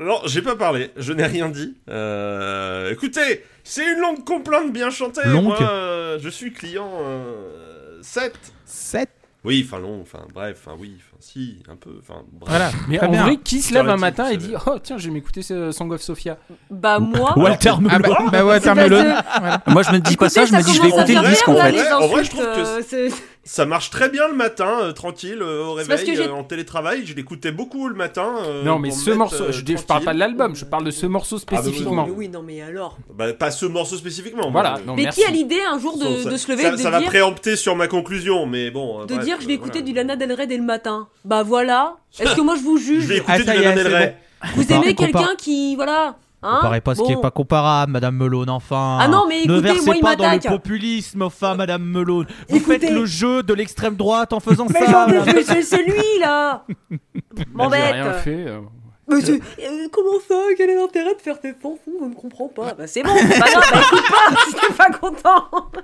Non, 0.00 0.20
j'ai 0.26 0.42
pas 0.42 0.56
parlé, 0.56 0.90
je 0.96 1.12
n'ai 1.12 1.26
rien 1.26 1.48
dit. 1.48 1.76
Euh, 1.88 2.90
écoutez, 2.92 3.44
c'est 3.64 3.84
une 3.92 4.00
longue 4.00 4.24
complainte 4.24 4.72
bien 4.72 4.90
chantée. 4.90 5.20
Longue. 5.26 5.44
Moi, 5.44 5.58
euh, 5.62 6.18
je 6.20 6.28
suis 6.28 6.52
client 6.52 6.90
euh, 7.02 7.98
7. 8.02 8.32
7 8.64 9.08
Oui, 9.44 9.64
enfin 9.64 9.78
long, 9.78 10.00
enfin 10.02 10.18
bref, 10.34 10.60
enfin 10.66 10.76
oui, 10.80 10.96
enfin 10.98 11.16
si, 11.20 11.62
un 11.70 11.76
peu, 11.76 11.90
enfin 12.00 12.22
bref. 12.32 12.48
Voilà, 12.50 12.70
Mais 12.88 12.98
en 13.00 13.08
bien. 13.08 13.22
vrai, 13.22 13.36
qui 13.36 13.62
se 13.62 13.72
lève 13.72 13.88
un 13.88 13.96
matin 13.96 14.28
et 14.28 14.36
dit. 14.36 14.52
Oh 14.66 14.78
tiens, 14.82 14.98
je 14.98 15.06
vais 15.06 15.14
m'écouter 15.14 15.42
ce 15.42 15.70
Song 15.70 15.92
of 15.92 16.02
Sophia 16.02 16.38
Bah, 16.70 16.98
moi. 16.98 17.38
Walter 17.38 17.70
Ah 17.70 17.80
Melon. 17.98 18.14
bah, 18.14 18.28
bah 18.32 18.44
ouais, 18.44 18.54
C'est 18.58 18.64
Termelone. 18.64 19.14
parce 19.36 19.66
Moi 19.68 19.82
je 19.84 19.92
me 19.92 19.98
dis 20.00 20.16
pas 20.16 20.28
ça, 20.28 20.44
je 20.44 20.52
me 20.52 20.62
dis 20.62 20.74
je 20.74 20.82
vais 20.82 20.88
écouter 20.88 21.14
le 21.14 21.28
disque 21.28 21.48
en 21.48 21.54
fait. 21.56 21.92
en 21.92 22.08
vrai, 22.08 22.24
je 22.24 22.30
trouve 22.30 22.42
que 22.44 22.96
euh, 22.96 23.10
Ça 23.50 23.64
marche 23.64 23.88
très 23.88 24.10
bien 24.10 24.28
le 24.28 24.34
matin, 24.34 24.80
euh, 24.82 24.92
tranquille, 24.92 25.38
euh, 25.40 25.64
au 25.64 25.74
parce 25.74 25.88
réveil, 25.88 26.06
que 26.06 26.14
j'ai- 26.22 26.28
euh, 26.28 26.34
en 26.34 26.44
télétravail. 26.44 27.06
Je 27.06 27.14
l'écoutais 27.14 27.50
beaucoup 27.50 27.88
le 27.88 27.94
matin. 27.94 28.34
euh, 28.44 28.62
non, 28.62 28.78
mais 28.78 28.90
ce 28.90 29.10
morceau, 29.10 29.44
euh, 29.44 29.52
je, 29.52 29.62
dis- 29.62 29.74
je 29.78 29.82
parle 29.82 30.04
pas 30.04 30.12
de 30.12 30.18
l'album, 30.18 30.54
je 30.54 30.66
parle 30.66 30.84
de 30.84 30.90
ce 30.90 31.06
morceau 31.06 31.36
bah 31.38 31.44
oui, 31.52 31.58
spécifiquement. 31.62 32.04
Mais 32.06 32.12
oui, 32.14 32.28
non, 32.28 32.42
mais 32.42 32.60
alors. 32.60 32.98
Bah, 33.14 33.32
pas 33.32 33.50
ce 33.50 33.64
morceau 33.64 33.96
spécifiquement. 33.96 34.50
Voilà, 34.50 34.76
je- 34.82 34.86
non, 34.86 34.94
mais 34.94 35.04
merci. 35.04 35.22
qui 35.22 35.26
a 35.26 35.30
l'idée 35.30 35.60
un 35.66 35.78
jour 35.78 35.96
de, 35.96 36.04
ça, 36.24 36.30
de 36.30 36.36
se 36.36 36.50
lever 36.52 36.62
ça, 36.64 36.68
et 36.68 36.72
de 36.72 36.76
ça 36.76 36.90
va 36.90 36.98
dire, 36.98 37.08
préempter 37.08 37.56
sur 37.56 37.74
ma 37.74 37.88
conclusion, 37.88 38.44
mais 38.44 38.70
bon. 38.70 39.06
de 39.06 39.14
bref, 39.14 39.24
dire 39.24 39.38
je 39.40 39.46
vais 39.46 39.52
euh, 39.54 39.56
écouter 39.56 39.78
voilà. 39.78 39.86
du 39.86 39.92
Lana 39.94 40.16
Del 40.16 40.32
Rey 40.34 40.46
dès 40.46 40.58
le 40.58 40.62
matin 40.64 41.08
Bah 41.24 41.42
voilà. 41.42 41.96
Est-ce 42.20 42.34
que 42.36 42.42
moi 42.42 42.54
je 42.54 42.60
vous 42.62 42.76
Je 42.76 42.82
juge 42.84 43.06
vais 43.06 43.22
Ah, 43.26 43.38
écouter 43.38 43.50
du 43.56 43.62
Lana 43.64 43.82
Del 43.82 43.94
Rey. 43.94 44.16
Vous 44.56 44.72
aimez 44.74 44.94
quelqu'un 44.94 45.30
qui. 45.38 45.74
Voilà. 45.74 46.16
Hein 46.42 46.58
Comparez 46.60 46.80
pas 46.80 46.94
ce 46.94 47.02
qui 47.02 47.12
est 47.12 47.20
pas 47.20 47.32
comparable, 47.32 47.90
Madame 47.92 48.14
Melone, 48.16 48.48
enfin. 48.50 48.98
Ah 49.00 49.08
non, 49.08 49.26
mais 49.28 49.38
ne 49.44 49.54
écoutez, 49.56 49.60
versez 49.60 49.86
moi, 49.86 49.94
il 49.96 50.00
pas 50.00 50.14
dans 50.16 50.30
le 50.32 50.38
populisme, 50.38 51.22
enfin, 51.22 51.56
Madame 51.56 51.82
Melone. 51.82 52.26
Vous 52.48 52.56
Écoutez. 52.58 52.78
faites 52.78 52.90
le 52.92 53.06
jeu 53.06 53.42
de 53.42 53.52
l'extrême 53.54 53.96
droite 53.96 54.32
en 54.32 54.38
faisant 54.38 54.66
Mais 54.72 54.86
ça. 54.86 55.06
vu, 55.06 55.42
c'est 55.44 55.62
c'est 55.62 55.82
lui 55.82 56.02
là 56.20 56.64
Bah, 56.90 56.96
J'ai 57.36 57.44
M'embête 57.52 57.92
rien 57.92 58.12
fait. 58.14 58.44
euh. 58.46 58.60
Mais 59.08 59.20
c'est- 59.20 59.32
euh, 59.32 59.88
comment 59.90 60.20
ça? 60.28 60.34
Quel 60.56 60.70
est 60.70 60.76
l'intérêt 60.76 61.14
de 61.16 61.20
faire 61.20 61.40
tes 61.40 61.54
fanfons 61.54 61.80
Je 62.00 62.04
ne 62.04 62.14
comprends 62.14 62.48
pas. 62.48 62.74
Bah 62.74 62.86
c'est 62.86 63.02
bon, 63.02 63.10
c'est 63.16 63.38
pas 63.40 63.50
grave, 63.50 63.64
bah 63.72 63.80
écoute 63.86 64.04
pas, 64.08 64.36
si 64.46 64.54
t'es 64.54 64.74
pas 64.74 64.90
content. 64.90 65.44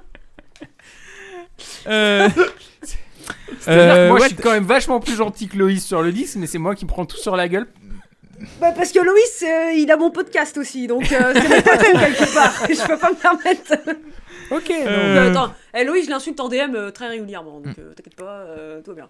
Euh, 1.87 2.29
euh, 3.69 4.09
moi, 4.09 4.19
ouais, 4.19 4.29
je 4.29 4.35
suis 4.35 4.43
quand 4.43 4.51
même 4.51 4.65
vachement 4.65 5.01
plus 5.01 5.15
gentil 5.17 5.49
que 5.49 5.57
Loïs 5.57 5.85
sur 5.85 6.03
le 6.03 6.13
disque, 6.13 6.37
mais 6.37 6.47
c'est 6.47 6.59
moi 6.59 6.75
qui 6.75 6.85
prends 6.85 7.07
tout 7.07 7.17
sur 7.17 7.37
la 7.37 7.49
gueule. 7.49 7.67
Bah 8.61 8.73
parce 8.73 8.93
que 8.93 8.99
Loïs, 9.01 9.43
euh, 9.43 9.73
il 9.75 9.91
a 9.91 9.97
mon 9.97 10.11
podcast 10.11 10.57
aussi, 10.59 10.87
donc 10.87 11.11
euh, 11.13 11.33
c'est 11.35 11.49
mon 11.49 11.61
patron 11.63 11.93
quelque 11.99 12.35
part. 12.35 12.55
Je 12.69 12.87
peux 12.87 12.99
pas 12.99 13.11
me 13.11 13.17
permettre. 13.17 13.73
Ok. 14.51 14.71
Euh, 14.71 14.87
Euh, 14.87 15.31
attends, 15.31 15.53
eh, 15.75 15.85
Loïs, 15.85 16.05
je 16.07 16.11
l'insulte 16.11 16.39
en 16.41 16.49
DM 16.49 16.75
euh, 16.75 16.91
très 16.91 17.09
régulièrement, 17.09 17.61
donc 17.61 17.79
euh, 17.79 17.93
t'inquiète 17.95 18.17
pas, 18.17 18.41
euh, 18.49 18.81
tout 18.83 18.91
va 18.91 18.95
bien. 18.97 19.09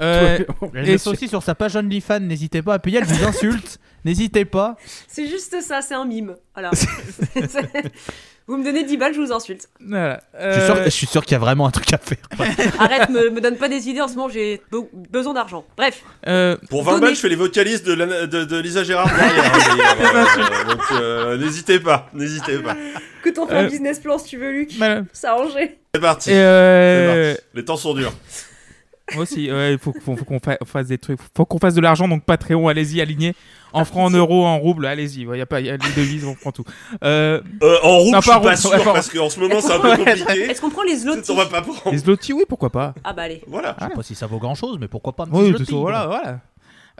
euh, 0.00 0.38
Elle 0.74 0.90
Et 0.90 0.94
aussi 0.94 1.28
sur 1.28 1.42
sa 1.42 1.54
page 1.54 1.76
OnlyFans, 1.76 2.20
n'hésitez 2.20 2.62
pas 2.62 2.74
à 2.74 2.78
payer, 2.78 2.98
elle 2.98 3.04
vous 3.04 3.24
insulte. 3.24 3.78
N'hésitez 4.04 4.44
pas. 4.44 4.76
C'est 5.08 5.26
juste 5.26 5.60
ça, 5.62 5.82
c'est 5.82 5.94
un 5.94 6.04
mime. 6.04 6.36
Voilà. 6.54 6.70
Vous 8.48 8.56
me 8.56 8.64
donnez 8.64 8.84
10 8.84 8.96
balles, 8.96 9.12
je 9.12 9.20
vous 9.20 9.32
insulte. 9.32 9.68
voilà. 9.80 10.20
Je 10.38 10.52
suis 10.52 10.62
sûr, 10.66 10.76
Euh, 10.76 10.84
je 10.84 10.90
suis 10.90 11.06
sûr 11.08 11.22
qu'il 11.24 11.32
y 11.32 11.34
a 11.34 11.38
vraiment 11.40 11.66
un 11.66 11.72
truc 11.72 11.92
à 11.92 11.98
faire. 11.98 12.18
Arrête, 12.78 13.08
me, 13.08 13.30
me 13.30 13.40
donne 13.40 13.56
pas 13.56 13.68
des 13.68 13.88
idées 13.88 14.00
en 14.00 14.06
ce 14.06 14.14
moment, 14.14 14.28
j'ai 14.28 14.62
be- 14.70 14.86
besoin 15.10 15.34
d'argent. 15.34 15.64
Bref, 15.76 16.02
euh, 16.28 16.56
Pour 16.70 16.84
20 16.84 16.92
Donnez- 16.92 17.00
balles, 17.06 17.14
je 17.16 17.20
fais 17.20 17.28
les 17.28 17.34
vocalistes 17.34 17.84
de, 17.84 17.92
Lana- 17.94 18.26
de, 18.26 18.44
de 18.44 18.56
Lisa 18.60 18.84
Gérard 18.84 19.08
derrière. 19.08 19.52
hein, 19.52 20.26
euh, 20.40 20.64
donc 20.68 20.80
euh, 20.92 21.36
n'hésitez 21.38 21.80
pas, 21.80 22.08
n'hésitez 22.14 22.58
pas. 22.58 22.76
que 23.24 23.30
on 23.40 23.46
fait 23.48 23.54
Euh, 23.54 23.60
un 23.64 23.68
business 23.68 23.98
plan 23.98 24.16
si 24.18 24.26
tu 24.26 24.36
veux, 24.38 24.52
Luc. 24.52 24.70
voilà. 24.78 25.02
Ça 25.12 25.30
a 25.30 25.32
arrangé. 25.34 25.78
C'est 25.94 26.00
euh, 26.00 27.32
parti. 27.34 27.42
Les 27.54 27.64
temps 27.64 27.76
sont 27.76 27.94
durs. 27.94 28.12
Moi 29.14 29.22
aussi, 29.22 29.50
ouais, 29.52 29.72
il 29.74 29.78
faut, 29.78 29.92
faut, 30.04 30.16
faut 30.16 30.24
qu'on 30.24 30.38
fa- 30.40 30.58
fasse 30.64 30.86
des 30.88 30.98
trucs. 30.98 31.18
Faut 31.36 31.44
qu'on 31.44 31.58
fasse 31.58 31.74
de 31.74 31.80
l'argent, 31.80 32.08
donc 32.08 32.24
Patreon, 32.24 32.66
allez-y, 32.68 33.00
alignez. 33.00 33.34
En 33.72 33.84
francs, 33.84 34.10
en 34.10 34.16
euros, 34.16 34.44
en 34.46 34.58
roubles, 34.58 34.86
allez-y. 34.86 35.22
Il 35.30 35.36
y 35.36 35.40
a 35.40 35.46
pas 35.46 35.60
y 35.60 35.68
a 35.68 35.72
les 35.72 35.78
devises, 35.96 36.24
on 36.24 36.34
prend 36.34 36.50
tout. 36.50 36.64
Euh, 37.04 37.40
Euh, 37.62 37.76
en 37.82 37.98
rouble, 37.98 38.12
Non, 38.16 38.20
je 38.20 38.26
pas 38.26 38.32
suis 38.36 38.42
pas 38.42 38.56
sûr 38.56 38.70
ouais, 38.70 38.84
parce 38.92 39.08
qu'en 39.10 39.28
ce 39.28 39.38
moment 39.38 39.60
c'est 39.60 39.72
un 39.72 39.80
peu 39.80 39.96
compliqué. 39.96 40.40
Est-ce 40.50 40.60
qu'on 40.60 40.70
prend 40.70 40.82
les 40.82 40.96
zlotys 40.96 41.30
On 41.30 41.34
va 41.36 41.46
pas 41.46 41.60
prendre. 41.62 41.90
les 41.92 41.98
zloty, 41.98 42.32
oui, 42.32 42.44
pourquoi 42.48 42.70
pas. 42.70 42.94
Ah 43.04 43.12
bah 43.12 43.22
allez. 43.22 43.42
Voilà. 43.46 43.76
Je 43.80 43.84
sais 43.86 43.90
pas 43.94 44.02
si 44.02 44.14
ça 44.14 44.26
vaut 44.26 44.38
grand 44.38 44.54
chose, 44.54 44.78
mais 44.80 44.88
pourquoi 44.88 45.14
pas 45.14 45.24
un 45.24 45.26
petit 45.26 45.36
Oui, 45.40 45.52
toute- 45.52 45.66
tigre. 45.66 45.80
voilà, 45.80 46.06
voilà. 46.06 46.40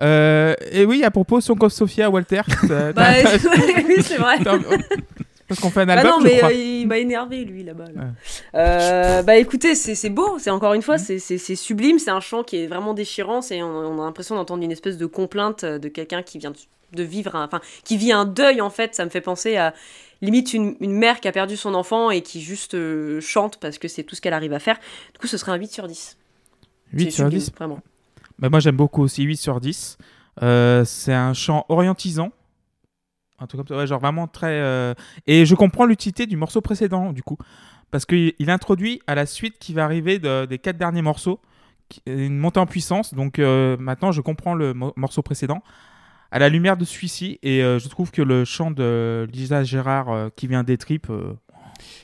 Euh, 0.02 0.54
et 0.70 0.84
oui, 0.84 1.02
à 1.02 1.10
propos, 1.10 1.40
Song 1.40 1.56
of 1.62 1.72
Sophia, 1.72 2.10
Walter. 2.10 2.42
Bah 2.94 3.12
oui, 3.88 3.94
c'est 4.02 4.18
vrai. 4.18 4.36
Parce 5.48 5.60
qu'on 5.60 5.70
fait 5.70 5.82
un 5.82 5.86
Bah 5.86 5.92
album, 5.94 6.10
non, 6.12 6.18
je 6.20 6.24
mais 6.24 6.36
crois. 6.38 6.48
euh, 6.50 6.54
il 6.54 6.86
m'a 6.88 6.98
énervé 6.98 7.44
lui 7.44 7.62
là-bas. 7.62 7.84
là. 7.94 8.02
Ouais. 8.02 8.08
Euh, 8.56 9.22
bah 9.22 9.36
écoutez, 9.36 9.74
c'est 9.74 10.10
beau, 10.10 10.38
c'est 10.38 10.50
encore 10.50 10.74
une 10.74 10.82
fois, 10.82 10.98
c'est- 10.98 11.18
c'est 11.20 11.56
sublime, 11.56 11.98
c'est 11.98 12.10
un 12.10 12.20
chant 12.20 12.42
qui 12.42 12.56
est 12.56 12.66
vraiment 12.66 12.94
déchirant, 12.94 13.42
c'est 13.42 13.62
on, 13.62 13.68
on 13.68 14.02
a 14.02 14.04
l'impression 14.04 14.34
d'entendre 14.34 14.62
une 14.64 14.72
espèce 14.72 14.96
de 14.96 15.06
complainte 15.06 15.62
euh, 15.64 15.78
de 15.78 15.88
quelqu'un 15.88 16.22
qui 16.22 16.38
vient 16.38 16.52
de, 16.92 17.02
vivre, 17.02 17.36
un- 17.36 17.44
enfin 17.44 17.60
qui 17.84 17.96
vit 17.96 18.12
un 18.12 18.24
deuil 18.24 18.60
en 18.60 18.70
fait. 18.70 18.94
Ça 18.94 19.04
me 19.04 19.10
fait 19.10 19.20
penser 19.20 19.56
à 19.56 19.72
limite 20.22 20.52
une, 20.54 20.76
une 20.80 20.92
mère 20.92 21.20
qui 21.20 21.28
a 21.28 21.32
perdu 21.32 21.56
son 21.56 21.74
enfant 21.74 22.10
et 22.10 22.22
qui 22.22 22.40
juste 22.40 22.74
euh, 22.74 23.20
chante 23.20 23.58
parce 23.58 23.78
que 23.78 23.86
c'est 23.86 24.02
tout 24.02 24.14
ce 24.16 24.20
qu'elle 24.20 24.32
arrive 24.34 24.52
à 24.54 24.58
faire. 24.58 24.78
Du 25.12 25.18
coup, 25.20 25.26
ce 25.26 25.36
serait 25.36 25.52
un 25.52 25.56
8 25.56 25.70
sur 25.72 25.86
10. 25.86 26.16
8 26.92 27.04
C'est 27.04 27.10
sur 27.10 27.24
sublime, 27.26 27.38
10. 27.40 27.52
Vraiment. 27.56 27.78
Bah, 28.38 28.48
moi, 28.48 28.58
j'aime 28.60 28.76
beaucoup 28.76 29.02
aussi 29.02 29.22
8 29.22 29.36
sur 29.36 29.60
10. 29.60 29.98
Euh, 30.42 30.84
c'est 30.84 31.12
un 31.14 31.34
chant 31.34 31.66
orientisant. 31.68 32.30
Un 33.38 33.46
truc 33.46 33.58
comme 33.60 33.68
ça, 33.68 33.76
ouais, 33.76 33.86
genre 33.86 34.00
vraiment 34.00 34.26
très. 34.26 34.48
euh, 34.60 34.94
Et 35.26 35.44
je 35.46 35.54
comprends 35.54 35.84
l'utilité 35.84 36.26
du 36.26 36.36
morceau 36.36 36.60
précédent, 36.60 37.12
du 37.12 37.22
coup. 37.22 37.36
Parce 37.90 38.04
qu'il 38.06 38.32
il 38.38 38.50
introduit 38.50 39.00
à 39.06 39.14
la 39.14 39.26
suite 39.26 39.58
qui 39.58 39.72
va 39.74 39.84
arriver 39.84 40.18
de- 40.18 40.44
des 40.46 40.58
quatre 40.58 40.78
derniers 40.78 41.02
morceaux 41.02 41.40
qui- 41.88 42.02
une 42.06 42.36
montée 42.38 42.60
en 42.60 42.66
puissance. 42.66 43.14
Donc 43.14 43.38
euh, 43.38 43.76
maintenant, 43.78 44.10
je 44.12 44.20
comprends 44.20 44.54
le 44.54 44.74
mo- 44.74 44.92
morceau 44.96 45.22
précédent 45.22 45.62
à 46.32 46.38
la 46.38 46.48
lumière 46.48 46.76
de 46.76 46.84
celui-ci. 46.84 47.38
Et 47.42 47.62
euh, 47.62 47.78
je 47.78 47.88
trouve 47.88 48.10
que 48.10 48.22
le 48.22 48.44
chant 48.44 48.70
de 48.70 49.28
Lisa 49.32 49.62
Gérard 49.64 50.08
euh, 50.10 50.28
qui 50.34 50.46
vient 50.48 50.64
des 50.64 50.78
tripes. 50.78 51.10
euh, 51.10 51.34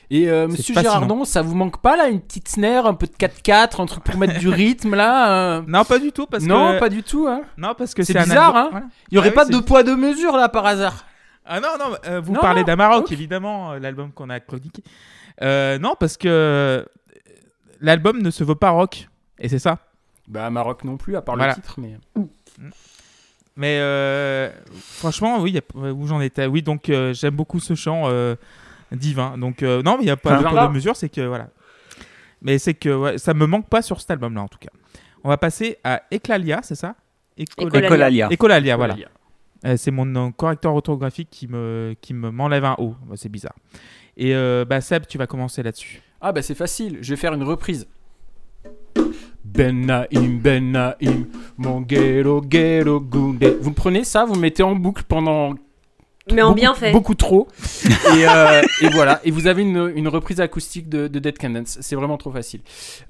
Et 0.09 0.29
euh, 0.29 0.45
C'est 0.51 0.57
Monsieur 0.59 0.73
fascinant. 0.75 0.93
Girardon, 0.93 1.25
ça 1.25 1.41
vous 1.41 1.55
manque 1.55 1.81
pas 1.81 1.97
là 1.97 2.07
une 2.07 2.21
petite 2.21 2.47
snare, 2.47 2.85
un 2.85 2.93
peu 2.93 3.07
de 3.07 3.11
4-4, 3.17 3.81
un 3.81 3.85
truc 3.85 4.03
pour 4.05 4.17
mettre 4.17 4.39
du 4.39 4.47
rythme 4.47 4.95
là 4.95 5.57
euh? 5.57 5.61
Non, 5.67 5.83
pas 5.83 5.99
du 5.99 6.11
tout. 6.13 6.27
Parce 6.27 6.43
Non, 6.45 6.75
que... 6.75 6.79
pas 6.79 6.89
du 6.89 7.03
tout. 7.03 7.27
Hein. 7.27 7.41
Non, 7.57 7.73
parce 7.77 7.93
que 7.93 8.03
C'est 8.03 8.13
c'est 8.13 8.19
un 8.19 8.23
bizarre, 8.23 8.55
album- 8.55 8.63
hein. 8.65 8.69
voilà. 8.71 8.85
Il 9.11 9.15
y 9.15 9.17
aurait 9.17 9.27
Ah 9.29 9.31
oui, 9.31 9.35
pas 9.35 9.45
c'est- 9.45 9.51
de 9.53 9.59
poids 9.59 9.83
de 9.83 9.95
mesure 9.95 10.37
là 10.37 10.47
par 10.47 10.65
hasard. 10.65 11.05
Ah 11.45 11.59
non, 11.59 11.69
non, 11.79 11.95
euh, 12.05 12.19
vous 12.21 12.33
Non, 12.33 12.39
parlez 12.39 12.63
d'Amarok, 12.63 13.05
ok. 13.05 13.11
évidemment, 13.11 13.73
euh, 13.73 13.79
l'album 13.79 14.11
qu'on 14.11 14.29
a 14.29 14.39
chroniqué. 14.39 14.81
Euh, 15.41 15.77
non, 15.79 15.95
parce 15.99 16.15
que 16.17 16.85
l'album 17.81 18.21
ne 18.21 18.29
se 18.31 18.43
veut 18.43 18.55
pas 18.55 18.69
rock, 18.69 19.09
et 19.39 19.49
c'est 19.49 19.59
ça. 19.59 19.79
Bah 20.27 20.49
Maroc 20.49 20.83
non 20.85 20.95
plus, 20.95 21.15
à 21.17 21.21
part 21.21 21.35
Voilà. 21.35 21.53
le 21.53 21.61
titre, 21.61 21.79
mais. 21.79 21.97
Mais 23.55 23.77
euh, 23.81 24.49
franchement, 24.73 25.39
oui, 25.41 25.51
y 25.51 25.57
a- 25.59 25.91
où 25.93 26.07
j'en 26.07 26.21
étais. 26.21 26.45
Oui, 26.47 26.61
donc 26.63 26.89
euh, 26.89 27.13
j'aime 27.13 27.35
beaucoup 27.35 27.59
ce 27.59 27.75
chant 27.75 28.03
euh, 28.05 28.35
divin. 28.91 29.37
Donc 29.37 29.61
euh, 29.61 29.83
non, 29.83 29.97
mais 29.97 30.03
il 30.03 30.05
n'y 30.05 30.11
a 30.11 30.17
pas 30.17 30.39
Enfin, 30.39 30.67
de 30.67 30.73
mesure, 30.73 30.95
c'est 30.95 31.09
que 31.09 31.21
voilà. 31.21 31.49
Mais 32.41 32.57
c'est 32.57 32.73
que 32.73 32.89
ouais, 32.89 33.17
ça 33.19 33.33
me 33.33 33.45
manque 33.45 33.67
pas 33.69 33.81
sur 33.81 34.01
cet 34.01 34.09
album-là, 34.11 34.41
en 34.41 34.47
tout 34.47 34.57
cas. 34.59 34.71
On 35.23 35.29
va 35.29 35.37
passer 35.37 35.77
à 35.83 36.01
Eclalia, 36.11 36.61
c'est 36.63 36.75
ça? 36.75 36.95
Ecolalia. 37.37 37.87
Ecolalia. 37.87 38.27
Ecolalia, 38.31 38.75
voilà. 38.77 38.95
C'est 39.77 39.91
mon 39.91 40.13
euh, 40.15 40.29
correcteur 40.35 40.73
orthographique 40.75 41.29
qui 41.31 41.47
me 41.47 41.95
qui 42.01 42.13
me 42.13 42.31
m'enlève 42.31 42.65
un 42.65 42.75
O. 42.79 42.95
Bah, 43.07 43.15
c'est 43.15 43.29
bizarre. 43.29 43.55
Et 44.17 44.35
euh, 44.35 44.65
bah 44.65 44.81
Seb, 44.81 45.05
tu 45.07 45.17
vas 45.17 45.27
commencer 45.27 45.63
là-dessus. 45.63 46.01
Ah 46.21 46.31
bah 46.31 46.41
c'est 46.41 46.55
facile, 46.55 46.99
je 47.01 47.09
vais 47.11 47.17
faire 47.17 47.33
une 47.33 47.43
reprise. 47.43 47.87
Ben 49.43 49.85
Naïm, 49.85 50.39
Ben 50.39 50.71
Naïm, 50.71 51.27
mon 51.57 51.81
ghetto, 51.81 52.41
ghetto, 52.41 52.99
goundé. 53.01 53.57
Vous 53.59 53.71
me 53.71 53.75
prenez 53.75 54.03
ça, 54.03 54.23
vous 54.25 54.35
le 54.35 54.39
mettez 54.39 54.63
en 54.63 54.73
boucle 54.75 55.03
pendant 55.07 55.53
Mais 56.31 56.41
en 56.41 56.47
beaucoup, 56.49 56.55
bien 56.55 56.73
fait. 56.73 56.91
beaucoup 56.91 57.13
trop. 57.13 57.47
et, 57.85 58.25
euh, 58.27 58.61
et 58.81 58.87
voilà, 58.89 59.19
et 59.25 59.31
vous 59.31 59.45
avez 59.47 59.61
une, 59.63 59.91
une 59.95 60.07
reprise 60.07 60.39
acoustique 60.39 60.87
de, 60.87 61.07
de 61.07 61.19
Dead 61.19 61.37
Candence. 61.37 61.77
C'est 61.81 61.95
vraiment 61.95 62.17
trop 62.17 62.31
facile. 62.31 62.61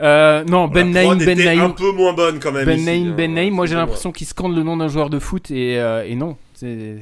Euh, 0.02 0.44
non, 0.46 0.68
Ben 0.68 0.92
La 0.92 1.04
Naïm, 1.04 1.20
Ben 1.20 1.40
était 1.40 1.50
un 1.50 1.56
Naïm. 1.56 1.76
peu 1.76 1.92
moins 1.92 2.14
bonne 2.14 2.40
quand 2.40 2.52
même. 2.52 2.66
Ben 2.66 2.84
Naïm, 2.84 3.10
hein. 3.10 3.14
Ben 3.16 3.34
Naïm. 3.34 3.54
Moi 3.54 3.68
j'ai 3.68 3.76
l'impression 3.76 4.12
qu'il 4.12 4.26
scande 4.28 4.56
le 4.56 4.64
nom 4.64 4.76
d'un 4.78 4.88
joueur 4.88 5.10
de 5.12 5.20
foot 5.20 5.52
et, 5.52 5.80
euh, 5.80 6.04
et 6.06 6.16
non. 6.16 6.36
C'est... 6.56 7.00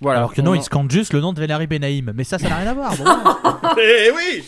Voilà. 0.00 0.18
Alors 0.18 0.34
que 0.34 0.42
non, 0.42 0.50
On- 0.50 0.54
il 0.54 0.62
scande 0.62 0.90
juste 0.90 1.12
le 1.14 1.20
nom 1.20 1.32
de 1.32 1.40
Vénari 1.40 1.66
Benaïm. 1.66 2.12
Mais 2.14 2.24
ça, 2.24 2.38
ça 2.38 2.48
n'a 2.48 2.56
rien 2.56 2.70
à 2.70 2.74
voir. 2.74 2.94
bon. 2.96 3.04
Eh 3.80 4.10
oui 4.10 4.44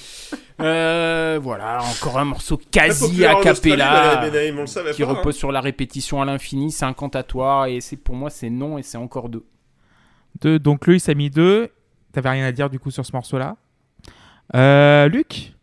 Euh, 0.61 1.39
voilà, 1.43 1.79
encore 1.83 2.19
un 2.19 2.25
morceau 2.25 2.57
Très 2.57 2.89
quasi 2.89 3.25
a 3.25 3.37
cappella. 3.37 4.29
Qui 4.93 5.03
pas, 5.03 5.09
hein. 5.09 5.15
repose 5.15 5.37
sur 5.37 5.53
la 5.53 5.61
répétition 5.61 6.21
à 6.21 6.25
l'infini, 6.25 6.71
c'est 6.73 6.85
incantatoire 6.85 7.67
et 7.67 7.81
c'est 7.81 7.97
pour 7.97 8.15
moi 8.17 8.29
c'est 8.29 8.51
non 8.51 8.77
et 8.77 8.83
c'est 8.83 8.99
encore 8.99 9.29
deux. 9.29 9.45
Deux, 10.41 10.59
donc 10.59 10.87
lui, 10.87 10.99
il 10.99 11.11
a 11.11 11.15
mis 11.15 11.31
deux. 11.31 11.71
T'avais 12.13 12.31
rien 12.31 12.45
à 12.45 12.53
dire 12.53 12.69
du 12.71 12.79
coup 12.79 12.91
sur 12.91 13.07
ce 13.07 13.13
morceau-là. 13.13 13.57
Euh, 14.55 15.09
Luc? 15.09 15.55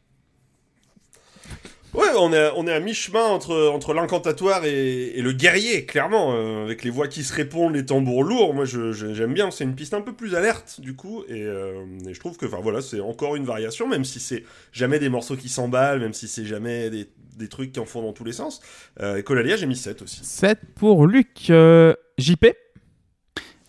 Ouais, 1.96 2.08
on 2.18 2.34
est, 2.34 2.50
on 2.56 2.68
est 2.68 2.74
à 2.74 2.80
mi-chemin 2.80 3.24
entre, 3.24 3.70
entre 3.74 3.94
l'incantatoire 3.94 4.66
et, 4.66 5.18
et 5.18 5.22
le 5.22 5.32
guerrier, 5.32 5.86
clairement, 5.86 6.34
euh, 6.34 6.66
avec 6.66 6.84
les 6.84 6.90
voix 6.90 7.08
qui 7.08 7.24
se 7.24 7.34
répondent, 7.34 7.74
les 7.76 7.86
tambours 7.86 8.24
lourds. 8.24 8.54
Moi, 8.54 8.66
je- 8.66 8.92
je- 8.92 9.14
j'aime 9.14 9.34
bien. 9.34 9.50
C'est 9.52 9.64
une 9.64 9.76
piste 9.76 9.94
un 9.94 10.02
peu 10.02 10.12
plus 10.14 10.36
alerte, 10.36 10.82
du 10.82 10.96
coup, 10.96 11.24
et, 11.30 11.44
euh, 11.44 11.86
et 12.08 12.14
je 12.14 12.20
trouve 12.20 12.36
que, 12.38 12.46
enfin, 12.46 12.60
voilà, 12.62 12.82
c'est 12.82 13.00
encore 13.00 13.36
une 13.38 13.46
variation, 13.46 13.88
même 13.88 14.04
si 14.04 14.20
c'est 14.20 14.44
jamais 14.74 15.00
des 15.00 15.10
morceaux 15.10 15.38
qui 15.38 15.48
s'emballent, 15.50 16.00
même 16.02 16.14
si 16.14 16.28
c'est 16.28 16.46
jamais 16.46 16.90
des, 16.90 17.08
des 17.38 17.48
trucs 17.48 17.72
qui 17.72 17.80
en 17.80 17.86
font 17.86 18.02
dans 18.02 18.14
tous 18.14 18.26
les 18.26 18.34
sens. 18.34 18.60
Euh, 19.02 19.18
et 19.18 19.24
Colalia, 19.24 19.56
j'ai 19.56 19.66
mis 19.68 19.76
7 19.78 20.02
aussi. 20.02 20.20
7 20.24 20.60
pour 20.76 21.08
Luc. 21.08 21.50
Euh, 21.50 21.94
JP 22.18 22.46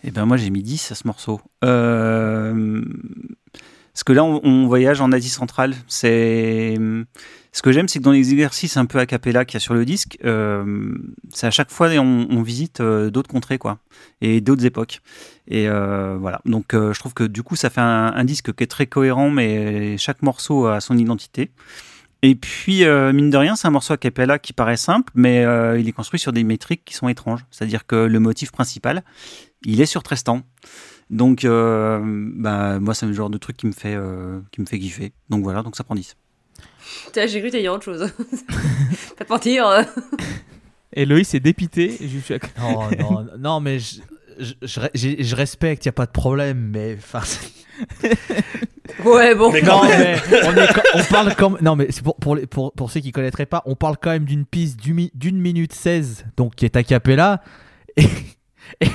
Eh 0.05 0.11
ben 0.11 0.25
moi 0.25 0.37
j'ai 0.37 0.51
mis 0.51 0.63
10 0.63 0.91
à 0.93 0.95
ce 0.95 1.07
morceau. 1.07 1.41
Euh, 1.65 2.81
Parce 3.93 4.05
que 4.05 4.13
là 4.13 4.23
on, 4.25 4.41
on 4.45 4.67
voyage 4.67 5.01
en 5.01 5.11
Asie 5.11 5.29
centrale. 5.31 5.75
C'est 5.89 6.77
ce 7.57 7.63
que 7.63 7.73
j'aime, 7.73 7.89
c'est 7.89 8.01
que 8.01 8.05
dans 8.05 8.13
les 8.13 8.33
exercices 8.33 8.77
un 8.77 8.85
peu 8.85 8.99
a 8.99 9.07
cappella 9.07 9.47
qu'il 9.47 9.55
y 9.55 9.57
a 9.57 9.61
sur 9.61 9.73
le 9.73 9.87
disque, 9.87 10.19
euh, 10.27 10.95
c'est 11.33 11.47
à 11.47 11.51
chaque 11.51 11.71
fois 11.71 11.89
on, 11.89 12.43
visite 12.43 12.81
euh, 12.81 13.09
d'autres 13.09 13.31
contrées 13.31 13.57
quoi 13.57 13.79
et 14.21 14.43
d'autres 14.43 14.67
époques. 14.67 15.01
Et 15.49 15.67
euh, 15.67 16.19
voilà. 16.21 16.43
Donc 16.45 16.67
je 16.73 16.99
trouve 16.99 17.15
que 17.15 17.25
du 17.25 17.43
coup 17.43 17.57
ça 17.57 17.71
fait 17.71 17.81
un, 17.81 18.25
disque 18.25 18.55
qui 18.55 18.63
est 18.63 18.67
très 18.67 18.87
cohérent, 18.87 19.31
mais 19.31 19.97
chaque 19.97 20.21
morceau 20.21 20.67
a 20.67 20.83
son 20.83 20.99
identité. 20.99 21.51
Et 22.21 22.35
puis, 22.35 22.85
mine 22.85 23.31
de 23.31 23.37
rien, 23.39 23.57
c'est 23.57 23.69
un 23.69 23.71
morceau 23.71 23.95
a 23.95 23.97
cappella 23.97 24.39
qui 24.39 24.53
paraît 24.53 24.77
simple, 24.77 25.11
mais 25.15 25.47
il 25.81 25.89
est 25.89 25.93
construit 25.93 26.21
sur 26.21 26.35
des 26.35 26.45
métriques 26.45 26.85
qui 26.85 26.93
sont 26.93 27.09
étranges. 27.09 27.47
C'est-à-dire 27.51 27.87
que 27.87 27.97
le 27.97 28.21
motif 28.21 28.53
principal, 28.53 29.03
il 29.65 29.81
est 29.81 29.87
sur 29.87 30.03
Tristan. 30.03 30.43
Donc, 31.09 31.47
bah, 31.47 32.81
moi, 32.81 32.93
c'est 32.93 33.07
le 33.07 33.15
genre 33.15 33.31
de 33.31 33.39
truc 33.39 33.57
qui 33.57 33.67
me 33.67 33.73
fait, 33.73 33.97
qui 34.53 34.61
me 34.61 34.67
fait 34.67 34.79
kiffer. 34.79 35.13
Donc 35.31 35.43
voilà, 35.43 35.63
donc 35.63 35.75
ça 35.75 35.85
prend 35.85 35.95
10. 35.95 36.17
Putain, 37.05 37.27
J'ai 37.27 37.41
cru 37.41 37.51
a 37.67 37.73
autre 37.73 37.85
chose. 37.85 38.11
Pas 39.19 39.25
te 39.25 39.33
mentir. 39.33 39.67
euh. 39.67 39.83
Et 40.93 41.05
Loïs 41.05 41.33
est 41.35 41.41
dépité. 41.41 42.03
et 42.03 42.09
je 42.09 42.19
suis 42.19 42.35
Non, 42.59 42.89
non, 42.99 43.27
non, 43.39 43.61
mais 43.61 43.79
je, 43.79 44.01
je, 44.39 44.53
je, 44.63 44.81
respecte, 45.37 45.85
il 45.85 45.89
n'y 45.89 45.91
a 45.91 45.93
pas 45.93 46.07
de 46.07 46.11
problème, 46.13 46.71
mais. 46.73 46.97
enfin, 46.99 47.23
Ouais, 49.05 49.35
bon. 49.35 49.51
Mais 49.53 49.61
Non, 49.63 49.83
mais 49.85 50.17
on, 50.45 50.53
est 50.57 50.73
quand- 50.73 50.83
on 50.95 51.05
parle 51.05 51.35
comme. 51.37 51.59
Non, 51.61 51.77
mais 51.77 51.89
c'est 51.91 52.03
pour, 52.03 52.17
pour, 52.17 52.35
les- 52.37 52.47
pour, 52.47 52.73
pour 52.73 52.91
ceux 52.91 53.01
qui 53.01 53.13
connaîtraient 53.13 53.47
pas, 53.47 53.63
on 53.67 53.75
parle 53.77 53.97
quand 54.01 54.11
même 54.11 54.25
d'une 54.25 54.47
piste 54.47 54.79
d'une 54.81 54.95
mi- 54.95 55.11
d'une 55.15 55.39
minute 55.39 55.73
16, 55.75 56.25
donc 56.37 56.55
qui 56.55 56.65
est 56.65 56.77
a 56.77 56.83
cappella. 56.83 57.43
Et, 57.97 58.05
et, 58.81 58.89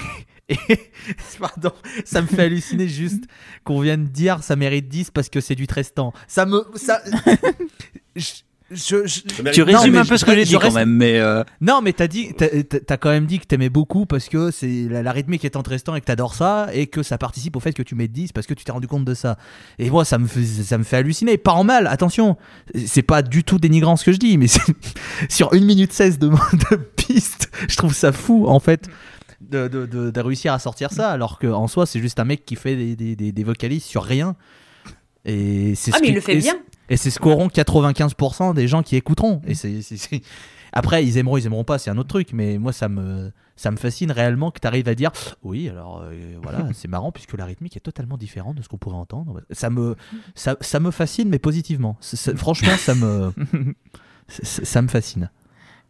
et- 0.51 0.91
Pardon, 1.39 1.71
ça 2.05 2.21
me 2.21 2.27
fait 2.27 2.43
halluciner 2.43 2.87
juste 2.87 3.23
qu'on 3.63 3.79
vienne 3.81 4.05
dire 4.05 4.43
ça 4.43 4.55
mérite 4.55 4.87
10 4.87 5.11
parce 5.11 5.29
que 5.29 5.41
c'est 5.41 5.55
du 5.55 5.67
Trestan. 5.67 6.13
Ça 6.27 6.45
me. 6.45 6.63
Ça, 6.75 7.01
je, 8.15 8.23
je- 8.71 9.05
je- 9.05 9.21
Ça 9.35 9.43
mérite- 9.43 9.53
Tu 9.53 9.61
résumes 9.63 9.95
un 9.97 10.05
peu 10.05 10.15
ce 10.17 10.23
que 10.25 10.33
j'ai 10.33 10.45
dit 10.45 10.53
quand 10.57 10.71
même, 10.71 10.91
mais 10.95 11.19
euh, 11.19 11.43
Non, 11.59 11.81
mais 11.81 11.91
t'as 11.93 12.07
dit, 12.07 12.29
t'as, 12.37 12.97
quand 12.97 13.09
même 13.09 13.25
dit 13.25 13.39
que 13.39 13.45
t'aimais 13.45 13.69
beaucoup 13.69 14.05
parce 14.05 14.29
que 14.29 14.49
c'est 14.51 14.87
la, 14.89 15.01
la 15.03 15.11
rythmique 15.11 15.43
est 15.43 15.55
intéressante 15.57 15.97
et 15.97 16.01
que 16.01 16.05
t'adores 16.05 16.35
ça 16.35 16.69
et 16.71 16.87
que 16.87 17.03
ça 17.03 17.17
participe 17.17 17.55
au 17.55 17.59
fait 17.59 17.73
que 17.73 17.83
tu 17.83 17.95
mets 17.95 18.07
10 18.07 18.31
parce 18.31 18.47
que 18.47 18.53
tu 18.53 18.63
t'es 18.63 18.71
rendu 18.71 18.87
compte 18.87 19.03
de 19.05 19.13
ça. 19.13 19.37
Et 19.79 19.89
moi, 19.89 20.05
ça 20.05 20.17
me 20.17 20.27
fait, 20.27 20.43
ça 20.45 20.77
me 20.77 20.83
fait 20.83 20.97
halluciner. 20.97 21.37
Pas 21.37 21.51
en 21.53 21.63
mal, 21.63 21.87
attention. 21.87 22.37
C'est 22.85 23.01
pas 23.01 23.21
du 23.21 23.43
tout 23.43 23.59
dénigrant 23.59 23.95
ce 23.97 24.05
que 24.05 24.11
je 24.13 24.17
dis, 24.17 24.37
mais 24.37 24.47
sur 25.29 25.53
1 25.53 25.59
minute 25.59 25.91
16 25.91 26.19
de, 26.19 26.29
de 26.29 26.75
piste, 26.95 27.51
je 27.67 27.75
trouve 27.75 27.93
ça 27.93 28.11
fou 28.11 28.45
en 28.47 28.59
fait. 28.59 28.87
De, 29.51 29.67
de, 29.67 29.85
de- 29.85 30.09
de 30.11 30.19
réussir 30.21 30.53
à 30.53 30.59
sortir 30.59 30.91
ça 30.91 31.11
alors 31.11 31.37
qu'en 31.37 31.67
soi 31.67 31.85
c'est 31.85 31.99
juste 31.99 32.19
un 32.19 32.23
mec 32.23 32.45
qui 32.45 32.55
fait 32.55 32.75
des, 32.77 32.95
des, 32.95 33.15
des, 33.17 33.31
des 33.33 33.43
vocalises 33.43 33.83
sur 33.83 34.03
rien 34.03 34.35
et 35.25 35.75
c'est 35.75 35.91
Ah, 35.93 35.97
ce 35.97 36.01
mais 36.01 36.07
qui- 36.07 36.11
il 36.13 36.15
le 36.15 36.21
fait 36.21 36.35
et 36.35 36.39
bien. 36.39 36.55
et 36.89 36.97
c'est 36.97 37.11
ce 37.11 37.19
qu'auront 37.19 37.47
95% 37.47 38.53
des 38.53 38.67
gens 38.67 38.81
qui 38.81 38.95
écouteront. 38.95 39.41
Et 39.45 39.53
c'est, 39.53 39.81
c'est- 39.81 39.97
c'est- 39.97 40.21
Après, 40.73 41.03
ils 41.05 41.17
aimeront, 41.17 41.35
ils 41.37 41.45
aimeront 41.45 41.65
pas, 41.65 41.77
c'est 41.79 41.89
un 41.89 41.97
autre 41.97 42.07
truc. 42.07 42.29
Mais 42.33 42.57
moi, 42.57 42.71
ça 42.71 42.87
me, 42.87 43.31
ça 43.57 43.71
me 43.71 43.75
fascine 43.77 44.09
réellement 44.11 44.51
que 44.51 44.59
tu 44.59 44.65
arrives 44.67 44.87
à 44.87 44.95
dire 44.95 45.11
oui, 45.43 45.67
alors 45.69 46.01
euh, 46.03 46.37
voilà, 46.41 46.59
c'est 46.73 46.87
marrant 46.87 47.11
puisque 47.11 47.33
la 47.37 47.43
rythmique 47.45 47.75
est 47.75 47.81
totalement 47.81 48.17
différente 48.17 48.55
de 48.55 48.61
ce 48.63 48.69
qu'on 48.69 48.77
pourrait 48.77 48.95
entendre. 48.97 49.41
Ça 49.51 49.69
me, 49.69 49.95
ça, 50.33 50.55
ça 50.61 50.79
me 50.79 50.89
fascine, 50.91 51.27
mais 51.29 51.39
positivement. 51.39 51.97
Franchement, 52.35 52.75
ça 52.77 52.95
me, 52.95 53.33
ça, 54.29 54.63
ça 54.65 54.81
me 54.81 54.87
fascine. 54.87 55.29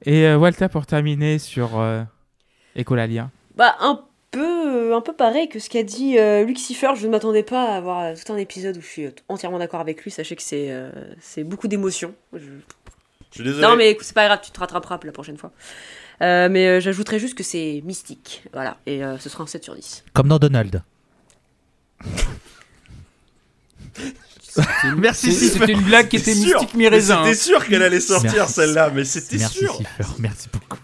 Et 0.03 0.25
euh, 0.25 0.37
Walter, 0.37 0.67
pour 0.67 0.87
terminer 0.87 1.37
sur 1.37 1.79
euh, 1.79 2.03
Ecolalia. 2.75 3.29
Bah, 3.55 3.75
un 3.79 4.01
peu, 4.31 4.93
un 4.95 5.01
peu 5.01 5.13
pareil 5.13 5.49
que 5.49 5.59
ce 5.59 5.69
qu'a 5.69 5.83
dit 5.83 6.17
euh, 6.17 6.43
Lucifer. 6.45 6.89
Je 6.95 7.05
ne 7.07 7.11
m'attendais 7.11 7.43
pas 7.43 7.65
à 7.73 7.75
avoir 7.77 7.99
euh, 7.99 8.13
tout 8.15 8.31
un 8.31 8.37
épisode 8.37 8.77
où 8.77 8.81
je 8.81 8.87
suis 8.87 9.05
euh, 9.05 9.11
entièrement 9.29 9.59
d'accord 9.59 9.79
avec 9.81 10.03
lui. 10.03 10.11
Sachez 10.11 10.35
que 10.35 10.43
c'est 10.43 10.67
euh, 10.71 10.89
c'est 11.19 11.43
beaucoup 11.43 11.67
d'émotions. 11.67 12.13
Je- 12.33 12.39
Je 12.39 13.35
suis 13.35 13.43
désolé. 13.43 13.61
Non, 13.65 13.75
mais 13.75 13.89
écoute, 13.91 14.05
c'est 14.05 14.13
pas 14.15 14.25
grave, 14.27 14.39
tu 14.43 14.51
te 14.51 14.59
rattraperas 14.59 14.97
pour 14.97 15.05
la 15.07 15.11
prochaine 15.13 15.37
fois. 15.37 15.51
Euh, 16.21 16.49
mais 16.49 16.67
euh, 16.67 16.79
j'ajouterais 16.79 17.17
juste 17.19 17.35
que 17.35 17.43
c'est 17.43 17.81
mystique. 17.83 18.43
Voilà, 18.53 18.77
et 18.85 19.03
euh, 19.03 19.17
ce 19.17 19.27
sera 19.29 19.43
un 19.43 19.47
7 19.47 19.63
sur 19.63 19.75
10. 19.75 20.03
Comme 20.13 20.27
dans 20.27 20.37
Donald. 20.39 20.81
Merci, 24.97 25.31
C'est- 25.33 25.49
C'était 25.49 25.71
une 25.71 25.81
blague 25.81 26.07
qui 26.09 26.17
était 26.17 26.33
Sûr. 26.33 26.59
mystique 26.59 26.73
mi-raisin. 26.75 27.21
Mais 27.23 27.29
hein. 27.29 27.33
C'était 27.33 27.43
sûr 27.51 27.65
qu'elle 27.67 27.83
allait 27.83 27.99
sortir 27.99 28.33
Merci. 28.35 28.53
celle-là, 28.53 28.89
mais 28.93 29.05
c'était 29.05 29.37
Merci, 29.37 29.57
sûr. 29.59 29.79
Merci 30.19 30.49
beaucoup. 30.51 30.77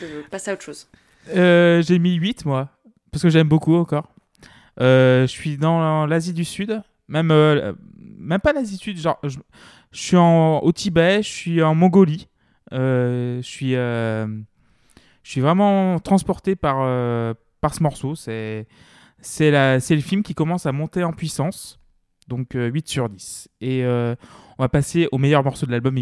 Je 0.00 0.28
passe 0.30 0.48
à 0.48 0.52
autre 0.52 0.62
chose. 0.62 0.86
Euh, 1.30 1.82
j'ai 1.82 1.98
mis 1.98 2.14
8 2.14 2.44
moi, 2.44 2.68
parce 3.10 3.22
que 3.22 3.30
j'aime 3.30 3.48
beaucoup 3.48 3.74
encore. 3.74 4.08
Euh, 4.80 5.22
je 5.22 5.32
suis 5.32 5.56
dans 5.56 6.06
l'Asie 6.06 6.32
du 6.32 6.44
Sud, 6.44 6.82
même, 7.08 7.30
euh, 7.30 7.72
même 7.98 8.40
pas 8.40 8.52
l'Asie 8.52 8.76
du 8.76 8.82
Sud, 8.82 8.98
genre 8.98 9.20
je, 9.22 9.38
suis 9.92 10.16
au 10.16 10.72
Tibet, 10.72 11.22
je 11.22 11.28
suis 11.28 11.62
en 11.62 11.74
Mongolie, 11.74 12.28
je, 12.70 13.40
suis, 13.42 13.72
je 13.72 15.40
vraiment 15.40 15.98
transporté 16.00 16.56
par, 16.56 17.34
par 17.60 17.74
ce 17.74 17.82
morceau. 17.82 18.14
C'est 18.14 18.66
le 19.40 20.00
film 20.00 20.22
qui 20.22 20.34
commence 20.34 20.66
à 20.66 20.72
monter 20.72 21.04
en 21.04 21.12
puissance, 21.12 21.80
donc 22.28 22.54
euh, 22.54 22.68
8 22.68 22.88
sur 22.88 23.08
10. 23.08 23.48
Et 23.60 23.84
on 24.62 24.64
va 24.64 24.68
passer 24.68 25.08
au 25.10 25.18
meilleur 25.18 25.42
morceau 25.42 25.66
de 25.66 25.72
l'album, 25.72 25.98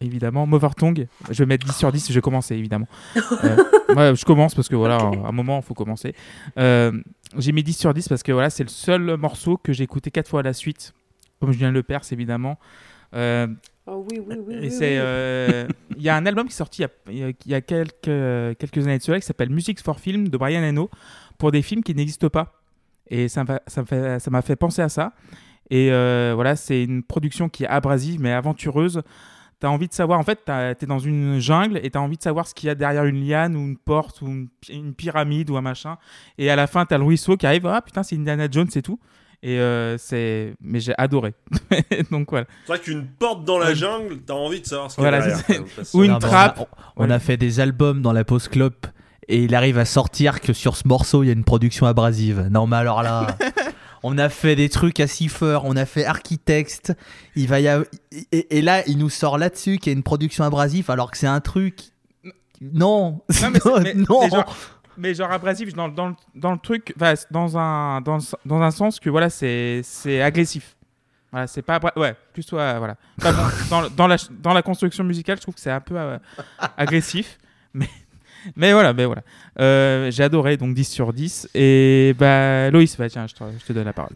évidemment, 0.00 0.46
Tongue. 0.76 1.08
Je 1.30 1.42
vais 1.42 1.46
mettre 1.46 1.66
10 1.66 1.72
sur 1.74 1.90
10, 1.90 2.10
je 2.10 2.14
vais 2.14 2.20
commencer 2.20 2.54
évidemment. 2.54 2.86
Euh, 3.16 3.56
ouais, 3.96 4.14
je 4.14 4.24
commence 4.24 4.54
parce 4.54 4.68
que 4.68 4.76
voilà, 4.76 4.98
à 4.98 5.28
un 5.28 5.32
moment, 5.32 5.58
il 5.58 5.64
faut 5.64 5.74
commencer. 5.74 6.14
Euh, 6.56 6.92
j'ai 7.36 7.50
mis 7.50 7.64
10 7.64 7.72
sur 7.72 7.92
10 7.92 8.08
parce 8.08 8.22
que 8.22 8.30
voilà, 8.30 8.50
c'est 8.50 8.62
le 8.62 8.68
seul 8.68 9.16
morceau 9.16 9.56
que 9.56 9.72
j'ai 9.72 9.82
écouté 9.82 10.12
4 10.12 10.28
fois 10.28 10.40
à 10.40 10.42
la 10.44 10.52
suite, 10.52 10.94
comme 11.40 11.50
Julien 11.50 11.72
Lepers, 11.72 12.12
évidemment. 12.12 12.56
Euh, 13.16 13.48
Oh 13.86 14.06
oui, 14.10 14.20
oui, 14.24 14.36
oui. 14.46 14.70
euh, 14.80 15.66
il 15.96 16.02
y 16.02 16.08
a 16.08 16.16
un 16.16 16.24
album 16.24 16.46
qui 16.46 16.54
est 16.54 16.56
sorti 16.56 16.84
il 17.10 17.18
y 17.18 17.52
a, 17.54 17.58
y 17.58 17.62
quelques, 17.62 18.56
quelques 18.58 18.78
années 18.78 18.96
de 18.96 19.02
cela 19.02 19.20
qui 19.20 19.26
s'appelle 19.26 19.50
Music 19.50 19.78
for 19.82 19.98
Film 20.00 20.28
de 20.28 20.38
Brian 20.38 20.62
Eno 20.62 20.88
pour 21.36 21.50
des 21.50 21.60
films 21.62 21.82
qui 21.82 21.94
n'existent 21.94 22.30
pas. 22.30 22.62
Et 23.10 23.28
ça 23.28 23.44
m'a 23.44 23.60
fait, 23.84 24.20
ça 24.20 24.30
m'a 24.30 24.40
fait 24.40 24.56
penser 24.56 24.80
à 24.80 24.88
ça. 24.88 25.12
Et 25.70 25.90
euh, 25.92 26.32
voilà, 26.34 26.56
c'est 26.56 26.82
une 26.84 27.02
production 27.02 27.48
qui 27.48 27.64
est 27.64 27.68
abrasive 27.68 28.20
mais 28.20 28.32
aventureuse. 28.32 29.02
T'as 29.60 29.68
envie 29.68 29.88
de 29.88 29.94
savoir, 29.94 30.18
en 30.18 30.22
fait, 30.24 30.40
t'es 30.78 30.84
dans 30.86 30.98
une 30.98 31.38
jungle 31.38 31.80
et 31.82 31.88
t'as 31.90 32.00
envie 32.00 32.18
de 32.18 32.22
savoir 32.22 32.46
ce 32.46 32.52
qu'il 32.54 32.66
y 32.66 32.70
a 32.70 32.74
derrière 32.74 33.04
une 33.06 33.26
liane 33.26 33.56
ou 33.56 33.60
une 33.60 33.78
porte 33.78 34.20
ou 34.20 34.26
une, 34.68 34.94
pyramide 34.94 35.48
ou 35.48 35.56
un 35.56 35.62
machin. 35.62 35.96
Et 36.36 36.50
à 36.50 36.56
la 36.56 36.66
fin, 36.66 36.84
t'as 36.84 36.98
le 36.98 37.04
ruisseau 37.04 37.36
qui 37.38 37.46
arrive. 37.46 37.66
Ah 37.66 37.80
putain, 37.80 38.02
c'est 38.02 38.16
Indiana 38.16 38.46
Jones 38.50 38.68
et 38.74 38.82
tout. 38.82 38.98
Et 39.42 39.58
euh, 39.58 39.96
c'est, 39.96 40.54
mais 40.60 40.80
j'ai 40.80 40.92
adoré. 40.98 41.34
Donc 42.10 42.30
voilà. 42.30 42.46
C'est 42.66 42.72
vrai 42.72 42.78
qu'une 42.80 43.06
porte 43.06 43.44
dans 43.44 43.58
la 43.58 43.72
jungle, 43.74 44.18
t'as 44.26 44.34
envie 44.34 44.60
de 44.60 44.66
savoir 44.66 44.90
ce 44.90 44.96
qu'il 44.96 45.04
y 45.04 45.06
a 45.06 45.10
Voilà, 45.10 45.26
derrière. 45.26 45.64
c'est- 45.82 45.94
Ou 45.96 46.04
une 46.04 46.10
Non, 46.12 46.18
mais 46.20 46.24
on 46.24 46.28
a- 46.28 46.30
trappe. 46.30 46.68
On, 46.96 47.06
on 47.06 47.10
a 47.10 47.18
fait 47.18 47.36
des 47.38 47.60
albums 47.60 48.02
dans 48.02 48.12
la 48.12 48.24
pause 48.24 48.48
clope 48.48 48.86
et 49.28 49.42
il 49.44 49.54
arrive 49.54 49.78
à 49.78 49.84
sortir 49.86 50.40
que 50.42 50.52
sur 50.52 50.76
ce 50.76 50.86
morceau 50.86 51.22
il 51.22 51.26
y 51.26 51.30
a 51.30 51.32
une 51.32 51.44
production 51.44 51.86
abrasive. 51.86 52.48
Non 52.50 52.66
mais 52.66 52.76
alors 52.76 53.02
là, 53.02 53.28
on 54.06 54.18
a 54.18 54.28
fait 54.28 54.54
des 54.54 54.68
trucs 54.68 55.00
à 55.00 55.06
Cipher, 55.06 55.60
on 55.64 55.76
a 55.76 55.86
fait 55.86 56.04
Architecte, 56.04 56.92
il 57.34 57.48
va 57.48 57.58
y 57.60 57.68
avoir- 57.68 57.86
et, 58.32 58.58
et 58.58 58.62
là 58.62 58.82
il 58.86 58.98
nous 58.98 59.08
sort 59.10 59.38
là-dessus 59.38 59.78
qu'il 59.78 59.92
y 59.92 59.94
a 59.94 59.96
une 59.96 60.02
production 60.04 60.44
abrasive 60.44 60.90
alors 60.90 61.10
que 61.10 61.16
c'est 61.18 61.26
un 61.26 61.40
truc. 61.40 61.80
Non, 62.60 63.20
Non, 63.42 63.80
mais, 63.82 63.94
non. 63.94 64.20
mais 64.22 64.30
genre, 64.30 64.56
mais 64.96 65.14
genre 65.14 65.32
abrasif 65.32 65.74
dans, 65.74 65.88
dans, 65.88 66.08
le- 66.08 66.14
dans 66.34 66.52
le 66.52 66.58
truc, 66.58 66.94
dans 67.30 67.58
un, 67.58 68.00
dans, 68.02 68.18
dans 68.46 68.60
un 68.62 68.70
sens 68.70 69.00
que 69.00 69.10
voilà, 69.10 69.28
c'est 69.30 69.82
agressif. 70.22 70.76
Voilà, 71.32 71.46
c'est 71.48 71.62
pas. 71.62 71.80
Ouais, 71.96 72.14
plus 72.32 72.46
toi, 72.46 72.78
voilà. 72.78 72.96
Dans, 73.96 74.06
la, 74.06 74.16
dans 74.40 74.52
la 74.54 74.62
construction 74.62 75.02
musicale, 75.02 75.36
je 75.38 75.42
trouve 75.42 75.54
que 75.54 75.60
c'est 75.60 75.70
un 75.70 75.80
peu 75.80 75.96
euh, 75.98 76.16
agressif. 76.76 77.38
Mais, 77.72 77.88
mais 78.56 78.72
voilà, 78.72 78.92
mais 78.92 79.04
voilà. 79.04 79.22
Euh, 79.60 80.10
J'ai 80.10 80.22
adoré, 80.22 80.56
donc 80.56 80.74
10 80.74 80.84
sur 80.84 81.12
10. 81.12 81.48
Et 81.54 82.14
bah, 82.18 82.70
Loïs, 82.70 82.96
bah, 82.96 83.08
tiens, 83.08 83.26
je 83.26 83.34
te, 83.34 83.44
je 83.60 83.64
te 83.64 83.72
donne 83.72 83.84
la 83.84 83.92
parole. 83.92 84.12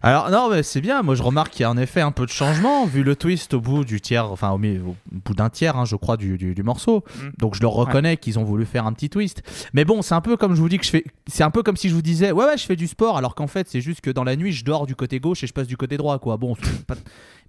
Alors 0.00 0.30
non, 0.30 0.48
mais 0.50 0.62
c'est 0.62 0.80
bien. 0.80 1.02
Moi, 1.02 1.16
je 1.16 1.22
remarque 1.24 1.50
qu'il 1.50 1.62
y 1.62 1.64
a 1.64 1.70
en 1.70 1.76
effet 1.76 2.00
un 2.00 2.12
peu 2.12 2.24
de 2.24 2.30
changement 2.30 2.86
vu 2.86 3.02
le 3.02 3.16
twist 3.16 3.54
au 3.54 3.60
bout 3.60 3.84
du 3.84 4.00
tiers, 4.00 4.30
enfin 4.30 4.50
au, 4.52 4.58
bout 4.58 5.34
d'un 5.34 5.50
tiers, 5.50 5.76
hein, 5.76 5.84
je 5.84 5.96
crois, 5.96 6.16
du, 6.16 6.38
du- 6.38 6.54
du 6.54 6.62
morceau. 6.62 7.02
Mm. 7.16 7.28
Donc 7.38 7.54
je 7.56 7.60
leur 7.62 7.72
reconnais 7.72 8.16
qu'ils 8.16 8.38
ont 8.38 8.44
voulu 8.44 8.64
faire 8.64 8.86
un 8.86 8.92
petit 8.92 9.10
twist. 9.10 9.42
Mais 9.72 9.84
bon, 9.84 10.02
c'est 10.02 10.14
un 10.14 10.20
peu 10.20 10.36
comme 10.36 10.54
je 10.54 10.60
vous 10.60 10.68
dis 10.68 10.78
que 10.78 10.84
je 10.84 10.90
fais. 10.90 11.04
C'est 11.26 11.42
un 11.42 11.50
peu 11.50 11.64
comme 11.64 11.76
si 11.76 11.88
je 11.88 11.94
vous 11.94 12.02
disais, 12.02 12.30
ouais, 12.30 12.44
ouais, 12.44 12.56
je 12.56 12.64
fais 12.64 12.76
du 12.76 12.86
sport, 12.86 13.16
alors 13.18 13.34
qu'en 13.34 13.48
fait, 13.48 13.68
c'est 13.68 13.80
juste 13.80 14.00
que 14.00 14.10
dans 14.10 14.22
la 14.24 14.36
nuit, 14.36 14.52
je 14.52 14.64
dors 14.64 14.86
du 14.86 14.94
côté 14.94 15.18
gauche 15.18 15.42
et 15.42 15.48
je 15.48 15.52
passe 15.52 15.66
du 15.66 15.76
côté 15.76 15.96
droit, 15.96 16.18
quoi. 16.20 16.36
Bon, 16.36 16.54
pas, 16.86 16.94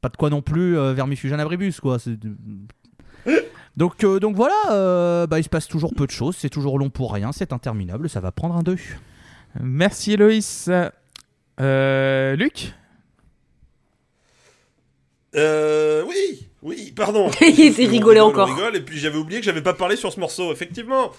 pas 0.02 0.10
de 0.10 0.18
quoi 0.18 0.32
non 0.32 0.42
plus 0.42 0.76
euh, 0.76 0.94
vermifugen 0.94 1.40
abribus, 1.40 1.80
quoi. 1.80 2.00
C'est- 2.00 2.18
Donc, 3.80 4.04
euh, 4.04 4.20
donc 4.20 4.36
voilà, 4.36 4.56
euh, 4.72 5.26
bah, 5.26 5.40
il 5.40 5.44
se 5.46 5.48
passe 5.48 5.70
toujours 5.70 5.94
peu 5.96 6.06
de 6.06 6.12
choses, 6.12 6.36
c'est 6.38 6.50
toujours 6.50 6.78
long 6.78 6.90
pour 6.90 7.14
rien, 7.14 7.32
c'est 7.32 7.54
interminable, 7.54 8.10
ça 8.10 8.20
va 8.20 8.30
prendre 8.34 8.58
un 8.58 8.62
2. 8.62 8.76
Merci, 9.62 10.18
Loïs. 10.18 10.70
Euh, 11.62 12.36
Luc 12.36 12.74
Euh, 15.34 16.04
oui, 16.06 16.50
oui, 16.62 16.92
pardon. 16.94 17.32
Il 17.42 17.72
On 17.72 17.76
rigolé 17.76 17.88
rigole, 17.88 18.20
encore. 18.20 18.50
on 18.50 18.54
rigole, 18.54 18.76
et 18.76 18.82
puis 18.82 19.00
j'avais 19.00 19.18
oublié 19.18 19.40
que 19.40 19.46
j'avais 19.46 19.62
pas 19.62 19.74
parlé 19.74 19.96
sur 19.96 20.12
ce 20.12 20.20
morceau, 20.20 20.52
effectivement. 20.52 21.12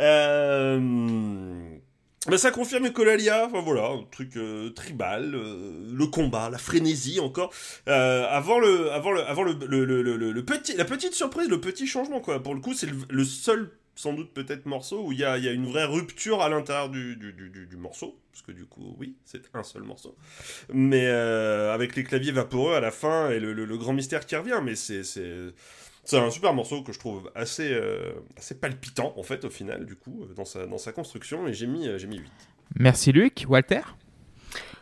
Euh... 0.00 1.77
bah, 2.28 2.38
ça 2.38 2.50
confirme 2.50 2.90
Colalia, 2.92 3.46
enfin 3.46 3.60
voilà, 3.60 3.88
un 3.88 4.04
truc 4.10 4.36
euh, 4.36 4.70
tribal, 4.70 5.34
euh, 5.34 5.86
le 5.92 6.06
combat, 6.06 6.50
la 6.50 6.58
frénésie 6.58 7.20
encore. 7.20 7.52
Euh, 7.88 8.26
avant 8.28 8.58
le, 8.58 8.90
avant 8.92 9.12
le, 9.12 9.22
avant 9.26 9.42
le, 9.42 9.52
le, 9.66 9.84
le, 9.84 10.02
le- 10.02 10.44
petit, 10.44 10.74
la 10.76 10.84
petite 10.84 11.14
surprise, 11.14 11.48
le 11.48 11.60
petit 11.60 11.86
changement 11.86 12.20
quoi. 12.20 12.42
Pour 12.42 12.54
le 12.54 12.60
coup, 12.60 12.74
c'est 12.74 12.88
le, 13.10 13.24
seul 13.24 13.70
sans 13.94 14.12
doute 14.12 14.32
peut-être 14.32 14.66
morceaux 14.66 15.02
où 15.04 15.12
il 15.12 15.18
y 15.18 15.24
a, 15.24 15.38
y 15.38 15.48
a 15.48 15.52
une 15.52 15.66
vraie 15.66 15.84
rupture 15.84 16.40
à 16.40 16.48
l'intérieur 16.48 16.88
du, 16.88 17.16
du, 17.16 17.32
du, 17.32 17.50
du- 17.66 17.76
morceau. 17.76 18.16
Parce 18.32 18.42
que 18.42 18.52
du 18.52 18.64
coup, 18.64 18.94
oui, 19.00 19.16
c'est 19.24 19.42
un 19.54 19.64
seul 19.64 19.82
morceau. 19.82 20.14
Mais 20.72 21.06
euh, 21.06 21.74
avec 21.74 21.96
les 21.96 22.04
claviers 22.04 22.30
vaporeux 22.30 22.74
à 22.74 22.80
la 22.80 22.92
fin 22.92 23.30
et 23.30 23.40
le, 23.40 23.52
grand 23.76 23.92
mystère 23.92 24.24
qui 24.24 24.36
revient. 24.36 24.60
Mais 24.62 24.76
c'est. 24.76 25.02
C'est... 26.08 26.18
Un 26.18 26.30
super 26.30 26.54
morceau 26.54 26.82
que 26.82 26.92
je 26.92 26.98
trouve 26.98 27.30
assez, 27.34 27.70
euh, 27.72 28.12
assez 28.36 28.54
palpitant, 28.54 29.12
en 29.16 29.22
fait, 29.22 29.44
au 29.44 29.50
final, 29.50 29.84
du 29.86 29.94
coup, 29.94 30.22
euh, 30.22 30.34
dans 30.34 30.44
sa, 30.44 30.66
dans 30.66 30.78
sa 30.78 30.92
construction, 30.92 31.46
et 31.46 31.52
j'ai 31.52 31.66
mis, 31.66 31.86
euh, 31.86 31.98
j'ai 31.98 32.06
mis 32.06 32.18
8. 32.18 32.24
Merci 32.76 33.12
Luc. 33.12 33.44
Walter? 33.48 33.80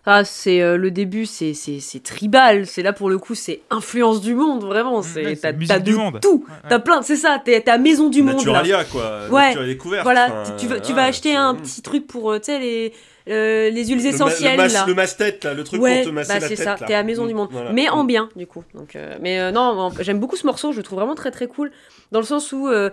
Ah, 0.09 0.25
c'est 0.25 0.63
euh, 0.63 0.77
le 0.77 0.93
début, 0.93 1.27
c'est 1.27 1.53
c'est 1.53 1.81
c'est 1.81 2.01
tribal. 2.01 2.67
C'est 2.67 2.83
là 2.83 2.93
pour 2.93 3.11
le 3.11 3.19
coup, 3.19 3.35
c'est 3.35 3.63
influence 3.71 4.21
du 4.21 4.37
monde, 4.37 4.63
vraiment. 4.63 5.03
C'est 5.03 5.25
ouais, 5.25 5.37
t'as 5.37 5.53
t'as 5.53 5.81
du 5.81 5.91
de 5.91 5.97
monde. 5.97 6.21
tout. 6.23 6.45
Ouais, 6.47 6.55
ouais. 6.55 6.69
T'as 6.69 6.79
plein, 6.79 7.03
c'est 7.03 7.17
ça. 7.17 7.43
T'es 7.45 7.61
t'as 7.61 7.77
maison 7.77 8.09
du 8.09 8.23
monde. 8.23 8.37
là. 8.37 8.53
Naturalia, 8.53 8.85
quoi. 8.85 9.29
Ouais, 9.31 9.49
Nature 9.49 9.65
et 9.65 9.67
découverte. 9.67 10.05
Voilà, 10.05 10.43
enfin, 10.43 10.55
tu, 10.57 10.67
tu 10.67 10.73
vas, 10.73 10.79
tu 10.79 10.93
vas 10.93 11.03
acheter 11.03 11.35
un 11.35 11.57
petit 11.57 11.83
truc 11.83 12.07
pour, 12.07 12.33
tu 12.37 12.45
sais, 12.45 12.61
les, 12.61 12.93
euh, 13.29 13.71
les 13.71 13.85
huiles 13.87 13.97
Le 13.99 14.03
ma- 14.03 14.09
essentielles, 14.11 14.53
le, 14.53 14.63
mas- 14.63 14.73
là. 14.73 14.85
le 14.87 14.95
masse-tête, 14.95 15.45
là, 15.45 15.55
le 15.55 15.65
truc 15.65 15.81
ouais, 15.83 15.97
pour 16.03 16.07
te 16.07 16.09
masser 16.11 16.29
bah 16.35 16.39
la 16.41 16.49
c'est 16.49 16.55
tête. 16.57 16.65
ça, 16.65 16.77
là. 16.81 16.87
t'es 16.87 16.95
à 16.95 17.03
Maison 17.03 17.25
Mm, 17.25 17.29
du 17.29 17.35
Monde. 17.35 17.49
voilà. 17.51 17.73
Mais 17.73 17.89
en 17.89 18.05
bien, 18.05 18.29
du 18.37 18.47
coup. 18.47 18.65
Donc, 18.75 18.95
euh, 18.97 19.17
mais 19.21 19.41
euh, 19.41 19.51
non, 19.51 19.91
j'aime 20.01 20.21
beaucoup 20.21 20.37
ce 20.37 20.47
morceau, 20.47 20.73
je 20.73 20.77
le 20.79 20.83
trouve 20.83 20.99
vraiment 20.99 21.15
très 21.15 21.31
très 21.31 21.47
cool. 21.49 21.71
Dans 22.13 22.21
le 22.21 22.27
sens 22.27 22.53
où 22.53 22.69
euh, 22.69 22.91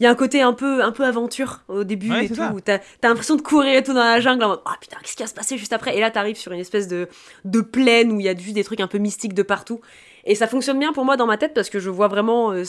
il 0.00 0.04
y 0.04 0.06
a 0.06 0.10
un 0.10 0.14
côté 0.16 0.42
un 0.42 0.52
peu, 0.52 0.82
un 0.82 0.90
peu 0.92 1.04
aventure 1.04 1.60
au 1.68 1.84
début 1.84 2.10
Ouais, 2.10 2.24
et 2.24 2.28
c'est 2.28 2.34
tout. 2.34 2.40
ça. 2.40 2.52
où 2.52 2.60
T'as 2.60 2.78
t'as 3.00 3.08
l'impression 3.08 3.36
de 3.36 3.42
courir 3.42 3.74
et 3.76 3.82
tout 3.82 3.94
dans 3.94 4.04
la 4.04 4.20
jungle 4.20 4.42
en 4.44 4.48
mode 4.48 4.60
Ah 4.66 4.76
putain, 4.80 4.96
qu'est-ce 5.02 5.16
qui 5.16 5.22
va 5.22 5.28
se 5.28 5.34
passer 5.34 5.56
juste 5.58 5.72
après? 5.72 5.96
Et 5.96 6.00
là, 6.00 6.10
t'arrives 6.10 6.36
sur 6.36 6.52
une 6.52 6.60
espèce 6.60 6.88
de, 6.88 7.08
de 7.44 7.60
plaine 7.60 8.10
où 8.12 8.20
il 8.20 8.26
y 8.26 8.28
a 8.28 8.36
juste 8.36 8.54
des 8.54 8.64
trucs 8.64 8.80
un 8.80 8.88
peu 8.88 8.98
mystiques 8.98 9.34
de 9.34 9.42
partout. 9.42 9.80
Et 10.24 10.34
ça 10.34 10.46
fonctionne 10.48 10.78
bien 10.78 10.92
pour 10.92 11.04
moi 11.04 11.16
dans 11.16 11.26
ma 11.26 11.36
tête 11.36 11.52
parce 11.54 11.70
que 11.70 11.78
je 11.80 11.90
vois 11.90 12.08
vraiment. 12.08 12.52
euh, 12.52 12.64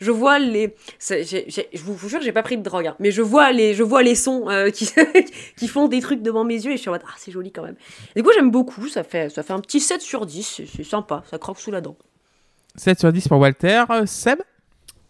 je 0.00 0.10
vois 0.10 0.38
les. 0.38 0.74
je 1.00 1.78
vous 1.82 2.08
jure, 2.08 2.20
j'ai 2.20 2.32
pas 2.32 2.42
pris 2.42 2.56
de 2.56 2.62
drogue, 2.62 2.86
hein, 2.88 2.96
mais 2.98 3.10
je 3.10 3.22
vois 3.22 3.52
les, 3.52 3.74
je 3.74 3.82
vois 3.82 4.02
les 4.02 4.14
sons 4.14 4.48
euh, 4.48 4.70
qui, 4.70 4.88
qui 5.56 5.68
font 5.68 5.88
des 5.88 6.00
trucs 6.00 6.22
devant 6.22 6.44
mes 6.44 6.54
yeux 6.54 6.72
et 6.72 6.76
je 6.76 6.80
suis 6.80 6.88
en 6.88 6.92
mode 6.92 7.02
Ah, 7.06 7.14
c'est 7.16 7.32
joli 7.32 7.52
quand 7.52 7.62
même. 7.62 7.76
Du 8.14 8.22
coup, 8.22 8.30
j'aime 8.34 8.50
beaucoup. 8.50 8.88
Ça 8.88 9.04
fait, 9.04 9.28
ça 9.30 9.42
fait 9.42 9.52
un 9.52 9.60
petit 9.60 9.80
7 9.80 10.00
sur 10.00 10.26
10. 10.26 10.42
C'est- 10.42 10.66
C'est 10.66 10.84
sympa. 10.84 11.22
Ça 11.30 11.38
croque 11.38 11.58
sous 11.60 11.70
la 11.70 11.80
dent. 11.80 11.96
7 12.76 12.98
sur 13.00 13.12
10 13.12 13.28
pour 13.28 13.38
Walter. 13.38 13.84
Euh, 13.90 14.06
Seb? 14.06 14.38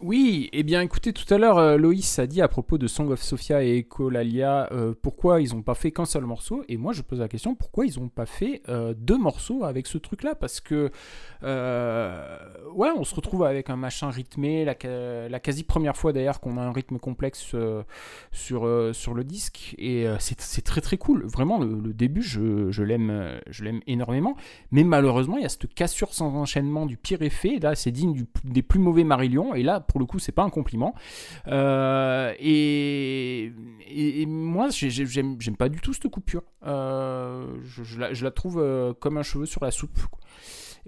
Oui, 0.01 0.51
eh 0.53 0.63
bien 0.63 0.83
écoutez, 0.83 1.15
tout 1.15 1.33
à 1.33 1.39
l'heure, 1.39 1.57
euh, 1.57 1.79
Loïs 1.79 2.19
a 2.19 2.27
dit 2.27 2.43
à 2.43 2.49
propos 2.49 2.77
de 2.77 2.87
Song 2.87 3.11
of 3.11 3.23
Sophia 3.23 3.65
et 3.65 3.79
Echolalia 3.79 4.69
euh, 4.71 4.93
pourquoi 5.01 5.41
ils 5.41 5.55
n'ont 5.55 5.63
pas 5.63 5.75
fait 5.75 5.91
qu'un 5.91 6.05
seul 6.05 6.25
morceau. 6.25 6.63
Et 6.69 6.77
moi, 6.77 6.93
je 6.93 7.01
pose 7.01 7.21
la 7.21 7.29
question 7.29 7.55
pourquoi 7.55 7.87
ils 7.87 7.99
n'ont 7.99 8.11
pas 8.11 8.27
fait 8.27 8.61
euh, 8.69 8.93
deux 8.95 9.17
morceaux 9.17 9.65
avec 9.65 9.87
ce 9.87 9.97
truc-là? 9.97 10.35
Parce 10.35 10.61
que, 10.61 10.91
euh, 11.45 12.39
ouais, 12.75 12.91
on 12.95 13.05
se 13.05 13.15
retrouve 13.15 13.45
avec 13.45 13.71
un 13.71 13.77
machin 13.77 14.11
rythmé, 14.11 14.67
la, 14.67 14.75
quasi 14.75 15.65
première 15.65 15.97
fois 15.97 16.13
d'ailleurs 16.13 16.41
qu'on 16.41 16.59
a 16.59 16.61
un 16.61 16.73
rythme 16.73 16.99
complexe 16.99 17.55
sur, 18.33 18.67
le 18.67 19.23
disque. 19.25 19.75
Et 19.79 20.07
c'est 20.19 20.63
très 20.63 20.83
très 20.83 20.99
cool. 20.99 21.25
Vraiment, 21.25 21.59
le, 21.59 21.95
début, 21.95 22.23
je, 22.23 22.71
je 22.71 22.83
l'aime 22.83 23.81
énormément. 23.87 24.37
Mais 24.73 24.85
malheureusement, 24.85 25.39
il 25.39 25.43
y 25.43 25.47
a 25.47 25.49
cette 25.49 25.73
cassure 25.73 26.13
sans 26.13 26.35
enchaînement 26.35 26.85
du 26.85 26.99
pire 26.99 27.23
effet. 27.23 27.55
Et 27.55 27.61
là, 27.61 27.75
c'est 27.75 27.93
digne 27.93 28.27
des 28.45 28.63
plus 28.63 28.79
mauvais 28.79 29.03
Marillion. 29.03 29.55
Et 29.55 29.63
là, 29.63 29.86
pour 29.87 30.01
le 30.01 30.07
coup, 30.07 30.19
c'est 30.19 30.33
pas 30.33 30.43
un 30.43 30.51
compliment. 30.51 30.95
Euh, 31.49 32.33
et, 32.39 33.53
moi, 34.27 34.69
j'ai- 34.71 34.91
j'ai- 34.91 35.07
j'aime 35.07 35.57
pas 35.57 35.69
du 35.69 35.81
tout 35.81 35.93
cette 35.93 36.09
coupure. 36.09 36.43
Euh, 36.67 37.57
je, 37.65 38.25
la, 38.25 38.31
trouve 38.31 38.59
euh, 38.61 38.93
comme 38.95 39.17
un 39.19 39.23
cheveu 39.23 39.47
sur 39.47 39.65
la 39.65 39.71
soupe. 39.71 39.99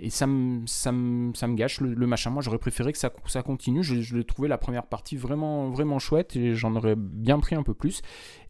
Et 0.00 0.10
ça 0.10 0.26
me, 0.28 1.54
gâche 1.56 1.80
le, 1.80 2.06
machin. 2.06 2.30
Moi, 2.30 2.40
j'aurais 2.42 2.58
préféré 2.58 2.92
que 2.92 2.98
ça, 2.98 3.10
continue. 3.42 3.82
Je, 3.82 4.00
je 4.00 4.16
l'ai 4.16 4.24
trouvé 4.24 4.46
la 4.46 4.56
première 4.58 4.86
partie 4.86 5.16
vraiment, 5.16 5.98
chouette 5.98 6.36
et 6.36 6.54
j'en 6.54 6.76
aurais 6.76 6.94
bien 6.96 7.40
pris 7.40 7.56
un 7.56 7.64
peu 7.64 7.74
plus. 7.74 8.02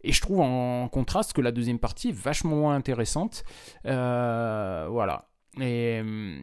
Et 0.03 0.11
je 0.11 0.21
trouve 0.21 0.41
en 0.41 0.87
contraste 0.89 1.33
que 1.33 1.41
la 1.41 1.51
deuxième 1.51 1.79
partie 1.79 2.09
est 2.09 2.15
vachement 2.15 2.55
moins 2.55 2.75
intéressante. 2.75 3.43
Voilà. 3.83 5.29
Et, 5.59 5.99
hum, 6.01 6.41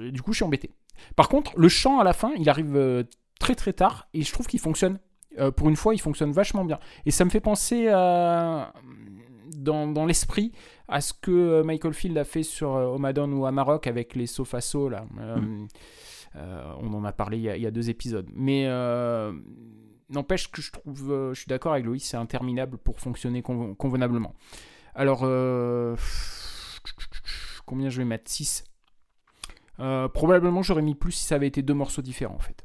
et 0.00 0.10
du 0.10 0.22
coup, 0.22 0.32
je 0.32 0.38
suis 0.38 0.44
embêté. 0.44 0.70
Par 1.16 1.28
contre, 1.28 1.52
le 1.58 1.68
chant 1.68 1.98
à 2.00 2.04
la 2.04 2.12
fin, 2.12 2.32
il 2.38 2.48
arrive 2.48 2.76
euh, 2.76 3.02
très 3.40 3.54
très 3.54 3.72
tard 3.72 4.08
et 4.14 4.22
je 4.22 4.32
trouve 4.32 4.46
qu'il 4.46 4.60
fonctionne. 4.60 4.98
Euh, 5.38 5.50
pour 5.50 5.68
une 5.68 5.76
fois, 5.76 5.94
il 5.94 5.98
fonctionne 6.00 6.32
vachement 6.32 6.64
bien. 6.64 6.78
Et 7.06 7.10
ça 7.10 7.24
me 7.24 7.30
fait 7.30 7.40
penser 7.40 7.88
à, 7.88 8.72
dans, 9.56 9.86
dans 9.86 10.06
l'esprit 10.06 10.52
à 10.88 11.00
ce 11.00 11.12
que 11.12 11.30
euh, 11.30 11.62
Michael 11.64 11.92
Field 11.94 12.16
a 12.18 12.24
fait 12.24 12.42
sur 12.42 12.74
euh, 12.74 12.86
Omadon 12.86 13.30
ou 13.32 13.46
Amarok 13.46 13.86
avec 13.86 14.16
les 14.16 14.26
Sofaso. 14.26 14.88
Là. 14.88 15.06
Euh, 15.20 15.66
euh, 16.36 16.72
on 16.80 16.92
en 16.94 17.04
a 17.04 17.12
parlé 17.12 17.36
il 17.38 17.42
y 17.44 17.50
a, 17.50 17.56
il 17.56 17.62
y 17.62 17.66
a 17.66 17.70
deux 17.70 17.88
épisodes. 17.90 18.28
Mais 18.34 18.64
n'empêche 20.10 20.50
que 20.50 20.62
je 20.62 20.72
trouve, 20.72 21.32
je 21.32 21.38
suis 21.38 21.46
d'accord 21.48 21.72
avec 21.74 21.84
Loïs, 21.84 22.02
c'est 22.04 22.16
interminable 22.16 22.78
pour 22.78 22.98
fonctionner 22.98 23.42
conven- 23.42 23.76
convenablement. 23.76 24.34
Alors, 24.94 25.20
combien 27.66 27.90
je 27.90 27.98
vais 27.98 28.04
mettre? 28.04 28.30
6 28.30 28.64
Probablement 30.14 30.62
j'aurais 30.62 30.82
mis 30.82 30.94
plus 30.94 31.12
si 31.12 31.24
ça 31.24 31.36
avait 31.36 31.48
été 31.48 31.62
deux 31.62 31.74
morceaux 31.74 32.02
différents 32.02 32.34
en 32.34 32.40
fait. 32.40 32.64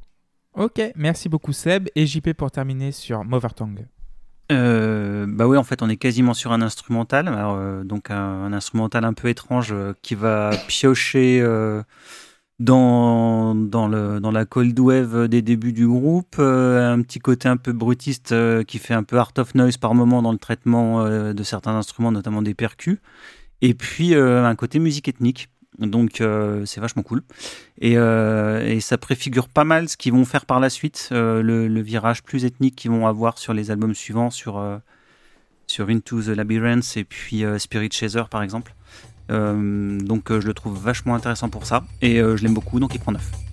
Ok, 0.56 0.82
merci 0.96 1.30
beaucoup 1.30 1.54
Seb. 1.54 1.90
Et 1.96 2.06
JP 2.06 2.34
pour 2.34 2.52
terminer 2.52 2.92
sur 2.92 3.24
Mother 3.24 3.54
Tongue. 3.54 3.88
Euh, 4.52 5.26
bah 5.28 5.48
oui, 5.48 5.58
en 5.58 5.64
fait, 5.64 5.82
on 5.82 5.90
est 5.90 5.98
quasiment 5.98 6.34
sur 6.34 6.52
un 6.52 6.62
instrumental, 6.62 7.28
alors, 7.28 7.56
euh, 7.56 7.84
donc 7.84 8.12
un, 8.12 8.16
un 8.16 8.54
instrumental 8.54 9.06
un 9.06 9.14
peu 9.14 9.30
étrange 9.30 9.72
euh, 9.72 9.94
qui 10.02 10.16
va 10.16 10.52
piocher 10.68 11.40
euh, 11.42 11.82
dans, 12.60 13.56
dans, 13.56 13.88
le, 13.88 14.20
dans 14.20 14.32
la 14.32 14.46
cold 14.46 14.78
wave 14.80 15.28
des 15.28 15.42
débuts 15.42 15.74
du 15.74 15.88
groupe, 15.88 16.36
euh, 16.40 16.94
un 16.94 17.02
petit 17.02 17.20
côté 17.20 17.48
un 17.48 17.58
peu 17.58 17.72
brutiste 17.72 18.34
euh, 18.34 18.64
qui 18.64 18.80
fait 18.80 18.94
un 18.94 19.04
peu 19.04 19.18
art 19.18 19.32
of 19.38 19.56
noise 19.56 19.78
par 19.78 19.96
moment 19.96 20.22
dans 20.22 20.34
le 20.34 20.38
traitement 20.38 21.02
euh, 21.02 21.34
de 21.34 21.44
certains 21.44 21.76
instruments, 21.76 22.12
notamment 22.12 22.42
des 22.42 22.54
percus, 22.54 23.00
et 23.62 23.74
puis 23.74 24.14
euh, 24.14 24.46
un 24.46 24.56
côté 24.56 24.78
musique 24.80 25.08
ethnique. 25.08 25.50
Donc 25.80 26.22
euh, 26.22 26.66
c'est 26.66 26.82
vachement 26.82 27.04
cool. 27.04 27.24
Et, 27.80 27.98
euh, 27.98 28.66
et 28.66 28.80
ça 28.80 28.98
préfigure 28.98 29.48
pas 29.48 29.64
mal 29.64 29.90
ce 29.90 29.98
qu'ils 29.98 30.14
vont 30.14 30.26
faire 30.26 30.46
par 30.46 30.60
la 30.60 30.70
suite, 30.70 31.10
euh, 31.12 31.42
le, 31.42 31.82
virage 31.82 32.24
plus 32.24 32.46
ethnique 32.46 32.76
qu'ils 32.76 32.92
vont 32.92 33.08
avoir 33.08 33.38
sur 33.38 33.54
les 33.54 33.72
albums 33.72 33.96
suivants, 33.96 34.30
sur, 34.30 34.64
sur 35.68 35.90
Into 35.90 36.22
the 36.22 36.28
Labyrinth 36.28 36.96
et 36.96 37.04
puis 37.04 37.44
Spirit 37.58 37.90
Chaser 37.92 38.24
par 38.30 38.44
exemple. 38.44 38.74
Donc 39.30 40.30
je 40.30 40.46
le 40.48 40.54
trouve 40.54 40.78
vachement 40.80 41.16
intéressant 41.16 41.50
pour 41.50 41.66
ça 41.66 41.84
et 42.02 42.18
je 42.18 42.44
l'aime 42.44 42.54
beaucoup 42.54 42.80
donc 42.80 42.94
il 42.96 43.00
prend 43.00 43.12
9. 43.12 43.53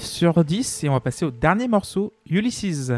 9 0.00 0.04
sur 0.06 0.44
10 0.44 0.84
et 0.84 0.88
on 0.88 0.92
va 0.94 1.00
passer 1.00 1.24
au 1.26 1.30
dernier 1.30 1.68
morceau, 1.68 2.12
Ulysses. 2.28 2.90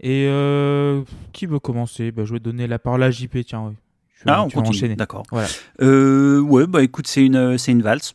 Et 0.00 0.26
euh, 0.28 1.02
qui 1.32 1.46
veut 1.46 1.58
commencer? 1.60 2.10
Bah, 2.12 2.24
Je 2.24 2.32
vais 2.32 2.40
donner 2.40 2.66
la 2.66 2.78
parole 2.78 3.02
à 3.02 3.10
JP, 3.10 3.38
tiens. 3.46 3.66
oui. 3.68 3.74
Je- 4.16 4.22
Ah, 4.26 4.42
on 4.42 4.48
continue. 4.48 4.68
enchaîner. 4.68 4.96
D'accord. 4.96 5.22
Voilà. 5.30 5.48
Euh, 5.82 6.40
ouais, 6.40 6.66
bah 6.66 6.82
écoute, 6.82 7.06
c'est 7.06 7.24
une, 7.24 7.58
c'est 7.58 7.72
une 7.72 7.82
valse. 7.82 8.14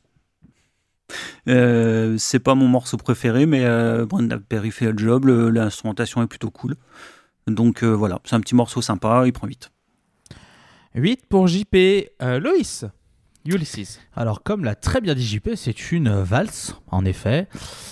Euh, 1.47 2.15
c'est 2.17 2.39
pas 2.39 2.55
mon 2.55 2.67
morceau 2.67 2.97
préféré, 2.97 3.45
mais 3.45 3.63
Brenda 4.05 4.37
Perry 4.39 4.71
fait 4.71 4.91
le 4.91 4.97
job. 4.97 5.25
L'instrumentation 5.25 6.21
est 6.23 6.27
plutôt 6.27 6.49
cool. 6.51 6.75
Donc 7.47 7.83
voilà, 7.83 8.19
c'est 8.25 8.35
un 8.35 8.41
petit 8.41 8.55
morceau 8.55 8.81
sympa. 8.81 9.23
Il 9.25 9.33
prend 9.33 9.47
vite. 9.47 9.71
8 10.95 11.25
pour 11.27 11.47
JP. 11.47 11.75
Loïs, 12.21 12.85
Ulysses. 13.45 13.99
Alors, 14.15 14.43
comme 14.43 14.63
l'a 14.63 14.75
très 14.75 15.01
bien 15.01 15.15
dit 15.15 15.25
JP, 15.25 15.51
c'est 15.55 15.91
une 15.91 16.09
valse, 16.09 16.75
en 16.91 17.05
effet. 17.05 17.47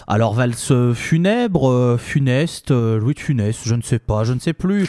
Alors, 0.08 0.34
valse 0.34 0.72
funèbre, 0.94 1.70
euh, 1.70 1.98
funeste, 1.98 2.72
euh, 2.72 3.00
Louis 3.00 3.14
de 3.14 3.20
je 3.66 3.76
ne 3.76 3.82
sais 3.82 4.00
pas, 4.00 4.24
je 4.24 4.34
ne 4.34 4.40
sais 4.40 4.54
plus. 4.54 4.88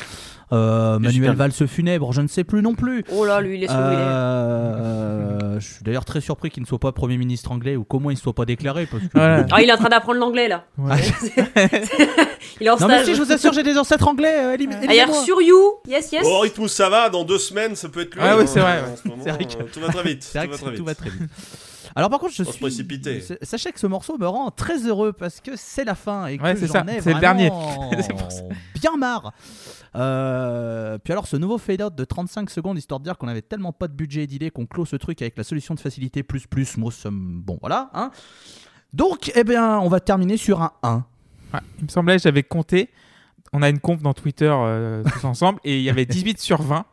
Euh, 0.53 0.99
Manuel. 0.99 1.33
Valse 1.37 1.66
funèbre, 1.66 2.12
je 2.12 2.20
ne 2.23 2.29
sais 2.29 2.45
plus 2.45 2.62
non 2.62 2.75
plus. 2.75 3.05
Oh 3.12 3.25
là, 3.27 3.41
lui, 3.41 3.59
il 3.59 3.65
est 3.65 3.69
sur 3.69 3.77
où 3.77 3.81
il 3.81 3.93
est. 3.93 3.97
Euh, 3.99 5.61
je 5.61 5.66
suis 5.75 5.85
d'ailleurs 5.85 6.05
très 6.05 6.20
surpris 6.20 6.51
qu'il 6.51 6.62
ne 6.62 6.66
soit 6.66 6.79
pas 6.79 6.93
Premier 6.93 7.16
ministre 7.19 7.53
anglais 7.53 7.77
ou 7.77 7.85
qu'au 7.85 7.99
moins 7.99 8.12
il 8.12 8.16
ne 8.16 8.20
soit 8.20 8.35
pas 8.35 8.45
déclaré. 8.45 8.87
Parce 8.87 9.03
que... 9.03 9.09
Voilà. 9.15 9.47
Ah, 9.51 9.62
il 9.62 9.69
est 9.69 9.73
en 9.73 9.77
train 9.77 9.89
d'apprendre 9.89 10.19
l'anglais 10.20 10.49
là. 10.49 10.65
Ouais. 10.79 10.97
il 12.61 12.66
est 12.66 12.70
en 12.70 12.77
Non 12.79 12.89
mais 12.89 12.95
stage. 13.03 13.07
si, 13.07 13.15
je 13.15 13.23
vous 13.23 13.33
assure, 13.33 13.53
j'ai 13.53 13.62
des 13.62 13.77
ancêtres 13.77 14.09
anglais. 14.09 14.35
euh, 14.39 14.51
Ah, 14.53 14.55
élisez-moi. 14.55 15.23
sur 15.25 15.41
You. 15.43 15.75
Yes, 15.87 16.12
yes. 16.12 16.23
Oh, 16.25 16.41
rythme 16.41 16.62
où 16.62 16.69
ça 16.69 16.89
va, 16.89 17.09
dans 17.11 17.25
deux 17.25 17.39
semaines, 17.39 17.77
ça 17.77 17.89
peut 17.89 18.01
être 18.01 18.15
lui. 18.15 18.23
Ah 18.25 18.37
oui, 18.37 18.45
hein, 18.45 18.47
c'est 18.47 18.61
vrai, 18.61 18.79
euh, 18.79 19.65
Tout 19.73 19.81
va 19.81 19.89
très 19.89 20.03
vite. 20.05 20.29
Tout 20.33 20.41
va 20.85 20.95
très 20.95 21.09
tout 21.11 21.15
vite. 21.19 21.29
Alors 21.99 22.11
par 22.11 22.20
contre, 22.20 22.33
je 22.33 22.45
suis. 22.45 22.61
précipiter. 22.61 23.20
Sachez 23.43 23.73
que 23.73 23.81
ce 23.81 23.89
morceau 23.89 24.19
me 24.19 24.27
rend 24.29 24.53
très 24.53 24.87
heureux 24.87 25.12
parce 25.12 25.41
que 25.41 25.57
c'est 25.57 25.83
la 25.83 25.97
fin 25.97 26.27
et 26.27 26.39
que 26.39 26.43
Ouais, 26.45 26.55
j'en 26.55 26.69
ça, 26.69 26.85
ai 26.87 27.01
c'est 27.01 27.12
le 27.12 27.19
vraiment 27.19 27.91
C'est 28.01 28.12
pour 28.16 28.31
ça. 28.31 28.43
bien 28.81 28.97
marre. 28.97 29.33
Euh, 29.97 30.97
puis 30.99 31.12
alors 31.12 31.27
ce 31.27 31.37
nouveau 31.37 31.59
fade 31.59 31.83
out 31.83 31.93
de 31.97 32.05
35 32.05 32.51
secondes 32.51 32.79
histoire 32.79 33.01
de 33.01 33.05
dire 33.05 33.19
qu'on 33.19 33.27
avait 33.27 33.43
tellement 33.43 33.73
pas 33.73 33.89
de 33.89 33.95
budget 33.95 34.23
et 34.23 34.27
d'idées 34.29 34.51
qu'on 34.51 34.65
clôt 34.65 34.87
ce 34.87 34.95
truc 34.95 35.20
avec 35.23 35.37
la 35.37 35.43
solution 35.43 35.75
de 35.75 35.81
facilité 35.81 36.23
plus 36.23 36.47
plus. 36.47 36.77
Moi, 36.77 36.93
bon 37.11 37.59
voilà. 37.61 37.91
Hein. 37.95 38.12
Donc 38.93 39.33
eh 39.35 39.43
bien, 39.43 39.81
on 39.81 39.89
va 39.89 39.99
terminer 39.99 40.37
sur 40.37 40.62
un 40.62 40.70
1. 40.85 41.05
Ouais, 41.53 41.61
il 41.81 41.85
me 41.87 41.89
semblait, 41.89 42.20
j'avais 42.20 42.45
compté. 42.45 42.91
On 43.53 43.61
a 43.61 43.69
une 43.69 43.81
conf 43.81 44.03
dans 44.03 44.15
Twitter 44.15 44.55
euh, 44.55 45.03
tous 45.15 45.25
ensemble 45.25 45.59
et 45.65 45.79
il 45.79 45.83
y 45.83 45.91
avait 45.91 46.07
18 46.07 46.39
sur 46.39 46.62
20. 46.62 46.85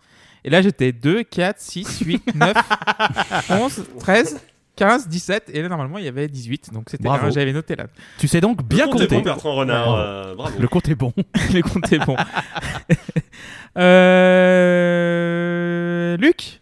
Et 0.46 0.50
là, 0.50 0.64
j'étais 0.64 0.92
2, 0.94 1.22
4, 1.24 1.60
6, 1.60 2.00
8, 2.00 2.36
9, 2.36 2.58
11, 3.52 3.84
13, 4.00 4.40
15, 4.76 5.08
17. 5.08 5.50
Et 5.54 5.62
là, 5.62 5.70
normalement, 5.70 5.98
il 5.98 6.06
y 6.06 6.08
avait 6.08 6.28
18. 6.28 6.74
Donc, 6.74 6.90
c'était 6.90 7.04
Bravo. 7.04 7.30
j'avais 7.32 7.54
noté 7.54 7.76
là. 7.76 7.88
Tu 8.18 8.28
sais 8.28 8.42
donc 8.42 8.64
bien 8.64 8.86
Le 8.86 8.92
compte 8.92 9.02
est 9.02 9.06
compter. 9.06 9.16
bon, 9.18 9.22
Bertrand 9.24 9.56
Renard. 9.56 9.86
Bravo. 9.86 10.02
euh, 10.02 10.36
bravo. 10.36 10.60
Le 10.60 10.68
compte 10.68 10.90
est 10.90 10.96
bon. 10.96 11.14
Les 11.54 11.62
comptes 11.62 11.92
est 11.92 12.06
bon. 12.06 12.16
euh... 14.86 16.18
Luc? 16.18 16.62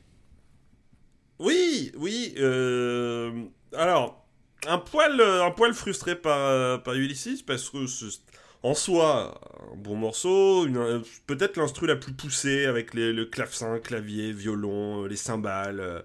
Oui, 1.40 1.92
oui. 1.98 2.34
euh, 2.40 3.32
Alors, 3.76 4.26
un 4.68 4.78
poil, 4.78 5.20
euh, 5.20 5.44
un 5.46 5.52
poil 5.52 5.74
frustré 5.74 6.16
par, 6.16 6.38
euh, 6.40 6.78
par 6.78 6.94
Ulysses 6.94 7.42
parce 7.46 7.70
que 7.70 7.86
c'est- 7.88 8.22
en 8.62 8.74
soi, 8.74 9.42
un 9.74 9.76
bon 9.78 9.96
morceau, 9.98 10.66
une- 10.66 10.78
euh, 10.78 11.00
peut-être 11.28 11.58
l'instru 11.58 11.86
la 11.86 11.98
plus 11.98 12.14
poussée 12.14 12.66
avec 12.66 12.94
les- 12.94 13.12
le 13.12 13.26
clavecin, 13.26 13.80
clavier, 13.80 14.32
violon, 14.32 15.04
euh, 15.04 15.08
les 15.10 15.18
cymbales. 15.18 16.04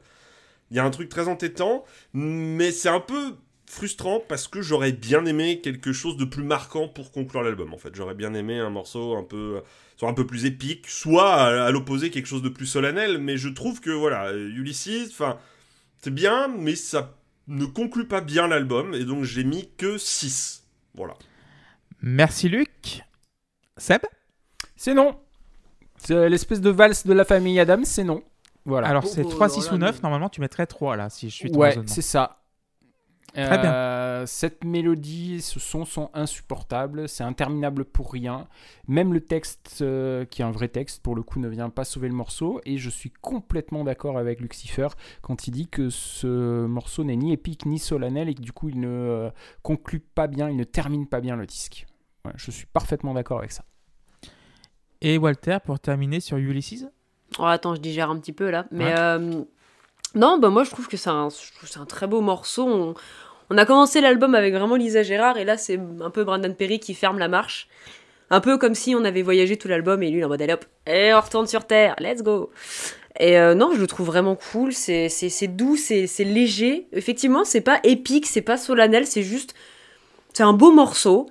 Euh, 0.69 0.73
Il 0.73 0.77
y 0.77 0.81
a 0.81 0.85
un 0.85 0.91
truc 0.91 1.09
très 1.09 1.29
entêtant, 1.29 1.85
mais 2.13 2.71
c'est 2.71 2.89
un 2.89 3.01
peu 3.01 3.35
frustrant 3.67 4.21
parce 4.27 4.49
que 4.49 4.63
j'aurais 4.63 4.93
bien 4.93 5.27
aimé 5.27 5.61
quelque 5.61 5.93
chose 5.93 6.17
de 6.17 6.25
plus 6.25 6.43
marquant 6.43 6.89
pour 6.89 7.13
conclure 7.13 7.43
l'album. 7.43 7.75
En 7.75 7.79
fait, 7.79 7.95
j'aurais 7.95 8.15
bien 8.15 8.33
aimé 8.35 8.59
un 8.59 8.71
morceau 8.71 9.17
un 9.17 9.25
peu, 9.25 9.63
soit 9.97 10.09
un 10.09 10.15
peu 10.15 10.27
plus 10.27 10.47
épique, 10.47 10.89
soit 10.89 11.35
à, 11.35 11.67
à 11.67 11.71
l'opposé 11.71 12.11
quelque 12.11 12.27
chose 12.27 12.43
de 12.43 12.49
plus 12.49 12.67
solennel. 12.67 13.19
Mais 13.19 13.37
je 13.37 13.49
trouve 13.49 13.81
que 13.81 13.91
voilà, 13.91 14.33
Ulysses, 14.33 15.11
enfin, 15.11 15.39
c'est 16.01 16.15
bien, 16.15 16.49
mais 16.49 16.77
ça 16.77 17.19
ne 17.49 17.65
conclut 17.65 18.07
pas 18.07 18.21
bien 18.21 18.47
l'album, 18.47 18.95
et 18.95 19.05
donc 19.05 19.25
j'ai 19.25 19.45
mis 19.45 19.71
que 19.77 19.99
6. 19.99 20.65
Voilà. 20.95 21.15
Merci 22.01 22.49
Luc. 22.49 23.03
Seb? 23.77 24.03
C'est 24.77 24.95
non. 24.95 25.19
C'est 25.97 26.29
l'espèce 26.29 26.61
de 26.61 26.71
valse 26.71 27.07
de 27.07 27.13
la 27.13 27.25
famille 27.25 27.59
Adams, 27.59 27.85
c'est 27.85 28.05
non. 28.05 28.23
Voilà. 28.69 28.87
Alors, 28.89 29.07
c'est 29.07 29.25
oh, 29.25 29.29
3, 29.31 29.47
là 29.49 29.53
6 29.55 29.67
là, 29.69 29.75
ou 29.75 29.79
9. 29.79 29.95
mais- 29.97 30.03
Normalement, 30.03 30.29
tu 30.29 30.41
mettrais 30.43 30.67
3 30.67 30.97
là, 30.97 31.09
si 31.09 31.31
je 31.31 31.35
suis 31.35 31.51
ton 31.51 31.59
ouais, 31.59 31.69
raisonnement. 31.71 31.89
c'est 31.89 32.03
ça. 32.03 32.35
Très 33.33 33.59
bien. 33.59 33.73
Euh, 33.73 34.27
Cette 34.27 34.65
mélodie, 34.65 35.41
ce 35.43 35.61
son 35.61 35.85
sont 35.85 36.11
insupportables, 36.13 37.09
c'est 37.09 37.25
interminable 37.25 37.85
pour 37.85 38.13
rien. 38.13 38.47
Même 38.89 39.13
le 39.15 39.21
texte, 39.21 39.79
euh, 39.81 40.25
qui 40.25 40.43
est 40.43 40.45
un 40.45 40.51
vrai 40.51 40.69
texte, 40.69 41.03
pour 41.03 41.15
le 41.15 41.23
coup, 41.23 41.39
ne 41.39 41.49
vient 41.49 41.71
pas 41.71 41.85
sauver 41.85 42.09
le 42.09 42.15
morceau. 42.15 42.61
Et 42.67 42.79
je 42.79 42.91
suis 42.91 43.11
complètement 43.11 43.85
d'accord 43.85 44.19
avec 44.19 44.41
Lucifer 44.41 44.89
quand 45.23 45.47
il 45.47 45.53
dit 45.53 45.69
que 45.69 45.89
ce 45.89 46.67
morceau 46.67 47.05
n'est 47.05 47.17
ni 47.17 47.33
épique 47.33 47.65
ni 47.65 47.79
solennel 47.79 48.29
et 48.29 48.35
que 48.35 48.43
du 48.43 48.53
coup, 48.53 48.69
il 48.71 48.81
ne 48.81 48.89
euh, 48.89 49.31
conclut 49.63 50.01
pas 50.01 50.27
bien, 50.27 50.51
il 50.51 50.57
ne 50.57 50.65
termine 50.65 51.07
pas 51.07 51.21
bien 51.21 51.37
le 51.37 51.47
disque. 51.47 51.87
Ouais, 52.25 52.33
je 52.37 52.51
suis 52.51 52.67
parfaitement 52.67 53.15
d'accord 53.15 53.39
avec 53.39 53.53
ça. 53.53 53.65
Et 55.01 55.17
Walter, 55.17 55.59
pour 55.65 55.79
terminer 55.81 56.21
sur 56.21 56.37
Ulysses? 56.39 56.87
Oh, 57.39 57.45
attends, 57.45 57.75
je 57.75 57.81
digère 57.81 58.11
un 58.11 58.19
petit 58.19 58.33
peu 58.33 58.51
là. 58.51 58.67
Mais 58.71 58.87
Ouais. 58.87 58.95
euh, 58.99 59.43
non, 60.15 60.39
bah 60.39 60.49
moi 60.49 60.65
je 60.65 60.71
trouve 60.71 60.89
que 60.89 60.97
c'est 60.97 61.11
un, 61.11 61.29
très 61.87 62.07
beau 62.07 62.21
morceau. 62.21 62.67
On, 62.67 62.95
on 63.51 63.59
a 63.59 63.65
commencé 63.67 64.01
l'album 64.01 64.35
avec 64.35 64.55
vraiment 64.55 64.77
Lisa 64.77 65.03
Gérard 65.03 65.37
et 65.37 65.45
là 65.45 65.57
c'est 65.57 65.79
un 66.01 66.11
peu 66.11 66.25
Brandon 66.25 66.53
Perry 66.53 66.81
qui 66.81 66.95
ferme 66.95 67.19
la 67.19 67.29
marche. 67.29 67.69
Un 68.31 68.41
peu 68.41 68.59
comme 68.59 68.75
si 68.75 68.95
on 68.95 69.05
avait 69.05 69.23
voyagé 69.23 69.57
tout 69.57 69.69
l'album 69.69 70.03
et 70.03 70.11
lui 70.11 70.19
il 70.19 70.21
est 70.21 70.25
en 70.25 70.29
mode 70.29 70.43
allez 70.43 70.53
hop, 70.53 70.65
et 70.87 71.15
on 71.15 71.21
retourne 71.21 71.47
sur 71.47 71.67
Terre, 71.67 71.95
let's 71.99 72.23
go. 72.23 72.51
Et 73.21 73.39
euh, 73.39 73.55
non, 73.55 73.73
je 73.75 73.81
le 73.81 73.87
trouve 73.87 74.07
vraiment 74.07 74.37
cool, 74.37 74.73
c'est 74.73 75.09
doux, 75.49 75.77
c'est 75.77 76.07
c'est 76.07 76.25
léger. 76.25 76.87
Effectivement, 76.93 77.45
c'est 77.45 77.63
pas 77.63 77.81
épique, 77.85 78.27
c'est 78.27 78.43
pas 78.43 78.57
solennel, 78.57 79.07
c'est 79.07 79.23
juste. 79.23 79.55
C'est 80.35 80.43
un 80.45 80.53
beau 80.53 80.71
morceau. 80.73 81.29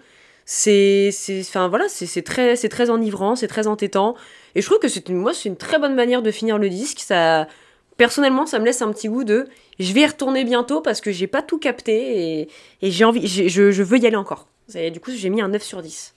C'est. 0.49 1.09
c'est- 1.11 1.41
Enfin 1.41 1.67
voilà, 1.67 1.85
c'est 1.89 2.05
c'est 2.07 2.21
très, 2.23 2.55
c'est 2.55 2.69
très 2.69 2.89
enivrant, 2.89 3.35
c'est 3.35 3.47
très 3.49 3.67
entêtant. 3.67 4.15
Et 4.55 4.61
je 4.61 4.65
trouve 4.65 4.79
que 4.79 4.87
c'est 4.87 5.07
une, 5.09 5.17
moi, 5.17 5.33
c'est 5.33 5.49
une 5.49 5.57
très 5.57 5.77
bonne 5.77 5.93
manière 5.93 6.21
de 6.23 6.31
finir 6.31 6.57
le 6.57 6.69
disque. 6.69 6.99
Ça, 7.01 7.47
personnellement, 7.97 8.45
ça 8.47 8.57
me 8.57 8.65
laisse 8.65 8.81
un 8.81 8.91
petit 8.93 9.09
goût 9.09 9.25
de 9.25 9.47
je 9.77 9.91
vais 9.93 10.01
y 10.01 10.05
retourner 10.07 10.45
bientôt 10.45 10.79
parce 10.81 11.01
que 11.01 11.11
j'ai 11.11 11.27
pas 11.27 11.41
tout 11.43 11.59
capté 11.59 12.39
et, 12.41 12.49
et 12.81 12.89
j'ai 12.91 13.03
envie, 13.05 13.27
j'ai- 13.27 13.49
je, 13.49 13.71
je 13.71 13.83
veux 13.83 13.97
y 13.99 14.07
aller 14.07 14.15
encore. 14.15 14.47
Et 14.73 14.89
du 14.89 14.99
coup, 15.01 15.11
j'ai 15.11 15.29
mis 15.29 15.41
un 15.41 15.49
9 15.49 15.61
sur 15.63 15.81
10. 15.81 16.13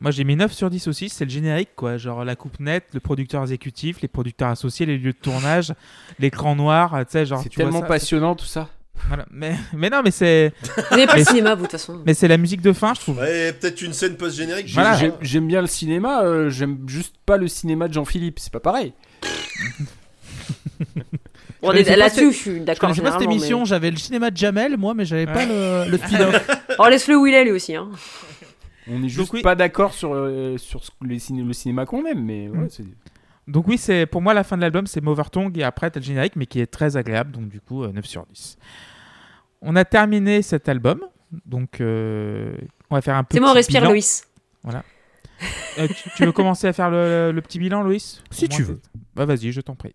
Moi 0.00 0.10
j'ai 0.10 0.24
mis 0.24 0.34
9 0.34 0.52
sur 0.52 0.68
10 0.70 0.88
aussi, 0.88 1.08
c'est 1.08 1.24
le 1.24 1.30
générique 1.30 1.70
quoi, 1.76 1.96
genre 1.96 2.24
la 2.24 2.34
coupe 2.34 2.58
nette, 2.58 2.84
le 2.92 2.98
producteur 2.98 3.42
exécutif, 3.42 4.00
les 4.00 4.08
producteurs 4.08 4.48
associés, 4.48 4.84
les 4.86 4.98
lieux 4.98 5.12
de 5.12 5.18
tournage, 5.18 5.74
l'écran 6.18 6.56
noir, 6.56 6.96
tu 7.06 7.12
sais 7.12 7.26
genre 7.26 7.40
C'est 7.40 7.54
vois 7.54 7.64
tellement 7.64 7.80
ça, 7.82 7.86
passionnant 7.86 8.34
tout 8.34 8.46
ça. 8.46 8.68
Voilà. 9.08 9.26
mais, 9.30 9.54
mais 9.74 9.90
non 9.90 10.00
mais 10.04 10.10
c'est 10.10 10.52
Vous 10.62 10.82
n'avez 10.96 11.06
pas 11.06 11.16
le 11.16 11.24
cinéma, 11.24 11.54
vous, 11.54 11.62
de 11.62 11.66
toute 11.66 11.72
façon. 11.72 12.00
mais 12.06 12.14
c'est 12.14 12.28
la 12.28 12.36
musique 12.36 12.60
de 12.62 12.72
fin 12.72 12.94
je 12.94 13.00
trouve. 13.00 13.18
Ouais, 13.18 13.52
peut-être 13.52 13.80
une 13.82 13.92
scène 13.92 14.16
post-générique. 14.16 14.66
J'ai- 14.68 14.74
Voilà. 14.74 14.96
j'ai- 14.96 15.12
J'aime 15.20 15.46
bien 15.46 15.60
le 15.60 15.66
cinéma, 15.66 16.22
euh, 16.22 16.50
j'aime 16.50 16.78
juste 16.86 17.14
pas 17.26 17.36
le 17.36 17.48
cinéma 17.48 17.88
de 17.88 17.92
Jean-Philippe, 17.94 18.38
c'est 18.38 18.52
pas 18.52 18.60
pareil. 18.60 18.92
Connaissais 21.60 21.90
pas 21.92 21.96
Là-dessus, 21.96 22.32
je 22.32 22.36
suis 22.36 22.50
Je 22.56 22.58
d'accord. 22.64 22.80
connaissais 22.88 23.02
pas 23.02 23.12
cette 23.12 23.22
émission, 23.22 23.64
j'avais 23.64 23.90
le 23.90 23.96
cinéma 23.96 24.30
de 24.30 24.36
Jamel, 24.36 24.76
moi, 24.76 24.94
mais 24.94 25.04
j'avais 25.04 25.26
pas 25.26 25.44
le, 25.46 25.88
le 25.90 25.96
spin-off. 25.98 26.44
mais- 26.48 26.54
Oh, 26.78 26.88
laisse-le 26.88 27.16
où 27.16 27.26
il 27.26 27.34
est, 27.34 27.44
lui 27.44 27.52
aussi. 27.52 27.76
Hein. 27.76 27.88
On 28.90 29.00
est 29.04 29.08
juste 29.08 29.32
oui. 29.32 29.42
pas 29.42 29.54
d'accord 29.54 29.94
sur, 29.94 30.12
euh, 30.12 30.58
sur 30.58 30.82
ce- 30.84 30.90
les 31.06 31.20
ciné- 31.20 31.44
le 31.44 31.52
cinéma 31.52 31.86
qu'on 31.86 32.04
aime, 32.04 32.24
mais 32.24 32.48
ouais, 32.48 32.58
Mm. 32.58 32.68
c'est- 32.70 32.82
Donc 33.48 33.66
oui, 33.68 33.76
c'est 33.78 34.06
pour 34.06 34.22
moi 34.22 34.34
la 34.34 34.44
fin 34.44 34.56
de 34.56 34.62
l'album, 34.62 34.86
c'est 34.86 35.00
Mover 35.00 35.24
Tongue 35.30 35.58
et 35.58 35.64
après 35.64 35.90
t'as 35.90 36.00
le 36.00 36.04
générique 36.04 36.36
mais 36.36 36.46
qui 36.46 36.60
est 36.60 36.66
très 36.66 36.96
agréable, 36.96 37.32
donc 37.32 37.48
du 37.48 37.60
coup 37.60 37.82
euh, 37.82 37.92
9 37.92 38.04
sur 38.06 38.24
10. 38.26 38.56
On 39.62 39.76
a 39.76 39.84
terminé 39.84 40.42
cet 40.42 40.68
album, 40.68 41.00
donc 41.46 41.80
euh, 41.80 42.54
on 42.90 42.94
va 42.94 43.02
faire 43.02 43.16
un 43.16 43.24
petit 43.24 43.36
C'est 43.36 43.40
moi, 43.40 43.52
respire, 43.52 43.80
bilan. 43.80 43.92
Loïs. 43.92 44.28
Euh, 45.78 45.88
tu, 45.88 46.10
tu 46.16 46.24
veux 46.24 46.32
commencer 46.32 46.68
à 46.68 46.72
faire 46.72 46.90
le, 46.90 47.32
le 47.32 47.42
petit 47.42 47.58
bilan, 47.58 47.82
Loïs? 47.82 48.22
Si 48.30 48.48
tu 48.48 48.62
veux. 48.62 48.80
Bah 49.16 49.24
vas-y, 49.24 49.50
je 49.50 49.60
t'en 49.60 49.74
prie. 49.74 49.94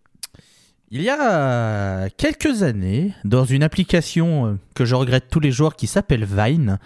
Il 0.89 1.01
y 1.01 1.09
a 1.09 2.09
quelques 2.17 2.63
années, 2.63 3.13
dans 3.25 3.43
une 3.43 3.63
application 3.63 4.45
euh, 4.45 4.53
que 4.73 4.85
je 4.85 4.95
regrette 4.95 5.25
tous 5.29 5.41
les 5.41 5.51
jours 5.51 5.75
qui 5.75 5.85
s'appelle 5.85 6.23
Vine, 6.25 6.79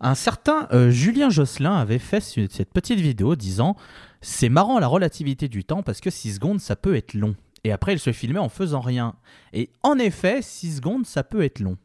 un 0.00 0.14
certain 0.14 0.66
euh, 0.72 0.90
Julien 0.90 1.28
Josselin 1.30 1.76
avait 1.76 1.98
fait 1.98 2.20
ce- 2.20 2.48
cette 2.48 2.72
petite 2.72 3.00
vidéo 3.00 3.36
disant 3.36 3.76
C'est 4.22 4.48
marrant 4.48 4.78
la 4.78 4.86
relativité 4.86 5.48
du 5.48 5.64
temps 5.64 5.82
parce 5.82 6.00
que 6.00 6.10
6 6.10 6.34
secondes 6.34 6.60
ça 6.60 6.76
peut 6.76 6.94
être 6.96 7.14
long. 7.14 7.36
Et 7.64 7.72
après 7.72 7.92
il 7.92 7.98
se 7.98 8.12
filmait 8.12 8.38
en 8.38 8.48
faisant 8.48 8.80
rien. 8.80 9.14
Et 9.52 9.70
en 9.82 9.98
effet, 9.98 10.40
6 10.42 10.76
secondes 10.76 11.06
ça 11.06 11.22
peut 11.24 11.42
être 11.42 11.60
long. 11.60 11.76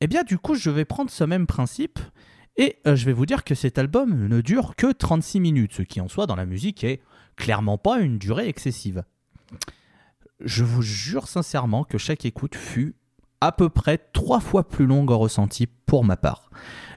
Eh 0.00 0.06
bien 0.06 0.22
du 0.24 0.36
coup 0.38 0.54
je 0.54 0.70
vais 0.70 0.84
prendre 0.84 1.10
ce 1.10 1.24
même 1.24 1.46
principe 1.46 1.98
et 2.58 2.78
euh, 2.86 2.96
je 2.96 3.04
vais 3.06 3.12
vous 3.12 3.26
dire 3.26 3.44
que 3.44 3.54
cet 3.54 3.78
album 3.78 4.26
ne 4.28 4.40
dure 4.40 4.74
que 4.76 4.92
36 4.92 5.40
minutes, 5.40 5.72
ce 5.74 5.82
qui 5.82 6.00
en 6.00 6.08
soi 6.08 6.26
dans 6.26 6.36
la 6.36 6.46
musique 6.46 6.84
est 6.84 7.00
clairement 7.36 7.78
pas 7.78 8.00
une 8.00 8.18
durée 8.18 8.48
excessive. 8.48 9.04
Je 10.40 10.64
vous 10.64 10.82
jure 10.82 11.28
sincèrement 11.28 11.84
que 11.84 11.96
chaque 11.98 12.24
écoute 12.26 12.54
fut 12.54 12.94
à 13.40 13.52
peu 13.52 13.68
près 13.68 13.98
trois 13.98 14.40
fois 14.40 14.68
plus 14.68 14.86
longue 14.86 15.10
en 15.10 15.18
ressenti 15.18 15.66
pour 15.66 16.04
ma 16.04 16.16
part. 16.16 16.50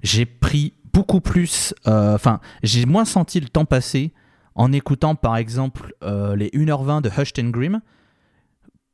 J'ai 0.03 0.25
pris 0.25 0.73
beaucoup 0.93 1.21
plus, 1.21 1.73
euh, 1.87 2.15
enfin, 2.15 2.39
j'ai 2.63 2.85
moins 2.85 3.05
senti 3.05 3.39
le 3.39 3.49
temps 3.49 3.65
passer 3.65 4.13
en 4.55 4.71
écoutant 4.71 5.15
par 5.15 5.37
exemple 5.37 5.93
euh, 6.03 6.35
les 6.35 6.49
1h20 6.49 7.01
de 7.01 7.09
Hushed 7.09 7.39
and 7.39 7.49
Grim, 7.49 7.81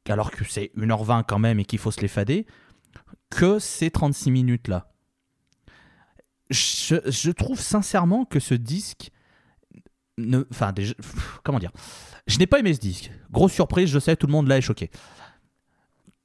alors 0.09 0.31
que 0.31 0.43
c'est 0.43 0.71
1h20 0.77 1.23
quand 1.27 1.39
même 1.39 1.59
et 1.59 1.65
qu'il 1.65 1.79
faut 1.79 1.91
se 1.91 2.01
les 2.01 2.07
fader, 2.07 2.45
que 3.29 3.59
ces 3.59 3.89
36 3.89 4.31
minutes 4.31 4.67
là. 4.67 4.91
Je, 6.51 7.31
trouve 7.31 7.59
sincèrement 7.59 8.23
que 8.23 8.39
ce 8.39 8.53
disque 8.53 9.09
enfin, 10.51 10.73
comment 11.43 11.57
dire 11.57 11.71
Je 12.27 12.37
n'ai 12.37 12.45
pas 12.45 12.59
aimé 12.59 12.73
ce 12.73 12.79
disque. 12.79 13.11
Grosse 13.31 13.53
surprise, 13.53 13.89
je 13.89 13.97
sais, 13.97 14.15
tout 14.15 14.27
le 14.27 14.31
monde 14.31 14.47
là 14.47 14.57
est 14.57 14.61
choqué. 14.61 14.91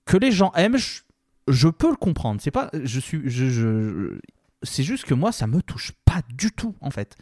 Que 0.04 0.18
les 0.18 0.30
gens 0.30 0.52
aiment, 0.52 0.76
je, 0.76 1.00
je 1.50 1.68
peux 1.68 1.90
le 1.90 1.96
comprendre. 1.96 2.40
C'est 2.40 2.50
pas, 2.50 2.70
je 2.72 3.00
suis, 3.00 3.22
je, 3.24 4.18
c'est 4.62 4.82
juste 4.82 5.04
que 5.04 5.14
moi, 5.14 5.32
ça 5.32 5.46
me 5.46 5.62
touche 5.62 5.92
pas 6.04 6.22
du 6.34 6.50
tout 6.50 6.74
en 6.80 6.90
fait. 6.90 7.16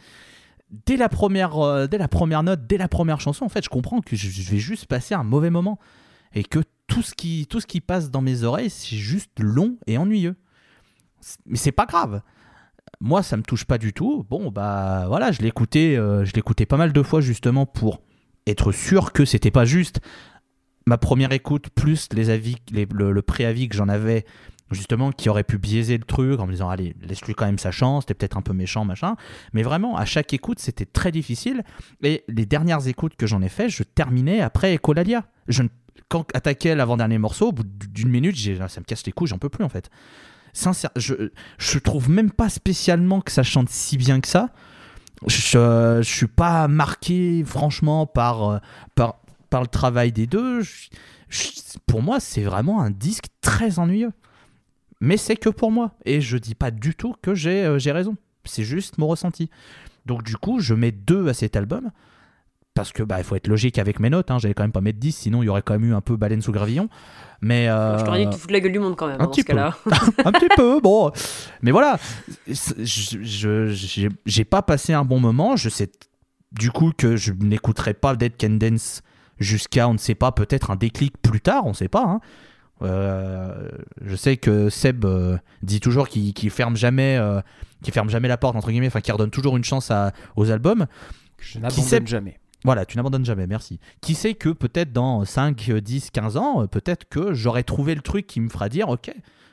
Dès 0.85 0.97
la 0.97 1.09
première, 1.09 1.57
euh, 1.57 1.87
dès 1.87 1.97
la 1.97 2.07
première 2.07 2.43
note, 2.43 2.67
dès 2.67 2.77
la 2.77 2.87
première 2.87 3.19
chanson, 3.21 3.45
en 3.45 3.49
fait, 3.49 3.63
je 3.63 3.69
comprends 3.69 4.01
que 4.01 4.15
je, 4.15 4.29
je 4.29 4.51
vais 4.51 4.59
juste 4.59 4.85
passer 4.85 5.15
un 5.15 5.23
mauvais 5.23 5.49
moment 5.49 5.79
et 6.33 6.43
que 6.43 6.59
tout 6.87 7.01
ce 7.01 7.15
qui, 7.15 7.47
tout 7.47 7.59
ce 7.59 7.67
qui 7.67 7.81
passe 7.81 8.11
dans 8.11 8.21
mes 8.21 8.43
oreilles, 8.43 8.69
c'est 8.69 8.95
juste 8.95 9.31
long 9.39 9.77
et 9.87 9.97
ennuyeux. 9.97 10.35
Mais 11.45 11.57
c'est 11.57 11.71
pas 11.71 11.85
grave 11.85 12.21
moi 12.99 13.23
ça 13.23 13.37
me 13.37 13.43
touche 13.43 13.65
pas 13.65 13.77
du 13.77 13.93
tout 13.93 14.25
bon 14.29 14.51
bah 14.51 15.05
voilà 15.07 15.31
je 15.31 15.41
l'écoutais 15.41 15.95
euh, 15.95 16.25
je 16.25 16.33
l'écoutais 16.33 16.65
pas 16.65 16.77
mal 16.77 16.91
de 16.91 17.03
fois 17.03 17.21
justement 17.21 17.65
pour 17.65 18.01
être 18.47 18.71
sûr 18.71 19.13
que 19.13 19.25
c'était 19.25 19.51
pas 19.51 19.65
juste 19.65 20.01
ma 20.89 20.97
première 20.97 21.31
écoute 21.31 21.69
plus 21.69 22.09
les 22.13 22.31
avis 22.31 22.55
le, 22.71 23.21
préavis 23.21 23.69
que 23.69 23.75
j'en 23.75 23.89
avais 23.89 24.25
justement 24.71 25.11
qui 25.11 25.29
aurait 25.29 25.43
pu 25.43 25.59
biaiser 25.59 25.97
le 25.99 26.03
truc 26.03 26.39
en 26.39 26.47
me 26.47 26.51
disant 26.51 26.67
allez 26.67 26.95
laisse-lui 27.01 27.35
quand 27.35 27.45
même 27.45 27.59
sa 27.59 27.69
chance 27.69 28.07
t'es 28.07 28.15
peut-être 28.15 28.37
un 28.37 28.41
peu 28.41 28.53
méchant 28.53 28.85
machin. 28.85 29.15
Mais 29.53 29.61
vraiment 29.61 29.97
à 29.97 30.05
chaque 30.05 30.33
écoute 30.33 30.57
c'était 30.59 30.87
très 30.87 31.11
difficile. 31.11 31.63
Et 32.01 32.23
les 32.27 32.47
dernières 32.47 32.87
écoutes 32.87 33.15
que 33.15 33.27
j'en 33.27 33.43
ai 33.43 33.49
fait 33.49 33.69
je 33.69 33.83
terminais 33.83 34.41
après 34.41 34.75
Ecolalia 34.75 35.25
je 35.47 35.63
quand 36.07 36.25
attaquait 36.33 36.73
l'avant-dernier 36.73 37.19
morceau 37.19 37.49
au 37.49 37.51
bout 37.51 37.63
d'une 37.63 38.09
minute 38.09 38.35
ça 38.67 38.79
me 38.79 38.85
casse 38.85 39.05
les 39.05 39.11
couilles 39.11 39.27
j'en 39.27 39.37
peux 39.37 39.49
plus 39.49 39.63
en 39.63 39.69
fait. 39.69 39.91
Sincère 40.53 40.89
je 40.95 41.13
je 41.59 41.77
trouve 41.77 42.09
même 42.09 42.31
pas 42.31 42.49
spécialement 42.49 43.21
que 43.21 43.31
ça 43.31 43.43
chante 43.43 43.69
si 43.69 43.95
bien 43.95 44.19
que 44.21 44.27
ça. 44.27 44.49
Je, 45.27 45.99
je 46.01 46.09
suis 46.09 46.27
pas 46.27 46.69
marqué, 46.69 47.43
franchement, 47.45 48.05
par, 48.05 48.51
euh, 48.51 48.57
par, 48.95 49.19
par 49.49 49.61
le 49.61 49.67
travail 49.67 50.11
des 50.11 50.27
deux. 50.27 50.61
Je- 50.61 50.89
je- 51.29 51.51
pour 51.87 52.01
moi, 52.01 52.19
c'est 52.19 52.43
vraiment 52.43 52.81
un 52.81 52.89
disque 52.91 53.25
très 53.41 53.79
ennuyeux. 53.79 54.11
Mais 55.01 55.17
c'est 55.17 55.35
que 55.37 55.49
pour 55.49 55.71
moi. 55.71 55.91
Et 56.05 56.21
je 56.21 56.37
dis 56.37 56.55
pas 56.55 56.71
du 56.71 56.95
tout 56.95 57.15
que 57.21 57.33
j'ai 57.33 57.63
euh, 57.65 57.77
raison. 57.93 58.15
C'est 58.45 58.63
juste 58.63 58.97
mon 58.97 59.07
ressenti. 59.07 59.49
Donc, 60.05 60.23
du 60.23 60.35
coup, 60.35 60.59
je 60.59 60.73
mets 60.73 60.91
deux 60.91 61.27
à 61.27 61.33
cet 61.33 61.55
album. 61.55 61.91
Parce 62.73 62.93
que 62.93 63.03
bah, 63.03 63.17
il 63.17 63.23
faut 63.25 63.35
être 63.35 63.47
logique 63.47 63.77
avec 63.77 63.99
mes 63.99 64.09
notes. 64.09 64.31
Hein. 64.31 64.37
J'allais 64.39 64.53
quand 64.53 64.63
même 64.63 64.71
pas 64.71 64.79
mettre 64.79 64.99
10, 64.99 65.11
sinon 65.13 65.43
il 65.43 65.47
y 65.47 65.49
aurait 65.49 65.61
quand 65.61 65.73
même 65.73 65.89
eu 65.89 65.93
un 65.93 65.99
peu 66.01 66.15
baleine 66.15 66.41
sous 66.41 66.53
gravillon. 66.53 66.87
Mais, 67.41 67.65
Je 67.65 68.03
t'aurais 68.05 68.19
dit 68.19 68.25
euh, 68.25 68.29
que 68.29 68.35
tu 68.35 68.39
fous 68.39 68.47
de 68.47 68.53
la 68.53 68.59
gueule 68.61 68.71
du 68.71 68.79
monde 68.79 68.95
quand 68.95 69.07
même, 69.07 69.15
un 69.19 69.23
hein, 69.23 69.25
dans 69.25 69.31
petit 69.31 69.41
ce 69.41 69.45
cas-là. 69.47 69.75
un 70.25 70.31
petit 70.31 70.47
peu, 70.55 70.79
bon. 70.79 71.11
Mais 71.61 71.71
voilà, 71.71 71.97
je 72.47 74.09
j'ai 74.25 74.45
pas 74.45 74.61
passé 74.61 74.93
un 74.93 75.03
bon 75.03 75.19
moment. 75.19 75.55
Je 75.55 75.69
sais 75.69 75.89
du 76.51 76.71
coup 76.71 76.91
que 76.97 77.15
je 77.15 77.33
n'écouterai 77.33 77.93
pas 77.93 78.15
Dead 78.15 78.33
Can 78.39 78.51
Dance 78.51 79.01
jusqu'à, 79.39 79.87
on 79.89 79.93
ne 79.93 79.97
sait 79.97 80.15
pas, 80.15 80.31
peut-être 80.31 80.71
un 80.71 80.75
déclic 80.75 81.13
plus 81.21 81.41
tard, 81.41 81.65
on 81.65 81.69
ne 81.69 81.73
sait 81.75 81.87
pas. 81.87 82.03
hein. 82.03 82.19
Euh, 82.81 83.69
je 84.05 84.15
sais 84.15 84.37
que 84.37 84.69
Seb 84.69 85.03
euh, 85.03 85.37
dit 85.63 85.81
toujours 85.81 86.07
qu'il 86.07 86.33
qu'il 86.33 86.49
ferme 86.49 86.77
jamais, 86.77 87.17
euh, 87.17 87.41
ferme 87.91 88.09
jamais 88.09 88.29
la 88.29 88.37
porte 88.37 88.55
entre 88.55 88.69
guillemets, 88.71 88.87
enfin 88.87 89.01
qu'il 89.01 89.11
redonne 89.13 89.31
toujours 89.31 89.57
une 89.57 89.65
chance 89.65 89.91
à- 89.91 90.13
aux 90.37 90.49
albums. 90.49 90.85
Je 91.41 91.59
n'abandonne 91.59 92.07
jamais. 92.07 92.39
Voilà, 92.65 92.85
tu 92.85 92.97
n'abandonnes 92.97 93.25
jamais, 93.25 93.47
merci. 93.47 93.79
Qui 94.01 94.15
sait 94.15 94.33
que 94.33 94.49
peut-être 94.49 94.91
dans 94.93 95.23
5, 95.25 95.71
10, 95.71 96.11
15 96.11 96.37
ans, 96.37 96.63
euh, 96.63 96.67
peut-être 96.67 97.07
que 97.09 97.33
j'aurai 97.33 97.63
trouvé 97.63 97.95
le 97.95 98.01
truc 98.01 98.27
qui 98.27 98.39
me 98.41 98.49
fera 98.49 98.69
dire, 98.69 98.87
ok, 98.89 99.11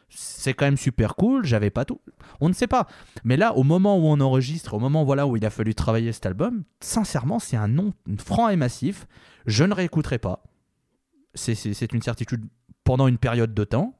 c'est 0.08 0.54
quand 0.54 0.64
même 0.66 0.76
super 0.76 1.14
cool, 1.16 1.44
j'avais 1.44 1.70
pas 1.70 1.84
tout. 1.84 2.00
On 2.40 2.48
ne 2.48 2.54
sait 2.54 2.66
pas. 2.66 2.86
Mais 3.24 3.36
là, 3.36 3.54
au 3.54 3.62
moment 3.64 3.98
où 3.98 4.02
on 4.06 4.20
enregistre, 4.20 4.74
au 4.74 4.78
moment 4.78 5.04
voilà, 5.04 5.26
où 5.26 5.36
il 5.36 5.44
a 5.44 5.50
fallu 5.50 5.74
travailler 5.74 6.12
cet 6.12 6.26
album, 6.26 6.62
sincèrement, 6.80 7.38
c'est 7.38 7.56
un 7.56 7.68
nom 7.68 7.92
franc 8.18 8.48
et 8.48 8.56
massif. 8.56 9.06
Je 9.46 9.64
ne 9.64 9.74
réécouterai 9.74 10.18
pas. 10.18 10.42
C'est- 11.34 11.92
une 11.92 12.02
certitude 12.02 12.44
pendant 12.84 13.08
une 13.08 13.18
période 13.18 13.52
de 13.52 13.64
temps. 13.64 13.94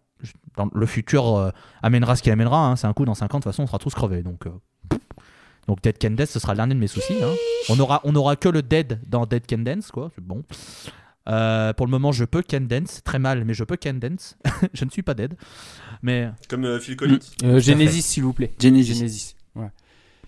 Le 0.72 0.86
futur 0.86 1.36
euh, 1.36 1.50
amènera 1.82 2.16
ce 2.16 2.22
qu'il 2.22 2.32
amènera. 2.32 2.66
hein. 2.68 2.76
C'est 2.76 2.86
un 2.86 2.92
coup, 2.94 3.04
dans 3.04 3.14
50 3.14 3.34
ans, 3.34 3.38
de 3.38 3.42
toute 3.44 3.52
façon, 3.52 3.64
on 3.64 3.66
sera 3.66 3.78
tous 3.78 3.94
crevés. 3.94 4.22
Donc, 4.22 4.46
euh, 4.46 4.50
donc 5.66 5.82
Dead 5.82 5.98
Can 6.00 6.12
Dance, 6.12 6.30
ce 6.30 6.38
sera 6.38 6.54
dernier 6.54 6.74
de 6.74 6.80
mes 6.80 6.86
soucis. 6.86 7.16
hein. 7.22 7.34
On 7.68 7.78
aura, 7.80 8.00
on 8.04 8.14
aura 8.16 8.36
que 8.36 8.48
le 8.48 8.62
Dead 8.62 9.00
dans 9.06 9.26
Dead 9.26 9.44
Can 9.46 9.58
Dance, 9.58 9.90
quoi. 9.90 10.10
Bon. 10.22 10.44
Euh, 11.28 11.72
pour 11.72 11.86
le 11.86 11.90
moment, 11.90 12.12
je 12.12 12.24
peux 12.24 12.42
Can 12.48 12.60
Dance, 12.62 13.00
très 13.04 13.18
mal, 13.18 13.44
mais 13.44 13.54
je 13.54 13.64
peux 13.64 13.76
Can 13.76 13.94
Dance. 13.94 14.36
je 14.74 14.84
ne 14.84 14.90
suis 14.90 15.02
pas 15.02 15.14
dead. 15.14 15.34
Mais 16.02 16.28
Comme 16.48 16.64
euh, 16.64 16.78
Phil 16.80 16.96
Collins. 16.96 17.18
Euh, 17.44 17.58
Genesis, 17.60 18.02
s'il 18.02 18.22
vous 18.22 18.32
plaît. 18.32 18.52
Genesis. 18.60 18.94
Genesis. 18.94 19.34
Ouais. 19.54 19.68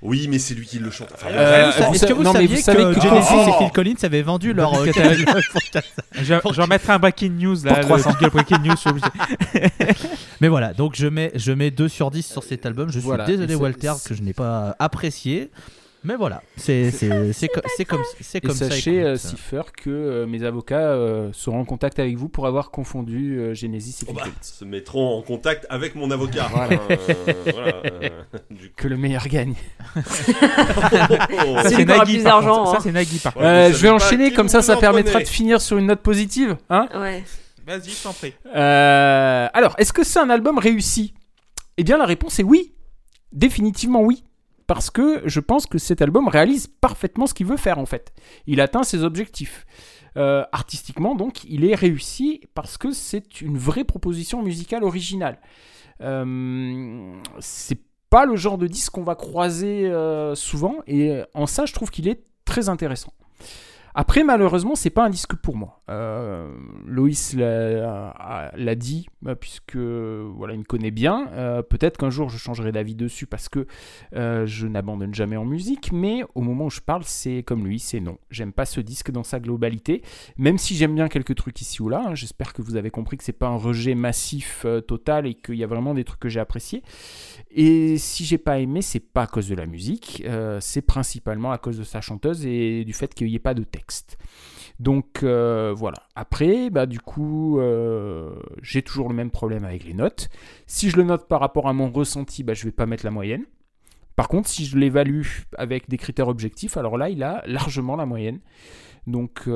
Oui, 0.00 0.28
mais 0.30 0.38
c'est 0.38 0.54
lui 0.54 0.64
qui 0.66 0.78
le 0.78 0.90
chante. 0.90 1.08
Enfin, 1.12 1.26
Euh, 1.30 1.70
bref. 1.72 1.88
vous 1.88 1.94
est-ce 1.94 2.06
que 2.06 2.12
vous 2.12 2.22
non, 2.22 2.32
saviez 2.32 2.46
vous 2.48 2.54
que, 2.62 2.94
que- 2.94 3.00
Genesis 3.00 3.32
Oh. 3.34 3.48
et 3.48 3.58
Phil 3.64 3.72
Collins 3.72 3.94
avaient 4.02 4.22
vendu 4.22 4.52
leur 4.52 4.72
euh, 4.74 4.86
catalogue. 4.86 5.24
catalogue 5.72 5.84
Je, 6.14 6.52
je 6.54 6.60
remettrai 6.60 6.92
un 6.92 6.98
breaking 7.00 7.30
news 7.36 7.56
là, 7.64 7.74
Pour 7.74 7.98
300. 7.98 8.10
le 8.20 8.28
breaking 8.30 8.58
news, 8.62 8.70
je 8.72 8.76
suis 8.76 8.90
obligé. 8.90 9.06
Mais 10.40 10.48
voilà, 10.48 10.72
donc 10.72 10.94
je 10.96 11.06
mets, 11.08 11.32
je 11.34 11.50
mets 11.52 11.70
2 11.72 11.88
sur 11.88 12.10
10 12.12 12.22
sur 12.26 12.44
cet 12.44 12.64
album. 12.64 12.88
Je 12.90 12.98
suis 13.00 13.06
Voilà. 13.06 13.24
désolé, 13.24 13.54
Walter, 13.56 13.92
que 14.04 14.14
je 14.14 14.22
n'ai 14.22 14.32
pas 14.32 14.76
apprécié. 14.78 15.50
Mais 16.08 16.16
voilà, 16.16 16.42
c'est 16.56 16.90
c'est- 16.90 17.34
c'est 17.34 17.48
co- 17.48 17.60
c'est 17.76 17.84
comme, 17.84 18.00
c'est 18.22 18.38
Et 18.38 18.40
comme 18.40 18.56
ça. 18.56 18.70
sachez, 18.70 19.02
euh, 19.02 19.16
Cipher, 19.16 19.60
que 19.76 19.90
euh, 19.90 20.26
mes 20.26 20.42
avocats 20.42 20.78
euh, 20.78 21.28
seront 21.34 21.60
en 21.60 21.64
contact 21.66 21.98
avec 21.98 22.16
vous 22.16 22.30
pour 22.30 22.46
avoir 22.46 22.70
confondu 22.70 23.38
euh, 23.38 23.52
Genesis 23.52 24.04
et 24.04 24.06
Oh 24.08 24.14
bah, 24.14 24.22
se 24.40 24.64
mettront 24.64 25.18
en 25.18 25.20
contact 25.20 25.66
avec 25.68 25.94
mon 25.94 26.10
avocat. 26.10 26.48
Voilà. 26.50 26.80
Euh, 26.90 27.34
voilà, 27.52 27.82
euh, 27.84 28.08
du 28.50 28.68
coup. 28.70 28.74
Que 28.78 28.88
le 28.88 28.96
meilleur 28.96 29.28
gagne. 29.28 29.52
Oh. 29.96 30.00
C'est 31.68 31.84
plus 31.84 32.22
d'argent, 32.24 32.68
hein. 32.70 32.74
Ça, 32.76 32.80
c'est 32.82 32.92
Nagui 32.92 33.18
par 33.18 33.34
contre. 33.34 33.44
Ouais, 33.44 33.52
Euh, 33.52 33.68
vous 33.68 33.76
je 33.76 33.82
vais 33.82 33.90
enchaîner, 33.90 34.32
comme 34.32 34.48
ça, 34.48 34.62
ça 34.62 34.76
permettra 34.76 35.12
prenez. 35.12 35.24
de 35.24 35.28
finir 35.28 35.60
sur 35.60 35.76
une 35.78 35.86
note 35.86 36.00
positive. 36.00 36.56
Hein 36.70 36.88
Ouais. 36.94 37.22
Vas-y, 37.66 37.90
je 37.90 38.02
t'en 38.02 38.14
prie. 38.14 38.32
Euh, 38.56 39.46
alors, 39.52 39.74
est-ce 39.76 39.92
que 39.92 40.04
c'est 40.04 40.20
un 40.20 40.30
album 40.30 40.56
réussi? 40.58 41.12
Eh 41.76 41.84
bien, 41.84 41.98
la 41.98 42.06
réponse 42.06 42.38
est 42.38 42.44
oui. 42.44 42.72
Définitivement 43.32 44.00
oui. 44.00 44.24
Parce 44.68 44.90
que 44.90 45.22
je 45.24 45.40
pense 45.40 45.66
que 45.66 45.78
cet 45.78 46.02
album 46.02 46.28
réalise 46.28 46.68
parfaitement 46.68 47.26
ce 47.26 47.34
qu'il 47.34 47.46
veut 47.46 47.56
faire 47.56 47.78
en 47.78 47.86
fait. 47.86 48.12
Il 48.46 48.60
atteint 48.60 48.84
ses 48.84 49.02
objectifs. 49.02 49.66
Euh, 50.16 50.44
artistiquement, 50.52 51.14
donc, 51.14 51.44
il 51.44 51.64
est 51.64 51.74
réussi 51.74 52.42
parce 52.54 52.76
que 52.76 52.92
c'est 52.92 53.40
une 53.40 53.56
vraie 53.56 53.84
proposition 53.84 54.42
musicale 54.42 54.84
originale. 54.84 55.38
Euh, 56.02 57.14
c'est 57.40 57.80
pas 58.10 58.26
le 58.26 58.36
genre 58.36 58.58
de 58.58 58.66
disque 58.66 58.92
qu'on 58.92 59.04
va 59.04 59.14
croiser 59.14 59.86
euh, 59.86 60.34
souvent, 60.34 60.76
et 60.86 61.22
en 61.34 61.46
ça, 61.46 61.66
je 61.66 61.72
trouve 61.72 61.90
qu'il 61.90 62.08
est 62.08 62.24
très 62.44 62.68
intéressant. 62.68 63.12
Après, 64.00 64.22
malheureusement, 64.22 64.76
c'est 64.76 64.90
pas 64.90 65.04
un 65.06 65.10
disque 65.10 65.34
pour 65.34 65.56
moi. 65.56 65.82
Euh, 65.90 66.54
Loïs 66.86 67.34
l'a 67.36 68.74
dit, 68.76 69.08
euh, 69.26 69.34
puisque 69.34 69.74
voilà, 69.74 70.54
il 70.54 70.60
me 70.60 70.64
connaît 70.64 70.92
bien. 70.92 71.26
Euh, 71.32 71.62
Peut-être 71.62 71.96
qu'un 71.96 72.08
jour 72.08 72.30
je 72.30 72.38
changerai 72.38 72.70
d'avis 72.70 72.94
dessus 72.94 73.26
parce 73.26 73.48
que 73.48 73.66
je 74.12 74.66
n'abandonne 74.68 75.12
jamais 75.16 75.36
en 75.36 75.44
musique, 75.44 75.90
mais 75.90 76.22
au 76.36 76.42
moment 76.42 76.66
où 76.66 76.70
je 76.70 76.80
parle, 76.80 77.02
c'est 77.02 77.42
comme 77.42 77.66
lui, 77.66 77.80
c'est 77.80 77.98
non. 77.98 78.18
J'aime 78.30 78.52
pas 78.52 78.66
ce 78.66 78.80
disque 78.80 79.10
dans 79.10 79.24
sa 79.24 79.40
globalité, 79.40 80.02
même 80.36 80.58
si 80.58 80.76
j'aime 80.76 80.94
bien 80.94 81.08
quelques 81.08 81.34
trucs 81.34 81.60
ici 81.60 81.82
ou 81.82 81.88
là. 81.88 82.04
hein. 82.06 82.14
J'espère 82.14 82.52
que 82.52 82.62
vous 82.62 82.76
avez 82.76 82.90
compris 82.92 83.16
que 83.16 83.24
c'est 83.24 83.32
pas 83.32 83.48
un 83.48 83.56
rejet 83.56 83.96
massif 83.96 84.64
total 84.86 85.26
et 85.26 85.34
qu'il 85.34 85.56
y 85.56 85.64
a 85.64 85.66
vraiment 85.66 85.94
des 85.94 86.04
trucs 86.04 86.20
que 86.20 86.28
j'ai 86.28 86.38
appréciés. 86.38 86.84
Et 87.50 87.96
si 87.96 88.24
j'ai 88.26 88.36
pas 88.38 88.58
aimé, 88.58 88.82
c'est 88.82 89.00
pas 89.00 89.22
à 89.22 89.26
cause 89.26 89.48
de 89.48 89.54
la 89.54 89.66
musique, 89.66 90.22
euh, 90.26 90.58
c'est 90.60 90.82
principalement 90.82 91.50
à 91.50 91.58
cause 91.58 91.78
de 91.78 91.82
sa 91.84 92.00
chanteuse 92.02 92.44
et 92.44 92.84
du 92.84 92.92
fait 92.92 93.14
qu'il 93.14 93.26
n'y 93.26 93.34
ait 93.34 93.38
pas 93.38 93.54
de 93.54 93.64
texte. 93.64 94.18
Donc 94.80 95.22
euh, 95.22 95.72
voilà. 95.74 95.96
Après, 96.14 96.68
bah, 96.70 96.84
du 96.86 97.00
coup, 97.00 97.58
euh, 97.58 98.34
j'ai 98.62 98.82
toujours 98.82 99.08
le 99.08 99.14
même 99.14 99.30
problème 99.30 99.64
avec 99.64 99.84
les 99.84 99.94
notes. 99.94 100.28
Si 100.66 100.90
je 100.90 100.96
le 100.98 101.04
note 101.04 101.26
par 101.26 101.40
rapport 101.40 101.68
à 101.68 101.72
mon 101.72 101.90
ressenti, 101.90 102.42
bah, 102.44 102.52
je 102.54 102.64
vais 102.64 102.72
pas 102.72 102.86
mettre 102.86 103.04
la 103.04 103.10
moyenne. 103.10 103.44
Par 104.14 104.28
contre, 104.28 104.48
si 104.48 104.66
je 104.66 104.76
l'évalue 104.76 105.22
avec 105.56 105.88
des 105.88 105.96
critères 105.96 106.28
objectifs, 106.28 106.76
alors 106.76 106.98
là, 106.98 107.08
il 107.08 107.22
a 107.22 107.42
largement 107.46 107.96
la 107.96 108.04
moyenne. 108.04 108.40
Donc 109.06 109.48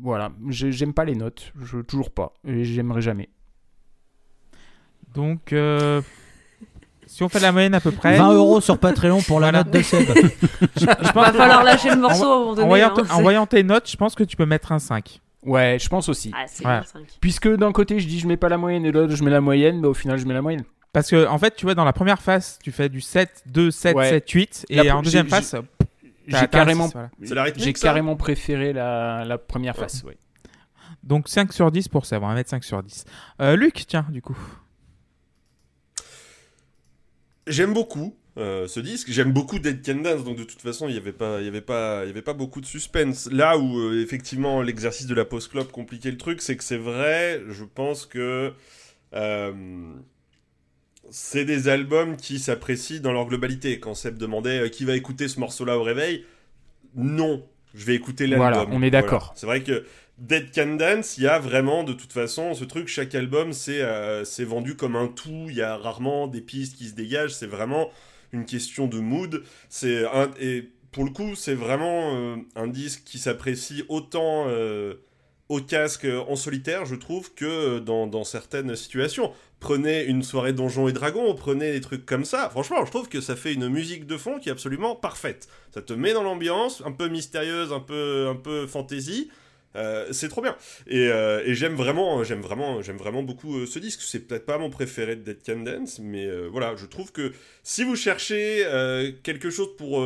voilà, 0.00 0.32
J'ai- 0.48 0.72
j'aime 0.72 0.92
pas 0.92 1.04
les 1.04 1.14
notes, 1.14 1.52
toujours 1.86 2.10
pas, 2.10 2.34
et 2.44 2.64
j'aimerais 2.64 3.00
jamais. 3.00 3.28
Donc, 5.16 5.52
euh, 5.52 6.00
si 7.06 7.22
on 7.22 7.28
fait 7.28 7.40
la 7.40 7.50
moyenne 7.52 7.74
à 7.74 7.80
peu 7.80 7.90
près. 7.90 8.16
20 8.18 8.32
euros 8.34 8.60
sur 8.60 8.78
Patreon 8.78 9.20
pour 9.22 9.40
la 9.40 9.50
Voilà. 9.50 9.64
note 9.64 9.72
de 9.72 9.82
Seb. 9.82 10.06
Pense 10.76 11.14
Va 11.14 11.32
falloir 11.32 11.64
lâcher 11.64 11.90
le 11.90 11.96
morceau 11.96 12.24
à 12.24 12.26
un 12.34 12.38
moment 12.38 12.50
en, 12.50 12.54
donné. 12.54 12.68
voyant, 12.68 12.92
hein, 12.96 13.02
en 13.10 13.16
c'est- 13.16 13.22
voyant 13.22 13.46
tes 13.46 13.62
notes, 13.62 13.90
je 13.90 13.96
pense 13.96 14.14
que 14.14 14.24
tu 14.24 14.36
peux 14.36 14.46
mettre 14.46 14.72
un 14.72 14.78
5. 14.78 15.20
Ouais, 15.42 15.78
je 15.80 15.88
pense 15.88 16.08
aussi. 16.08 16.32
Ah, 16.36 16.44
c'est 16.46 16.66
Ouais. 16.66 16.72
bien 16.80 16.82
5. 16.84 17.02
Puisque 17.20 17.48
d'un 17.48 17.72
côté, 17.72 17.98
je 18.00 18.06
dis 18.06 18.18
je 18.20 18.26
mets 18.26 18.36
pas 18.36 18.48
la 18.48 18.58
moyenne 18.58 18.84
et 18.84 18.92
de 18.92 18.98
l'autre, 18.98 19.14
je 19.14 19.22
mets 19.24 19.30
la 19.30 19.40
moyenne, 19.40 19.80
mais 19.80 19.86
au 19.86 19.94
final, 19.94 20.18
je 20.18 20.26
mets 20.26 20.34
la 20.34 20.42
moyenne. 20.42 20.64
Parce 20.92 21.08
que, 21.10 21.26
en 21.28 21.38
fait, 21.38 21.54
tu 21.56 21.64
vois, 21.66 21.74
dans 21.74 21.84
la 21.84 21.92
première 21.92 22.20
phase, 22.20 22.58
tu 22.62 22.72
fais 22.72 22.88
du 22.88 23.00
7, 23.00 23.42
2, 23.46 23.70
7, 23.70 23.96
Ouais. 23.96 24.08
7, 24.10 24.28
8. 24.30 24.66
Et 24.70 24.76
La- 24.82 24.96
en 24.96 25.02
deuxième 25.02 25.26
j'ai- 25.26 25.30
phase, 25.30 25.50
t'as- 25.50 25.62
J'ai 26.26 26.36
un 26.36 26.46
carrément, 26.46 26.86
six, 26.88 26.92
voilà. 26.94 27.08
C'est 27.22 27.34
la 27.34 27.42
rythmique, 27.44 27.64
j'ai 27.64 27.74
ça 27.76 27.86
carrément 27.88 28.16
préféré 28.16 28.72
la, 28.72 29.24
la 29.24 29.38
première 29.38 29.76
face. 29.76 30.02
ouais. 30.04 30.16
Donc 31.04 31.28
5 31.28 31.52
sur 31.52 31.70
10 31.70 31.86
pour 31.86 32.04
ça, 32.04 32.18
on 32.20 32.26
va 32.26 32.34
mettre 32.34 32.50
5 32.50 32.64
sur 32.64 32.82
10. 32.82 33.04
Euh, 33.40 33.54
Luc, 33.54 33.84
tiens, 33.86 34.04
du 34.10 34.20
coup. 34.22 34.36
J'aime 37.46 37.72
beaucoup 37.72 38.16
euh, 38.38 38.66
ce 38.68 38.80
disque. 38.80 39.10
J'aime 39.10 39.32
beaucoup 39.32 39.58
Dead 39.58 39.84
Can 39.84 40.02
Dance, 40.02 40.24
donc 40.24 40.36
de 40.36 40.44
toute 40.44 40.60
façon, 40.60 40.88
il 40.88 40.92
n'y 40.92 40.98
avait, 40.98 41.12
pas- 41.12 41.40
il 41.40 41.46
y 41.46 41.48
avait, 41.48 41.60
pas- 41.62 42.02
il 42.04 42.08
y 42.08 42.10
avait 42.10 42.22
pas 42.22 42.34
beaucoup 42.34 42.60
de 42.60 42.66
suspense. 42.66 43.28
Là 43.32 43.56
où, 43.56 43.78
euh, 43.78 44.02
effectivement, 44.02 44.60
l'exercice 44.62 45.06
de 45.06 45.14
la 45.14 45.24
post-club 45.24 45.68
compliquait 45.70 46.10
le 46.10 46.18
truc, 46.18 46.42
c'est 46.42 46.56
que 46.56 46.64
c'est 46.64 46.76
vrai, 46.76 47.40
je 47.48 47.64
pense 47.64 48.04
que 48.04 48.52
euh, 49.14 49.52
c'est 51.10 51.44
des 51.44 51.68
albums 51.68 52.16
qui 52.16 52.38
s'apprécient 52.38 53.00
dans 53.00 53.12
leur 53.12 53.26
globalité. 53.26 53.78
Quand 53.80 53.94
Seb 53.94 54.18
demandait 54.18 54.60
euh, 54.64 54.68
qui 54.68 54.84
va 54.84 54.94
écouter 54.96 55.28
ce 55.28 55.40
morceau-là 55.40 55.78
au 55.78 55.82
réveil, 55.82 56.24
non, 56.94 57.44
je 57.74 57.84
vais 57.84 57.94
écouter 57.94 58.26
l'album. 58.26 58.50
Voilà, 58.52 58.66
on 58.76 58.82
est 58.82 58.90
d'accord. 58.90 59.32
C'est 59.36 59.46
vrai 59.46 59.62
que 59.62 59.84
Dead 60.18 60.50
Can 60.54 60.76
Dance, 60.76 61.18
il 61.18 61.24
y 61.24 61.26
a 61.26 61.38
vraiment 61.38 61.84
de 61.84 61.92
toute 61.92 62.12
façon 62.12 62.54
ce 62.54 62.64
truc, 62.64 62.88
chaque 62.88 63.14
album 63.14 63.52
c'est 63.52 63.82
euh, 63.82 64.24
vendu 64.40 64.74
comme 64.74 64.96
un 64.96 65.08
tout, 65.08 65.46
il 65.48 65.56
y 65.56 65.62
a 65.62 65.76
rarement 65.76 66.26
des 66.26 66.40
pistes 66.40 66.76
qui 66.76 66.88
se 66.88 66.94
dégagent, 66.94 67.34
c'est 67.34 67.46
vraiment 67.46 67.90
une 68.32 68.46
question 68.46 68.86
de 68.86 68.98
mood. 68.98 69.42
C'est 69.68 70.04
et 70.40 70.70
pour 70.90 71.04
le 71.04 71.10
coup, 71.10 71.34
c'est 71.34 71.54
vraiment 71.54 72.14
euh, 72.14 72.36
un 72.54 72.68
disque 72.68 73.02
qui 73.04 73.18
s'apprécie 73.18 73.84
autant 73.90 74.46
euh, 74.48 74.94
au 75.50 75.60
casque 75.60 76.06
en 76.06 76.36
solitaire, 76.36 76.86
je 76.86 76.94
trouve, 76.94 77.34
que 77.34 77.78
dans, 77.78 78.06
dans 78.06 78.24
certaines 78.24 78.74
situations. 78.74 79.32
Prenez 79.60 80.04
une 80.04 80.22
soirée 80.22 80.54
Donjons 80.54 80.88
et 80.88 80.94
Dragons, 80.94 81.34
prenez 81.34 81.72
des 81.72 81.82
trucs 81.82 82.06
comme 82.06 82.24
ça. 82.24 82.48
Franchement, 82.48 82.84
je 82.86 82.90
trouve 82.90 83.10
que 83.10 83.20
ça 83.20 83.36
fait 83.36 83.52
une 83.52 83.68
musique 83.68 84.06
de 84.06 84.16
fond 84.16 84.38
qui 84.38 84.48
est 84.48 84.52
absolument 84.52 84.96
parfaite. 84.96 85.48
Ça 85.72 85.82
te 85.82 85.92
met 85.92 86.14
dans 86.14 86.22
l'ambiance, 86.22 86.82
un 86.86 86.92
peu 86.92 87.08
mystérieuse, 87.08 87.74
un 87.74 87.80
peu, 87.80 88.28
un 88.30 88.36
peu 88.36 88.66
fantasy. 88.66 89.30
Euh, 89.76 90.08
c'est 90.12 90.28
trop 90.28 90.42
bien. 90.42 90.56
Et, 90.86 91.08
euh, 91.08 91.42
et 91.44 91.54
j'aime 91.54 91.74
vraiment, 91.74 92.24
j'aime 92.24 92.40
vraiment, 92.40 92.82
j'aime 92.82 92.96
vraiment 92.96 93.22
beaucoup 93.22 93.58
euh, 93.58 93.66
ce 93.66 93.78
disque. 93.78 94.00
C'est 94.02 94.20
peut-être 94.20 94.46
pas 94.46 94.58
mon 94.58 94.70
préféré 94.70 95.16
de 95.16 95.22
Dead 95.22 95.38
Can 95.44 95.60
Dance, 95.60 95.98
mais 95.98 96.28
voilà, 96.48 96.74
je 96.76 96.86
trouve 96.86 97.12
que 97.12 97.32
si 97.62 97.84
vous 97.84 97.96
cherchez 97.96 98.64
quelque 99.22 99.50
chose 99.50 99.76
pour 99.76 100.00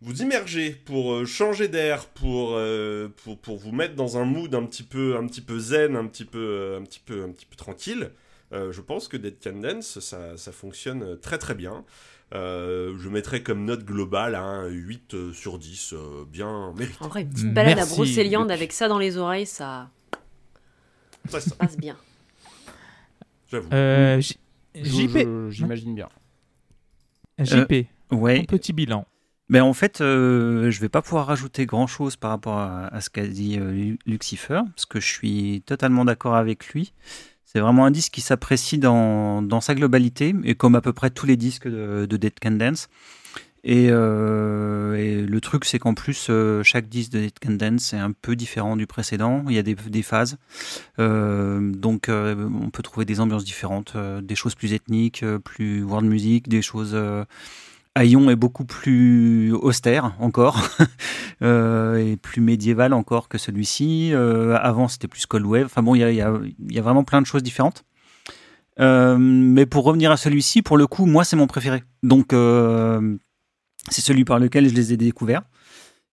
vous 0.00 0.22
immerger, 0.22 0.70
pour 0.84 1.26
changer 1.26 1.68
d'air, 1.68 2.06
pour, 2.06 2.58
pour 3.24 3.38
pour 3.38 3.56
vous 3.56 3.72
mettre 3.72 3.94
dans 3.94 4.18
un 4.18 4.24
mood 4.24 4.54
un 4.54 4.64
petit 4.64 4.82
peu, 4.82 5.16
un 5.16 5.26
petit 5.26 5.40
peu 5.40 5.58
zen, 5.58 5.96
un 5.96 6.06
petit 6.06 6.24
peu, 6.24 6.76
un 6.78 6.84
petit 6.84 7.00
peu, 7.00 7.24
un 7.24 7.30
petit 7.30 7.46
peu 7.46 7.56
tranquille. 7.56 8.10
je 8.52 8.80
pense 8.80 9.08
que 9.08 9.16
Dead 9.16 9.36
Can 9.42 9.60
Dance, 9.60 10.00
ça, 10.00 10.36
ça 10.36 10.52
fonctionne 10.52 11.18
très 11.20 11.38
très 11.38 11.54
bien. 11.54 11.84
Euh, 12.34 12.94
je 12.98 13.08
mettrais 13.10 13.42
comme 13.42 13.64
note 13.66 13.84
globale 13.84 14.34
un 14.34 14.66
8 14.66 15.14
euh, 15.14 15.32
sur 15.32 15.58
10, 15.58 15.92
euh, 15.92 16.24
bien 16.26 16.72
mérité. 16.76 16.96
En 17.00 17.08
vrai, 17.08 17.22
une 17.22 17.28
petite 17.30 17.52
balade 17.52 17.76
Merci, 17.76 17.92
à 17.92 17.94
Brocéliande 17.96 18.50
avec 18.50 18.72
ça 18.72 18.88
dans 18.88 18.98
les 18.98 19.18
oreilles, 19.18 19.44
ça 19.46 19.90
Ça, 21.28 21.40
ça, 21.40 21.54
passe 21.56 21.76
bien. 21.76 21.96
j'avoue. 23.50 23.68
Euh, 23.72 24.20
Je- 24.20 24.32
JP. 24.82 25.18
je- 25.18 25.48
J'imagine 25.50 25.94
bien. 25.94 26.08
JP, 27.38 27.86
Ouais. 28.10 28.40
ton 28.46 28.56
petit 28.56 28.72
bilan. 28.72 29.06
Ben 29.50 29.62
en 29.62 29.74
fait, 29.74 30.00
euh, 30.00 30.70
je 30.70 30.80
vais 30.80 30.88
pas 30.88 31.02
pouvoir 31.02 31.26
rajouter 31.26 31.66
grand 31.66 31.86
chose 31.86 32.16
par 32.16 32.30
rapport 32.30 32.56
à, 32.56 32.86
à 32.86 33.00
ce 33.02 33.10
qu'a 33.10 33.26
dit 33.26 33.58
euh, 33.58 33.70
Lu- 33.72 33.98
Lucifer, 34.06 34.60
parce 34.74 34.86
que 34.86 35.00
je 35.00 35.06
suis 35.06 35.62
totalement 35.66 36.06
d'accord 36.06 36.34
avec 36.36 36.68
lui. 36.68 36.94
C'est 37.52 37.60
vraiment 37.60 37.84
un 37.84 37.90
disque 37.90 38.14
qui 38.14 38.22
s'apprécie 38.22 38.78
dans, 38.78 39.42
dans 39.42 39.60
sa 39.60 39.74
globalité, 39.74 40.34
et 40.44 40.54
comme 40.54 40.74
à 40.74 40.80
peu 40.80 40.94
près 40.94 41.10
tous 41.10 41.26
les 41.26 41.36
disques 41.36 41.68
de, 41.68 42.06
de 42.06 42.16
Dead 42.16 42.32
Can 42.40 42.52
Dance. 42.52 42.88
Et, 43.62 43.88
euh, 43.90 44.94
et 44.94 45.20
le 45.20 45.40
truc, 45.42 45.66
c'est 45.66 45.78
qu'en 45.78 45.92
plus, 45.92 46.28
euh, 46.30 46.62
chaque 46.62 46.88
disque 46.88 47.12
de 47.12 47.18
Dead 47.18 47.38
Can 47.38 47.52
Dance 47.52 47.92
est 47.92 47.98
un 47.98 48.12
peu 48.12 48.36
différent 48.36 48.74
du 48.74 48.86
précédent. 48.86 49.44
Il 49.48 49.54
y 49.54 49.58
a 49.58 49.62
des, 49.62 49.74
des 49.74 50.02
phases. 50.02 50.38
Euh, 50.98 51.60
donc, 51.72 52.08
on 52.08 52.70
peut 52.70 52.82
trouver 52.82 53.04
des 53.04 53.20
ambiances 53.20 53.44
différentes, 53.44 53.98
des 54.22 54.34
choses 54.34 54.54
plus 54.54 54.72
ethniques, 54.72 55.22
plus 55.44 55.82
world 55.82 56.08
music, 56.08 56.48
des 56.48 56.62
choses. 56.62 56.96
Haillon 57.94 58.30
est 58.30 58.36
beaucoup 58.36 58.64
plus 58.64 59.52
austère 59.52 60.14
encore, 60.18 60.66
euh, 61.42 61.96
et 61.96 62.16
plus 62.16 62.40
médiéval 62.40 62.94
encore 62.94 63.28
que 63.28 63.36
celui-ci. 63.36 64.10
Euh, 64.14 64.56
avant, 64.60 64.88
c'était 64.88 65.08
plus 65.08 65.26
Cold 65.26 65.44
Wave. 65.44 65.66
Enfin 65.66 65.82
bon, 65.82 65.94
il 65.94 66.00
y 66.00 66.20
a, 66.22 66.82
vraiment 66.82 67.04
plein 67.04 67.20
de 67.20 67.26
choses 67.26 67.42
différentes. 67.42 67.84
Euh, 68.80 69.18
mais 69.18 69.66
pour 69.66 69.84
revenir 69.84 70.10
à 70.10 70.16
celui-ci, 70.16 70.62
pour 70.62 70.78
le 70.78 70.86
coup, 70.86 71.04
moi, 71.04 71.24
c'est 71.24 71.36
mon 71.36 71.46
préféré. 71.46 71.84
Donc, 72.02 72.28
c'est 73.90 74.00
celui 74.00 74.24
par 74.24 74.38
lequel 74.38 74.68
je 74.68 74.74
les 74.74 74.94
ai 74.94 74.96
découverts. 74.96 75.42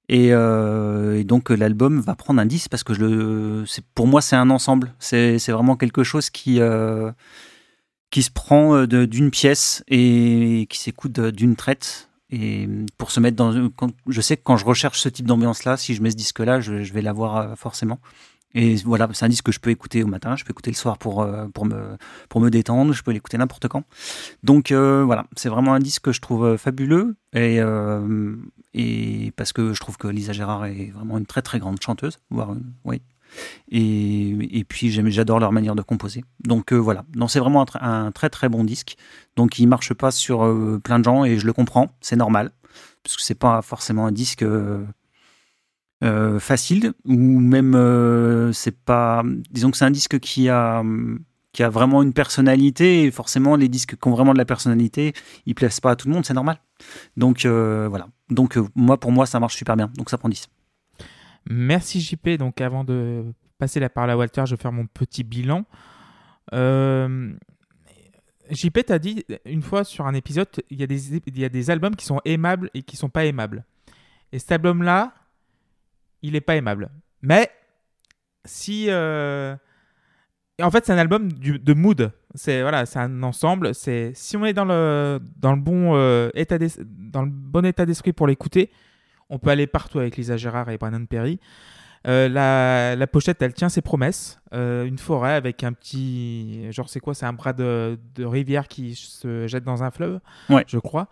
Et, 0.10 0.31
donc, 1.23 1.49
l'album 1.49 2.01
va 2.01 2.15
prendre 2.15 2.41
un 2.41 2.45
10 2.45 2.68
parce 2.68 2.84
que 2.84 3.64
pour 3.95 4.07
moi, 4.07 4.22
c'est 4.22 4.35
un 4.35 4.49
ensemble. 4.49 4.93
C'est 4.99 5.38
vraiment 5.49 5.77
quelque 5.77 6.03
chose 6.03 6.30
qui. 6.30 6.60
Euh, 8.10 8.11
qui 8.11 8.23
se 8.23 8.31
prend 8.31 8.76
euh, 8.76 8.88
d'une 9.07 9.31
pièce 9.31 9.84
et 9.88 10.68
qui 10.69 10.80
s'écoute 10.80 11.11
de- 11.11 11.31
d'une 11.31 11.56
traite. 11.56 12.10
Et 12.31 12.68
pour 12.99 13.10
se 13.11 13.19
mettre 13.19 13.38
dans. 13.38 13.69
quand- 13.69 13.91
je 14.07 14.22
sais 14.22 14.38
que 14.38 14.44
quand 14.44 14.57
je 14.57 14.65
recherche 14.65 14.99
ce 14.99 15.10
type 15.10 15.26
d'ambiance-là, 15.26 15.77
si 15.77 15.95
je 15.95 16.02
mets 16.03 16.11
ce 16.11 16.15
disque-là, 16.15 16.60
je, 16.61 16.73
vais 16.94 17.02
l'avoir 17.02 17.38
euh, 17.38 17.56
forcément. 17.56 17.99
Et 18.56 18.76
voilà, 18.77 19.07
c'est 19.14 19.26
un 19.26 19.30
disque 19.30 19.45
que 19.45 19.52
je 19.52 19.60
peux 19.60 19.69
écouter 19.69 20.03
au 20.03 20.07
matin, 20.07 20.36
je 20.36 20.44
peux 20.44 20.52
écouter 20.52 20.72
le 20.72 20.76
soir 20.76 20.98
pour, 20.98 21.22
euh, 21.22 21.48
pour, 21.53 21.65
me, 21.65 21.98
pour 22.30 22.41
me 22.41 22.49
détendre, 22.49 22.94
je 22.94 23.03
peux 23.03 23.11
l'écouter 23.11 23.38
n'importe 23.38 23.68
quand. 23.68 23.84
Donc 24.44 24.72
euh, 24.72 25.03
voilà, 25.06 25.26
c'est 25.36 25.49
vraiment 25.49 25.73
un 25.73 25.80
disque 25.80 26.03
que 26.06 26.11
je 26.11 26.19
trouve 26.22 26.45
euh, 26.45 26.57
fabuleux. 26.57 27.15
Et, 27.34 27.60
euh, 27.61 28.36
et 28.73 29.31
parce 29.36 29.53
que 29.53 29.73
je 29.73 29.80
trouve 29.80 29.98
que 29.98 30.07
Lisa 30.07 30.34
Gérard 30.34 30.65
est 30.65 30.91
vraiment 30.95 31.18
une 31.19 31.27
très 31.27 31.41
très 31.44 31.60
grande 31.60 31.80
chanteuse, 31.81 32.18
voire 32.31 32.53
une- 32.53 32.73
oui, 32.86 33.02
et, 33.72 34.65
puis 34.68 34.91
j'adore 34.91 35.39
leur 35.39 35.51
manière 35.51 35.76
de 35.76 35.81
composer. 35.81 36.23
Donc 36.39 36.73
euh, 36.73 36.77
voilà, 36.77 37.06
c'est 37.27 37.39
vraiment 37.39 37.61
un, 37.61 37.65
tr- 37.65 37.84
un 37.84 38.11
très 38.11 38.30
très 38.30 38.49
bon 38.49 38.64
disque. 38.64 38.95
Donc 39.35 39.60
il 39.60 39.68
marche 39.68 39.93
pas 39.93 40.11
sur 40.11 40.45
euh, 40.45 40.80
plein 40.84 40.99
de 40.99 41.06
gens 41.06 41.26
et 41.26 41.38
je 41.38 41.45
le 41.45 41.53
comprends, 41.53 41.95
c'est 42.01 42.15
normal, 42.15 42.51
parce 43.03 43.15
que 43.15 43.22
c'est 43.22 43.35
pas 43.35 43.61
forcément 43.61 44.06
un 44.06 44.11
disque 44.11 44.43
euh, 44.43 44.85
euh, 46.03 46.39
facile 46.39 46.93
ou 47.06 47.15
même 47.15 48.51
c'est 48.53 48.77
pas. 48.77 49.23
Disons 49.51 49.72
que 49.72 49.77
c'est 49.77 49.85
un 49.85 49.91
disque 49.91 50.19
qui 50.19 50.49
a 50.49 50.84
qui 51.51 51.64
a 51.64 51.69
vraiment 51.69 52.03
une 52.03 52.14
personnalité 52.14 53.03
et 53.03 53.11
forcément 53.11 53.56
les 53.56 53.69
disques 53.69 53.95
qui 53.99 54.07
ont 54.07 54.11
vraiment 54.11 54.34
de 54.34 54.38
la 54.38 54.45
personnalité, 54.45 55.14
ils 55.47 55.56
plaisent 55.56 55.80
pas 55.80 55.91
à 55.91 55.95
tout 55.95 56.07
le 56.07 56.14
monde, 56.14 56.26
c'est 56.26 56.34
normal. 56.34 56.60
Donc 57.18 57.45
voilà. 57.45 58.07
Donc 58.30 58.57
moi 58.76 58.99
pour 58.99 59.11
moi 59.11 59.26
ça 59.26 59.39
marche 59.39 59.56
super 59.56 59.76
bien. 59.76 59.91
Donc 59.97 60.10
ça 60.10 60.18
prend 60.18 60.30
10. 60.30 60.47
Merci 61.49 61.99
JP. 61.99 62.38
Donc 62.38 62.61
avant 62.61 62.84
de 62.84 63.26
passer 63.57 63.80
la 63.80 63.89
parole 63.89 64.11
à 64.11 64.17
Walter, 64.17 64.43
je 64.45 64.55
vais 64.55 64.61
faire 64.61 64.71
mon 64.71 64.85
petit 64.85 65.23
bilan. 65.23 65.65
Euh, 66.53 67.34
JP 68.49 68.85
t'a 68.85 68.99
dit 68.99 69.26
une 69.45 69.61
fois 69.61 69.84
sur 69.84 70.07
un 70.07 70.13
épisode, 70.13 70.47
il 70.69 70.80
y, 70.80 70.84
a 71.43 71.49
des, 71.49 71.69
albums 71.69 71.95
qui 71.95 72.05
sont 72.05 72.19
aimables 72.26 72.69
et 72.73 72.84
qui 72.84 72.95
sont 72.95 73.09
pas 73.09 73.26
aimables. 73.26 73.63
Et 74.31 74.39
cet 74.39 74.51
album-là, 74.53 75.13
il 76.21 76.35
est 76.35 76.41
pas 76.41 76.55
aimable. 76.55 76.89
Mais 77.21 77.51
si... 78.45 78.85
euh, 78.89 79.55
En 80.61 80.71
fait, 80.71 80.85
c'est 80.85 80.93
un 80.93 80.97
album 80.97 81.31
de 81.31 81.73
mood. 81.73 82.11
C'est 82.35 82.61
voilà, 82.61 82.85
c'est 82.85 82.99
un 82.99 83.23
ensemble. 83.23 83.76
C'est 83.76 84.11
si 84.15 84.38
on 84.38 84.45
est 84.45 84.53
dans 84.53 84.65
le 84.65 85.19
bon 85.55 85.95
euh, 85.95 86.30
état 86.34 86.57
dans 86.57 87.23
le 87.23 87.30
bon 87.30 87.65
état 87.65 87.85
d'esprit 87.85 88.13
pour 88.13 88.27
l'écouter, 88.27 88.71
on 89.30 89.39
peut 89.39 89.49
aller 89.49 89.68
partout 89.68 89.99
avec 89.99 90.18
Lisa 90.18 90.38
Gérard 90.38 90.69
et 90.69 90.77
Brandon 90.77 91.06
Perry. 91.06 91.39
Euh, 92.07 92.30
la, 92.30 92.95
la 92.95 93.07
pochette, 93.07 93.41
elle 93.41 93.53
tient 93.53 93.68
ses 93.69 93.81
promesses. 93.81 94.39
Euh, 94.53 94.85
une 94.85 94.97
forêt 94.97 95.34
avec 95.34 95.64
un 95.64 95.73
petit. 95.73 96.72
Genre, 96.72 96.89
c'est 96.89 96.99
quoi? 97.01 97.14
C'est 97.14 97.26
un 97.26 97.34
bras 97.34 97.51
de, 97.53 97.99
de 98.15 98.23
rivière 98.26 98.68
qui 98.69 98.95
se 98.95 99.47
jette 99.47 99.64
dans 99.65 99.84
un 99.84 99.91
fleuve, 99.91 100.19
Ouais. 100.49 100.64
je 100.68 100.77
crois. 100.80 101.07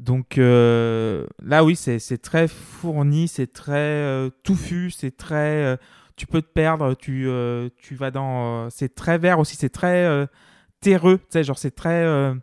Donc 0.00 0.38
euh, 0.38 1.24
là, 1.40 1.62
oui, 1.62 1.76
c'est 1.76 2.18
très 2.20 2.48
fourni, 2.48 3.28
c'est 3.28 3.52
très 3.52 3.74
euh, 3.76 4.28
touffu, 4.42 4.90
c'est 4.90 5.16
très. 5.16 5.36
euh, 5.64 5.76
tu 6.16 6.26
peux 6.26 6.42
te 6.42 6.48
perdre, 6.52 6.94
tu, 6.94 7.28
euh, 7.28 7.68
tu 7.76 7.94
vas 7.94 8.10
dans. 8.10 8.64
euh, 8.64 8.68
c'est 8.70 8.92
très 8.94 9.18
vert 9.18 9.38
aussi, 9.38 9.54
c'est 9.54 9.68
très 9.68 10.04
euh, 10.04 10.26
terreux, 10.80 11.18
tu 11.18 11.24
sais, 11.30 11.44
genre, 11.44 11.58
c'est 11.58 11.74
très. 11.76 12.02
euh, 12.04 12.34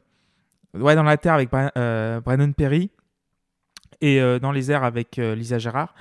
ouais, 0.73 0.95
dans 0.95 1.03
la 1.03 1.18
terre 1.18 1.34
avec 1.34 1.49
Bra- 1.52 1.73
euh, 1.77 2.22
Brandon 2.22 2.53
Perry 2.53 2.89
et 4.02 4.19
euh, 4.19 4.40
dans 4.40 4.52
les 4.52 4.72
airs 4.72 4.84
avec 4.84 5.19
euh, 5.19 5.36
Lisa 5.36 5.60
Gérard. 5.60 5.94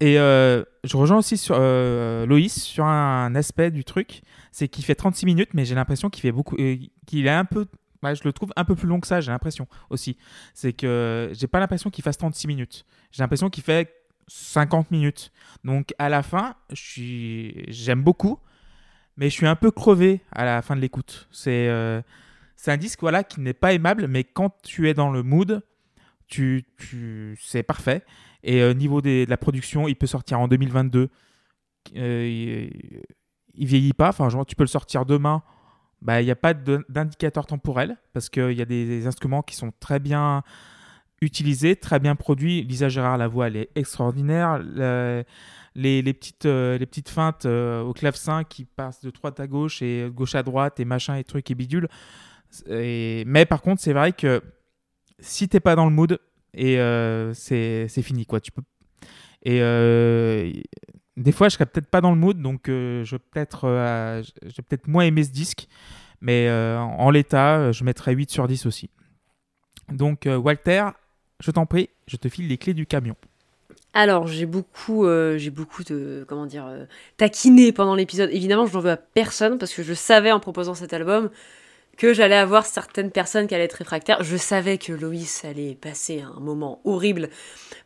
Et 0.00 0.18
euh, 0.18 0.62
je 0.84 0.96
rejoins 0.96 1.18
aussi 1.18 1.36
sur 1.36 1.58
Loïs 1.58 2.62
sur 2.62 2.84
un 2.84 3.34
aspect 3.34 3.72
du 3.72 3.84
truc, 3.84 4.22
c'est 4.52 4.68
qu'il 4.68 4.84
fait 4.84 4.94
36 4.94 5.26
minutes, 5.26 5.50
mais 5.54 5.64
j'ai 5.64 5.74
l'impression 5.74 6.08
qu'il 6.08 6.22
fait 6.22 6.30
beaucoup, 6.30 6.54
qu'il 6.54 7.26
est 7.26 7.30
un 7.30 7.44
peu, 7.44 7.66
je 8.04 8.22
le 8.22 8.32
trouve 8.32 8.52
un 8.54 8.64
peu 8.64 8.76
plus 8.76 8.86
long 8.86 9.00
que 9.00 9.08
ça. 9.08 9.20
J'ai 9.20 9.32
l'impression 9.32 9.66
aussi, 9.90 10.16
c'est 10.54 10.72
que 10.72 11.30
j'ai 11.32 11.48
pas 11.48 11.58
l'impression 11.58 11.90
qu'il 11.90 12.04
fasse 12.04 12.16
36 12.16 12.46
minutes. 12.46 12.84
J'ai 13.10 13.24
l'impression 13.24 13.50
qu'il 13.50 13.64
fait 13.64 13.92
50 14.28 14.92
minutes. 14.92 15.32
Donc 15.64 15.92
à 15.98 16.08
la 16.08 16.22
fin, 16.22 16.54
j'aime 16.72 18.02
beaucoup, 18.02 18.38
mais 19.16 19.28
je 19.28 19.34
suis 19.34 19.46
un 19.46 19.56
peu 19.56 19.70
crevé 19.70 20.20
à 20.30 20.44
la 20.44 20.62
fin 20.62 20.76
de 20.76 20.80
l'écoute. 20.80 21.28
C'est 21.32 21.68
euh, 21.68 22.00
un 22.66 22.76
disque 22.76 23.00
voilà, 23.00 23.24
qui 23.24 23.40
n'est 23.40 23.52
pas 23.52 23.72
aimable, 23.72 24.06
mais 24.06 24.24
quand 24.24 24.54
tu 24.62 24.88
es 24.88 24.94
dans 24.94 25.10
le 25.10 25.22
mood, 25.22 25.62
tu, 26.28 26.64
tu... 26.76 27.36
c'est 27.40 27.62
parfait. 27.62 28.04
Et 28.42 28.62
euh, 28.62 28.74
niveau 28.74 29.00
des- 29.00 29.24
de 29.24 29.30
la 29.30 29.36
production, 29.36 29.88
il 29.88 29.96
peut 29.96 30.06
sortir 30.06 30.40
en 30.40 30.48
2022. 30.48 31.08
Euh, 31.96 32.26
il, 32.28 33.02
il 33.54 33.66
vieillit 33.66 33.92
pas. 33.94 34.10
Enfin, 34.10 34.28
tu 34.44 34.54
peux 34.54 34.62
le 34.64 34.68
sortir 34.68 35.04
demain. 35.06 35.42
Bah, 36.00 36.22
il 36.22 36.26
n'y 36.26 36.30
a 36.30 36.36
pas 36.36 36.54
d'indicateur 36.54 37.46
temporel 37.46 37.96
parce 38.12 38.28
qu'il 38.28 38.52
y 38.52 38.62
a 38.62 38.64
des, 38.64 39.06
instruments 39.08 39.42
qui 39.42 39.56
sont 39.56 39.72
très 39.80 39.98
bien 39.98 40.44
utilisés, 41.20 41.74
très 41.74 41.98
bien 41.98 42.14
produits. 42.14 42.62
Lisa 42.62 42.88
Gérard, 42.88 43.18
la 43.18 43.26
voix, 43.26 43.48
elle 43.48 43.56
est 43.56 43.70
extraordinaire. 43.74 44.58
Le- 44.60 45.24
les, 45.74 46.02
les 46.02 46.12
petites, 46.12 46.46
euh, 46.46 46.76
les 46.78 46.86
petites 46.86 47.08
feintes 47.08 47.46
au 47.46 47.92
clavecin 47.92 48.44
qui 48.44 48.64
passent 48.64 49.00
de 49.00 49.10
droite 49.10 49.38
à 49.40 49.46
gauche 49.46 49.80
et 49.82 50.08
gauche 50.12 50.34
à 50.34 50.42
droite 50.42 50.78
et 50.80 50.84
machin 50.84 51.16
et 51.16 51.24
trucs 51.24 51.50
et 51.50 51.54
bidules. 51.54 51.88
Mais 52.68 53.46
par 53.48 53.60
contre, 53.62 53.80
c'est 53.82 53.92
vrai 53.92 54.12
que 54.12 54.42
si 55.20 55.48
t'es 55.48 55.60
pas 55.60 55.74
dans 55.74 55.84
le 55.84 55.90
mood, 55.90 56.18
et 56.54 56.78
euh, 56.78 57.32
c'est 57.34 57.88
fini 58.02 58.26
quoi. 58.26 58.40
Tu 58.40 58.52
peux. 58.52 58.62
Et 59.42 59.60
euh, 59.62 60.52
des 61.16 61.32
fois, 61.32 61.48
je 61.48 61.54
serais 61.54 61.66
peut-être 61.66 61.88
pas 61.88 62.00
dans 62.00 62.10
le 62.10 62.16
mood, 62.16 62.40
donc 62.40 62.68
euh, 62.68 63.04
je 63.04 63.16
vais 63.16 63.22
peut-être 63.30 63.60
peut-être 64.68 64.88
moins 64.88 65.04
aimer 65.04 65.24
ce 65.24 65.30
disque, 65.30 65.68
mais 66.20 66.50
en 66.50 67.10
l'état, 67.10 67.72
je 67.72 67.84
mettrais 67.84 68.12
8 68.12 68.30
sur 68.30 68.46
10 68.48 68.66
aussi. 68.66 68.90
Donc 69.90 70.26
Walter, 70.26 70.86
je 71.40 71.50
t'en 71.50 71.66
prie, 71.66 71.88
je 72.06 72.16
te 72.16 72.28
file 72.28 72.48
les 72.48 72.58
clés 72.58 72.74
du 72.74 72.86
camion. 72.86 73.16
Alors, 73.94 74.26
j'ai 74.26 74.44
beaucoup, 74.44 75.06
j'ai 75.36 75.50
beaucoup 75.50 75.82
de, 75.82 76.24
comment 76.28 76.46
dire, 76.46 76.68
taquiné 77.16 77.72
pendant 77.72 77.94
l'épisode. 77.94 78.30
Évidemment, 78.32 78.66
je 78.66 78.74
n'en 78.74 78.80
veux 78.80 78.90
à 78.90 78.96
personne 78.96 79.58
parce 79.58 79.72
que 79.72 79.82
je 79.82 79.94
savais 79.94 80.30
en 80.30 80.40
proposant 80.40 80.74
cet 80.74 80.92
album 80.92 81.30
que 81.98 82.14
j'allais 82.14 82.36
avoir 82.36 82.64
certaines 82.64 83.10
personnes 83.10 83.48
qui 83.48 83.54
allaient 83.54 83.64
être 83.64 83.74
réfractaires. 83.74 84.22
Je 84.22 84.36
savais 84.36 84.78
que 84.78 84.92
Loïs 84.92 85.44
allait 85.44 85.74
passer 85.74 86.22
un 86.22 86.40
moment 86.40 86.80
horrible 86.84 87.28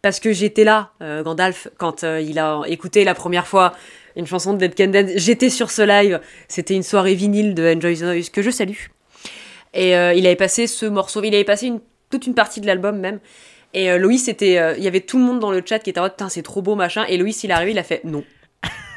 parce 0.03 0.21
que 0.21 0.33
j'étais 0.33 0.65
là, 0.65 0.93
euh, 1.01 1.23
Gandalf, 1.23 1.69
quand 1.79 2.05
euh, 2.05 2.21
il 2.21 2.39
a 2.39 2.63
écouté 2.67 3.05
la 3.05 3.15
première 3.15 3.47
fois 3.47 3.73
une 4.15 4.27
chanson 4.27 4.53
de 4.53 4.59
Dead 4.59 4.75
Can. 4.75 5.15
J'étais 5.17 5.49
sur 5.49 5.71
ce 5.71 5.81
live. 5.81 6.21
C'était 6.47 6.75
une 6.75 6.83
soirée 6.83 7.15
vinyle 7.15 7.55
de 7.55 7.75
Enjoy 7.75 7.97
the 7.97 8.03
Noise 8.03 8.29
que 8.29 8.43
je 8.43 8.51
salue. 8.51 8.89
Et 9.73 9.97
euh, 9.97 10.13
il 10.13 10.27
avait 10.27 10.37
passé 10.37 10.67
ce 10.67 10.85
morceau, 10.85 11.23
il 11.25 11.35
avait 11.35 11.45
passé 11.45 11.73
toute 12.11 12.27
une 12.27 12.35
partie 12.35 12.61
de 12.61 12.67
l'album 12.67 12.99
même. 12.99 13.19
Et 13.73 13.97
Loïs 13.97 14.29
était, 14.29 14.77
il 14.77 14.85
y 14.85 14.87
avait 14.87 15.01
tout 15.01 15.17
le 15.17 15.25
monde 15.25 15.41
dans 15.41 15.51
le 15.51 15.63
chat 15.65 15.79
qui 15.79 15.89
était 15.89 15.99
en 15.99 16.03
mode, 16.03 16.13
c'est 16.29 16.43
trop 16.43 16.61
beau, 16.61 16.75
machin. 16.75 17.07
Et 17.09 17.17
Loïs, 17.17 17.43
il 17.43 17.51
est 17.51 17.55
arrivé, 17.55 17.71
il 17.71 17.79
a 17.79 17.83
fait, 17.83 18.05
non, 18.05 18.23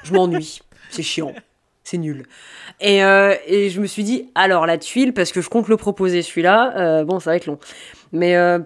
je 0.04 0.12
m'ennuie, 0.12 0.60
c'est 0.90 1.02
chiant, 1.02 1.34
c'est 1.86 1.98
nul. 1.98 2.26
Et, 2.82 3.04
euh, 3.04 3.36
et 3.48 3.70
je 3.70 3.80
me 3.80 3.86
suis 3.88 4.04
dit, 4.04 4.30
alors 4.36 4.66
la 4.66 4.78
tuile, 4.78 5.14
parce 5.14 5.32
que 5.32 5.40
je 5.40 5.48
compte 5.50 5.70
le 5.70 5.78
proposer 5.78 6.22
celui-là, 6.22 6.74
euh, 6.78 7.04
bon, 7.06 7.20
ça 7.22 7.30
va 7.30 7.38
être 7.38 7.46
long. 7.46 7.60
Mais, 8.12 8.36
euh, 8.36 8.60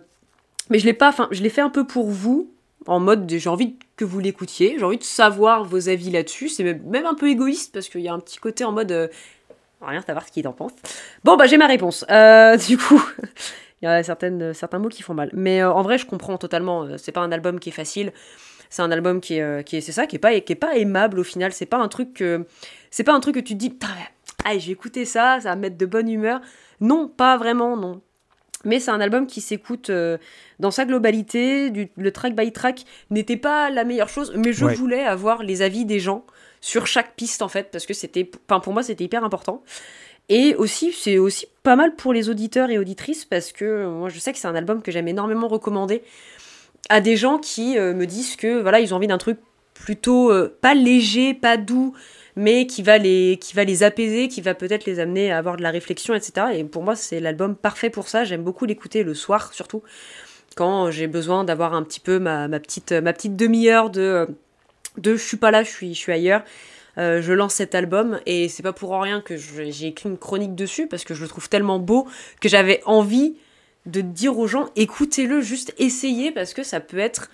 mais 0.69 0.79
je 0.79 0.85
l'ai 0.85 0.93
pas, 0.93 1.09
enfin, 1.09 1.27
je 1.31 1.43
l'ai 1.43 1.49
fait 1.49 1.61
un 1.61 1.69
peu 1.69 1.85
pour 1.85 2.09
vous, 2.09 2.49
en 2.87 2.99
mode, 2.99 3.27
de- 3.27 3.37
j'ai 3.37 3.49
envie 3.49 3.75
que 3.97 4.05
vous 4.05 4.19
l'écoutiez, 4.19 4.77
j'ai 4.79 4.85
envie 4.85 4.97
de 4.97 5.03
savoir 5.03 5.65
vos 5.65 5.89
avis 5.89 6.09
là-dessus. 6.09 6.47
C'est 6.49 6.63
même, 6.63 7.05
un 7.05 7.13
peu 7.13 7.29
égoïste, 7.29 7.73
parce 7.73 7.89
qu'il 7.89 8.01
y 8.01 8.07
a 8.07 8.13
un 8.13 8.19
petit 8.19 8.39
côté 8.39 8.63
en 8.63 8.71
mode, 8.71 9.11
rien 9.81 10.01
savoir 10.01 10.25
ce 10.25 10.31
qu'il 10.31 10.47
en 10.47 10.53
pense. 10.53 10.71
Bon, 11.25 11.35
bah, 11.35 11.45
j'ai 11.45 11.57
ma 11.57 11.67
réponse. 11.67 12.05
Du 12.67 12.77
coup. 12.77 13.03
Il 13.81 13.85
y 13.85 13.87
a 13.87 14.03
certaines, 14.03 14.53
certains 14.53 14.77
mots 14.77 14.89
qui 14.89 15.03
font 15.03 15.13
mal. 15.13 15.29
Mais 15.31 15.63
en 15.63 15.81
vrai, 15.83 15.97
je 15.97 16.05
comprends 16.05 16.37
totalement. 16.37 16.97
c'est 16.97 17.13
pas 17.13 17.21
un 17.21 17.31
album 17.31 17.59
qui 17.61 17.69
est 17.69 17.73
facile. 17.73 18.11
C'est 18.69 18.81
un 18.81 18.91
album 18.91 19.19
qui 19.21 19.35
est, 19.35 19.41
euh, 19.41 19.61
qui 19.63 19.77
est 19.77 19.81
c'est 19.81 19.91
ça, 19.91 20.05
qui 20.07 20.15
est 20.17 20.19
pas, 20.19 20.39
qui 20.39 20.53
est 20.53 20.55
pas 20.55 20.75
aimable 20.77 21.19
au 21.19 21.23
final. 21.23 21.51
C'est 21.53 21.65
pas 21.65 21.77
un 21.77 21.87
truc 21.87 22.13
que, 22.13 22.45
c'est 22.91 23.03
pas 23.03 23.13
un 23.13 23.19
truc 23.19 23.35
que 23.35 23.39
tu 23.39 23.53
te 23.53 23.59
dis, 23.59 23.77
allez, 24.45 24.59
j'ai 24.59 24.71
écouté 24.71 25.05
ça, 25.05 25.39
ça 25.41 25.49
va 25.49 25.55
me 25.55 25.61
mettre 25.61 25.77
de 25.77 25.85
bonne 25.85 26.09
humeur. 26.09 26.39
Non, 26.79 27.07
pas 27.07 27.37
vraiment, 27.37 27.75
non. 27.75 28.01
Mais 28.65 28.79
c'est 28.79 28.91
un 28.91 28.99
album 28.99 29.25
qui 29.25 29.39
s'écoute 29.41 29.89
euh, 29.89 30.17
dans 30.59 30.69
sa 30.71 30.83
globalité. 30.85 31.69
Du, 31.71 31.89
le 31.97 32.11
track 32.11 32.35
by 32.35 32.51
track 32.51 32.83
n'était 33.09 33.37
pas 33.37 33.69
la 33.69 33.85
meilleure 33.85 34.09
chose, 34.09 34.33
mais 34.35 34.51
je 34.53 34.65
Ouais. 34.65 34.75
voulais 34.75 35.03
avoir 35.03 35.43
les 35.43 35.61
avis 35.61 35.85
des 35.85 35.99
gens 35.99 36.25
sur 36.61 36.85
chaque 36.85 37.15
piste 37.15 37.41
en 37.41 37.47
fait, 37.47 37.71
parce 37.71 37.85
que 37.85 37.93
c'était, 37.93 38.25
pour 38.25 38.73
moi 38.73 38.83
c'était 38.83 39.05
hyper 39.05 39.23
important. 39.23 39.63
Et 40.27 40.55
aussi, 40.55 40.91
c'est 40.91 41.17
aussi 41.17 41.47
pas 41.63 41.75
mal 41.77 41.95
pour 41.95 42.11
les 42.13 42.29
auditeurs 42.29 42.69
et 42.69 42.77
auditrices 42.77 43.23
parce 43.25 43.51
que 43.53 43.63
euh, 43.65 43.89
moi 43.89 44.09
je 44.09 44.19
sais 44.19 44.31
que 44.33 44.37
c'est 44.37 44.47
un 44.47 44.55
album 44.55 44.81
que 44.81 44.91
j'aime 44.91 45.07
énormément 45.07 45.47
recommander 45.47 46.03
à 46.89 47.01
des 47.01 47.17
gens 47.17 47.37
qui 47.37 47.77
euh, 47.77 47.93
me 47.93 48.05
disent 48.05 48.35
que 48.35 48.61
voilà, 48.61 48.79
ils 48.79 48.93
ont 48.93 48.97
envie 48.97 49.07
d'un 49.07 49.17
truc 49.17 49.39
plutôt 49.73 50.31
euh, 50.31 50.57
pas 50.61 50.73
léger, 50.73 51.33
pas 51.33 51.57
doux, 51.57 51.93
mais 52.35 52.67
qui 52.67 52.83
va 52.83 52.97
les 52.97 53.83
apaiser, 53.83 54.27
qui 54.27 54.41
va 54.41 54.53
peut-être 54.53 54.85
les 54.85 54.99
amener 54.99 55.31
à 55.31 55.37
avoir 55.37 55.57
de 55.57 55.63
la 55.63 55.71
réflexion, 55.71 56.13
etc. 56.13 56.47
Et 56.53 56.63
pour 56.63 56.83
moi, 56.83 56.95
c'est 56.95 57.19
l'album 57.19 57.55
parfait 57.55 57.89
pour 57.89 58.07
ça. 58.07 58.23
J'aime 58.23 58.43
beaucoup 58.43 58.65
l'écouter 58.65 59.03
le 59.03 59.13
soir 59.13 59.53
surtout 59.53 59.83
quand 60.55 60.91
j'ai 60.91 61.07
besoin 61.07 61.43
d'avoir 61.43 61.73
un 61.73 61.83
petit 61.83 61.99
peu 61.99 62.19
ma, 62.19 62.49
petite 62.59 63.35
demi-heure 63.35 63.89
de 63.89 64.01
euh, 64.01 64.25
de 64.97 65.15
je 65.15 65.23
suis 65.23 65.37
pas 65.37 65.51
là, 65.51 65.63
je 65.63 65.69
suis 65.69 66.11
ailleurs. 66.11 66.43
Je 66.97 67.31
lance 67.31 67.53
cet 67.53 67.75
album 67.75 68.19
et 68.25 68.49
c'est 68.49 68.61
pas 68.61 68.73
pour 68.73 68.91
rien 69.01 69.21
que 69.21 69.37
j'ai 69.37 69.87
écrit 69.87 70.09
une 70.09 70.17
chronique 70.17 70.53
dessus 70.53 70.85
parce 70.85 71.05
que 71.05 71.13
je 71.13 71.21
le 71.21 71.29
trouve 71.29 71.47
tellement 71.47 71.79
beau 71.79 72.05
que 72.41 72.49
j'avais 72.49 72.81
envie 72.85 73.37
de 73.85 74.01
dire 74.01 74.37
aux 74.37 74.47
gens 74.47 74.69
écoutez-le, 74.75 75.41
juste 75.41 75.73
essayez 75.77 76.31
parce 76.31 76.53
que 76.53 76.63
ça 76.63 76.79
peut 76.79 76.99
être 76.99 77.29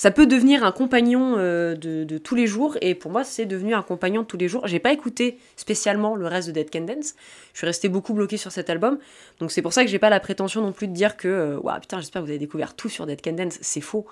ça 0.00 0.10
peut 0.10 0.26
devenir 0.26 0.64
un 0.64 0.72
compagnon 0.72 1.34
euh, 1.36 1.74
de, 1.74 2.16
tous 2.16 2.34
les 2.34 2.46
jours 2.46 2.78
et 2.80 2.94
pour 2.94 3.10
moi 3.10 3.22
c'est 3.22 3.44
devenu 3.44 3.74
un 3.74 3.82
compagnon 3.82 4.22
de 4.22 4.26
tous 4.26 4.38
les 4.38 4.48
jours. 4.48 4.66
J'ai 4.66 4.78
pas 4.78 4.94
écouté 4.94 5.36
spécialement 5.56 6.16
le 6.16 6.26
reste 6.26 6.48
de 6.48 6.52
Dead 6.52 6.70
Can 6.70 6.86
Dance. 6.86 7.14
Je 7.52 7.58
suis 7.58 7.66
restée 7.66 7.90
beaucoup 7.90 8.14
bloquée 8.14 8.38
sur 8.38 8.50
cet 8.50 8.70
album. 8.70 8.98
Donc 9.40 9.50
c'est 9.50 9.60
pour 9.60 9.74
ça 9.74 9.84
que 9.84 9.90
j'ai 9.90 9.98
pas 9.98 10.08
la 10.08 10.18
prétention 10.18 10.62
non 10.62 10.72
plus 10.72 10.88
de 10.88 10.94
dire 10.94 11.18
que 11.18 11.28
euh, 11.28 11.78
putain, 11.80 11.98
j'espère 11.98 12.22
que 12.22 12.24
vous 12.24 12.30
avez 12.30 12.38
découvert 12.38 12.74
tout 12.74 12.88
sur 12.88 13.04
Dead 13.04 13.20
Can 13.20 13.32
Dance, 13.32 13.58
c'est 13.60 13.82
faux. 13.82 14.06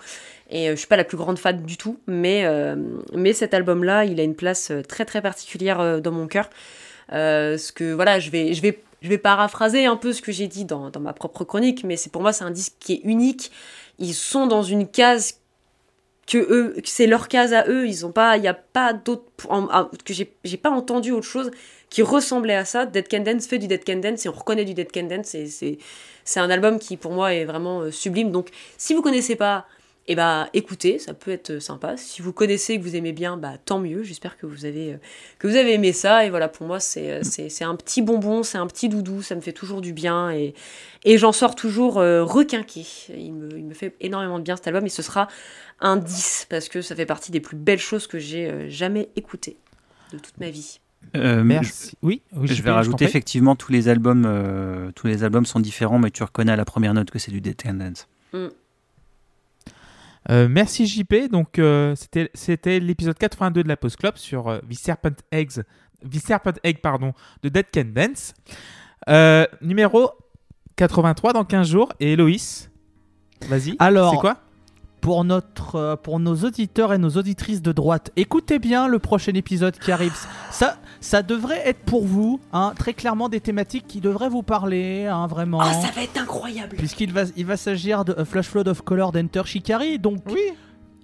Et 0.50 0.68
euh, 0.68 0.72
je 0.72 0.76
suis 0.76 0.88
pas 0.88 0.98
la 0.98 1.04
plus 1.04 1.16
grande 1.16 1.38
fan 1.38 1.62
du 1.62 1.78
tout, 1.78 1.98
mais 2.06 2.44
cet 3.32 3.54
album 3.54 3.82
là, 3.82 4.04
il 4.04 4.20
a 4.20 4.24
une 4.24 4.36
place 4.36 4.70
très 4.88 5.06
très 5.06 5.22
particulière 5.22 6.02
dans 6.02 6.12
mon 6.12 6.26
cœur. 6.26 6.50
Ce 7.10 7.72
que 7.72 7.94
voilà, 7.94 8.18
je 8.18 8.30
vais 8.30 8.52
je 8.52 8.60
vais 8.60 8.78
je 9.02 9.08
vais 9.08 9.18
paraphraser 9.18 9.86
un 9.86 9.96
peu 9.96 10.12
ce 10.12 10.22
que 10.22 10.32
j'ai 10.32 10.48
dit 10.48 10.64
dans, 10.64 10.90
dans 10.90 11.00
ma 11.00 11.12
propre 11.12 11.44
chronique, 11.44 11.84
mais 11.84 11.96
c'est 11.96 12.10
pour 12.10 12.22
moi 12.22 12.32
c'est 12.32 12.44
un 12.44 12.50
disque 12.50 12.74
qui 12.80 12.94
est 12.94 13.00
unique. 13.04 13.50
Ils 13.98 14.14
sont 14.14 14.46
dans 14.46 14.62
une 14.62 14.88
case 14.88 15.40
que 16.28 16.38
eux, 16.38 16.76
c'est 16.84 17.06
leur 17.06 17.26
case 17.26 17.54
à 17.54 17.66
eux. 17.68 17.88
Ils 17.88 18.04
ont 18.04 18.12
pas, 18.12 18.36
il 18.36 18.44
y 18.44 18.48
a 18.48 18.54
pas 18.54 18.92
d'autre 18.92 19.24
que 20.04 20.12
j'ai 20.12 20.56
pas 20.56 20.70
entendu 20.70 21.10
autre 21.10 21.26
chose 21.26 21.50
qui 21.88 22.02
ressemblait 22.02 22.54
à 22.54 22.64
ça. 22.64 22.86
Dead 22.86 23.08
Can 23.08 23.20
Dance 23.20 23.46
fait 23.46 23.58
du 23.58 23.66
Dead 23.66 23.82
Can 23.84 23.96
Dance 23.96 24.26
et 24.26 24.28
on 24.28 24.32
reconnaît 24.32 24.66
du 24.66 24.74
Dead 24.74 24.92
Can 24.92 25.04
Dance. 25.04 25.34
c'est 26.24 26.40
un 26.40 26.50
album 26.50 26.78
qui 26.78 26.96
pour 26.96 27.12
moi 27.12 27.32
est 27.32 27.46
vraiment 27.46 27.80
euh, 27.80 27.90
sublime. 27.90 28.30
Donc 28.30 28.50
si 28.76 28.94
vous 28.94 29.02
connaissez 29.02 29.36
pas, 29.36 29.66
eh 30.08 30.14
ben 30.14 30.48
écoutez, 30.54 30.98
ça 30.98 31.14
peut 31.14 31.30
être 31.30 31.58
sympa. 31.58 31.96
Si 31.96 32.22
vous 32.22 32.32
connaissez 32.32 32.74
et 32.74 32.78
que 32.78 32.82
vous 32.82 32.96
aimez 32.96 33.12
bien, 33.12 33.36
bah 33.36 33.58
tant 33.62 33.78
mieux. 33.78 34.02
J'espère 34.02 34.36
que 34.38 34.46
vous 34.46 34.64
avez 34.64 34.94
euh, 34.94 34.96
que 35.38 35.46
vous 35.46 35.56
avez 35.56 35.74
aimé 35.74 35.92
ça. 35.92 36.24
Et 36.24 36.30
voilà, 36.30 36.48
pour 36.48 36.66
moi 36.66 36.80
c'est 36.80 37.10
euh, 37.10 37.20
c'est 37.22 37.48
c'est 37.48 37.64
un 37.64 37.76
petit 37.76 38.02
bonbon, 38.02 38.42
c'est 38.42 38.58
un 38.58 38.66
petit 38.66 38.88
doudou. 38.88 39.22
Ça 39.22 39.34
me 39.34 39.40
fait 39.40 39.52
toujours 39.52 39.80
du 39.80 39.92
bien 39.92 40.30
et 40.30 40.54
et 41.04 41.18
j'en 41.18 41.32
sors 41.32 41.54
toujours 41.54 41.98
euh, 41.98 42.24
requinqué. 42.24 42.84
Il 43.16 43.34
me, 43.34 43.56
il 43.56 43.64
me 43.64 43.74
fait 43.74 43.94
énormément 44.00 44.38
de 44.38 44.44
bien 44.44 44.56
cet 44.56 44.66
album 44.66 44.86
et 44.86 44.90
ce 44.90 45.02
sera 45.02 45.28
un 45.80 45.96
10 45.96 46.46
parce 46.50 46.68
que 46.68 46.82
ça 46.82 46.94
fait 46.94 47.06
partie 47.06 47.30
des 47.30 47.40
plus 47.40 47.56
belles 47.56 47.78
choses 47.78 48.06
que 48.06 48.18
j'ai 48.18 48.50
euh, 48.50 48.68
jamais 48.68 49.10
écoutées 49.16 49.56
de 50.12 50.18
toute 50.18 50.38
ma 50.38 50.50
vie. 50.50 50.80
Euh, 51.16 51.42
Merci. 51.44 51.96
Oui, 52.02 52.22
oui, 52.34 52.48
Je, 52.48 52.62
vais 52.62 52.70
rajouter 52.70 53.04
effectivement 53.04 53.56
tous 53.56 53.72
les 53.72 53.88
albums, 53.88 54.24
euh, 54.26 54.90
tous 54.94 55.06
les 55.06 55.24
albums 55.24 55.46
sont 55.46 55.60
différents, 55.60 55.98
mais 55.98 56.10
tu 56.10 56.22
reconnais 56.22 56.52
à 56.52 56.56
la 56.56 56.64
première 56.64 56.92
note 56.92 57.10
que 57.10 57.18
c'est 57.18 57.30
du 57.30 57.40
Dead 57.40 57.60
Can 57.60 57.74
Dance. 57.74 58.08
Euh, 60.30 60.48
merci 60.48 60.86
JP. 60.86 61.30
Donc 61.30 61.58
euh, 61.58 61.94
c'était 61.96 62.80
l'épisode 62.80 63.16
82 63.16 63.62
de 63.62 63.68
la 63.68 63.76
Post 63.76 63.96
Club 63.96 64.16
sur 64.16 64.48
euh, 64.48 64.58
The 64.70 64.74
Serpent 64.74 65.16
Eggs, 65.32 65.62
The 66.08 66.18
Serpent 66.18 66.52
Egg 66.62 66.80
pardon, 66.80 67.12
de 67.42 67.48
Dead 67.48 67.66
Can 67.72 67.90
Dance. 67.94 68.34
Euh, 69.08 69.46
numéro 69.62 70.10
83 70.76 71.32
dans 71.32 71.44
15 71.44 71.68
jours 71.68 71.92
et 72.00 72.12
Héloïse. 72.12 72.70
Vas-y. 73.48 73.76
Alors, 73.78 74.12
c'est 74.12 74.20
quoi? 74.20 74.38
Pour, 75.00 75.24
notre, 75.24 75.76
euh, 75.76 75.96
pour 75.96 76.18
nos 76.20 76.34
auditeurs 76.36 76.92
et 76.92 76.98
nos 76.98 77.10
auditrices 77.10 77.62
de 77.62 77.72
droite, 77.72 78.10
écoutez 78.16 78.58
bien 78.58 78.88
le 78.88 78.98
prochain 78.98 79.32
épisode 79.34 79.78
qui 79.78 79.92
arrive. 79.92 80.14
Ça, 80.50 80.78
ça 81.00 81.22
devrait 81.22 81.62
être 81.66 81.80
pour 81.80 82.04
vous, 82.06 82.40
hein, 82.52 82.72
très 82.76 82.94
clairement 82.94 83.28
des 83.28 83.40
thématiques 83.40 83.86
qui 83.86 84.00
devraient 84.00 84.28
vous 84.28 84.42
parler, 84.42 85.06
hein, 85.06 85.26
vraiment. 85.26 85.60
Oh, 85.62 85.82
ça 85.82 85.90
va 85.94 86.02
être 86.02 86.20
incroyable 86.20 86.76
Puisqu'il 86.76 87.12
va, 87.12 87.22
il 87.36 87.46
va 87.46 87.56
s'agir 87.56 88.04
de 88.04 88.14
A 88.18 88.24
Flash 88.24 88.46
Flood 88.48 88.68
of 88.68 88.82
Color 88.82 89.12
d'Enter 89.12 89.42
Shikari. 89.44 89.98
Donc, 89.98 90.18
Oui. 90.28 90.40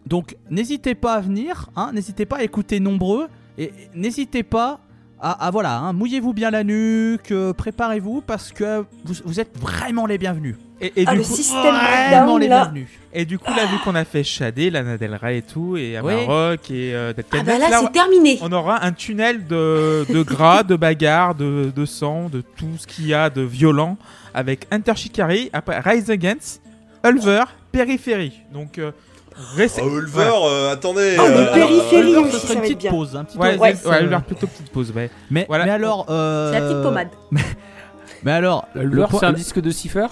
donc 0.06 0.36
n'hésitez 0.50 0.94
pas 0.94 1.14
à 1.14 1.20
venir, 1.20 1.70
hein, 1.76 1.90
n'hésitez 1.92 2.26
pas 2.26 2.38
à 2.38 2.42
écouter 2.42 2.80
nombreux. 2.80 3.28
Et 3.56 3.72
n'hésitez 3.94 4.42
pas 4.42 4.80
à, 5.20 5.46
à, 5.46 5.50
voilà, 5.52 5.78
hein, 5.78 5.92
mouillez-vous 5.92 6.32
bien 6.34 6.50
la 6.50 6.64
nuque, 6.64 7.30
euh, 7.30 7.52
préparez-vous 7.52 8.20
parce 8.20 8.50
que 8.50 8.84
vous, 9.04 9.14
vous 9.24 9.38
êtes 9.40 9.56
vraiment 9.58 10.06
les 10.06 10.18
bienvenus. 10.18 10.56
Et, 10.80 10.92
et 11.02 11.04
Ah, 11.06 11.12
du 11.12 11.18
le 11.18 11.22
coup, 11.24 11.34
système 11.34 11.60
Vraiment 11.74 12.10
lockdown, 12.38 12.40
les 12.40 12.48
là. 12.48 12.60
bienvenus. 12.64 12.88
et 13.12 13.24
du 13.24 13.38
coup, 13.38 13.50
là, 13.54 13.64
vu 13.66 13.78
qu'on 13.84 13.94
a 13.94 14.04
fait 14.04 14.24
Shadé, 14.24 14.70
Lana 14.70 14.98
Del 14.98 15.14
Rey 15.14 15.38
et 15.38 15.42
tout, 15.42 15.76
et 15.76 15.98
Oui. 16.02 16.12
Amarok 16.14 16.70
et 16.70 16.94
euh, 16.94 17.12
Dead 17.12 17.24
Ah 17.30 17.36
bah 17.38 17.52
Dance, 17.52 17.58
là, 17.60 17.68
là, 17.70 17.80
c'est 17.82 17.92
terminé. 17.92 18.38
on 18.42 18.50
aura 18.52 18.84
un 18.84 18.92
tunnel 18.92 19.46
de, 19.46 20.04
de 20.12 20.22
gras, 20.22 20.62
de 20.64 20.74
bagarre, 20.76 21.34
de, 21.36 21.70
de 21.74 21.84
sang, 21.86 22.28
de 22.28 22.40
tout 22.40 22.66
ce 22.78 22.86
qu'il 22.88 23.06
y 23.06 23.14
a 23.14 23.30
de 23.30 23.42
violent 23.42 23.96
avec 24.34 24.66
Enter 24.72 24.94
Shikari, 24.96 25.48
après 25.52 25.78
Rise 25.78 26.10
Against, 26.10 26.60
Ulver, 27.04 27.44
Périphérie. 27.70 28.40
Donc, 28.52 28.78
euh, 28.78 28.90
Oh, 29.36 29.88
Ulver, 29.98 30.30
euh, 30.44 30.72
attendez. 30.72 31.16
Ah, 31.18 31.22
mais 31.28 31.36
euh, 31.36 31.54
Périphérie 31.54 32.16
aussi, 32.16 32.32
ce 32.32 32.38
ça 32.38 32.46
serait 32.46 32.54
une 32.54 32.60
petite 32.62 32.78
bien. 32.78 32.90
pause, 32.92 33.16
un 33.16 33.24
petit 33.24 33.36
Ouais, 33.38 33.56
Ouais. 33.58 33.74
ouais, 33.84 34.02
Ulver, 34.02 34.18
plutôt 34.26 34.46
petite 34.46 34.70
pause. 34.70 34.92
Ouais. 34.94 35.10
Mais, 35.30 35.44
Voilà. 35.48 35.64
mais 35.64 35.70
alors, 35.72 36.06
euh, 36.08 36.52
C'est 36.52 36.60
la 36.60 36.66
petite 36.68 36.82
pommade. 36.82 37.08
Mais 38.22 38.30
alors, 38.32 38.66
point- 38.72 39.18
c'est 39.20 39.26
un 39.26 39.32
disque 39.32 39.60
de 39.60 39.70
Cipher? 39.70 40.06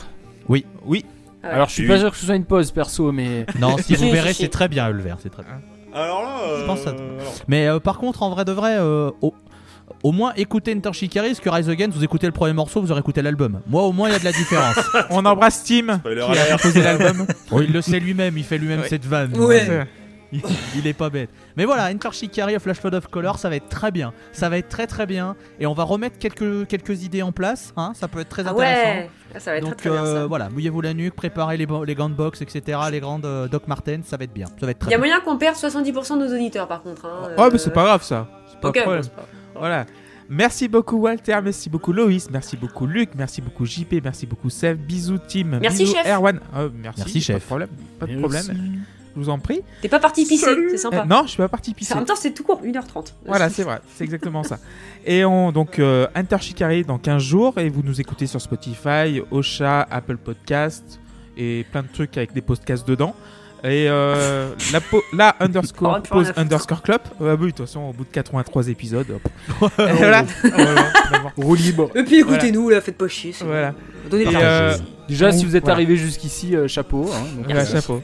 Oui. 0.49 0.65
Ouais. 0.87 1.03
Alors 1.43 1.69
je 1.69 1.75
suis 1.75 1.83
Oui. 1.83 1.89
pas 1.89 1.99
sûr 1.99 2.11
que 2.11 2.17
ce 2.17 2.27
soit 2.27 2.37
une 2.37 2.45
pause 2.45 2.71
perso, 2.71 3.11
mais 3.13 3.47
Non, 3.61 3.77
si 3.79 3.95
vous 3.97 4.11
verrez, 4.13 4.33
c'est 4.33 4.49
très 4.49 4.69
bien, 4.69 4.89
Ulver, 4.89 5.15
c'est 5.23 5.31
très 5.31 5.43
bien. 5.43 5.61
Alors 5.95 6.23
là, 6.23 6.39
euh, 6.49 6.61
Je 6.61 6.67
pense 6.67 6.87
à- 6.87 6.91
alors. 6.91 7.35
Mais 7.49 7.67
euh, 7.69 7.79
par 7.81 7.99
contre, 7.99 8.23
en 8.23 8.31
vrai 8.31 8.45
de 8.45 8.53
vrai, 8.53 8.77
euh, 8.79 9.11
au, 9.21 9.35
au 10.03 10.13
moins 10.13 10.33
écoutez 10.37 10.75
Enter 10.75 10.93
Shikari, 10.93 11.29
parce 11.29 11.41
que 11.41 11.51
Rise 11.51 11.69
Against, 11.69 11.97
vous 11.97 12.05
écoutez 12.05 12.27
le 12.27 12.33
premier 12.33 12.53
morceau, 12.55 12.81
vous 12.81 12.91
aurez 12.93 13.01
écouté 13.01 13.21
l'album. 13.23 13.61
Moi, 13.67 13.83
au 13.83 13.93
moins, 13.93 14.09
il 14.09 14.13
y 14.13 14.17
a 14.17 14.19
de 14.19 14.25
la 14.25 14.33
différence. 14.33 14.77
On 15.11 15.25
embrasse 15.27 15.65
Tim 15.65 15.99
qui 15.99 16.39
a 16.39 16.53
composé 16.53 16.83
l'album. 16.83 17.27
oh, 17.51 17.61
il 17.61 17.73
le 17.73 17.83
sait 17.83 18.01
lui-même, 18.01 18.39
il 18.39 18.45
fait 18.45 18.59
lui-même 18.59 18.81
Ouais. 18.81 18.89
cette 18.89 19.05
vanne. 19.05 19.37
Ouais. 19.37 19.87
Il, 20.33 20.41
il 20.77 20.87
est 20.87 20.93
pas 20.95 21.11
bête. 21.11 21.31
Mais 21.57 21.65
voilà, 21.65 21.91
Enter 21.93 22.09
Shikari, 22.13 22.55
Flood 22.59 22.95
of 22.95 23.07
Color, 23.09 23.39
ça 23.39 23.49
va 23.49 23.57
être 23.57 23.69
très 23.69 23.91
bien. 23.91 24.13
Ça 24.33 24.49
va 24.49 24.59
être 24.59 24.69
très 24.69 24.87
très 24.87 25.07
bien. 25.07 25.37
Et 25.61 25.67
on 25.67 25.75
va 25.75 25.83
remettre 25.85 26.19
quelques, 26.19 26.67
quelques 26.67 27.03
idées 27.05 27.23
en 27.23 27.33
place. 27.33 27.73
Hein, 27.77 27.93
ça 27.95 28.09
peut 28.09 28.21
être 28.21 28.29
très 28.31 28.47
Ah 28.47 28.51
intéressant. 28.51 28.91
ouais, 28.91 29.11
Ah, 29.35 29.41
ça 29.41 29.51
va 29.51 29.57
être 29.59 29.65
Donc 29.65 29.77
très 29.77 29.91
très 29.91 29.99
bien 29.99 30.05
euh, 30.07 30.21
ça. 30.23 30.27
voilà, 30.27 30.49
mouillez-vous 30.49 30.81
la 30.81 30.95
nuque, 30.95 31.15
préparez 31.15 31.57
les, 31.57 31.67
les 31.87 31.95
grandes 31.95 32.15
box, 32.17 32.41
etc. 32.43 32.79
Les 32.91 33.01
grandes 33.01 33.27
euh, 33.27 33.47
Doc 33.49 33.69
Martens, 33.69 34.03
ça 34.05 34.17
va 34.17 34.25
être 34.25 34.33
bien. 34.33 34.47
Ça 34.59 34.67
va 34.67 34.71
être 34.73 34.79
très 34.79 34.89
Il 34.89 34.93
y 34.93 34.95
a 34.95 34.99
bien. 34.99 35.07
moyen 35.07 35.21
qu'on 35.21 35.37
perde 35.37 35.57
70% 35.57 36.19
de 36.19 36.27
nos 36.27 36.35
auditeurs 36.35 36.67
par 36.67 36.83
contre. 36.83 37.05
Hein. 37.05 37.29
Oh, 37.37 37.43
euh, 37.43 37.51
mais 37.53 37.59
c'est 37.59 37.71
pas 37.73 37.85
grave 37.85 38.03
ça. 38.03 38.29
C'est 38.51 38.61
pas 38.61 38.69
Ok, 38.71 38.77
un 38.79 38.81
bon, 38.81 38.85
problème. 38.85 39.07
pas- 39.07 39.27
Voilà. 39.59 39.87
Merci 40.29 40.67
beaucoup 40.69 40.97
Walter, 40.97 41.39
merci 41.45 41.69
beaucoup 41.69 41.93
Loïs, 41.93 42.31
merci 42.31 42.57
beaucoup 42.57 42.87
Luc, 42.87 43.11
merci 43.15 43.43
beaucoup 43.43 43.67
JP, 43.67 44.01
merci 44.03 44.25
beaucoup 44.25 44.49
Seb, 44.49 44.79
bisous 44.79 45.19
Tim, 45.19 45.59
Merci, 45.61 45.83
bisous 45.83 45.95
chef. 45.95 46.07
Erwan. 46.07 46.41
Euh, 46.57 46.71
merci, 46.75 47.01
Merci, 47.01 47.19
pas 47.19 47.25
chef. 47.25 47.37
de 47.41 47.43
problème, 47.47 47.69
pas 47.99 48.07
de 48.07 48.17
problème. 48.19 48.83
Je 49.15 49.21
vous 49.21 49.29
en 49.29 49.39
prie. 49.39 49.61
T'es 49.83 49.89
pas 49.89 49.99
parti 50.01 50.25
pisser, 50.25 50.47
c'est 50.47 50.75
Euh, 50.75 50.77
sympa. 50.77 51.05
non, 51.05 51.23
je 51.25 51.29
suis 51.29 51.37
pas 51.37 51.49
parti 51.49 51.75
pisser. 51.75 51.93
En 51.95 51.99
même 51.99 52.07
temps, 52.07 52.17
c'est 52.17 52.31
tout 52.33 52.43
court, 52.45 52.63
1h30. 52.65 53.13
Voilà, 53.27 53.49
c'est 53.51 53.63
vrai, 53.63 53.81
c'est 53.95 54.05
exactement 54.05 54.43
ça. 54.43 54.59
Et 55.05 55.25
on 55.25 55.53
donc 55.53 55.79
euh, 55.79 56.07
Shikari 56.41 56.85
dans 56.85 56.99
15 56.99 57.23
jours 57.23 57.59
et 57.59 57.69
vous 57.69 57.83
nous 57.83 58.01
écoutez 58.01 58.27
sur 58.27 58.41
Spotify, 58.41 59.21
Ocha, 59.31 59.87
Apple 59.91 60.17
Podcast 60.17 60.99
et 61.37 61.65
plein 61.71 61.83
de 61.83 61.89
trucs 61.93 62.17
avec 62.17 62.33
des 62.33 62.41
podcasts 62.43 62.87
dedans. 62.89 63.15
Et 63.65 63.87
euh, 63.89 64.49
la, 64.73 64.81
po- 64.81 65.03
la 65.13 65.37
Oh, 65.41 65.45
underscore 65.45 66.01
foutre. 66.05 66.33
underscore 66.37 66.83
club. 66.83 67.01
Ouais, 67.21 67.33
oui, 67.33 67.37
de 67.39 67.57
toute 67.57 67.59
façon, 67.67 67.81
au 67.83 67.93
bout 67.93 68.03
de 68.05 68.11
83 68.11 68.69
épisodes. 68.69 69.07
hop. 69.11 69.71
Et 69.79 69.93
voilà. 69.93 70.25
Roue 71.37 71.55
libre. 71.55 71.91
Et 71.95 72.03
puis 72.03 72.19
écoutez-nous, 72.21 72.69
là, 72.71 72.81
faites 72.81 72.99
pas 72.99 73.07
chier. 73.07 73.33
Voilà. 73.41 73.73
Donnez 74.11 74.25
Et, 74.25 74.31
la 74.33 74.41
euh, 74.41 74.77
Déjà, 75.09 75.31
si 75.31 75.45
vous 75.45 75.55
êtes 75.55 75.63
voilà. 75.63 75.75
arrivé 75.77 75.97
jusqu'ici, 75.97 76.57
euh, 76.57 76.67
chapeau. 76.67 77.09
hein, 77.13 77.23
donc, 77.37 77.51
euh, 77.55 77.65
chapeau. 77.65 78.03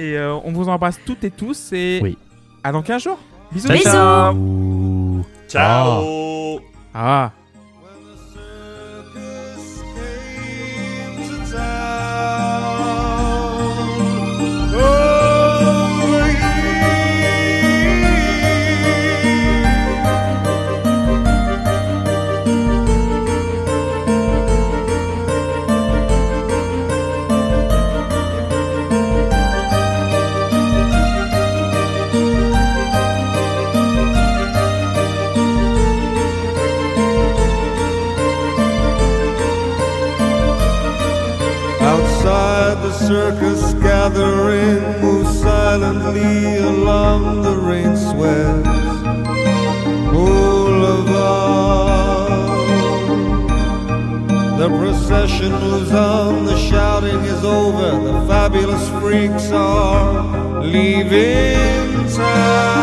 Et 0.00 0.16
euh, 0.16 0.34
on 0.44 0.52
vous 0.52 0.68
embrasse 0.70 0.98
toutes 1.04 1.24
et 1.24 1.30
tous 1.30 1.72
et 1.74 2.00
Oui. 2.02 2.16
à 2.64 2.72
dans 2.72 2.80
15 2.80 3.02
jours. 3.02 3.18
Bisous. 3.52 3.68
Ciao, 3.68 3.76
Bisous. 3.76 3.90
ciao. 3.90 5.24
Ciao. 5.48 6.60
Ah. 6.94 7.32
Gathering 44.12 45.00
moves 45.00 45.40
silently 45.40 46.56
along 46.56 47.42
the 47.42 47.56
rain 47.56 47.96
swept 47.96 48.64
boulevard. 50.12 51.60
The 54.58 54.68
procession 54.68 55.52
moves 55.52 55.92
on, 55.92 56.44
the 56.44 56.58
shouting 56.58 57.20
is 57.20 57.44
over, 57.44 57.90
the 58.04 58.26
fabulous 58.26 58.88
freaks 59.00 59.50
are 59.52 60.60
leaving 60.62 62.08
town. 62.08 62.80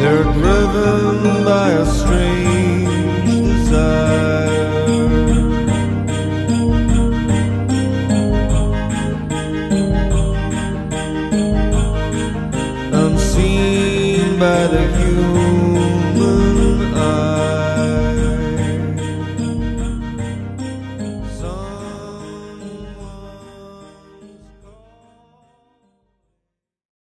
They're 0.00 0.24
driven 0.24 1.44
by 1.44 1.70
a 1.70 1.86
strange 1.86 2.65
unseen 14.66 14.74
by 14.74 14.76
the 14.76 14.78
human 14.78 14.95